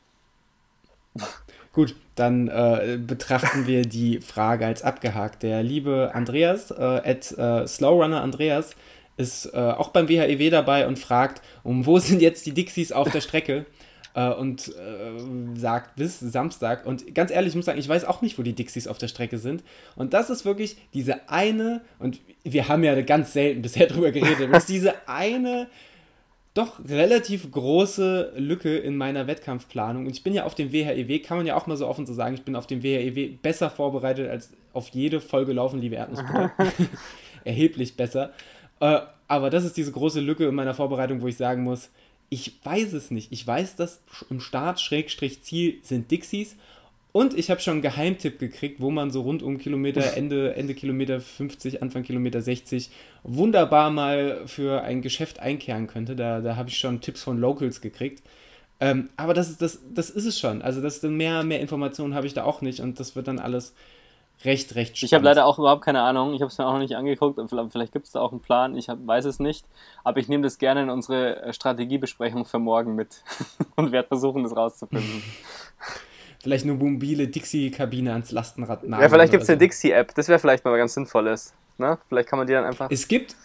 Gut, 1.72 1.94
dann 2.14 2.48
äh, 2.48 2.98
betrachten 3.04 3.66
wir 3.66 3.82
die 3.82 4.20
Frage 4.20 4.66
als 4.66 4.82
abgehakt. 4.82 5.42
Der 5.42 5.62
liebe 5.62 6.10
Andreas, 6.14 6.70
äh, 6.70 6.74
at 6.74 7.32
äh, 7.32 7.66
Slowrunner 7.66 8.20
Andreas, 8.20 8.76
ist 9.16 9.46
äh, 9.46 9.58
auch 9.58 9.88
beim 9.88 10.08
WHEW 10.08 10.40
e 10.40 10.50
dabei 10.50 10.86
und 10.86 10.98
fragt, 10.98 11.42
um 11.62 11.86
wo 11.86 11.98
sind 11.98 12.20
jetzt 12.20 12.44
die 12.46 12.52
Dixies 12.52 12.92
auf 12.92 13.10
der 13.10 13.20
Strecke? 13.20 13.66
äh, 14.14 14.30
und 14.30 14.68
äh, 14.68 15.58
sagt 15.58 15.96
bis 15.96 16.20
Samstag. 16.20 16.86
Und 16.86 17.14
ganz 17.14 17.30
ehrlich, 17.30 17.50
ich 17.50 17.56
muss 17.56 17.64
sagen, 17.64 17.78
ich 17.78 17.88
weiß 17.88 18.04
auch 18.04 18.22
nicht, 18.22 18.38
wo 18.38 18.42
die 18.42 18.54
Dixies 18.54 18.86
auf 18.86 18.98
der 18.98 19.08
Strecke 19.08 19.38
sind. 19.38 19.62
Und 19.96 20.12
das 20.12 20.30
ist 20.30 20.44
wirklich 20.44 20.76
diese 20.94 21.28
eine, 21.28 21.82
und 21.98 22.20
wir 22.42 22.68
haben 22.68 22.84
ja 22.84 23.00
ganz 23.02 23.32
selten 23.32 23.62
bisher 23.62 23.86
drüber 23.88 24.10
geredet, 24.10 24.52
das 24.52 24.64
ist 24.64 24.68
diese 24.68 25.08
eine 25.08 25.68
doch 26.54 26.80
relativ 26.86 27.50
große 27.50 28.34
Lücke 28.36 28.76
in 28.76 28.96
meiner 28.96 29.26
Wettkampfplanung. 29.26 30.06
Und 30.06 30.12
ich 30.12 30.22
bin 30.22 30.34
ja 30.34 30.44
auf 30.44 30.54
dem 30.54 30.70
WHEW, 30.70 31.14
e 31.14 31.18
kann 31.20 31.38
man 31.38 31.46
ja 31.46 31.56
auch 31.56 31.66
mal 31.66 31.76
so 31.76 31.86
offen 31.86 32.04
so 32.04 32.12
sagen, 32.12 32.34
ich 32.34 32.42
bin 32.42 32.56
auf 32.56 32.66
dem 32.66 32.82
WHEW 32.82 33.18
e 33.18 33.38
besser 33.40 33.70
vorbereitet 33.70 34.28
als 34.28 34.50
auf 34.72 34.88
jede 34.88 35.20
Folge 35.20 35.52
Laufen, 35.52 35.80
liebe 35.80 35.96
Erdnussbutter. 35.96 36.52
Erheblich 37.44 37.96
besser. 37.96 38.32
Äh, 38.80 39.00
aber 39.28 39.48
das 39.48 39.64
ist 39.64 39.76
diese 39.78 39.92
große 39.92 40.20
Lücke 40.20 40.46
in 40.46 40.54
meiner 40.54 40.74
Vorbereitung, 40.74 41.22
wo 41.22 41.28
ich 41.28 41.36
sagen 41.36 41.62
muss, 41.62 41.88
ich 42.28 42.60
weiß 42.64 42.92
es 42.94 43.10
nicht. 43.10 43.32
Ich 43.32 43.46
weiß, 43.46 43.76
dass 43.76 44.02
im 44.28 44.40
Start 44.40 44.80
Schrägstrich 44.80 45.42
Ziel 45.42 45.78
sind 45.82 46.10
Dixies. 46.10 46.56
Und 47.12 47.38
ich 47.38 47.50
habe 47.50 47.60
schon 47.60 47.74
einen 47.74 47.82
Geheimtipp 47.82 48.38
gekriegt, 48.38 48.80
wo 48.80 48.90
man 48.90 49.10
so 49.10 49.20
rund 49.20 49.42
um 49.42 49.58
Kilometer, 49.58 50.16
Ende, 50.16 50.54
Ende 50.56 50.74
Kilometer 50.74 51.20
50, 51.20 51.82
Anfang 51.82 52.04
Kilometer 52.04 52.40
60 52.40 52.90
wunderbar 53.22 53.90
mal 53.90 54.42
für 54.46 54.82
ein 54.82 55.02
Geschäft 55.02 55.38
einkehren 55.38 55.86
könnte. 55.86 56.16
Da, 56.16 56.40
da 56.40 56.56
habe 56.56 56.70
ich 56.70 56.78
schon 56.78 57.02
Tipps 57.02 57.22
von 57.22 57.38
Locals 57.38 57.82
gekriegt. 57.82 58.22
Ähm, 58.80 59.10
aber 59.16 59.34
das, 59.34 59.58
das, 59.58 59.80
das 59.94 60.08
ist 60.08 60.24
es 60.24 60.40
schon. 60.40 60.62
Also 60.62 60.80
das, 60.80 61.02
mehr, 61.02 61.44
mehr 61.44 61.60
Informationen 61.60 62.14
habe 62.14 62.26
ich 62.26 62.32
da 62.32 62.44
auch 62.44 62.62
nicht 62.62 62.80
und 62.80 62.98
das 62.98 63.14
wird 63.14 63.28
dann 63.28 63.38
alles 63.38 63.74
recht, 64.44 64.74
recht 64.74 64.96
spannend. 64.96 65.02
Ich 65.02 65.14
habe 65.14 65.24
leider 65.24 65.44
auch 65.44 65.58
überhaupt 65.58 65.84
keine 65.84 66.00
Ahnung. 66.00 66.32
Ich 66.32 66.40
habe 66.40 66.50
es 66.50 66.58
mir 66.58 66.66
auch 66.66 66.72
noch 66.72 66.78
nicht 66.78 66.96
angeguckt. 66.96 67.38
Vielleicht, 67.70 67.92
gibt 67.92 68.06
es 68.06 68.12
da 68.12 68.20
auch 68.20 68.32
einen 68.32 68.40
Plan. 68.40 68.74
Ich 68.74 68.88
hab, 68.88 69.06
weiß 69.06 69.26
es 69.26 69.38
nicht. 69.38 69.66
Aber 70.02 70.18
ich 70.18 70.28
nehme 70.28 70.42
das 70.42 70.58
gerne 70.58 70.82
in 70.82 70.90
unsere 70.90 71.42
äh, 71.42 71.52
Strategiebesprechung 71.52 72.46
für 72.46 72.58
morgen 72.58 72.94
mit 72.94 73.22
und 73.76 73.92
werde 73.92 74.08
versuchen, 74.08 74.42
das 74.42 74.56
rauszufinden. 74.56 75.22
vielleicht 76.42 76.64
eine 76.64 76.74
mobile 76.74 77.28
Dixie-Kabine 77.28 78.12
ans 78.12 78.32
Lastenrad 78.32 78.82
nageln. 78.82 79.02
Ja, 79.02 79.08
vielleicht 79.08 79.30
gibt 79.30 79.44
es 79.44 79.48
eine 79.48 79.58
Dixie-App. 79.58 80.14
Das 80.14 80.28
wäre 80.28 80.38
vielleicht 80.38 80.64
mal 80.64 80.76
ganz 80.76 80.94
sinnvolles. 80.94 81.54
Ne? 81.78 81.98
Vielleicht 82.08 82.28
kann 82.28 82.38
man 82.38 82.46
die 82.46 82.52
dann 82.52 82.64
einfach. 82.64 82.90
Es 82.90 83.06
gibt, 83.06 83.36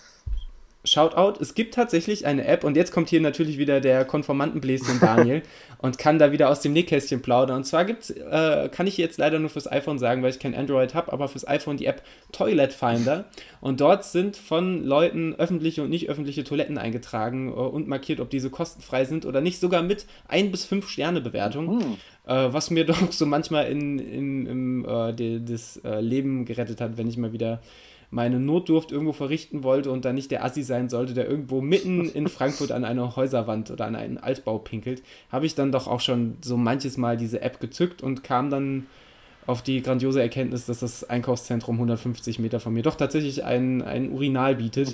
Shoutout, 0.88 1.40
es 1.42 1.54
gibt 1.54 1.74
tatsächlich 1.74 2.26
eine 2.26 2.46
App 2.46 2.64
und 2.64 2.76
jetzt 2.76 2.92
kommt 2.92 3.10
hier 3.10 3.22
natürlich 3.22 3.58
wieder 3.58 3.82
der 3.82 4.06
Konformantenbläschen 4.06 5.00
Daniel 5.00 5.44
und 5.80 5.98
kann 5.98 6.20
da 6.20 6.32
wieder 6.32 6.50
aus 6.50 6.62
dem 6.62 6.74
Nähkästchen 6.74 7.22
plaudern. 7.22 7.58
Und 7.58 7.64
zwar 7.66 7.86
gibt's, 7.86 8.10
äh, 8.10 8.70
kann 8.70 8.88
ich 8.88 8.98
jetzt 8.98 9.18
leider 9.18 9.40
nur 9.40 9.50
fürs 9.50 9.72
iPhone 9.72 10.00
sagen, 10.00 10.24
weil 10.24 10.30
ich 10.30 10.40
kein 10.40 10.56
Android 10.56 10.94
habe, 10.94 11.12
aber 11.12 11.28
fürs 11.28 11.48
iPhone 11.48 11.78
die 11.78 11.86
App 11.86 12.02
Toilet 12.32 12.74
Finder. 12.74 13.26
Und 13.62 13.82
dort 13.82 14.06
sind 14.06 14.38
von 14.38 14.84
Leuten 14.84 15.36
öffentliche 15.36 15.84
und 15.84 15.90
nicht 15.90 16.10
öffentliche 16.10 16.44
Toiletten 16.44 16.78
eingetragen 16.78 17.50
äh, 17.50 17.52
und 17.52 17.88
markiert, 17.88 18.20
ob 18.20 18.30
diese 18.30 18.50
kostenfrei 18.50 19.06
sind 19.06 19.26
oder 19.26 19.42
nicht, 19.42 19.60
sogar 19.60 19.84
mit 19.84 20.06
1 20.28 20.52
bis 20.52 20.66
5 20.66 20.90
Sterne 20.90 21.22
Bewertung. 21.22 21.78
Mhm. 21.78 21.98
Äh, 22.28 22.54
was 22.54 22.70
mir 22.70 22.86
doch 22.86 23.12
so 23.12 23.26
manchmal 23.26 23.68
in, 23.68 24.00
in, 24.00 24.46
im, 24.46 24.86
äh, 24.86 25.40
das 25.40 25.78
äh, 25.84 26.02
Leben 26.02 26.46
gerettet 26.46 26.82
hat, 26.82 26.98
wenn 26.98 27.08
ich 27.08 27.18
mal 27.18 27.34
wieder 27.34 27.62
meine 28.10 28.40
Notdurft 28.40 28.92
irgendwo 28.92 29.12
verrichten 29.12 29.64
wollte 29.64 29.92
und 29.92 30.06
dann 30.06 30.16
nicht 30.16 30.32
der 30.32 30.44
Assi 30.44 30.64
sein 30.64 30.88
sollte, 30.88 31.14
der 31.14 31.28
irgendwo 31.28 31.62
mitten 31.62 32.10
in 32.10 32.28
Frankfurt 32.30 32.72
an 32.72 32.86
einer 32.86 33.16
Häuserwand 33.16 33.70
oder 33.70 33.86
an 33.86 33.96
einen 33.96 34.18
Altbau 34.18 34.60
pinkelt, 34.60 35.04
habe 35.32 35.46
ich 35.46 35.56
dann 35.56 35.72
doch 35.72 35.88
auch 35.88 36.00
schon 36.00 36.38
so 36.42 36.56
manches 36.58 36.98
Mal 36.98 37.18
diese 37.18 37.42
App 37.42 37.60
gezückt 37.60 38.02
und 38.02 38.24
kam 38.24 38.50
dann 38.50 38.88
auf 39.46 39.62
die 39.62 39.82
grandiose 39.82 40.22
Erkenntnis, 40.22 40.66
dass 40.66 40.80
das 40.80 41.10
Einkaufszentrum 41.10 41.76
150 41.76 42.40
Meter 42.40 42.60
von 42.60 42.74
mir 42.74 42.84
doch 42.84 42.96
tatsächlich 42.96 43.44
ein, 43.44 43.82
ein 43.82 44.12
Urinal 44.12 44.56
bietet. 44.56 44.94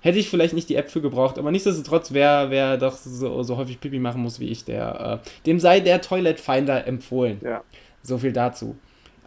Hätte 0.00 0.18
ich 0.18 0.28
vielleicht 0.28 0.54
nicht 0.54 0.68
die 0.68 0.76
App 0.76 0.90
für 0.90 1.00
gebraucht, 1.00 1.38
aber 1.38 1.52
nichtsdestotrotz, 1.52 2.12
wer, 2.12 2.50
wer 2.50 2.76
doch 2.76 2.96
so, 2.96 3.42
so 3.42 3.56
häufig 3.56 3.80
Pipi 3.80 3.98
machen 3.98 4.22
muss 4.22 4.40
wie 4.40 4.48
ich, 4.48 4.64
der, 4.64 5.22
äh, 5.22 5.44
dem 5.46 5.60
sei 5.60 5.80
der 5.80 6.00
Toilet 6.00 6.40
Finder 6.40 6.86
empfohlen. 6.86 7.38
Ja. 7.42 7.62
So 8.02 8.18
viel 8.18 8.32
dazu. 8.32 8.76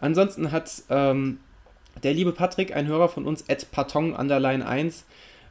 Ansonsten 0.00 0.52
hat 0.52 0.70
ähm, 0.90 1.38
der 2.02 2.14
liebe 2.14 2.32
Patrick, 2.32 2.74
ein 2.74 2.86
Hörer 2.86 3.08
von 3.08 3.26
uns, 3.26 3.44
at 3.48 3.70
Patong 3.70 4.14
underline 4.14 4.66
1, 4.66 5.04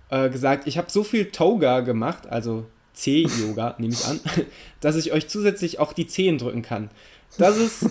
äh, 0.10 0.30
gesagt, 0.30 0.68
ich 0.68 0.78
habe 0.78 0.92
so 0.92 1.04
viel 1.04 1.32
Toga 1.32 1.82
gemacht, 1.82 2.28
also 2.28 2.66
C-Yoga, 2.94 3.76
nehme 3.80 3.94
ich 3.94 4.06
an, 4.06 4.20
dass 4.82 4.96
ich 4.96 5.12
euch 5.12 5.28
zusätzlich 5.28 5.80
auch 5.80 5.94
die 5.94 6.08
Zehen 6.08 6.38
drücken 6.38 6.62
kann. 6.62 6.90
Das 7.38 7.58
ist 7.58 7.90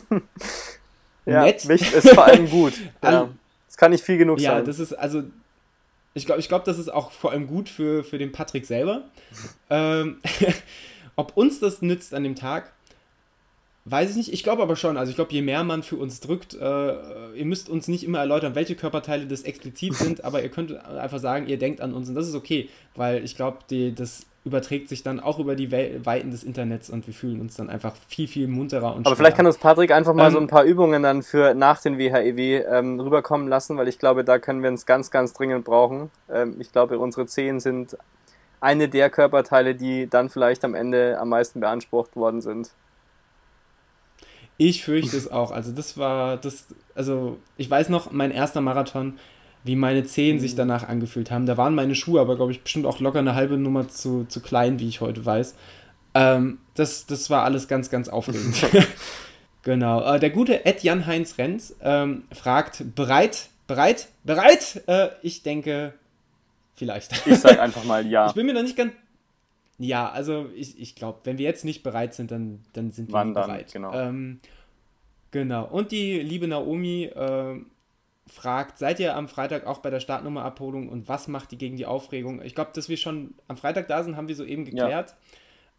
ja, 1.26 1.44
nett. 1.44 1.64
Mich 1.66 1.92
ist 1.92 2.10
vor 2.10 2.24
allem 2.24 2.48
gut. 2.48 2.74
Ja. 3.02 3.28
Das 3.66 3.76
kann 3.76 3.90
nicht 3.90 4.04
viel 4.04 4.18
genug 4.18 4.38
ja, 4.38 4.50
sein. 4.50 4.58
Ja, 4.60 4.64
das 4.64 4.78
ist 4.78 4.92
also. 4.92 5.24
Ich 6.16 6.26
glaube, 6.26 6.40
ich 6.40 6.46
glaub, 6.46 6.64
das 6.64 6.78
ist 6.78 6.92
auch 6.92 7.10
vor 7.10 7.32
allem 7.32 7.48
gut 7.48 7.68
für, 7.68 8.04
für 8.04 8.18
den 8.18 8.30
Patrick 8.30 8.66
selber. 8.66 9.02
ähm, 9.68 10.20
ob 11.16 11.36
uns 11.36 11.58
das 11.58 11.82
nützt 11.82 12.14
an 12.14 12.22
dem 12.22 12.36
Tag, 12.36 12.72
weiß 13.84 14.10
ich 14.10 14.16
nicht. 14.16 14.32
Ich 14.32 14.42
glaube 14.42 14.62
aber 14.62 14.76
schon. 14.76 14.96
Also 14.96 15.10
ich 15.10 15.16
glaube, 15.16 15.32
je 15.32 15.42
mehr 15.42 15.64
man 15.64 15.82
für 15.82 15.96
uns 15.96 16.20
drückt, 16.20 16.54
äh, 16.54 17.34
ihr 17.34 17.44
müsst 17.44 17.68
uns 17.68 17.88
nicht 17.88 18.04
immer 18.04 18.18
erläutern, 18.18 18.54
welche 18.54 18.74
Körperteile 18.74 19.26
das 19.26 19.42
explizit 19.42 19.94
sind, 20.04 20.24
aber 20.24 20.42
ihr 20.42 20.48
könnt 20.48 20.72
einfach 20.84 21.18
sagen, 21.18 21.46
ihr 21.46 21.58
denkt 21.58 21.80
an 21.80 21.94
uns 21.94 22.08
und 22.08 22.14
das 22.14 22.28
ist 22.28 22.34
okay, 22.34 22.68
weil 22.94 23.24
ich 23.24 23.36
glaube, 23.36 23.58
das 23.94 24.26
überträgt 24.44 24.90
sich 24.90 25.02
dann 25.02 25.20
auch 25.20 25.38
über 25.38 25.56
die 25.56 25.72
Weiten 25.72 26.30
des 26.30 26.44
Internets 26.44 26.90
und 26.90 27.06
wir 27.06 27.14
fühlen 27.14 27.40
uns 27.40 27.56
dann 27.56 27.70
einfach 27.70 27.96
viel, 28.08 28.28
viel 28.28 28.46
munterer 28.46 28.94
und 28.94 29.06
Aber 29.06 29.16
vielleicht 29.16 29.38
kann 29.38 29.46
uns 29.46 29.56
Patrick 29.56 29.90
einfach 29.90 30.12
mal 30.12 30.26
ähm, 30.26 30.32
so 30.32 30.38
ein 30.38 30.48
paar 30.48 30.64
Übungen 30.64 31.02
dann 31.02 31.22
für 31.22 31.54
nach 31.54 31.80
den 31.80 31.96
WHEW 31.96 32.62
ähm, 32.70 33.00
rüberkommen 33.00 33.48
lassen, 33.48 33.78
weil 33.78 33.88
ich 33.88 33.98
glaube, 33.98 34.22
da 34.22 34.38
können 34.38 34.62
wir 34.62 34.68
uns 34.68 34.84
ganz, 34.84 35.10
ganz 35.10 35.32
dringend 35.32 35.64
brauchen. 35.64 36.10
Ähm, 36.30 36.56
ich 36.58 36.72
glaube, 36.72 36.98
unsere 36.98 37.24
Zehen 37.26 37.58
sind 37.58 37.96
eine 38.60 38.88
der 38.88 39.08
Körperteile, 39.08 39.74
die 39.74 40.08
dann 40.08 40.28
vielleicht 40.28 40.62
am 40.64 40.74
Ende 40.74 41.18
am 41.18 41.30
meisten 41.30 41.60
beansprucht 41.60 42.14
worden 42.14 42.42
sind. 42.42 42.70
Ich 44.56 44.84
fürchte 44.84 45.16
es 45.16 45.30
auch. 45.30 45.50
Also 45.50 45.72
das 45.72 45.98
war 45.98 46.36
das, 46.36 46.66
also 46.94 47.38
ich 47.56 47.68
weiß 47.68 47.88
noch, 47.88 48.12
mein 48.12 48.30
erster 48.30 48.60
Marathon, 48.60 49.18
wie 49.64 49.76
meine 49.76 50.04
Zehen 50.04 50.38
sich 50.38 50.52
mhm. 50.52 50.58
danach 50.58 50.88
angefühlt 50.88 51.30
haben. 51.30 51.46
Da 51.46 51.56
waren 51.56 51.74
meine 51.74 51.94
Schuhe 51.94 52.20
aber, 52.20 52.36
glaube 52.36 52.52
ich, 52.52 52.62
bestimmt 52.62 52.86
auch 52.86 53.00
locker 53.00 53.18
eine 53.18 53.34
halbe 53.34 53.56
Nummer 53.56 53.88
zu, 53.88 54.24
zu 54.28 54.40
klein, 54.40 54.78
wie 54.78 54.88
ich 54.88 55.00
heute 55.00 55.24
weiß. 55.24 55.54
Ähm, 56.14 56.58
das, 56.74 57.06
das 57.06 57.30
war 57.30 57.42
alles 57.44 57.66
ganz, 57.66 57.90
ganz 57.90 58.08
aufregend. 58.08 58.56
genau. 59.62 60.14
Äh, 60.14 60.20
der 60.20 60.30
gute 60.30 60.64
Ed 60.64 60.82
Jan-Heinz 60.82 61.38
Renz 61.38 61.74
ähm, 61.82 62.24
fragt, 62.30 62.94
bereit, 62.94 63.48
bereit, 63.66 64.08
bereit? 64.22 64.82
Äh, 64.86 65.08
ich 65.22 65.42
denke, 65.42 65.94
vielleicht. 66.76 67.26
Ich 67.26 67.38
sage 67.38 67.60
einfach 67.60 67.84
mal 67.84 68.06
ja. 68.06 68.28
Ich 68.28 68.34
bin 68.34 68.46
mir 68.46 68.54
noch 68.54 68.62
nicht 68.62 68.76
ganz... 68.76 68.92
Ja, 69.78 70.08
also 70.08 70.48
ich, 70.54 70.80
ich 70.80 70.94
glaube, 70.94 71.20
wenn 71.24 71.38
wir 71.38 71.44
jetzt 71.44 71.64
nicht 71.64 71.82
bereit 71.82 72.14
sind, 72.14 72.30
dann, 72.30 72.64
dann 72.72 72.92
sind 72.92 73.12
wir 73.12 73.24
nicht 73.24 73.34
bereit. 73.34 73.72
Genau. 73.72 73.92
Ähm, 73.92 74.38
genau. 75.30 75.64
Und 75.66 75.90
die 75.90 76.20
liebe 76.20 76.46
Naomi 76.46 77.04
äh, 77.04 77.60
fragt, 78.26 78.78
seid 78.78 79.00
ihr 79.00 79.16
am 79.16 79.28
Freitag 79.28 79.66
auch 79.66 79.78
bei 79.78 79.90
der 79.90 80.00
Startnummerabholung 80.00 80.88
und 80.88 81.08
was 81.08 81.28
macht 81.28 81.50
die 81.50 81.58
gegen 81.58 81.76
die 81.76 81.86
Aufregung? 81.86 82.40
Ich 82.42 82.54
glaube, 82.54 82.70
dass 82.74 82.88
wir 82.88 82.96
schon 82.96 83.34
am 83.48 83.56
Freitag 83.56 83.88
da 83.88 84.02
sind, 84.02 84.16
haben 84.16 84.28
wir 84.28 84.36
soeben 84.36 84.64
geklärt. 84.64 85.10
Ja. 85.10 85.16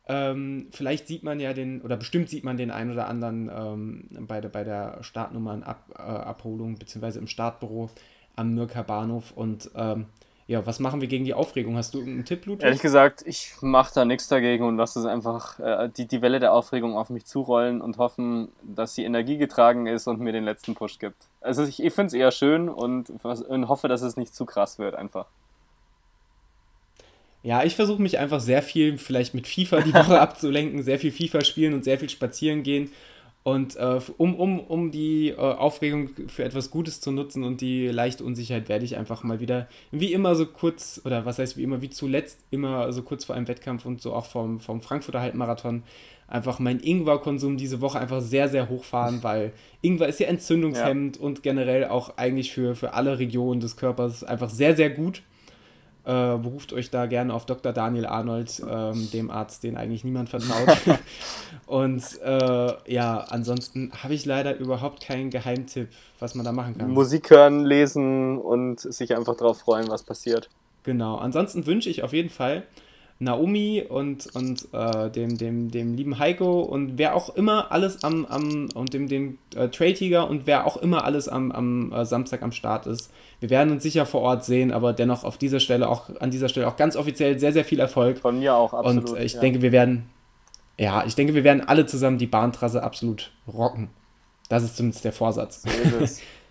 Ähm, 0.07 0.67
vielleicht 0.71 1.07
sieht 1.07 1.23
man 1.23 1.39
ja 1.39 1.53
den, 1.53 1.81
oder 1.81 1.97
bestimmt 1.97 2.29
sieht 2.29 2.43
man 2.43 2.57
den 2.57 2.69
einen 2.69 2.91
oder 2.91 3.07
anderen 3.07 3.49
ähm, 3.49 4.27
bei, 4.27 4.39
der, 4.39 4.49
bei 4.49 4.63
der 4.63 5.01
Startnummernabholung, 5.01 6.75
äh, 6.75 6.77
beziehungsweise 6.77 7.19
im 7.19 7.27
Startbüro 7.27 7.89
am 8.35 8.53
Mürker 8.53 8.83
Bahnhof. 8.83 9.31
Und 9.31 9.71
ähm, 9.75 10.05
ja, 10.47 10.63
was 10.65 10.79
machen 10.79 11.01
wir 11.01 11.07
gegen 11.07 11.25
die 11.25 11.33
Aufregung? 11.33 11.75
Hast 11.75 11.95
du 11.95 12.01
einen 12.01 12.23
Tipp, 12.23 12.45
Ludwig? 12.45 12.63
Ehrlich 12.63 12.81
gesagt, 12.81 13.23
ich 13.25 13.53
mache 13.61 13.91
da 13.95 14.05
nichts 14.05 14.27
dagegen 14.27 14.63
und 14.63 14.77
lasse 14.77 14.99
es 14.99 15.05
einfach 15.05 15.59
äh, 15.59 15.89
die, 15.89 16.05
die 16.07 16.21
Welle 16.21 16.39
der 16.39 16.53
Aufregung 16.53 16.95
auf 16.95 17.09
mich 17.09 17.25
zurollen 17.25 17.81
und 17.81 17.97
hoffen, 17.97 18.49
dass 18.61 18.93
die 18.93 19.05
Energie 19.05 19.37
getragen 19.37 19.87
ist 19.87 20.07
und 20.07 20.19
mir 20.19 20.33
den 20.33 20.43
letzten 20.43 20.75
Push 20.75 20.99
gibt. 20.99 21.25
Also 21.41 21.63
ich, 21.63 21.81
ich 21.81 21.93
finde 21.93 22.07
es 22.07 22.13
eher 22.13 22.29
schön 22.29 22.69
und, 22.69 23.09
und 23.23 23.67
hoffe, 23.67 23.87
dass 23.87 24.03
es 24.03 24.17
nicht 24.17 24.35
zu 24.35 24.45
krass 24.45 24.77
wird 24.77 24.93
einfach. 24.93 25.25
Ja, 27.41 27.63
ich 27.63 27.75
versuche 27.75 28.01
mich 28.01 28.19
einfach 28.19 28.39
sehr 28.39 28.61
viel 28.61 28.99
vielleicht 28.99 29.33
mit 29.33 29.47
FIFA 29.47 29.81
die 29.81 29.93
Woche 29.95 30.19
abzulenken, 30.21 30.83
sehr 30.83 30.99
viel 30.99 31.11
FIFA 31.11 31.43
spielen 31.43 31.73
und 31.73 31.83
sehr 31.83 31.97
viel 31.97 32.09
spazieren 32.09 32.61
gehen 32.61 32.91
und 33.45 33.75
äh, 33.75 33.99
um, 34.17 34.33
um, 34.33 34.59
um 34.59 34.89
die 34.89 35.29
äh, 35.29 35.35
Aufregung 35.35 36.09
für 36.29 36.43
etwas 36.43 36.71
Gutes 36.71 36.99
zu 36.99 37.11
nutzen 37.11 37.43
und 37.43 37.61
die 37.61 37.89
leichte 37.89 38.23
Unsicherheit 38.23 38.69
werde 38.69 38.85
ich 38.85 38.97
einfach 38.97 39.21
mal 39.21 39.39
wieder, 39.39 39.67
wie 39.91 40.13
immer 40.13 40.33
so 40.33 40.47
kurz, 40.47 40.99
oder 41.05 41.27
was 41.27 41.37
heißt 41.37 41.55
wie 41.55 41.61
immer, 41.61 41.79
wie 41.83 41.91
zuletzt, 41.91 42.39
immer 42.49 42.91
so 42.91 43.03
kurz 43.03 43.23
vor 43.23 43.35
einem 43.35 43.47
Wettkampf 43.47 43.85
und 43.85 44.01
so 44.01 44.13
auch 44.13 44.25
vom, 44.25 44.59
vom 44.59 44.81
Frankfurter 44.81 45.21
Halbmarathon, 45.21 45.83
einfach 46.27 46.57
meinen 46.57 46.79
Ingwer-Konsum 46.79 47.55
diese 47.55 47.81
Woche 47.81 47.99
einfach 47.99 48.19
sehr, 48.19 48.49
sehr 48.49 48.67
hochfahren, 48.67 49.21
weil 49.21 49.53
Ingwer 49.83 50.07
ist 50.07 50.19
ja 50.19 50.25
entzündungshemmend 50.25 51.17
ja. 51.17 51.21
und 51.21 51.43
generell 51.43 51.85
auch 51.85 52.17
eigentlich 52.17 52.51
für, 52.51 52.73
für 52.73 52.95
alle 52.95 53.19
Regionen 53.19 53.61
des 53.61 53.77
Körpers 53.77 54.23
einfach 54.23 54.49
sehr, 54.49 54.75
sehr 54.75 54.89
gut. 54.89 55.21
Äh, 56.05 56.37
beruft 56.37 56.71
euch 56.71 56.91
da 56.91 57.07
gerne 57.07 57.33
auf 57.33 57.47
Dr. 57.47 57.73
Daniel 57.73 58.05
Arnold, 58.05 58.61
ähm, 58.69 59.09
dem 59.11 59.31
Arzt, 59.31 59.63
den 59.63 59.75
eigentlich 59.75 60.03
niemand 60.03 60.29
vertraut. 60.29 60.77
und 61.65 62.03
äh, 62.21 62.73
ja, 62.93 63.21
ansonsten 63.21 63.91
habe 64.03 64.13
ich 64.13 64.23
leider 64.23 64.55
überhaupt 64.57 65.01
keinen 65.01 65.31
Geheimtipp, 65.31 65.89
was 66.19 66.35
man 66.35 66.45
da 66.45 66.51
machen 66.51 66.77
kann. 66.77 66.91
Musik 66.91 67.31
hören, 67.31 67.65
lesen 67.65 68.37
und 68.37 68.79
sich 68.79 69.15
einfach 69.15 69.35
darauf 69.35 69.61
freuen, 69.61 69.87
was 69.87 70.03
passiert. 70.03 70.49
Genau, 70.83 71.15
ansonsten 71.17 71.65
wünsche 71.65 71.89
ich 71.89 72.03
auf 72.03 72.13
jeden 72.13 72.29
Fall 72.29 72.67
Naomi 73.19 73.81
und, 73.87 74.27
und 74.35 74.67
äh, 74.73 75.09
dem, 75.09 75.37
dem, 75.37 75.71
dem 75.71 75.93
lieben 75.93 76.19
Heiko 76.19 76.61
und 76.61 76.97
wer 76.97 77.15
auch 77.15 77.33
immer 77.35 77.71
alles 77.71 78.03
am, 78.03 78.25
am 78.25 78.67
und 78.75 78.93
dem, 78.93 79.07
dem 79.07 79.37
äh, 79.55 79.69
Trail 79.69 79.93
Tiger 79.93 80.29
und 80.29 80.47
wer 80.47 80.67
auch 80.67 80.75
immer 80.75 81.05
alles 81.05 81.29
am, 81.29 81.51
am 81.53 81.93
äh, 81.93 82.05
Samstag 82.05 82.43
am 82.43 82.51
Start 82.51 82.87
ist. 82.87 83.11
Wir 83.39 83.49
werden 83.49 83.71
uns 83.71 83.83
sicher 83.83 84.05
vor 84.05 84.21
Ort 84.21 84.43
sehen, 84.43 84.73
aber 84.73 84.91
dennoch 84.91 85.23
auf 85.23 85.37
dieser 85.37 85.61
Stelle 85.61 85.87
auch 85.87 86.09
an 86.19 86.29
dieser 86.29 86.49
Stelle 86.49 86.67
auch 86.67 86.75
ganz 86.75 86.97
offiziell 86.97 87.39
sehr, 87.39 87.53
sehr 87.53 87.63
viel 87.63 87.79
Erfolg. 87.79 88.19
Von 88.19 88.39
mir 88.39 88.53
auch, 88.53 88.73
absolut. 88.73 89.11
Und 89.11 89.19
ich 89.19 89.35
ja. 89.35 89.39
denke, 89.39 89.61
wir 89.61 89.71
werden, 89.71 90.09
ja, 90.77 91.05
ich 91.05 91.15
denke, 91.15 91.35
wir 91.35 91.45
werden 91.45 91.61
alle 91.65 91.85
zusammen 91.85 92.17
die 92.17 92.27
Bahntrasse 92.27 92.83
absolut 92.83 93.31
rocken. 93.47 93.89
Das 94.49 94.63
ist 94.63 94.75
zumindest 94.75 95.05
der 95.05 95.13
Vorsatz. 95.13 95.63
So 95.63 95.69
ist 95.69 96.01
es. 96.01 96.21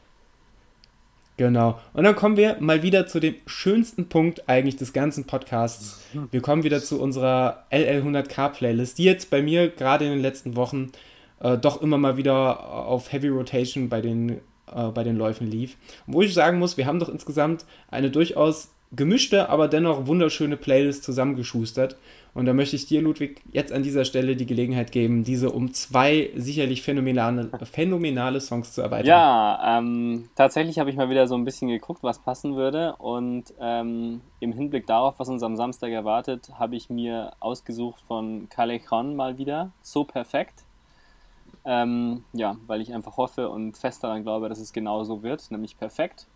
Genau. 1.36 1.80
Und 1.92 2.04
dann 2.04 2.14
kommen 2.14 2.36
wir 2.36 2.56
mal 2.60 2.82
wieder 2.82 3.06
zu 3.06 3.18
dem 3.18 3.34
schönsten 3.46 4.08
Punkt 4.08 4.48
eigentlich 4.48 4.76
des 4.76 4.92
ganzen 4.92 5.24
Podcasts. 5.24 6.00
Wir 6.30 6.40
kommen 6.40 6.62
wieder 6.62 6.80
zu 6.80 7.00
unserer 7.00 7.64
LL100K 7.72 8.50
Playlist, 8.50 8.98
die 8.98 9.04
jetzt 9.04 9.30
bei 9.30 9.42
mir 9.42 9.68
gerade 9.68 10.04
in 10.04 10.12
den 10.12 10.20
letzten 10.20 10.54
Wochen 10.54 10.92
äh, 11.40 11.58
doch 11.58 11.82
immer 11.82 11.98
mal 11.98 12.16
wieder 12.16 12.70
auf 12.70 13.12
Heavy 13.12 13.28
Rotation 13.28 13.88
bei 13.88 14.00
den, 14.00 14.40
äh, 14.72 14.88
bei 14.94 15.02
den 15.02 15.16
Läufen 15.16 15.48
lief. 15.48 15.76
Und 16.06 16.14
wo 16.14 16.22
ich 16.22 16.32
sagen 16.34 16.60
muss, 16.60 16.76
wir 16.76 16.86
haben 16.86 17.00
doch 17.00 17.08
insgesamt 17.08 17.64
eine 17.90 18.10
durchaus 18.10 18.73
gemischte, 18.96 19.48
aber 19.48 19.68
dennoch 19.68 20.06
wunderschöne 20.06 20.56
Playlist 20.56 21.04
zusammengeschustert. 21.04 21.96
Und 22.34 22.46
da 22.46 22.52
möchte 22.52 22.74
ich 22.74 22.86
dir, 22.86 23.00
Ludwig, 23.00 23.42
jetzt 23.52 23.72
an 23.72 23.84
dieser 23.84 24.04
Stelle 24.04 24.34
die 24.34 24.46
Gelegenheit 24.46 24.90
geben, 24.90 25.22
diese 25.22 25.50
um 25.50 25.72
zwei 25.72 26.30
sicherlich 26.34 26.82
phänomenale, 26.82 27.48
phänomenale 27.70 28.40
Songs 28.40 28.72
zu 28.72 28.82
erweitern. 28.82 29.06
Ja, 29.06 29.78
ähm, 29.78 30.28
tatsächlich 30.34 30.80
habe 30.80 30.90
ich 30.90 30.96
mal 30.96 31.08
wieder 31.08 31.28
so 31.28 31.36
ein 31.36 31.44
bisschen 31.44 31.68
geguckt, 31.68 32.02
was 32.02 32.18
passen 32.18 32.56
würde. 32.56 32.96
Und 32.96 33.54
ähm, 33.60 34.20
im 34.40 34.52
Hinblick 34.52 34.86
darauf, 34.86 35.20
was 35.20 35.28
uns 35.28 35.44
am 35.44 35.54
Samstag 35.54 35.92
erwartet, 35.92 36.50
habe 36.58 36.74
ich 36.74 36.90
mir 36.90 37.32
ausgesucht 37.38 38.00
von 38.08 38.48
Callejon 38.48 39.14
mal 39.14 39.38
wieder. 39.38 39.70
So 39.80 40.02
perfekt. 40.02 40.64
Ähm, 41.64 42.24
ja, 42.32 42.56
weil 42.66 42.80
ich 42.80 42.92
einfach 42.92 43.16
hoffe 43.16 43.48
und 43.48 43.76
fest 43.78 44.02
daran 44.02 44.22
glaube, 44.22 44.48
dass 44.48 44.58
es 44.58 44.72
genau 44.72 45.04
so 45.04 45.22
wird, 45.22 45.50
nämlich 45.50 45.78
perfekt. 45.78 46.26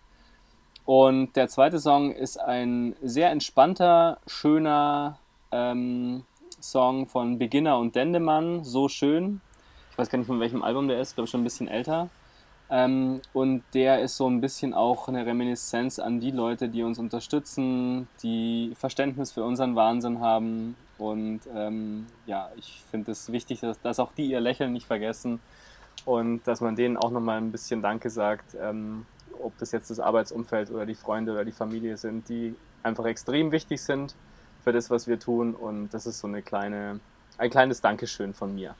Und 0.88 1.36
der 1.36 1.48
zweite 1.48 1.80
Song 1.80 2.12
ist 2.12 2.38
ein 2.38 2.96
sehr 3.02 3.30
entspannter, 3.30 4.16
schöner, 4.26 5.18
ähm, 5.52 6.22
Song 6.62 7.06
von 7.06 7.38
Beginner 7.38 7.76
und 7.76 7.94
Dendemann, 7.94 8.64
So 8.64 8.88
schön. 8.88 9.42
Ich 9.90 9.98
weiß 9.98 10.08
gar 10.08 10.16
nicht, 10.16 10.28
von 10.28 10.40
welchem 10.40 10.62
Album 10.62 10.88
der 10.88 10.98
ist, 10.98 11.14
glaube 11.14 11.26
ich 11.26 11.30
schon 11.30 11.42
ein 11.42 11.44
bisschen 11.44 11.68
älter. 11.68 12.08
Ähm, 12.70 13.20
und 13.34 13.64
der 13.74 14.00
ist 14.00 14.16
so 14.16 14.30
ein 14.30 14.40
bisschen 14.40 14.72
auch 14.72 15.08
eine 15.08 15.26
Reminiszenz 15.26 15.98
an 15.98 16.20
die 16.20 16.30
Leute, 16.30 16.70
die 16.70 16.82
uns 16.82 16.98
unterstützen, 16.98 18.08
die 18.22 18.72
Verständnis 18.74 19.30
für 19.30 19.44
unseren 19.44 19.76
Wahnsinn 19.76 20.20
haben. 20.20 20.74
Und 20.96 21.40
ähm, 21.54 22.06
ja, 22.24 22.48
ich 22.56 22.82
finde 22.90 23.12
es 23.12 23.30
wichtig, 23.30 23.60
dass, 23.60 23.78
dass, 23.82 24.00
auch 24.00 24.12
die 24.12 24.30
ihr 24.30 24.40
Lächeln 24.40 24.72
nicht 24.72 24.86
vergessen 24.86 25.40
und 26.06 26.46
dass 26.46 26.62
man 26.62 26.76
denen 26.76 26.96
auch 26.96 27.10
nochmal 27.10 27.36
ein 27.36 27.52
bisschen 27.52 27.82
Danke 27.82 28.08
sagt, 28.08 28.56
ähm, 28.58 29.04
ob 29.40 29.56
das 29.58 29.72
jetzt 29.72 29.90
das 29.90 30.00
Arbeitsumfeld 30.00 30.70
oder 30.70 30.86
die 30.86 30.94
Freunde 30.94 31.32
oder 31.32 31.44
die 31.44 31.52
Familie 31.52 31.96
sind, 31.96 32.28
die 32.28 32.54
einfach 32.82 33.04
extrem 33.06 33.52
wichtig 33.52 33.80
sind 33.80 34.14
für 34.62 34.72
das, 34.72 34.90
was 34.90 35.06
wir 35.06 35.18
tun. 35.18 35.54
Und 35.54 35.90
das 35.90 36.06
ist 36.06 36.18
so 36.20 36.26
eine 36.26 36.42
kleine, 36.42 37.00
ein 37.38 37.50
kleines 37.50 37.80
Dankeschön 37.80 38.34
von 38.34 38.54
mir. 38.54 38.74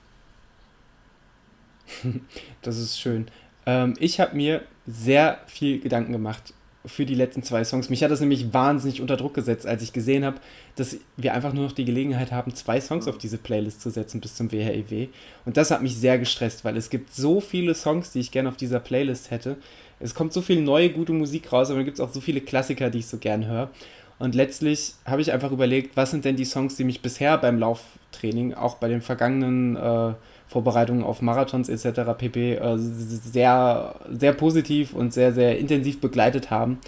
Das 2.61 2.77
ist 2.77 2.99
schön. 2.99 3.27
Ähm, 3.65 3.95
ich 3.99 4.19
habe 4.19 4.35
mir 4.35 4.63
sehr 4.85 5.39
viel 5.47 5.79
Gedanken 5.79 6.11
gemacht 6.11 6.53
für 6.89 7.05
die 7.05 7.15
letzten 7.15 7.43
zwei 7.43 7.63
Songs. 7.63 7.89
Mich 7.89 8.03
hat 8.03 8.11
das 8.11 8.19
nämlich 8.19 8.53
wahnsinnig 8.53 9.01
unter 9.01 9.15
Druck 9.15 9.33
gesetzt, 9.33 9.67
als 9.67 9.83
ich 9.83 9.93
gesehen 9.93 10.25
habe, 10.25 10.37
dass 10.75 10.97
wir 11.17 11.33
einfach 11.33 11.53
nur 11.53 11.65
noch 11.65 11.71
die 11.71 11.85
Gelegenheit 11.85 12.31
haben, 12.31 12.53
zwei 12.55 12.81
Songs 12.81 13.07
auf 13.07 13.17
diese 13.17 13.37
Playlist 13.37 13.81
zu 13.81 13.89
setzen 13.89 14.19
bis 14.19 14.35
zum 14.35 14.51
WHEW. 14.51 15.07
Und 15.45 15.57
das 15.57 15.71
hat 15.71 15.81
mich 15.81 15.95
sehr 15.95 16.17
gestresst, 16.17 16.65
weil 16.65 16.75
es 16.77 16.89
gibt 16.89 17.13
so 17.13 17.39
viele 17.39 17.75
Songs, 17.75 18.11
die 18.11 18.19
ich 18.19 18.31
gerne 18.31 18.49
auf 18.49 18.57
dieser 18.57 18.79
Playlist 18.79 19.31
hätte. 19.31 19.57
Es 19.99 20.15
kommt 20.15 20.33
so 20.33 20.41
viel 20.41 20.61
neue, 20.61 20.89
gute 20.89 21.13
Musik 21.13 21.51
raus, 21.51 21.69
aber 21.69 21.79
dann 21.79 21.85
gibt 21.85 21.99
es 21.99 22.01
auch 22.01 22.13
so 22.13 22.21
viele 22.21 22.41
Klassiker, 22.41 22.89
die 22.89 22.99
ich 22.99 23.07
so 23.07 23.17
gern 23.17 23.45
höre. 23.45 23.69
Und 24.17 24.35
letztlich 24.35 24.95
habe 25.05 25.21
ich 25.21 25.31
einfach 25.31 25.51
überlegt, 25.51 25.95
was 25.95 26.11
sind 26.11 26.25
denn 26.25 26.35
die 26.35 26.45
Songs, 26.45 26.75
die 26.75 26.83
mich 26.83 27.01
bisher 27.01 27.37
beim 27.37 27.57
Lauftraining, 27.57 28.53
auch 28.53 28.75
bei 28.75 28.89
den 28.89 29.01
vergangenen 29.01 29.77
äh, 29.77 30.13
Vorbereitungen 30.49 31.03
auf 31.03 31.21
Marathons 31.21 31.69
etc. 31.69 32.01
pp. 32.17 32.55
Äh, 32.55 32.77
sehr, 32.77 33.95
sehr 34.11 34.33
positiv 34.33 34.93
und 34.93 35.13
sehr, 35.13 35.31
sehr 35.31 35.57
intensiv 35.57 36.01
begleitet 36.01 36.49
haben. 36.49 36.79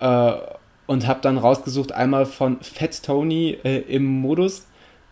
Äh, 0.00 0.32
und 0.86 1.06
habe 1.06 1.20
dann 1.22 1.38
rausgesucht, 1.38 1.92
einmal 1.92 2.26
von 2.26 2.60
Fat 2.62 3.04
Tony 3.04 3.56
äh, 3.62 3.78
im 3.82 4.04
Modus. 4.04 4.66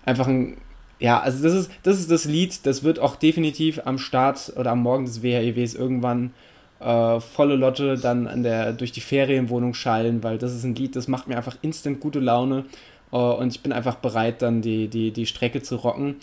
Einfach 0.05 0.27
ein, 0.27 0.57
ja, 0.99 1.21
also 1.21 1.41
das 1.45 1.55
ist, 1.55 1.71
das 1.85 2.01
ist 2.01 2.11
das 2.11 2.25
Lied, 2.25 2.67
das 2.67 2.83
wird 2.83 2.99
auch 2.99 3.15
definitiv 3.15 3.81
am 3.85 3.99
Start 3.99 4.53
oder 4.57 4.73
am 4.73 4.83
Morgen 4.83 5.05
des 5.05 5.23
WHEWs 5.23 5.75
irgendwann 5.75 6.33
äh, 6.81 7.21
volle 7.21 7.55
Lotte 7.55 7.97
dann 7.97 8.27
an 8.27 8.43
der, 8.43 8.73
durch 8.73 8.91
die 8.91 9.01
Ferienwohnung 9.01 9.73
schallen, 9.73 10.25
weil 10.25 10.39
das 10.39 10.53
ist 10.53 10.65
ein 10.65 10.75
Lied, 10.75 10.97
das 10.97 11.07
macht 11.07 11.29
mir 11.29 11.37
einfach 11.37 11.57
instant 11.63 12.01
gute 12.01 12.19
Laune 12.19 12.65
äh, 13.13 13.17
und 13.17 13.55
ich 13.55 13.63
bin 13.63 13.73
einfach 13.73 13.97
bereit, 13.97 14.43
dann 14.43 14.63
die, 14.63 14.89
die, 14.89 15.13
die 15.13 15.27
Strecke 15.27 15.63
zu 15.63 15.77
rocken. 15.77 16.17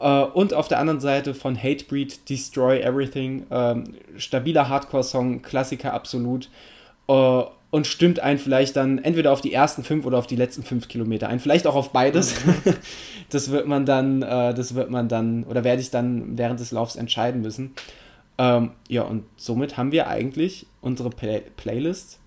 Uh, 0.00 0.24
und 0.32 0.54
auf 0.54 0.66
der 0.66 0.78
anderen 0.78 1.00
Seite 1.00 1.34
von 1.34 1.62
Hatebreed, 1.62 2.30
Destroy 2.30 2.80
Everything, 2.80 3.44
uh, 3.50 3.82
stabiler 4.16 4.68
Hardcore-Song, 4.70 5.42
Klassiker 5.42 5.92
absolut. 5.92 6.48
Uh, 7.06 7.44
und 7.70 7.86
stimmt 7.86 8.18
einen 8.18 8.38
vielleicht 8.38 8.76
dann 8.76 8.98
entweder 8.98 9.30
auf 9.30 9.42
die 9.42 9.52
ersten 9.52 9.84
fünf 9.84 10.06
oder 10.06 10.18
auf 10.18 10.26
die 10.26 10.36
letzten 10.36 10.62
fünf 10.62 10.88
Kilometer 10.88 11.28
ein. 11.28 11.38
Vielleicht 11.38 11.66
auch 11.66 11.74
auf 11.76 11.92
beides. 11.92 12.34
das 13.30 13.50
wird 13.50 13.68
man 13.68 13.86
dann, 13.86 14.22
das 14.22 14.74
wird 14.74 14.90
man 14.90 15.08
dann, 15.08 15.44
oder 15.44 15.62
werde 15.62 15.80
ich 15.80 15.90
dann 15.90 16.36
während 16.36 16.58
des 16.58 16.72
Laufs 16.72 16.96
entscheiden 16.96 17.42
müssen. 17.42 17.72
Ähm, 18.38 18.72
ja, 18.88 19.02
und 19.02 19.22
somit 19.36 19.76
haben 19.76 19.92
wir 19.92 20.08
eigentlich 20.08 20.66
unsere 20.80 21.10
Play 21.10 21.42
Playlist 21.56 22.18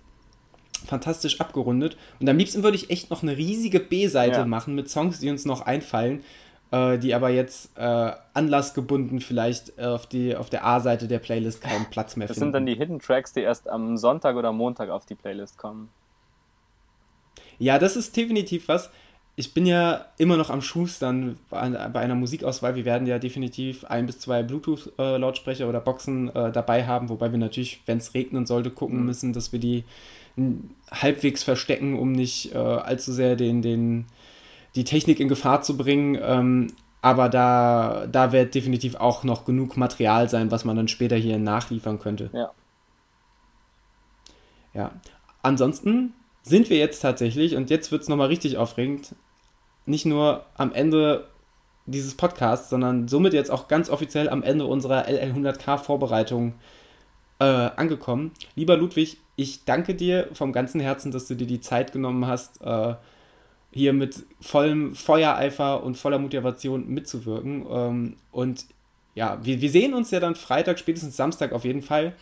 fantastisch 0.86 1.40
abgerundet. 1.40 1.96
Und 2.20 2.28
am 2.28 2.38
liebsten 2.38 2.62
würde 2.62 2.76
ich 2.76 2.88
echt 2.88 3.10
noch 3.10 3.22
eine 3.22 3.36
riesige 3.36 3.80
B-Seite 3.80 4.40
ja. 4.40 4.46
machen 4.46 4.74
mit 4.74 4.88
Songs, 4.88 5.20
die 5.20 5.28
uns 5.28 5.44
noch 5.44 5.62
einfallen 5.62 6.22
äh, 6.74 6.98
die 6.98 7.14
aber 7.14 7.30
jetzt 7.30 7.70
äh, 7.76 8.12
anlassgebunden 8.32 9.20
vielleicht 9.20 9.78
auf, 9.78 10.06
die, 10.06 10.34
auf 10.34 10.50
der 10.50 10.66
A-Seite 10.66 11.06
der 11.06 11.20
Playlist 11.20 11.60
keinen 11.60 11.86
Platz 11.86 12.16
mehr 12.16 12.26
das 12.26 12.36
finden. 12.36 12.52
Das 12.52 12.58
sind 12.58 12.66
dann 12.66 12.66
die 12.66 12.74
Hidden 12.74 12.98
Tracks, 12.98 13.32
die 13.32 13.40
erst 13.40 13.68
am 13.68 13.96
Sonntag 13.96 14.34
oder 14.34 14.52
Montag 14.52 14.90
auf 14.90 15.06
die 15.06 15.14
Playlist 15.14 15.56
kommen. 15.56 15.88
Ja, 17.58 17.78
das 17.78 17.94
ist 17.94 18.16
definitiv 18.16 18.66
was. 18.66 18.90
Ich 19.36 19.54
bin 19.54 19.66
ja 19.66 20.06
immer 20.18 20.36
noch 20.36 20.50
am 20.50 20.62
Schustern 20.62 21.38
bei 21.50 21.60
einer 21.60 22.14
Musikauswahl. 22.14 22.74
Wir 22.74 22.84
werden 22.84 23.06
ja 23.06 23.18
definitiv 23.18 23.84
ein 23.84 24.06
bis 24.06 24.18
zwei 24.20 24.42
Bluetooth-Lautsprecher 24.42 25.68
oder 25.68 25.80
Boxen 25.80 26.28
äh, 26.34 26.50
dabei 26.50 26.86
haben, 26.86 27.08
wobei 27.08 27.30
wir 27.30 27.38
natürlich, 27.38 27.82
wenn 27.86 27.98
es 27.98 28.14
regnen 28.14 28.46
sollte, 28.46 28.70
gucken 28.70 29.00
mhm. 29.00 29.06
müssen, 29.06 29.32
dass 29.32 29.52
wir 29.52 29.60
die 29.60 29.84
halbwegs 30.90 31.44
verstecken, 31.44 31.98
um 31.98 32.12
nicht 32.12 32.52
äh, 32.54 32.58
allzu 32.58 33.12
sehr 33.12 33.36
den, 33.36 33.62
den 33.62 34.06
die 34.76 34.84
Technik 34.84 35.20
in 35.20 35.28
Gefahr 35.28 35.62
zu 35.62 35.76
bringen. 35.76 36.18
Ähm, 36.20 36.68
aber 37.00 37.28
da, 37.28 38.06
da 38.10 38.32
wird 38.32 38.54
definitiv 38.54 38.94
auch 38.94 39.24
noch 39.24 39.44
genug 39.44 39.76
Material 39.76 40.28
sein, 40.28 40.50
was 40.50 40.64
man 40.64 40.76
dann 40.76 40.88
später 40.88 41.16
hier 41.16 41.38
nachliefern 41.38 41.98
könnte. 41.98 42.30
Ja. 42.32 42.52
Ja. 44.72 44.92
Ansonsten 45.42 46.14
sind 46.42 46.70
wir 46.70 46.78
jetzt 46.78 47.00
tatsächlich, 47.00 47.56
und 47.56 47.70
jetzt 47.70 47.92
wird 47.92 48.02
es 48.02 48.08
nochmal 48.08 48.28
richtig 48.28 48.56
aufregend, 48.56 49.14
nicht 49.86 50.06
nur 50.06 50.46
am 50.54 50.72
Ende 50.72 51.28
dieses 51.86 52.14
Podcasts, 52.14 52.70
sondern 52.70 53.08
somit 53.08 53.34
jetzt 53.34 53.50
auch 53.50 53.68
ganz 53.68 53.90
offiziell 53.90 54.28
am 54.28 54.42
Ende 54.42 54.66
unserer 54.66 55.06
LL100K-Vorbereitung 55.06 56.54
äh, 57.38 57.44
angekommen. 57.44 58.32
Lieber 58.54 58.76
Ludwig, 58.76 59.18
ich 59.36 59.64
danke 59.64 59.94
dir 59.94 60.28
vom 60.32 60.52
ganzen 60.52 60.80
Herzen, 60.80 61.12
dass 61.12 61.26
du 61.26 61.34
dir 61.34 61.46
die 61.46 61.60
Zeit 61.60 61.92
genommen 61.92 62.26
hast, 62.26 62.62
äh, 62.62 62.94
hier 63.74 63.92
mit 63.92 64.24
vollem 64.40 64.94
Feuereifer 64.94 65.82
und 65.82 65.96
voller 65.96 66.20
Motivation 66.20 66.88
mitzuwirken. 66.88 67.66
Ähm, 67.68 68.16
und 68.30 68.66
ja, 69.14 69.38
wir, 69.42 69.60
wir 69.60 69.70
sehen 69.70 69.94
uns 69.94 70.12
ja 70.12 70.20
dann 70.20 70.36
Freitag, 70.36 70.78
spätestens 70.78 71.16
Samstag 71.16 71.52
auf 71.52 71.64
jeden 71.64 71.82
Fall. 71.82 72.14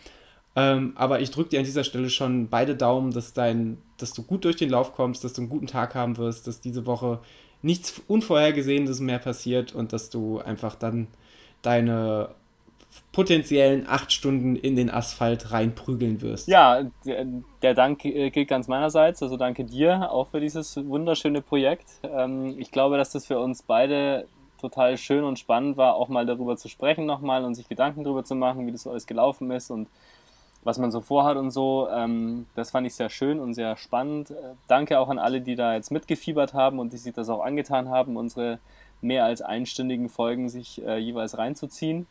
Ähm, 0.55 0.93
aber 0.95 1.21
ich 1.21 1.29
drücke 1.29 1.51
dir 1.51 1.59
an 1.59 1.65
dieser 1.65 1.83
Stelle 1.83 2.09
schon 2.09 2.49
beide 2.49 2.75
Daumen, 2.75 3.11
dass, 3.11 3.33
dein, 3.33 3.77
dass 3.97 4.13
du 4.13 4.23
gut 4.23 4.45
durch 4.45 4.55
den 4.55 4.69
Lauf 4.69 4.93
kommst, 4.93 5.23
dass 5.23 5.33
du 5.33 5.41
einen 5.41 5.49
guten 5.49 5.67
Tag 5.67 5.93
haben 5.93 6.17
wirst, 6.17 6.47
dass 6.47 6.59
diese 6.59 6.85
Woche 6.87 7.19
nichts 7.61 8.01
Unvorhergesehenes 8.07 8.99
mehr 8.99 9.19
passiert 9.19 9.73
und 9.73 9.93
dass 9.93 10.09
du 10.09 10.39
einfach 10.39 10.75
dann 10.75 11.07
deine 11.61 12.29
potenziellen 13.11 13.85
acht 13.87 14.11
Stunden 14.11 14.55
in 14.55 14.75
den 14.75 14.89
Asphalt 14.89 15.51
reinprügeln 15.51 16.21
wirst. 16.21 16.47
Ja, 16.47 16.83
der, 17.05 17.25
der 17.61 17.73
Dank 17.73 18.03
äh, 18.05 18.29
gilt 18.31 18.47
ganz 18.47 18.67
meinerseits. 18.67 19.21
Also 19.21 19.37
danke 19.37 19.63
dir 19.65 20.11
auch 20.11 20.29
für 20.29 20.39
dieses 20.39 20.77
wunderschöne 20.77 21.41
Projekt. 21.41 21.87
Ähm, 22.03 22.55
ich 22.57 22.71
glaube, 22.71 22.97
dass 22.97 23.11
das 23.11 23.25
für 23.25 23.39
uns 23.39 23.63
beide 23.63 24.25
total 24.59 24.97
schön 24.97 25.23
und 25.23 25.37
spannend 25.37 25.77
war, 25.77 25.95
auch 25.95 26.07
mal 26.07 26.25
darüber 26.25 26.55
zu 26.55 26.69
sprechen 26.69 27.05
nochmal 27.05 27.43
und 27.43 27.53
sich 27.53 27.67
Gedanken 27.67 28.03
darüber 28.03 28.23
zu 28.23 28.33
machen, 28.33 28.65
wie 28.65 28.71
das 28.71 28.87
alles 28.87 29.05
gelaufen 29.05 29.51
ist 29.51 29.69
und 29.69 29.89
was 30.63 30.77
man 30.77 30.91
so 30.91 31.01
vorhat 31.01 31.37
und 31.37 31.51
so. 31.51 31.87
Ähm, 31.91 32.47
das 32.55 32.71
fand 32.71 32.87
ich 32.87 32.95
sehr 32.95 33.09
schön 33.09 33.39
und 33.39 33.53
sehr 33.53 33.75
spannend. 33.75 34.31
Äh, 34.31 34.55
danke 34.67 34.99
auch 34.99 35.09
an 35.09 35.19
alle, 35.19 35.41
die 35.41 35.55
da 35.55 35.75
jetzt 35.75 35.91
mitgefiebert 35.91 36.53
haben 36.53 36.79
und 36.79 36.93
die 36.93 36.97
sich 36.97 37.13
das 37.13 37.29
auch 37.29 37.43
angetan 37.43 37.89
haben, 37.89 38.17
unsere 38.17 38.59
mehr 39.01 39.25
als 39.25 39.41
einstündigen 39.41 40.09
Folgen 40.09 40.49
sich 40.49 40.83
äh, 40.83 40.97
jeweils 40.97 41.37
reinzuziehen. 41.37 42.07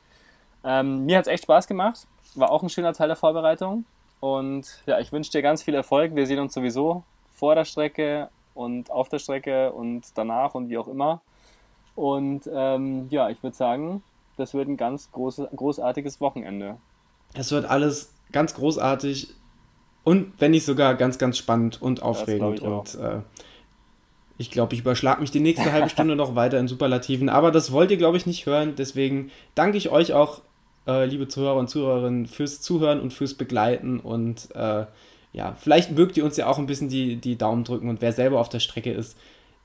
Ähm, 0.64 1.04
mir 1.04 1.18
hat 1.18 1.26
es 1.26 1.32
echt 1.32 1.44
Spaß 1.44 1.66
gemacht. 1.66 2.06
War 2.34 2.50
auch 2.50 2.62
ein 2.62 2.68
schöner 2.68 2.92
Teil 2.92 3.08
der 3.08 3.16
Vorbereitung. 3.16 3.84
Und 4.20 4.82
ja, 4.86 5.00
ich 5.00 5.12
wünsche 5.12 5.32
dir 5.32 5.42
ganz 5.42 5.62
viel 5.62 5.74
Erfolg. 5.74 6.14
Wir 6.14 6.26
sehen 6.26 6.38
uns 6.38 6.54
sowieso 6.54 7.02
vor 7.34 7.54
der 7.54 7.64
Strecke 7.64 8.28
und 8.54 8.90
auf 8.90 9.08
der 9.08 9.18
Strecke 9.18 9.72
und 9.72 10.06
danach 10.14 10.54
und 10.54 10.68
wie 10.68 10.78
auch 10.78 10.88
immer. 10.88 11.20
Und 11.94 12.48
ähm, 12.52 13.08
ja, 13.10 13.28
ich 13.30 13.42
würde 13.42 13.56
sagen, 13.56 14.02
das 14.36 14.54
wird 14.54 14.68
ein 14.68 14.76
ganz 14.76 15.10
groß, 15.12 15.42
großartiges 15.54 16.20
Wochenende. 16.20 16.76
Es 17.34 17.50
wird 17.50 17.64
alles 17.64 18.14
ganz 18.30 18.54
großartig 18.54 19.34
und 20.04 20.32
wenn 20.38 20.52
nicht 20.52 20.64
sogar 20.64 20.94
ganz, 20.94 21.18
ganz 21.18 21.38
spannend 21.38 21.80
und 21.80 22.02
aufregend. 22.02 22.60
und 22.60 22.94
äh, 22.94 23.20
ich 24.38 24.50
glaube, 24.50 24.74
ich 24.74 24.80
überschlage 24.80 25.20
mich 25.20 25.30
die 25.30 25.40
nächste 25.40 25.72
halbe 25.72 25.88
Stunde 25.88 26.16
noch 26.16 26.34
weiter 26.34 26.58
in 26.58 26.66
Superlativen, 26.66 27.28
aber 27.28 27.50
das 27.50 27.72
wollt 27.72 27.90
ihr, 27.90 27.96
glaube 27.96 28.16
ich, 28.16 28.26
nicht 28.26 28.46
hören. 28.46 28.74
Deswegen 28.76 29.30
danke 29.54 29.76
ich 29.76 29.90
euch 29.90 30.12
auch 30.14 30.40
äh, 30.86 31.04
liebe 31.04 31.28
Zuhörer 31.28 31.56
und 31.56 31.68
Zuhörerinnen, 31.68 32.26
fürs 32.26 32.60
Zuhören 32.60 33.00
und 33.00 33.12
fürs 33.12 33.34
Begleiten. 33.34 34.00
Und 34.00 34.48
äh, 34.54 34.86
ja, 35.32 35.56
vielleicht 35.58 35.92
mögt 35.92 36.16
ihr 36.16 36.24
uns 36.24 36.36
ja 36.36 36.46
auch 36.46 36.58
ein 36.58 36.66
bisschen 36.66 36.88
die, 36.88 37.16
die 37.16 37.36
Daumen 37.36 37.64
drücken. 37.64 37.88
Und 37.88 38.00
wer 38.00 38.12
selber 38.12 38.40
auf 38.40 38.48
der 38.48 38.60
Strecke 38.60 38.92
ist, 38.92 39.16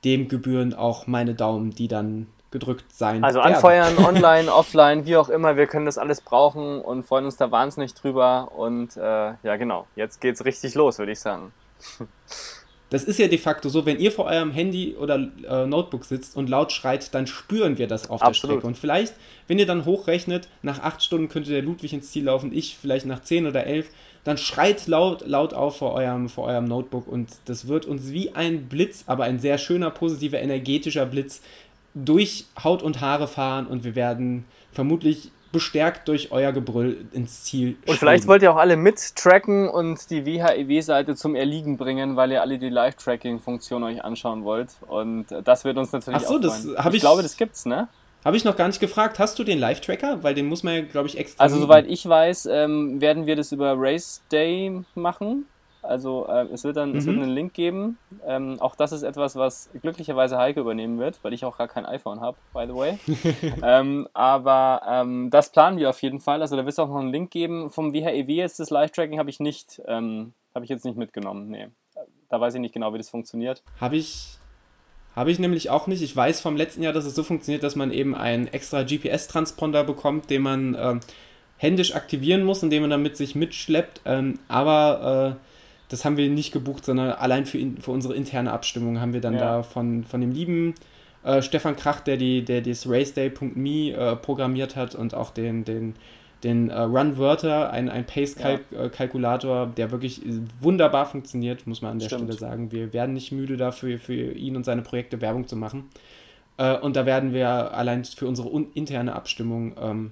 dem 0.04 0.28
gebühren 0.28 0.74
auch 0.74 1.08
meine 1.08 1.34
Daumen, 1.34 1.72
die 1.72 1.88
dann 1.88 2.28
gedrückt 2.52 2.86
sein. 2.94 3.24
Also 3.24 3.42
anfeuern, 3.42 3.98
online, 4.06 4.54
offline, 4.54 5.06
wie 5.06 5.18
auch 5.18 5.30
immer, 5.30 5.58
wir 5.58 5.68
können 5.68 5.86
das 5.86 5.98
alles 5.98 6.22
brauchen 6.22 6.82
und 6.82 7.04
freuen 7.04 7.26
uns 7.26 7.38
da 7.38 7.52
wahnsinnig 7.52 7.94
drüber. 7.94 8.52
Und 8.56 8.96
äh, 8.98 9.02
ja, 9.02 9.56
genau, 9.58 9.88
jetzt 9.96 10.22
geht's 10.22 10.46
richtig 10.46 10.76
los, 10.76 11.00
würde 11.00 11.12
ich 11.12 11.20
sagen. 11.20 11.52
Das 12.90 13.04
ist 13.04 13.20
ja 13.20 13.28
de 13.28 13.38
facto 13.38 13.68
so, 13.68 13.86
wenn 13.86 14.00
ihr 14.00 14.12
vor 14.12 14.26
eurem 14.26 14.52
Handy 14.52 14.96
oder 14.98 15.28
äh, 15.50 15.66
Notebook 15.66 16.06
sitzt 16.06 16.38
und 16.38 16.48
laut 16.48 16.72
schreit, 16.72 17.14
dann 17.14 17.28
spüren 17.28 17.78
wir 17.78 17.88
das 17.88 18.10
auf 18.10 18.22
Absolut. 18.22 18.32
der 18.32 18.38
Strecke. 18.38 18.68
Und 18.68 18.78
vielleicht, 18.78 19.14
wenn 19.48 19.60
ihr 19.60 19.66
dann 19.66 19.86
hochrechnet, 19.86 20.48
nach 20.62 20.80
acht 20.80 21.04
Stunden 21.04 21.28
könnte 21.28 21.52
der 21.52 21.62
Ludwig 21.62 21.92
ins 21.92 22.12
Ziel 22.12 22.26
laufen, 22.26 22.52
ich 22.54 22.78
vielleicht 22.82 23.06
nach 23.06 23.22
zehn 23.22 23.46
oder 23.46 23.66
elf, 23.66 23.90
dann 24.24 24.38
schreit 24.38 24.88
laut, 24.88 25.26
laut 25.28 25.54
auf 25.54 25.78
vor 25.78 25.94
eurem, 25.94 26.30
vor 26.30 26.46
eurem 26.46 26.66
Notebook 26.66 27.08
und 27.08 27.30
das 27.46 27.68
wird 27.68 27.86
uns 27.86 28.12
wie 28.12 28.36
ein 28.36 28.68
Blitz, 28.68 29.04
aber 29.08 29.26
ein 29.26 29.40
sehr 29.40 29.58
schöner, 29.58 29.90
positiver, 29.90 30.40
energetischer 30.40 31.06
Blitz 31.06 31.42
durch 31.94 32.46
Haut 32.62 32.84
und 32.84 33.02
Haare 33.02 33.28
fahren 33.28 33.68
und 33.68 33.84
wir 33.84 33.96
werden 33.96 34.46
vermutlich 34.72 35.32
bestärkt 35.52 36.08
durch 36.08 36.32
euer 36.32 36.52
Gebrüll 36.52 37.06
ins 37.12 37.44
Ziel. 37.44 37.70
Und 37.70 37.84
schweben. 37.84 37.98
vielleicht 38.00 38.28
wollt 38.28 38.42
ihr 38.42 38.52
auch 38.52 38.58
alle 38.58 38.78
mittracken 38.78 39.70
und 39.70 40.10
die 40.10 40.26
WHEW-Seite 40.26 41.16
zum 41.16 41.36
Erliegen 41.36 41.78
bringen, 41.78 42.16
weil 42.16 42.32
ihr 42.32 42.42
alle 42.42 42.58
die 42.58 42.70
Live-Tracking-Funktion 42.70 43.84
euch 43.84 44.04
anschauen 44.04 44.44
wollt. 44.44 44.70
Und 44.88 45.26
das 45.44 45.66
wird 45.66 45.78
uns 45.78 45.92
natürlich 45.92 46.22
Ach 46.22 46.28
so, 46.28 46.36
auch 46.36 46.42
das 46.42 46.66
ich, 46.66 46.94
ich 46.94 47.00
glaube, 47.02 47.24
das 47.24 47.38
gibt's, 47.38 47.66
ne? 47.66 47.88
Habe 48.26 48.36
ich 48.36 48.44
noch 48.44 48.58
gar 48.58 48.68
nicht 48.68 48.80
gefragt. 48.80 49.20
Hast 49.20 49.40
du 49.40 49.44
den 49.44 49.60
Live-Tracker? 49.60 50.24
Weil 50.24 50.34
den 50.34 50.48
muss 50.48 50.64
man 50.64 50.74
ja, 50.76 50.82
glaube 50.82 51.08
ich, 51.08 51.18
extra. 51.18 51.42
Also, 51.42 51.60
soweit 51.60 51.88
ich 51.88 52.08
weiß, 52.08 52.48
ähm, 52.48 53.00
werden 53.00 53.26
wir 53.26 53.36
das 53.36 53.52
über 53.52 53.76
Race 53.78 54.22
Day 54.32 54.82
machen. 54.96 55.46
Also 55.88 56.28
äh, 56.28 56.46
es, 56.54 56.64
wird 56.64 56.78
dann, 56.78 56.92
mhm. 56.92 56.98
es 56.98 57.06
wird 57.06 57.16
mhm. 57.16 57.24
einen 57.24 57.32
Link 57.32 57.54
geben. 57.54 57.98
Ähm, 58.26 58.60
auch 58.60 58.76
das 58.76 58.92
ist 58.92 59.04
etwas, 59.04 59.36
was 59.36 59.70
glücklicherweise 59.82 60.38
Heike 60.38 60.60
übernehmen 60.60 61.00
wird, 61.00 61.24
weil 61.24 61.34
ich 61.34 61.46
auch 61.46 61.58
gar 61.58 61.68
kein 61.68 61.86
iPhone 61.86 62.20
habe, 62.20 62.38
by 62.54 62.66
the 62.68 62.76
way. 62.76 63.00
ähm, 63.64 64.08
aber 64.14 64.82
ähm, 64.88 65.30
das 65.30 65.52
planen 65.52 65.78
wir 65.78 65.90
auf 65.90 66.02
jeden 66.02 66.20
Fall. 66.20 66.42
Also 66.42 66.56
da 66.56 66.64
wird 66.64 66.74
es 66.74 66.80
auch 66.80 66.90
noch 66.90 66.98
einen 66.98 67.12
Link 67.12 67.32
geben. 67.32 67.70
Vom 67.70 67.94
WHEW 67.94 68.30
jetzt 68.30 68.60
das 68.60 68.70
Live-Tracking 68.70 69.18
habe 69.18 69.30
ich 69.30 69.40
nicht, 69.40 69.82
ähm, 69.88 70.34
habe 70.54 70.66
ich 70.66 70.70
jetzt 70.70 70.86
nicht 70.86 70.98
mitgenommen. 70.98 71.48
Nee. 71.50 71.68
Da 72.30 72.42
weiß 72.42 72.56
ich 72.56 72.60
nicht 72.60 72.74
genau, 72.74 72.94
wie 72.94 72.98
das 72.98 73.10
funktioniert. 73.10 73.64
Habe 73.80 73.96
ich, 73.96 74.38
habe 75.16 75.32
ich 75.32 75.40
nämlich 75.40 75.70
auch 75.70 75.88
nicht. 75.88 76.02
Ich 76.02 76.14
weiß 76.14 76.42
vom 76.42 76.58
letzten 76.58 76.84
Jahr, 76.84 76.94
dass 76.94 77.06
es 77.06 77.16
so 77.16 77.24
funktioniert, 77.24 77.64
dass 77.64 77.78
man 77.78 77.92
eben 77.92 78.14
einen 78.14 78.48
extra 78.48 78.84
GPS-Transponder 78.84 79.86
bekommt, 79.86 80.30
den 80.30 80.42
man 80.42 80.76
äh, 80.76 81.00
händisch 81.56 81.96
aktivieren 81.96 82.44
muss 82.44 82.62
und 82.62 82.72
den 82.72 82.82
man 82.82 82.90
dann 82.90 83.02
mit 83.02 83.16
sich 83.16 83.36
mitschleppt. 83.36 84.02
Ähm, 84.06 84.40
aber 84.50 85.38
äh, 85.40 85.48
das 85.90 86.06
haben 86.06 86.18
wir 86.18 86.30
nicht 86.30 86.52
gebucht, 86.52 86.86
sondern 86.86 87.12
allein 87.12 87.46
für, 87.46 87.58
in, 87.58 87.78
für 87.78 87.92
unsere 87.92 88.14
interne 88.16 88.52
Abstimmung 88.52 89.00
haben 89.00 89.14
wir 89.14 89.22
dann 89.22 89.34
ja. 89.34 89.40
da 89.40 89.64
von, 89.64 90.04
von 90.04 90.22
dem 90.22 90.32
lieben 90.32 90.76
äh, 91.24 91.42
Stefan 91.42 91.76
Krach, 91.76 92.02
der, 92.02 92.18
die, 92.18 92.44
der 92.44 92.62
das 92.62 92.88
raceday.me 92.90 93.92
äh, 93.92 94.16
programmiert 94.16 94.76
hat 94.76 94.96
und 94.96 95.14
auch 95.14 95.32
den, 95.32 95.66
den, 95.66 95.96
den 96.44 96.70
äh, 96.70 96.80
Run-Wörter, 96.80 97.72
ein, 97.72 97.90
ein 97.90 98.06
Pace-Kalkulator, 98.06 99.56
ja. 99.56 99.64
Äh, 99.64 99.76
der 99.76 99.92
wirklich 99.92 100.22
wunderbar 100.60 101.06
funktioniert, 101.06 101.68
muss 101.68 101.82
man 101.82 101.92
an 101.92 102.00
der 102.00 102.08
Stimmt. 102.08 102.24
Stelle 102.24 102.38
sagen. 102.38 102.72
Wir 102.72 102.94
werden 102.94 103.14
nicht 103.14 103.32
müde 103.32 103.58
dafür, 103.58 104.00
für 104.00 104.14
ihn 104.14 104.56
und 104.56 104.64
seine 104.64 104.82
Projekte 104.82 105.22
Werbung 105.22 105.48
zu 105.48 105.56
machen. 105.56 105.86
Äh, 106.58 106.78
und 106.78 106.96
da 106.96 107.06
werden 107.06 107.34
wir 107.34 107.74
allein 107.74 108.06
für 108.06 108.28
unsere 108.28 108.50
interne 108.74 109.14
Abstimmung 109.14 109.76
ähm, 109.80 110.12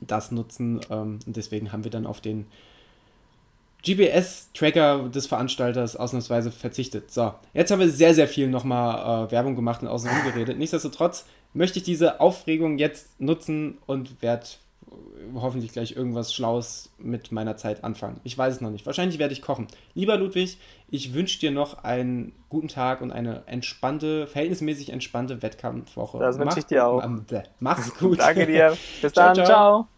das 0.00 0.30
nutzen. 0.30 0.80
Ähm, 0.90 1.18
und 1.26 1.36
deswegen 1.36 1.72
haben 1.72 1.84
wir 1.84 1.90
dann 1.90 2.06
auf 2.06 2.20
den 2.20 2.46
GPS-Tracker 3.84 5.08
des 5.08 5.26
Veranstalters 5.26 5.96
ausnahmsweise 5.96 6.50
verzichtet. 6.50 7.10
So, 7.10 7.34
jetzt 7.52 7.70
haben 7.70 7.80
wir 7.80 7.90
sehr, 7.90 8.14
sehr 8.14 8.28
viel 8.28 8.48
nochmal 8.48 9.26
äh, 9.26 9.30
Werbung 9.30 9.56
gemacht 9.56 9.82
und 9.82 9.88
außenrum 9.88 10.24
geredet. 10.24 10.58
Nichtsdestotrotz 10.58 11.26
möchte 11.52 11.78
ich 11.78 11.84
diese 11.84 12.20
Aufregung 12.20 12.78
jetzt 12.78 13.20
nutzen 13.20 13.78
und 13.86 14.22
werde 14.22 14.46
hoffentlich 15.34 15.72
gleich 15.72 15.96
irgendwas 15.96 16.34
Schlaues 16.34 16.90
mit 16.98 17.32
meiner 17.32 17.56
Zeit 17.56 17.84
anfangen. 17.84 18.20
Ich 18.24 18.36
weiß 18.36 18.54
es 18.54 18.60
noch 18.60 18.70
nicht. 18.70 18.86
Wahrscheinlich 18.86 19.18
werde 19.18 19.32
ich 19.32 19.42
kochen. 19.42 19.66
Lieber 19.94 20.16
Ludwig, 20.16 20.58
ich 20.88 21.14
wünsche 21.14 21.38
dir 21.40 21.50
noch 21.50 21.84
einen 21.84 22.32
guten 22.48 22.68
Tag 22.68 23.00
und 23.00 23.10
eine 23.10 23.42
entspannte, 23.46 24.26
verhältnismäßig 24.26 24.90
entspannte 24.90 25.42
Wettkampfwoche. 25.42 26.18
Das 26.18 26.38
wünsche 26.38 26.60
ich 26.60 26.66
dir 26.66 26.86
auch. 26.86 27.02
mach's 27.60 27.94
gut. 27.98 28.18
Danke 28.18 28.46
dir. 28.46 28.76
Bis 29.00 29.12
dann. 29.12 29.34
ciao. 29.34 29.46
ciao. 29.46 29.88